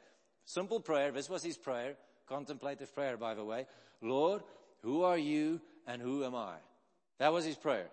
Simple 0.46 0.80
prayer. 0.80 1.12
This 1.12 1.30
was 1.30 1.44
his 1.44 1.58
prayer. 1.58 1.96
Contemplative 2.28 2.94
prayer, 2.94 3.16
by 3.16 3.36
the 3.36 3.44
way. 3.44 3.68
Lord, 4.02 4.42
who 4.82 5.04
are 5.04 5.18
you 5.18 5.62
and 5.86 6.02
who 6.02 6.26
am 6.26 6.36
I? 6.36 6.56
That 7.20 7.34
was 7.34 7.46
his 7.46 7.56
prayer 7.56 7.88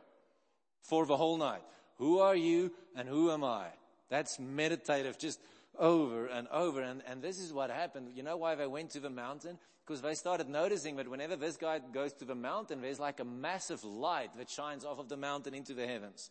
for 0.83 1.07
the 1.07 1.17
whole 1.17 1.37
night. 1.37 1.63
Who 1.99 2.19
are 2.19 2.37
you 2.37 2.73
and 2.97 3.09
who 3.09 3.31
am 3.31 3.45
I? 3.45 3.67
That's 4.11 4.39
meditative, 4.39 5.19
just 5.19 5.41
over 5.79 6.27
and 6.27 6.49
over. 6.49 6.81
And, 6.81 7.03
and 7.07 7.23
this 7.23 7.39
is 7.39 7.53
what 7.53 7.71
happened. 7.71 8.09
You 8.15 8.23
know 8.23 8.37
why 8.37 8.55
they 8.55 8.67
went 8.67 8.91
to 8.91 9.01
the 9.01 9.11
mountain? 9.11 9.59
Because 9.87 10.01
they 10.01 10.15
started 10.15 10.49
noticing 10.49 10.97
that 10.97 11.09
whenever 11.09 11.37
this 11.37 11.57
guy 11.57 11.79
goes 11.93 12.13
to 12.15 12.25
the 12.25 12.35
mountain, 12.35 12.81
there's 12.81 13.01
like 13.01 13.21
a 13.21 13.25
massive 13.25 13.85
light 13.85 14.31
that 14.39 14.49
shines 14.51 14.85
off 14.85 14.99
of 14.99 15.09
the 15.09 15.17
mountain 15.17 15.55
into 15.55 15.75
the 15.75 15.87
heavens. 15.87 16.31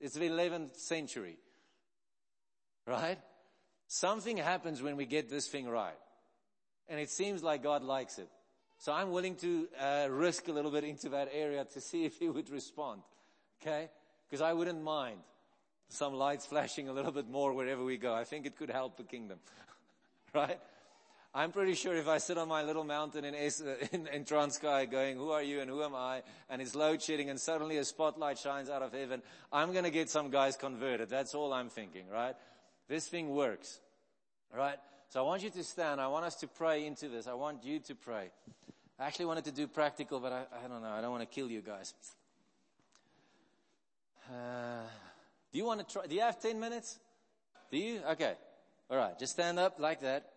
It's 0.00 0.14
the 0.14 0.28
11th 0.28 0.76
century. 0.76 1.38
Right? 2.86 3.18
Something 3.86 4.36
happens 4.38 4.82
when 4.82 4.96
we 4.96 5.06
get 5.06 5.30
this 5.30 5.46
thing 5.46 5.68
right. 5.68 5.98
And 6.88 7.00
it 7.00 7.10
seems 7.10 7.42
like 7.42 7.62
God 7.62 7.82
likes 7.82 8.18
it. 8.18 8.28
So 8.78 8.92
I'm 8.92 9.12
willing 9.12 9.36
to 9.36 9.68
uh, 9.80 10.08
risk 10.10 10.48
a 10.48 10.52
little 10.52 10.70
bit 10.70 10.84
into 10.84 11.10
that 11.10 11.28
area 11.32 11.64
to 11.64 11.80
see 11.80 12.04
if 12.04 12.18
he 12.18 12.28
would 12.28 12.50
respond. 12.50 13.02
Okay? 13.62 13.88
Because 14.28 14.42
I 14.42 14.52
wouldn't 14.52 14.82
mind 14.82 15.20
some 15.88 16.14
lights 16.14 16.46
flashing 16.46 16.88
a 16.88 16.92
little 16.92 17.12
bit 17.12 17.28
more 17.28 17.52
wherever 17.52 17.84
we 17.84 17.96
go. 17.96 18.14
I 18.14 18.24
think 18.24 18.46
it 18.46 18.56
could 18.56 18.70
help 18.70 18.96
the 18.96 19.04
kingdom. 19.04 19.38
right? 20.34 20.58
I'm 21.36 21.50
pretty 21.50 21.74
sure 21.74 21.96
if 21.96 22.06
I 22.06 22.18
sit 22.18 22.38
on 22.38 22.46
my 22.46 22.62
little 22.62 22.84
mountain 22.84 23.24
in, 23.24 23.34
es- 23.34 23.60
in, 23.92 24.06
in 24.06 24.24
Transkei 24.24 24.88
going, 24.88 25.16
who 25.16 25.30
are 25.30 25.42
you 25.42 25.60
and 25.60 25.68
who 25.68 25.82
am 25.82 25.94
I? 25.94 26.22
And 26.48 26.62
it's 26.62 26.76
load 26.76 27.02
shedding 27.02 27.28
and 27.28 27.40
suddenly 27.40 27.76
a 27.78 27.84
spotlight 27.84 28.38
shines 28.38 28.70
out 28.70 28.82
of 28.82 28.92
heaven. 28.92 29.20
I'm 29.52 29.72
going 29.72 29.84
to 29.84 29.90
get 29.90 30.10
some 30.10 30.30
guys 30.30 30.56
converted. 30.56 31.08
That's 31.08 31.34
all 31.34 31.52
I'm 31.52 31.68
thinking, 31.68 32.04
right? 32.08 32.36
This 32.88 33.08
thing 33.08 33.30
works. 33.30 33.80
Right? 34.56 34.78
So 35.08 35.18
I 35.18 35.22
want 35.22 35.42
you 35.42 35.50
to 35.50 35.64
stand. 35.64 36.00
I 36.00 36.06
want 36.06 36.24
us 36.24 36.36
to 36.36 36.46
pray 36.46 36.86
into 36.86 37.08
this. 37.08 37.26
I 37.26 37.34
want 37.34 37.64
you 37.64 37.80
to 37.80 37.94
pray. 37.96 38.30
I 38.98 39.06
actually 39.06 39.26
wanted 39.26 39.44
to 39.46 39.52
do 39.52 39.66
practical, 39.66 40.20
but 40.20 40.32
I, 40.32 40.44
I 40.64 40.68
don't 40.68 40.82
know. 40.82 40.90
I 40.90 41.00
don't 41.00 41.10
want 41.10 41.28
to 41.28 41.34
kill 41.34 41.50
you 41.50 41.62
guys. 41.62 41.94
Uh, 44.30 44.82
do 45.54 45.58
you 45.58 45.64
want 45.66 45.86
to 45.86 45.92
try? 45.92 46.04
Do 46.04 46.14
you 46.16 46.20
have 46.22 46.40
10 46.40 46.58
minutes? 46.58 46.98
Do 47.70 47.78
you? 47.78 48.00
Okay. 48.10 48.34
All 48.90 48.96
right. 48.96 49.16
Just 49.16 49.34
stand 49.34 49.60
up 49.60 49.78
like 49.78 50.00
that. 50.00 50.28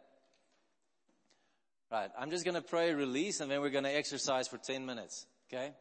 Right. 1.91 2.11
I'm 2.19 2.29
just 2.29 2.45
going 2.45 2.53
to 2.53 2.61
pray 2.61 2.93
release 2.93 3.39
and 3.39 3.49
then 3.49 3.61
we're 3.61 3.71
going 3.71 3.85
to 3.85 3.95
exercise 3.95 4.47
for 4.47 4.59
10 4.59 4.85
minutes. 4.85 5.25
Okay. 5.51 5.71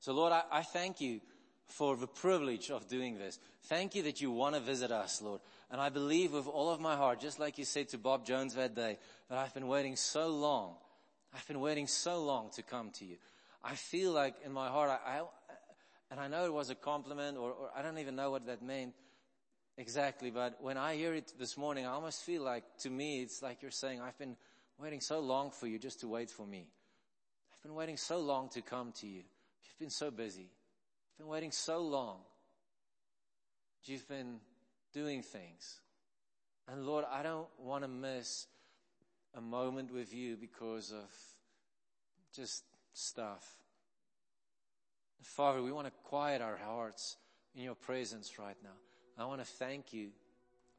So 0.00 0.12
Lord, 0.12 0.34
I, 0.34 0.42
I 0.52 0.62
thank 0.62 1.00
you 1.00 1.22
for 1.66 1.96
the 1.96 2.06
privilege 2.06 2.70
of 2.70 2.86
doing 2.86 3.16
this. 3.16 3.38
Thank 3.68 3.94
you 3.94 4.02
that 4.02 4.20
you 4.20 4.30
want 4.30 4.54
to 4.54 4.60
visit 4.60 4.92
us, 4.92 5.22
Lord. 5.22 5.40
And 5.70 5.80
I 5.80 5.88
believe 5.88 6.34
with 6.34 6.46
all 6.46 6.70
of 6.70 6.78
my 6.78 6.94
heart, 6.94 7.20
just 7.20 7.40
like 7.40 7.56
you 7.56 7.64
said 7.64 7.88
to 7.88 7.98
Bob 7.98 8.26
Jones 8.26 8.54
that 8.54 8.74
day, 8.74 8.98
that 9.30 9.38
I've 9.38 9.54
been 9.54 9.66
waiting 9.66 9.96
so 9.96 10.28
long. 10.28 10.74
I've 11.34 11.48
been 11.48 11.60
waiting 11.60 11.86
so 11.86 12.22
long 12.22 12.50
to 12.56 12.62
come 12.62 12.90
to 12.98 13.06
you. 13.06 13.16
I 13.62 13.76
feel 13.76 14.12
like 14.12 14.34
in 14.44 14.52
my 14.52 14.68
heart, 14.68 14.90
I, 14.90 15.20
I 15.20 15.22
and 16.14 16.20
I 16.20 16.28
know 16.28 16.44
it 16.44 16.52
was 16.52 16.70
a 16.70 16.76
compliment 16.76 17.36
or, 17.36 17.50
or 17.50 17.70
I 17.76 17.82
don't 17.82 17.98
even 17.98 18.14
know 18.14 18.30
what 18.30 18.46
that 18.46 18.62
meant 18.62 18.94
exactly, 19.76 20.30
but 20.30 20.58
when 20.60 20.76
I 20.76 20.94
hear 20.94 21.12
it 21.12 21.32
this 21.40 21.56
morning, 21.56 21.86
I 21.86 21.90
almost 21.90 22.22
feel 22.22 22.40
like 22.40 22.62
to 22.82 22.90
me, 22.90 23.20
it's 23.20 23.42
like 23.42 23.62
you're 23.62 23.72
saying, 23.72 24.00
I've 24.00 24.16
been 24.16 24.36
waiting 24.78 25.00
so 25.00 25.18
long 25.18 25.50
for 25.50 25.66
you 25.66 25.76
just 25.76 25.98
to 26.02 26.06
wait 26.06 26.30
for 26.30 26.46
me. 26.46 26.68
I've 27.52 27.62
been 27.64 27.74
waiting 27.74 27.96
so 27.96 28.20
long 28.20 28.48
to 28.50 28.62
come 28.62 28.92
to 29.00 29.08
you. 29.08 29.22
You've 29.64 29.78
been 29.80 29.90
so 29.90 30.12
busy. 30.12 30.46
I've 30.46 31.18
been 31.18 31.26
waiting 31.26 31.50
so 31.50 31.80
long. 31.80 32.18
You've 33.82 34.06
been 34.06 34.38
doing 34.92 35.20
things. 35.20 35.80
And 36.68 36.86
Lord, 36.86 37.06
I 37.10 37.24
don't 37.24 37.48
want 37.58 37.82
to 37.82 37.88
miss 37.88 38.46
a 39.36 39.40
moment 39.40 39.92
with 39.92 40.14
you 40.14 40.36
because 40.36 40.92
of 40.92 41.10
just 42.32 42.62
stuff. 42.92 43.63
Father, 45.24 45.62
we 45.62 45.72
want 45.72 45.86
to 45.86 45.92
quiet 46.04 46.42
our 46.42 46.56
hearts 46.56 47.16
in 47.54 47.62
your 47.62 47.74
presence 47.74 48.38
right 48.38 48.56
now. 48.62 48.76
I 49.18 49.26
want 49.26 49.40
to 49.40 49.46
thank 49.46 49.92
you, 49.92 50.08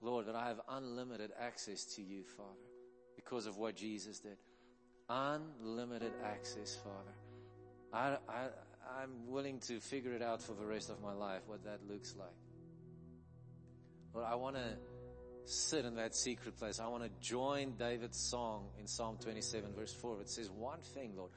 Lord, 0.01 0.27
that 0.27 0.35
I 0.35 0.47
have 0.47 0.61
unlimited 0.69 1.31
access 1.39 1.83
to 1.95 2.01
you, 2.01 2.23
Father, 2.37 2.49
because 3.15 3.47
of 3.47 3.57
what 3.57 3.75
Jesus 3.75 4.19
did. 4.19 4.37
Unlimited 5.09 6.13
access, 6.23 6.75
Father. 6.75 7.13
I, 7.93 8.17
I, 8.31 8.47
I'm 9.01 9.27
willing 9.27 9.59
to 9.61 9.79
figure 9.79 10.13
it 10.13 10.21
out 10.21 10.41
for 10.41 10.53
the 10.53 10.65
rest 10.65 10.89
of 10.89 11.01
my 11.01 11.13
life, 11.13 11.41
what 11.47 11.63
that 11.63 11.79
looks 11.89 12.15
like. 12.17 12.27
Lord, 14.13 14.27
I 14.29 14.35
want 14.35 14.57
to 14.57 14.77
sit 15.45 15.85
in 15.85 15.95
that 15.95 16.15
secret 16.15 16.57
place. 16.57 16.79
I 16.79 16.87
want 16.87 17.03
to 17.03 17.09
join 17.19 17.73
David's 17.77 18.19
song 18.19 18.67
in 18.79 18.87
Psalm 18.87 19.17
27 19.21 19.73
verse 19.73 19.93
4. 19.93 20.21
It 20.21 20.29
says, 20.29 20.49
one 20.49 20.79
thing, 20.81 21.13
Lord, 21.15 21.31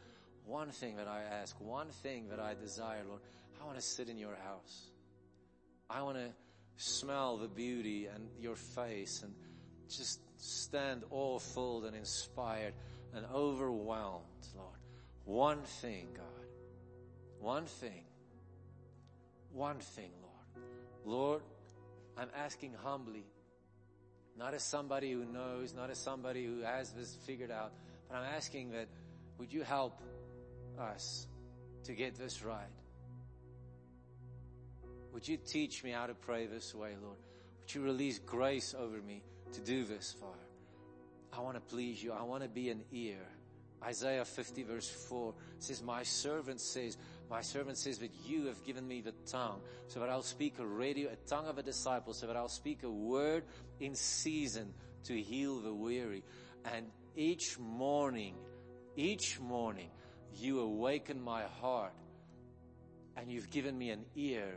one 0.48 0.70
thing 0.70 0.96
that 0.96 1.06
I 1.06 1.22
ask, 1.22 1.54
one 1.60 1.88
thing 2.02 2.28
that 2.30 2.40
I 2.40 2.54
desire, 2.54 3.02
Lord, 3.06 3.20
I 3.60 3.66
want 3.66 3.76
to 3.76 3.84
sit 3.84 4.08
in 4.08 4.18
your 4.18 4.34
house. 4.34 4.86
I 5.90 6.02
want 6.02 6.16
to 6.16 6.30
smell 6.76 7.36
the 7.36 7.48
beauty 7.48 8.06
and 8.06 8.28
your 8.40 8.56
face 8.56 9.22
and 9.22 9.34
just 9.88 10.20
stand 10.38 11.04
filled 11.10 11.84
and 11.84 11.94
inspired 11.94 12.72
and 13.14 13.26
overwhelmed, 13.34 14.24
Lord. 14.56 14.78
One 15.24 15.62
thing, 15.62 16.08
God. 16.16 16.24
One 17.40 17.66
thing. 17.66 18.04
One 19.52 19.78
thing, 19.78 20.10
Lord. 20.22 20.66
Lord, 21.04 21.42
I'm 22.16 22.28
asking 22.36 22.74
humbly, 22.82 23.24
not 24.38 24.54
as 24.54 24.62
somebody 24.62 25.12
who 25.12 25.24
knows, 25.24 25.74
not 25.74 25.90
as 25.90 25.98
somebody 25.98 26.46
who 26.46 26.62
has 26.62 26.92
this 26.92 27.16
figured 27.26 27.50
out, 27.50 27.72
but 28.08 28.16
I'm 28.16 28.34
asking 28.34 28.70
that 28.72 28.88
would 29.38 29.52
you 29.52 29.62
help 29.62 30.00
us 30.78 31.26
to 31.84 31.92
get 31.92 32.16
this 32.16 32.42
right? 32.42 32.66
Would 35.12 35.26
you 35.26 35.36
teach 35.36 35.82
me 35.82 35.90
how 35.90 36.06
to 36.06 36.14
pray 36.14 36.46
this 36.46 36.74
way, 36.74 36.94
Lord? 37.02 37.16
Would 37.60 37.74
you 37.74 37.82
release 37.82 38.18
grace 38.18 38.74
over 38.78 38.98
me 38.98 39.22
to 39.52 39.60
do 39.60 39.84
this, 39.84 40.14
Father? 40.18 40.34
I 41.32 41.40
want 41.40 41.56
to 41.56 41.60
please 41.60 42.02
you. 42.02 42.12
I 42.12 42.22
want 42.22 42.42
to 42.42 42.48
be 42.48 42.70
an 42.70 42.82
ear. 42.92 43.26
Isaiah 43.84 44.24
50 44.24 44.64
verse 44.64 44.88
4 44.88 45.34
says, 45.58 45.82
my 45.82 46.02
servant 46.02 46.60
says, 46.60 46.96
my 47.30 47.40
servant 47.42 47.78
says 47.78 47.98
that 47.98 48.10
you 48.26 48.46
have 48.46 48.64
given 48.64 48.86
me 48.86 49.00
the 49.00 49.12
tongue 49.26 49.60
so 49.86 50.00
that 50.00 50.08
I'll 50.08 50.22
speak 50.22 50.58
a 50.58 50.66
radio, 50.66 51.10
a 51.10 51.16
tongue 51.28 51.46
of 51.46 51.58
a 51.58 51.62
disciple, 51.62 52.12
so 52.12 52.26
that 52.26 52.36
I'll 52.36 52.48
speak 52.48 52.82
a 52.82 52.90
word 52.90 53.44
in 53.80 53.94
season 53.94 54.72
to 55.04 55.20
heal 55.20 55.60
the 55.60 55.72
weary. 55.72 56.24
And 56.64 56.86
each 57.14 57.58
morning, 57.58 58.34
each 58.96 59.38
morning, 59.38 59.90
you 60.36 60.60
awaken 60.60 61.22
my 61.22 61.42
heart 61.60 61.92
and 63.16 63.30
you've 63.30 63.50
given 63.50 63.76
me 63.76 63.90
an 63.90 64.04
ear 64.14 64.54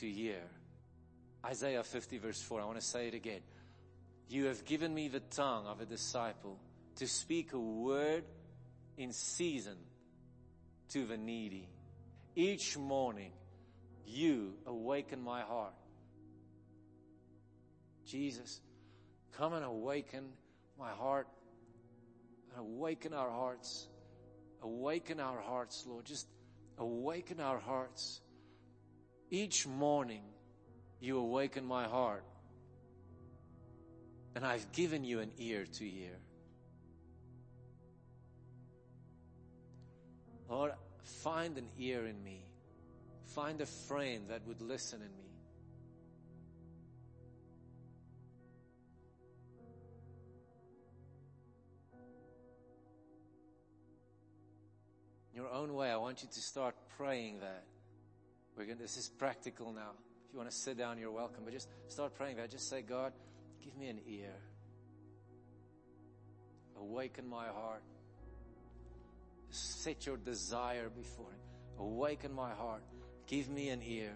to 0.00 0.08
hear. 0.08 0.40
Isaiah 1.44 1.82
50 1.82 2.18
verse 2.18 2.40
4. 2.40 2.60
I 2.60 2.64
want 2.64 2.78
to 2.78 2.84
say 2.84 3.08
it 3.08 3.14
again. 3.14 3.40
You 4.28 4.46
have 4.46 4.64
given 4.64 4.94
me 4.94 5.08
the 5.08 5.20
tongue 5.20 5.66
of 5.66 5.80
a 5.80 5.86
disciple 5.86 6.58
to 6.96 7.06
speak 7.06 7.52
a 7.52 7.58
word 7.58 8.24
in 8.96 9.12
season 9.12 9.76
to 10.90 11.06
the 11.06 11.16
needy. 11.16 11.68
Each 12.34 12.76
morning, 12.76 13.32
you 14.06 14.54
awaken 14.66 15.22
my 15.22 15.42
heart. 15.42 15.74
Jesus, 18.06 18.60
come 19.32 19.54
and 19.54 19.64
awaken 19.64 20.24
my 20.78 20.90
heart 20.90 21.28
and 22.50 22.60
awaken 22.60 23.14
our 23.14 23.30
hearts. 23.30 23.86
Awaken 24.62 25.20
our 25.20 25.40
hearts, 25.40 25.84
Lord. 25.86 26.04
Just 26.04 26.26
awaken 26.78 27.40
our 27.40 27.58
hearts. 27.58 28.20
Each 29.30 29.66
morning, 29.66 30.22
you 31.00 31.18
awaken 31.18 31.64
my 31.64 31.84
heart. 31.84 32.24
And 34.34 34.46
I've 34.46 34.70
given 34.72 35.04
you 35.04 35.20
an 35.20 35.32
ear 35.38 35.64
to 35.64 35.84
hear. 35.84 36.16
Lord, 40.48 40.72
find 41.02 41.56
an 41.58 41.68
ear 41.78 42.06
in 42.06 42.22
me. 42.22 42.44
Find 43.34 43.60
a 43.60 43.66
friend 43.66 44.24
that 44.28 44.46
would 44.46 44.60
listen 44.60 45.00
in 45.00 45.16
me. 45.16 45.21
Your 55.42 55.52
own 55.52 55.74
way, 55.74 55.90
I 55.90 55.96
want 55.96 56.22
you 56.22 56.28
to 56.28 56.40
start 56.40 56.76
praying 56.96 57.40
that. 57.40 57.64
We're 58.56 58.64
going 58.64 58.76
to, 58.76 58.82
this 58.82 58.96
is 58.96 59.08
practical 59.08 59.72
now. 59.72 59.90
If 60.26 60.32
you 60.32 60.38
want 60.38 60.50
to 60.50 60.56
sit 60.56 60.78
down, 60.78 60.98
you're 60.98 61.10
welcome. 61.10 61.42
But 61.44 61.52
just 61.52 61.68
start 61.88 62.14
praying 62.14 62.36
that. 62.36 62.50
Just 62.50 62.68
say, 62.68 62.82
God, 62.82 63.12
give 63.64 63.76
me 63.76 63.88
an 63.88 63.98
ear. 64.06 64.34
Awaken 66.78 67.28
my 67.28 67.46
heart. 67.46 67.82
Set 69.50 70.06
your 70.06 70.16
desire 70.16 70.88
before 70.88 71.26
Him. 71.26 71.86
Awaken 71.86 72.32
my 72.32 72.52
heart. 72.52 72.82
Give 73.26 73.48
me 73.48 73.70
an 73.70 73.82
ear. 73.82 74.14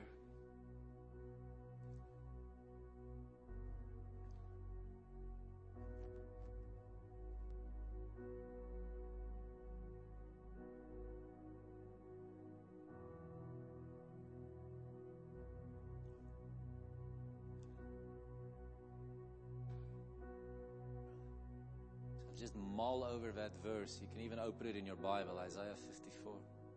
Mull 22.57 23.05
over 23.05 23.33
that 23.33 23.53
verse. 23.65 23.99
You 24.01 24.09
can 24.13 24.21
even 24.25 24.39
open 24.39 24.67
it 24.67 24.77
in 24.77 24.87
your 24.87 24.97
Bible, 24.97 25.39
Isaiah 25.39 25.77
54. 25.87 26.35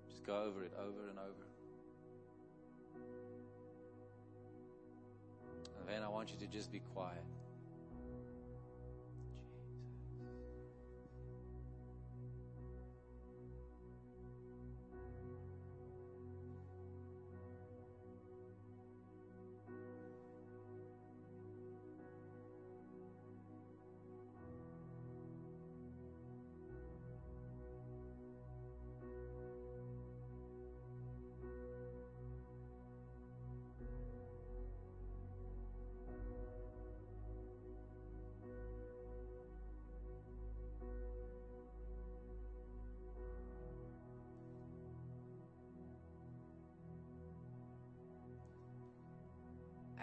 Just 0.09 0.25
go 0.25 0.43
over 0.43 0.63
it 0.63 0.73
over 0.79 1.09
and 1.09 1.19
over. 1.19 1.45
And 5.79 5.87
then 5.87 6.03
I 6.03 6.09
want 6.09 6.31
you 6.31 6.37
to 6.39 6.47
just 6.47 6.71
be 6.71 6.81
quiet. 6.93 7.23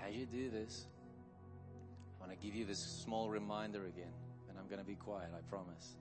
As 0.06 0.14
you 0.14 0.26
do 0.26 0.50
this, 0.50 0.86
I 2.16 2.26
want 2.26 2.38
to 2.38 2.46
give 2.46 2.54
you 2.54 2.64
this 2.64 2.78
small 2.78 3.28
reminder 3.28 3.86
again, 3.86 4.12
and 4.48 4.56
I'm 4.56 4.66
going 4.68 4.78
to 4.78 4.86
be 4.86 4.94
quiet, 4.94 5.30
I 5.36 5.40
promise. 5.50 5.96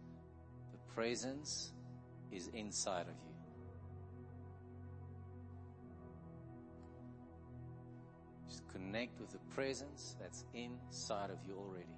The 0.71 0.93
presence 0.93 1.71
is 2.31 2.49
inside 2.53 3.07
of 3.07 3.15
you. 3.25 3.33
Just 8.47 8.67
connect 8.67 9.19
with 9.19 9.31
the 9.31 9.39
presence 9.55 10.15
that's 10.21 10.45
inside 10.53 11.31
of 11.31 11.37
you 11.47 11.55
already. 11.57 11.94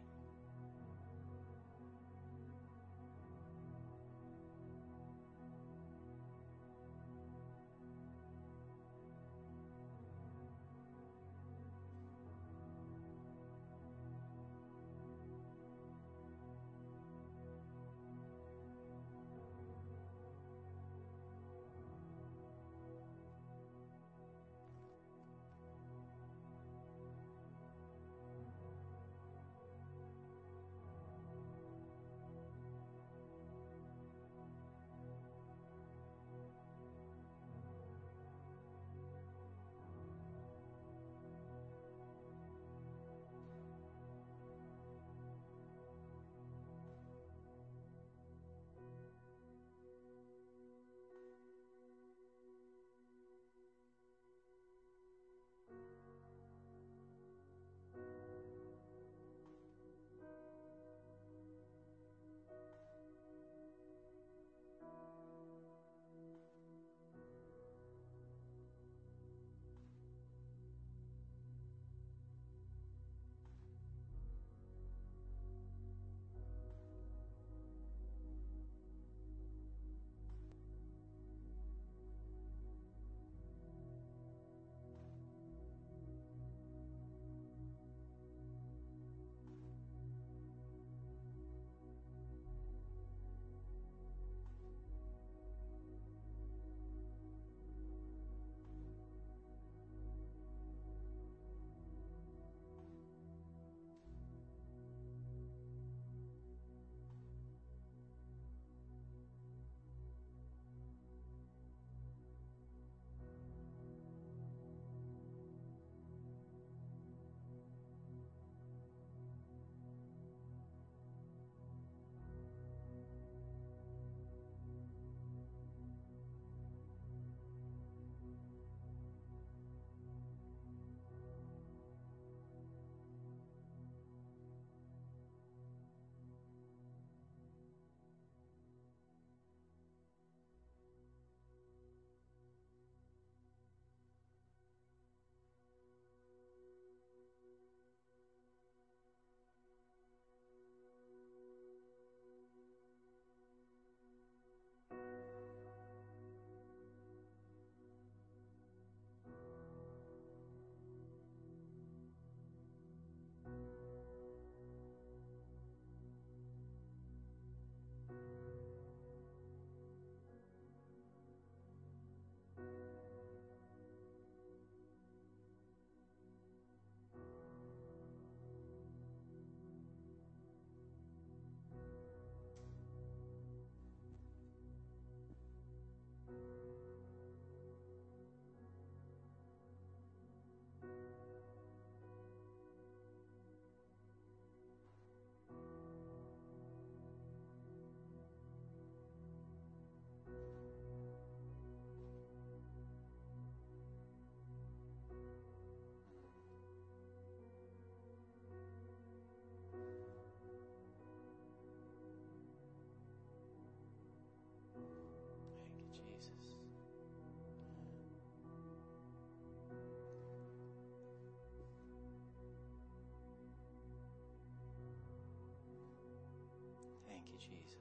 Thank 227.30 227.42
you, 227.42 227.58
Jesus. 227.58 227.74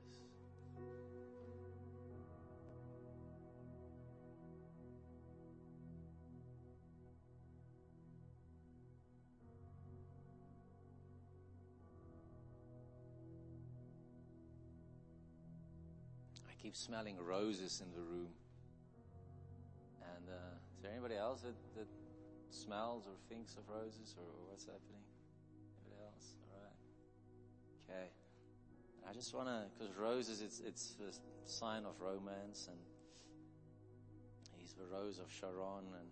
I 16.48 16.52
keep 16.60 16.74
smelling 16.74 17.16
roses 17.24 17.80
in 17.84 17.92
the 17.92 18.00
room. 18.00 18.28
And 20.02 20.28
uh, 20.28 20.32
is 20.76 20.82
there 20.82 20.90
anybody 20.90 21.14
else 21.14 21.42
that, 21.42 21.54
that 21.76 21.86
smells 22.50 23.06
or 23.06 23.12
thinks 23.28 23.54
of 23.56 23.68
roses 23.68 24.16
or 24.18 24.24
what's 24.48 24.64
happening? 24.64 25.04
Anybody 25.84 26.02
else? 26.02 26.34
All 26.50 26.62
right. 26.62 28.00
Okay. 28.02 28.25
I 29.08 29.12
just 29.12 29.34
want 29.34 29.48
to, 29.48 29.62
because 29.78 29.94
roses, 29.96 30.42
it's, 30.42 30.60
it's 30.66 30.94
a 31.00 31.48
sign 31.48 31.84
of 31.84 32.00
romance 32.00 32.68
and 32.68 32.78
he's 34.58 34.72
the 34.72 34.84
rose 34.84 35.18
of 35.18 35.30
Sharon 35.30 35.84
and 36.00 36.10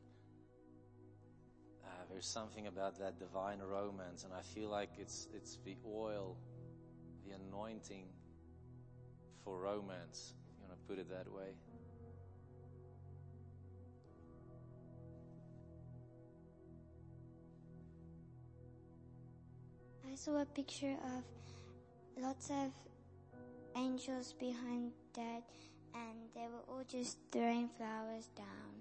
uh, 1.84 1.88
there's 2.08 2.26
something 2.26 2.68
about 2.68 2.98
that 3.00 3.18
divine 3.18 3.58
romance 3.58 4.22
and 4.22 4.32
I 4.32 4.42
feel 4.42 4.68
like 4.68 4.90
it's, 4.98 5.26
it's 5.34 5.58
the 5.64 5.76
oil, 5.84 6.36
the 7.26 7.34
anointing 7.34 8.06
for 9.42 9.58
romance, 9.58 10.34
if 10.48 10.54
you 10.56 10.68
want 10.68 10.80
to 10.80 10.86
put 10.86 10.98
it 10.98 11.10
that 11.10 11.30
way. 11.32 11.50
I 20.10 20.14
saw 20.14 20.40
a 20.40 20.46
picture 20.46 20.92
of 20.92 21.24
lots 22.20 22.51
of 22.51 22.70
angels 23.77 24.35
behind 24.39 24.93
Dad, 25.12 25.43
and 25.95 26.19
they 26.35 26.43
were 26.43 26.62
all 26.69 26.85
just 26.89 27.19
throwing 27.31 27.69
flowers 27.69 28.28
down. 28.36 28.47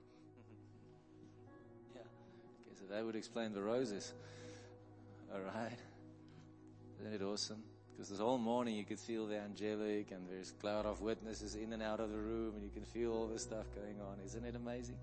Yeah. 1.95 2.01
Okay, 2.01 2.75
so 2.79 2.85
that 2.93 3.05
would 3.05 3.15
explain 3.15 3.53
the 3.53 3.61
roses. 3.61 4.13
All 5.33 5.41
right. 5.41 5.77
Isn't 6.99 7.13
it 7.13 7.21
awesome? 7.23 7.63
Because 7.91 8.09
this 8.09 8.19
whole 8.19 8.37
morning 8.37 8.75
you 8.75 8.85
could 8.85 8.99
feel 8.99 9.27
the 9.27 9.37
angelic 9.37 10.11
and 10.11 10.27
there's 10.29 10.51
cloud 10.51 10.85
of 10.85 11.01
witnesses 11.01 11.55
in 11.55 11.73
and 11.73 11.83
out 11.83 11.99
of 11.99 12.11
the 12.11 12.17
room 12.17 12.53
and 12.55 12.63
you 12.63 12.71
can 12.71 12.83
feel 12.83 13.13
all 13.13 13.27
this 13.27 13.43
stuff 13.43 13.65
going 13.75 13.99
on. 14.01 14.17
Isn't 14.25 14.45
it 14.45 14.55
amazing? 14.55 14.97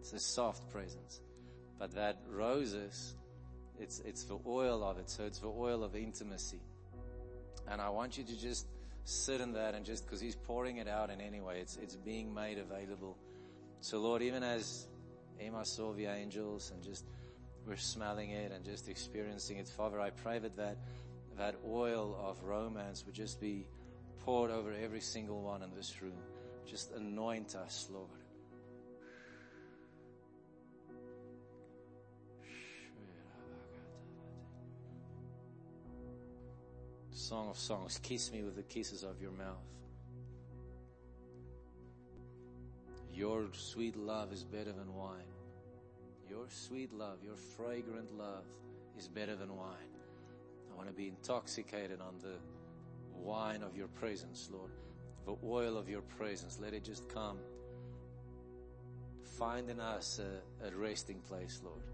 It's 0.00 0.12
a 0.12 0.18
soft 0.18 0.68
presence. 0.70 1.20
But 1.78 1.94
that 1.94 2.18
roses, 2.28 3.14
it's, 3.78 4.00
it's 4.00 4.24
the 4.24 4.38
oil 4.46 4.82
of 4.82 4.98
it. 4.98 5.10
So 5.10 5.24
it's 5.24 5.38
the 5.38 5.48
oil 5.48 5.84
of 5.84 5.94
intimacy. 5.94 6.60
And 7.68 7.80
I 7.80 7.88
want 7.88 8.18
you 8.18 8.24
to 8.24 8.38
just 8.38 8.66
sit 9.04 9.40
in 9.40 9.52
that 9.52 9.74
and 9.74 9.84
just, 9.84 10.08
cause 10.08 10.20
he's 10.20 10.36
pouring 10.36 10.78
it 10.78 10.88
out 10.88 11.10
in 11.10 11.20
any 11.20 11.40
way, 11.40 11.60
it's, 11.60 11.76
it's 11.82 11.96
being 11.96 12.32
made 12.32 12.58
available. 12.58 13.16
So 13.80 13.98
Lord, 13.98 14.22
even 14.22 14.42
as 14.42 14.86
Emma 15.40 15.64
saw 15.64 15.92
the 15.92 16.06
angels 16.06 16.70
and 16.74 16.82
just 16.82 17.04
we're 17.66 17.76
smelling 17.76 18.30
it 18.30 18.52
and 18.52 18.64
just 18.64 18.88
experiencing 18.88 19.58
it, 19.58 19.68
Father, 19.68 20.00
I 20.00 20.10
pray 20.10 20.38
that 20.38 20.56
that, 20.56 20.76
that 21.38 21.56
oil 21.66 22.16
of 22.22 22.42
romance 22.44 23.04
would 23.06 23.14
just 23.14 23.40
be 23.40 23.66
poured 24.20 24.50
over 24.50 24.72
every 24.72 25.00
single 25.00 25.42
one 25.42 25.62
in 25.62 25.74
this 25.74 26.00
room. 26.02 26.18
Just 26.66 26.92
anoint 26.92 27.54
us, 27.54 27.88
Lord. 27.92 28.23
Song 37.16 37.48
of 37.48 37.56
Songs, 37.56 38.00
kiss 38.02 38.32
me 38.32 38.42
with 38.42 38.56
the 38.56 38.64
kisses 38.64 39.04
of 39.04 39.22
your 39.22 39.30
mouth. 39.30 39.62
Your 43.12 43.46
sweet 43.52 43.96
love 43.96 44.32
is 44.32 44.42
better 44.42 44.72
than 44.72 44.92
wine. 44.92 45.22
Your 46.28 46.46
sweet 46.48 46.92
love, 46.92 47.18
your 47.22 47.36
fragrant 47.36 48.12
love 48.18 48.44
is 48.98 49.06
better 49.06 49.36
than 49.36 49.56
wine. 49.56 49.94
I 50.72 50.76
want 50.76 50.88
to 50.88 50.92
be 50.92 51.06
intoxicated 51.06 52.00
on 52.00 52.14
the 52.20 52.34
wine 53.16 53.62
of 53.62 53.76
your 53.76 53.86
presence, 53.86 54.50
Lord. 54.52 54.72
The 55.24 55.36
oil 55.46 55.76
of 55.76 55.88
your 55.88 56.02
presence. 56.02 56.58
Let 56.60 56.74
it 56.74 56.82
just 56.82 57.08
come. 57.08 57.38
Find 59.38 59.70
in 59.70 59.78
us 59.78 60.18
a, 60.18 60.66
a 60.66 60.76
resting 60.76 61.20
place, 61.20 61.60
Lord. 61.64 61.93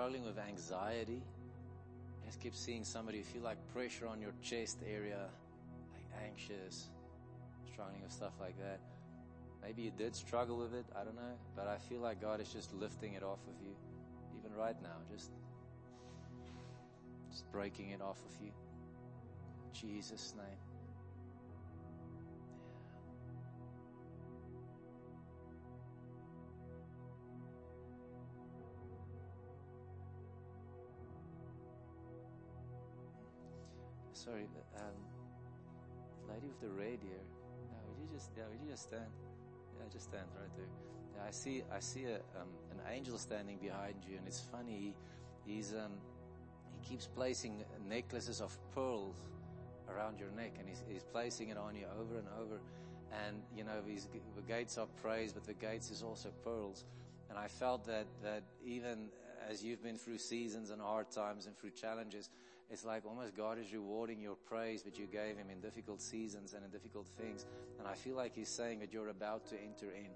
Struggling 0.00 0.24
with 0.24 0.38
anxiety, 0.38 1.20
just 2.24 2.40
keep 2.40 2.54
seeing 2.54 2.84
somebody, 2.84 3.18
you 3.18 3.24
feel 3.24 3.42
like 3.42 3.58
pressure 3.74 4.06
on 4.06 4.18
your 4.18 4.32
chest 4.40 4.78
area, 4.90 5.28
like 5.92 6.22
anxious, 6.26 6.88
struggling 7.70 8.00
with 8.02 8.10
stuff 8.10 8.32
like 8.40 8.58
that. 8.58 8.80
Maybe 9.62 9.82
you 9.82 9.90
did 9.90 10.16
struggle 10.16 10.56
with 10.56 10.72
it, 10.72 10.86
I 10.98 11.04
don't 11.04 11.16
know, 11.16 11.36
but 11.54 11.66
I 11.68 11.76
feel 11.76 12.00
like 12.00 12.18
God 12.18 12.40
is 12.40 12.48
just 12.48 12.72
lifting 12.72 13.12
it 13.12 13.22
off 13.22 13.40
of 13.46 13.62
you, 13.62 13.76
even 14.38 14.56
right 14.56 14.80
now, 14.82 14.96
just, 15.14 15.32
just 17.30 17.52
breaking 17.52 17.90
it 17.90 18.00
off 18.00 18.20
of 18.24 18.42
you. 18.42 18.52
In 19.66 19.90
Jesus' 19.90 20.32
name. 20.34 20.69
Sorry, 34.24 34.44
um, 34.76 35.00
the 36.26 36.34
lady 36.34 36.48
with 36.48 36.60
the 36.60 36.68
red 36.68 37.00
here. 37.00 37.24
Yeah, 37.72 37.78
would 37.88 37.96
you 37.96 38.08
just, 38.12 38.28
yeah, 38.36 38.42
would 38.50 38.60
you 38.62 38.70
just 38.70 38.82
stand? 38.82 39.08
Yeah, 39.78 39.88
just 39.90 40.10
stand 40.10 40.26
right 40.38 40.54
there. 40.56 40.68
Yeah, 41.16 41.22
I 41.26 41.30
see, 41.30 41.62
I 41.74 41.80
see 41.80 42.04
a, 42.04 42.16
um, 42.38 42.52
an 42.70 42.80
angel 42.92 43.16
standing 43.16 43.56
behind 43.56 43.94
you, 44.06 44.18
and 44.18 44.26
it's 44.26 44.42
funny. 44.52 44.94
He, 45.46 45.50
he's, 45.50 45.72
um, 45.72 45.92
he 46.70 46.86
keeps 46.86 47.06
placing 47.06 47.64
necklaces 47.88 48.42
of 48.42 48.54
pearls 48.74 49.16
around 49.88 50.20
your 50.20 50.30
neck, 50.32 50.52
and 50.58 50.68
he's, 50.68 50.84
he's 50.86 51.04
placing 51.04 51.48
it 51.48 51.56
on 51.56 51.74
you 51.74 51.86
over 51.98 52.18
and 52.18 52.28
over. 52.42 52.60
And 53.24 53.40
you 53.56 53.64
know, 53.64 53.80
these 53.86 54.06
the 54.36 54.42
gates 54.42 54.76
are 54.76 54.86
praise, 55.02 55.32
but 55.32 55.44
the 55.44 55.54
gates 55.54 55.90
is 55.90 56.02
also 56.02 56.28
pearls. 56.44 56.84
And 57.30 57.38
I 57.38 57.48
felt 57.48 57.86
that 57.86 58.06
that 58.22 58.42
even 58.62 59.08
as 59.48 59.64
you've 59.64 59.82
been 59.82 59.96
through 59.96 60.18
seasons 60.18 60.68
and 60.68 60.80
hard 60.80 61.10
times 61.10 61.46
and 61.46 61.56
through 61.56 61.70
challenges, 61.70 62.28
it's 62.70 62.84
like 62.84 63.04
almost 63.04 63.36
God 63.36 63.58
is 63.58 63.72
rewarding 63.72 64.20
your 64.20 64.36
praise 64.36 64.82
that 64.82 64.98
you 64.98 65.06
gave 65.06 65.36
Him 65.36 65.50
in 65.50 65.60
difficult 65.60 66.00
seasons 66.00 66.54
and 66.54 66.64
in 66.64 66.70
difficult 66.70 67.06
things. 67.18 67.44
And 67.78 67.88
I 67.88 67.94
feel 67.94 68.16
like 68.16 68.34
He's 68.34 68.48
saying 68.48 68.78
that 68.80 68.92
you're 68.92 69.08
about 69.08 69.46
to 69.46 69.56
enter 69.56 69.86
in. 69.86 70.10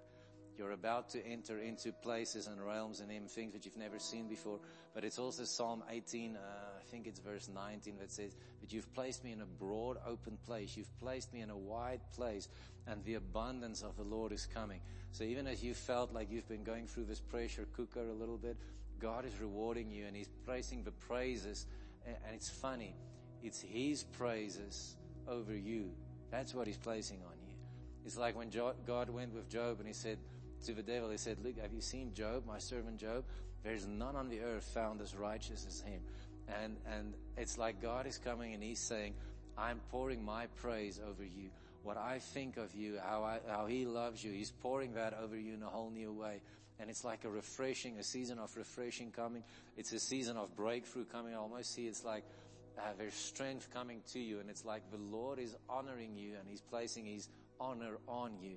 You're 0.57 0.71
about 0.71 1.09
to 1.11 1.27
enter 1.27 1.59
into 1.59 1.91
places 1.91 2.47
and 2.47 2.65
realms 2.65 3.01
in 3.01 3.09
Him, 3.09 3.27
things 3.27 3.53
that 3.55 3.65
you've 3.65 3.77
never 3.77 3.99
seen 3.99 4.29
before. 4.29 4.61
But 4.95 5.03
it's 5.03 5.19
also 5.19 5.43
Psalm 5.43 5.83
18, 5.91 6.37
uh, 6.37 6.39
I 6.79 6.85
think 6.85 7.09
it's 7.09 7.19
verse 7.19 7.49
19 7.53 7.99
that 7.99 8.13
says 8.13 8.37
that 8.61 8.73
you've 8.73 8.93
placed 8.95 9.25
me 9.25 9.33
in 9.33 9.41
a 9.41 9.47
broad 9.47 9.97
open 10.07 10.39
place. 10.47 10.77
You've 10.77 10.97
placed 11.01 11.33
me 11.33 11.41
in 11.41 11.51
a 11.51 11.57
wide 11.57 12.01
place 12.15 12.49
and 12.87 13.03
the 13.05 13.15
abundance 13.15 13.83
of 13.83 13.97
the 13.97 14.05
Lord 14.05 14.31
is 14.31 14.47
coming. 14.47 14.81
So 15.11 15.25
even 15.25 15.49
as 15.49 15.63
you 15.63 15.75
felt 15.75 16.13
like 16.13 16.31
you've 16.31 16.49
been 16.49 16.63
going 16.63 16.87
through 16.87 17.07
this 17.07 17.21
pressure 17.21 17.67
cooker 17.73 18.09
a 18.09 18.13
little 18.13 18.39
bit, 18.39 18.57
God 19.01 19.25
is 19.25 19.33
rewarding 19.41 19.91
you 19.91 20.07
and 20.07 20.15
He's 20.17 20.31
placing 20.47 20.85
the 20.85 20.93
praises. 20.93 21.67
And 22.07 22.35
it's 22.35 22.51
funny. 22.51 22.95
It's 23.43 23.61
His 23.61 24.05
praises 24.05 24.97
over 25.29 25.55
you. 25.55 25.91
That's 26.31 26.55
what 26.55 26.67
He's 26.67 26.77
placing 26.77 27.19
on 27.19 27.39
you. 27.47 27.55
It's 28.05 28.19
like 28.19 28.37
when 28.37 28.51
God 28.51 29.11
went 29.11 29.35
with 29.35 29.49
Job 29.49 29.79
and 29.79 29.89
He 29.89 29.95
said, 29.95 30.19
to 30.65 30.73
the 30.73 30.83
devil, 30.83 31.11
he 31.11 31.19
said, 31.19 31.39
look, 31.45 31.59
have 31.59 31.73
you 31.73 31.81
seen 31.81 32.15
Job, 32.15 32.47
my 32.47 32.59
servant 32.59 32.99
Job? 32.99 33.25
There's 33.63 33.87
none 33.87 34.17
on 34.17 34.29
the 34.29 34.41
earth 34.41 34.65
found 34.65 35.01
as 35.01 35.15
righteous 35.15 35.67
as 35.69 35.81
him. 35.81 36.01
And, 36.63 36.77
and 36.91 37.15
it's 37.37 37.59
like 37.59 37.81
God 37.81 38.07
is 38.07 38.19
coming 38.19 38.55
and 38.55 38.63
he's 38.63 38.81
saying, 38.81 39.15
I'm 39.57 39.81
pouring 39.91 40.25
my 40.25 40.47
praise 40.57 41.01
over 41.07 41.23
you. 41.23 41.51
What 41.83 41.97
I 41.97 42.19
think 42.19 42.57
of 42.57 42.75
you, 42.75 42.99
how 43.03 43.23
I, 43.25 43.41
how 43.49 43.67
he 43.67 43.85
loves 43.85 44.25
you, 44.25 44.33
he's 44.33 44.51
pouring 44.51 44.95
that 44.95 45.15
over 45.23 45.37
you 45.37 45.55
in 45.55 45.63
a 45.63 45.69
whole 45.69 45.91
new 45.91 46.13
way. 46.13 46.41
And 46.81 46.91
it's 46.91 47.05
like 47.05 47.25
a 47.25 47.29
refreshing, 47.29 47.99
a 47.99 48.03
season 48.03 48.39
of 48.39 48.57
refreshing 48.57 49.13
coming. 49.13 49.45
It's 49.77 49.93
a 49.93 50.01
season 50.01 50.37
of 50.37 50.57
breakthrough 50.57 51.05
coming. 51.05 51.35
I 51.35 51.39
almost 51.39 51.75
see 51.75 51.87
it's 51.87 52.05
like, 52.05 52.25
uh, 52.77 52.83
there's 52.99 53.15
strength 53.15 53.69
coming 53.73 54.01
to 54.13 54.19
you 54.19 54.41
and 54.41 54.51
it's 54.51 54.65
like 54.65 54.83
the 54.91 54.99
Lord 54.99 55.39
is 55.39 55.55
honoring 55.69 56.17
you 56.17 56.35
and 56.39 56.49
he's 56.49 56.61
placing 56.61 57.07
his 57.07 57.29
honor 57.61 57.99
on 58.09 58.33
you 58.43 58.57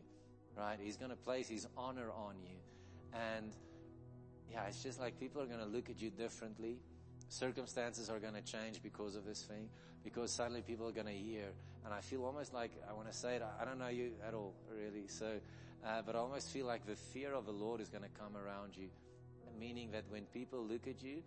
right? 0.57 0.77
He's 0.81 0.97
going 0.97 1.11
to 1.11 1.17
place 1.17 1.47
his 1.47 1.67
honor 1.77 2.09
on 2.11 2.35
you. 2.43 2.57
And 3.13 3.53
yeah, 4.51 4.63
it's 4.67 4.81
just 4.81 4.99
like 4.99 5.19
people 5.19 5.41
are 5.41 5.45
going 5.45 5.59
to 5.59 5.65
look 5.65 5.89
at 5.89 6.01
you 6.01 6.09
differently. 6.09 6.77
Circumstances 7.29 8.09
are 8.09 8.19
going 8.19 8.33
to 8.33 8.41
change 8.41 8.81
because 8.81 9.15
of 9.15 9.25
this 9.25 9.43
thing, 9.43 9.69
because 10.03 10.31
suddenly 10.31 10.61
people 10.61 10.87
are 10.87 10.91
going 10.91 11.07
to 11.07 11.13
hear. 11.13 11.51
And 11.85 11.93
I 11.93 12.01
feel 12.01 12.25
almost 12.25 12.53
like 12.53 12.71
I 12.89 12.93
want 12.93 13.09
to 13.11 13.15
say 13.15 13.35
it. 13.35 13.43
I 13.61 13.65
don't 13.65 13.79
know 13.79 13.87
you 13.87 14.11
at 14.27 14.33
all, 14.33 14.53
really. 14.71 15.07
So, 15.07 15.39
uh, 15.85 16.01
but 16.05 16.15
I 16.15 16.19
almost 16.19 16.49
feel 16.49 16.65
like 16.65 16.85
the 16.85 16.95
fear 16.95 17.33
of 17.33 17.45
the 17.45 17.51
Lord 17.51 17.81
is 17.81 17.89
going 17.89 18.03
to 18.03 18.09
come 18.09 18.35
around 18.35 18.75
you, 18.75 18.89
meaning 19.59 19.91
that 19.91 20.03
when 20.09 20.25
people 20.25 20.63
look 20.63 20.87
at 20.87 21.01
you, 21.01 21.23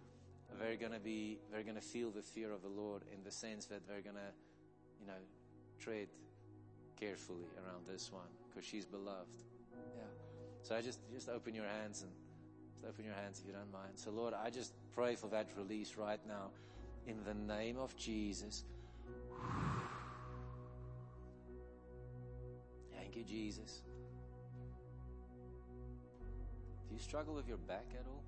they're 0.58 0.76
going 0.76 0.92
to 0.92 1.00
be, 1.00 1.38
they're 1.52 1.62
going 1.62 1.76
to 1.76 1.80
feel 1.80 2.10
the 2.10 2.22
fear 2.22 2.52
of 2.52 2.62
the 2.62 2.68
Lord 2.68 3.02
in 3.14 3.22
the 3.24 3.30
sense 3.30 3.66
that 3.66 3.86
they're 3.86 4.00
going 4.00 4.16
to, 4.16 4.32
you 5.00 5.06
know, 5.06 5.20
tread 5.78 6.08
carefully 6.98 7.46
around 7.56 7.86
this 7.86 8.12
one 8.12 8.28
because 8.48 8.68
she's 8.68 8.84
beloved. 8.84 9.28
Yeah. 9.96 10.02
So 10.62 10.76
I 10.76 10.82
just, 10.82 11.00
just 11.12 11.28
open 11.28 11.54
your 11.54 11.64
hands 11.64 12.02
and 12.02 12.10
just 12.74 12.84
open 12.86 13.04
your 13.04 13.14
hands 13.14 13.40
if 13.40 13.46
you 13.46 13.52
don't 13.52 13.72
mind. 13.72 13.92
So 13.94 14.10
Lord, 14.10 14.34
I 14.34 14.50
just 14.50 14.74
pray 14.94 15.14
for 15.14 15.28
that 15.28 15.48
release 15.56 15.96
right 15.96 16.20
now 16.26 16.50
in 17.06 17.16
the 17.24 17.34
name 17.34 17.78
of 17.78 17.96
Jesus. 17.96 18.64
Thank 22.92 23.16
you, 23.16 23.24
Jesus. 23.24 23.82
Do 26.90 26.96
you 26.96 27.00
struggle 27.00 27.34
with 27.34 27.46
your 27.46 27.56
back 27.56 27.86
at 27.94 28.04
all? 28.04 28.24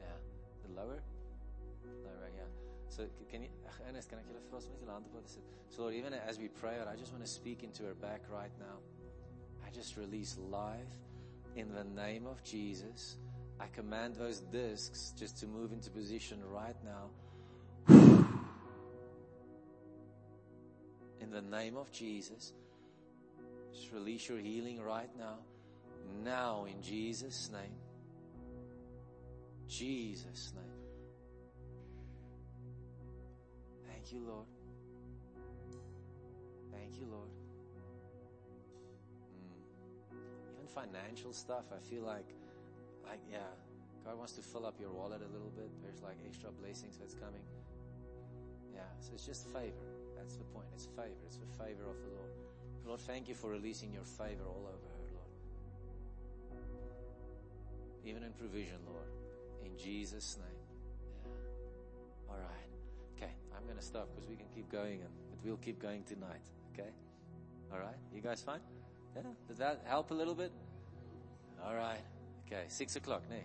Yeah. 0.00 0.16
The 0.66 0.74
lower? 0.74 1.02
Lower, 2.02 2.30
yeah. 2.34 2.48
So 2.88 3.04
can 3.30 3.42
you, 3.42 3.48
Ernest, 3.86 4.08
can 4.08 4.18
I 4.18 4.22
get 4.22 4.40
a 4.40 4.50
first? 4.50 4.70
So 5.68 5.82
Lord, 5.82 5.94
even 5.94 6.14
as 6.14 6.38
we 6.38 6.48
pray 6.48 6.76
I 6.80 6.96
just 6.96 7.12
want 7.12 7.22
to 7.22 7.30
speak 7.30 7.62
into 7.62 7.82
her 7.82 7.92
back 7.94 8.22
right 8.32 8.52
now. 8.58 8.78
I 9.66 9.70
just 9.70 9.98
release 9.98 10.38
life 10.50 10.78
in 11.56 11.74
the 11.74 11.84
name 11.84 12.26
of 12.26 12.42
Jesus. 12.42 13.16
I 13.60 13.66
command 13.66 14.14
those 14.16 14.40
discs 14.40 15.12
just 15.18 15.36
to 15.40 15.46
move 15.46 15.72
into 15.72 15.90
position 15.90 16.38
right 16.50 16.76
now. 16.84 17.10
In 21.20 21.30
the 21.30 21.42
name 21.42 21.76
of 21.76 21.92
Jesus. 21.92 22.54
Just 23.74 23.92
release 23.92 24.28
your 24.28 24.38
healing 24.38 24.80
right 24.80 25.10
now. 25.18 25.38
Now 26.24 26.66
in 26.66 26.82
Jesus' 26.82 27.50
name. 27.52 27.76
Jesus' 29.68 30.52
name. 30.54 30.64
Thank 33.86 34.12
you, 34.12 34.20
Lord. 34.26 34.46
Thank 36.72 36.98
you, 36.98 37.06
Lord. 37.10 37.28
Mm. 40.12 40.16
Even 40.52 40.66
financial 40.68 41.32
stuff, 41.32 41.64
I 41.74 41.80
feel 41.80 42.02
like, 42.02 42.28
like, 43.06 43.20
yeah, 43.30 43.38
God 44.04 44.18
wants 44.18 44.32
to 44.34 44.42
fill 44.42 44.66
up 44.66 44.78
your 44.78 44.90
wallet 44.90 45.22
a 45.22 45.32
little 45.32 45.52
bit. 45.56 45.70
There's 45.82 46.02
like 46.02 46.18
extra 46.26 46.50
blessings 46.50 46.98
that's 46.98 47.14
coming. 47.14 47.42
Yeah, 48.74 48.82
so 49.00 49.12
it's 49.14 49.24
just 49.24 49.46
favor. 49.46 49.88
That's 50.16 50.36
the 50.36 50.44
point. 50.44 50.66
It's 50.74 50.86
favor. 50.86 51.24
It's 51.26 51.38
the 51.38 51.64
favor 51.64 51.88
of 51.88 51.96
the 52.02 52.10
Lord. 52.10 52.32
Lord, 52.86 53.00
thank 53.00 53.28
you 53.28 53.34
for 53.34 53.48
releasing 53.48 53.92
your 53.92 54.04
favor 54.04 54.44
all 54.44 54.68
over 54.68 54.93
Even 58.04 58.22
in 58.22 58.32
provision, 58.32 58.78
Lord. 58.86 59.08
In 59.64 59.76
Jesus' 59.78 60.36
name. 60.36 60.60
Yeah. 61.24 62.32
All 62.32 62.36
right. 62.36 62.68
Okay, 63.16 63.32
I'm 63.56 63.64
going 63.64 63.78
to 63.78 63.84
stop 63.84 64.08
because 64.14 64.28
we 64.28 64.36
can 64.36 64.46
keep 64.54 64.70
going, 64.70 65.00
and, 65.00 65.10
but 65.30 65.38
we'll 65.44 65.56
keep 65.56 65.80
going 65.80 66.04
tonight. 66.04 66.42
Okay? 66.72 66.90
All 67.72 67.78
right? 67.78 67.96
You 68.14 68.20
guys 68.20 68.42
fine? 68.42 68.60
Yeah? 69.16 69.22
Did 69.48 69.56
that 69.58 69.82
help 69.86 70.10
a 70.10 70.14
little 70.14 70.34
bit? 70.34 70.52
All 71.64 71.74
right. 71.74 72.02
Okay, 72.46 72.64
six 72.68 72.96
o'clock, 72.96 73.22
nee. 73.30 73.44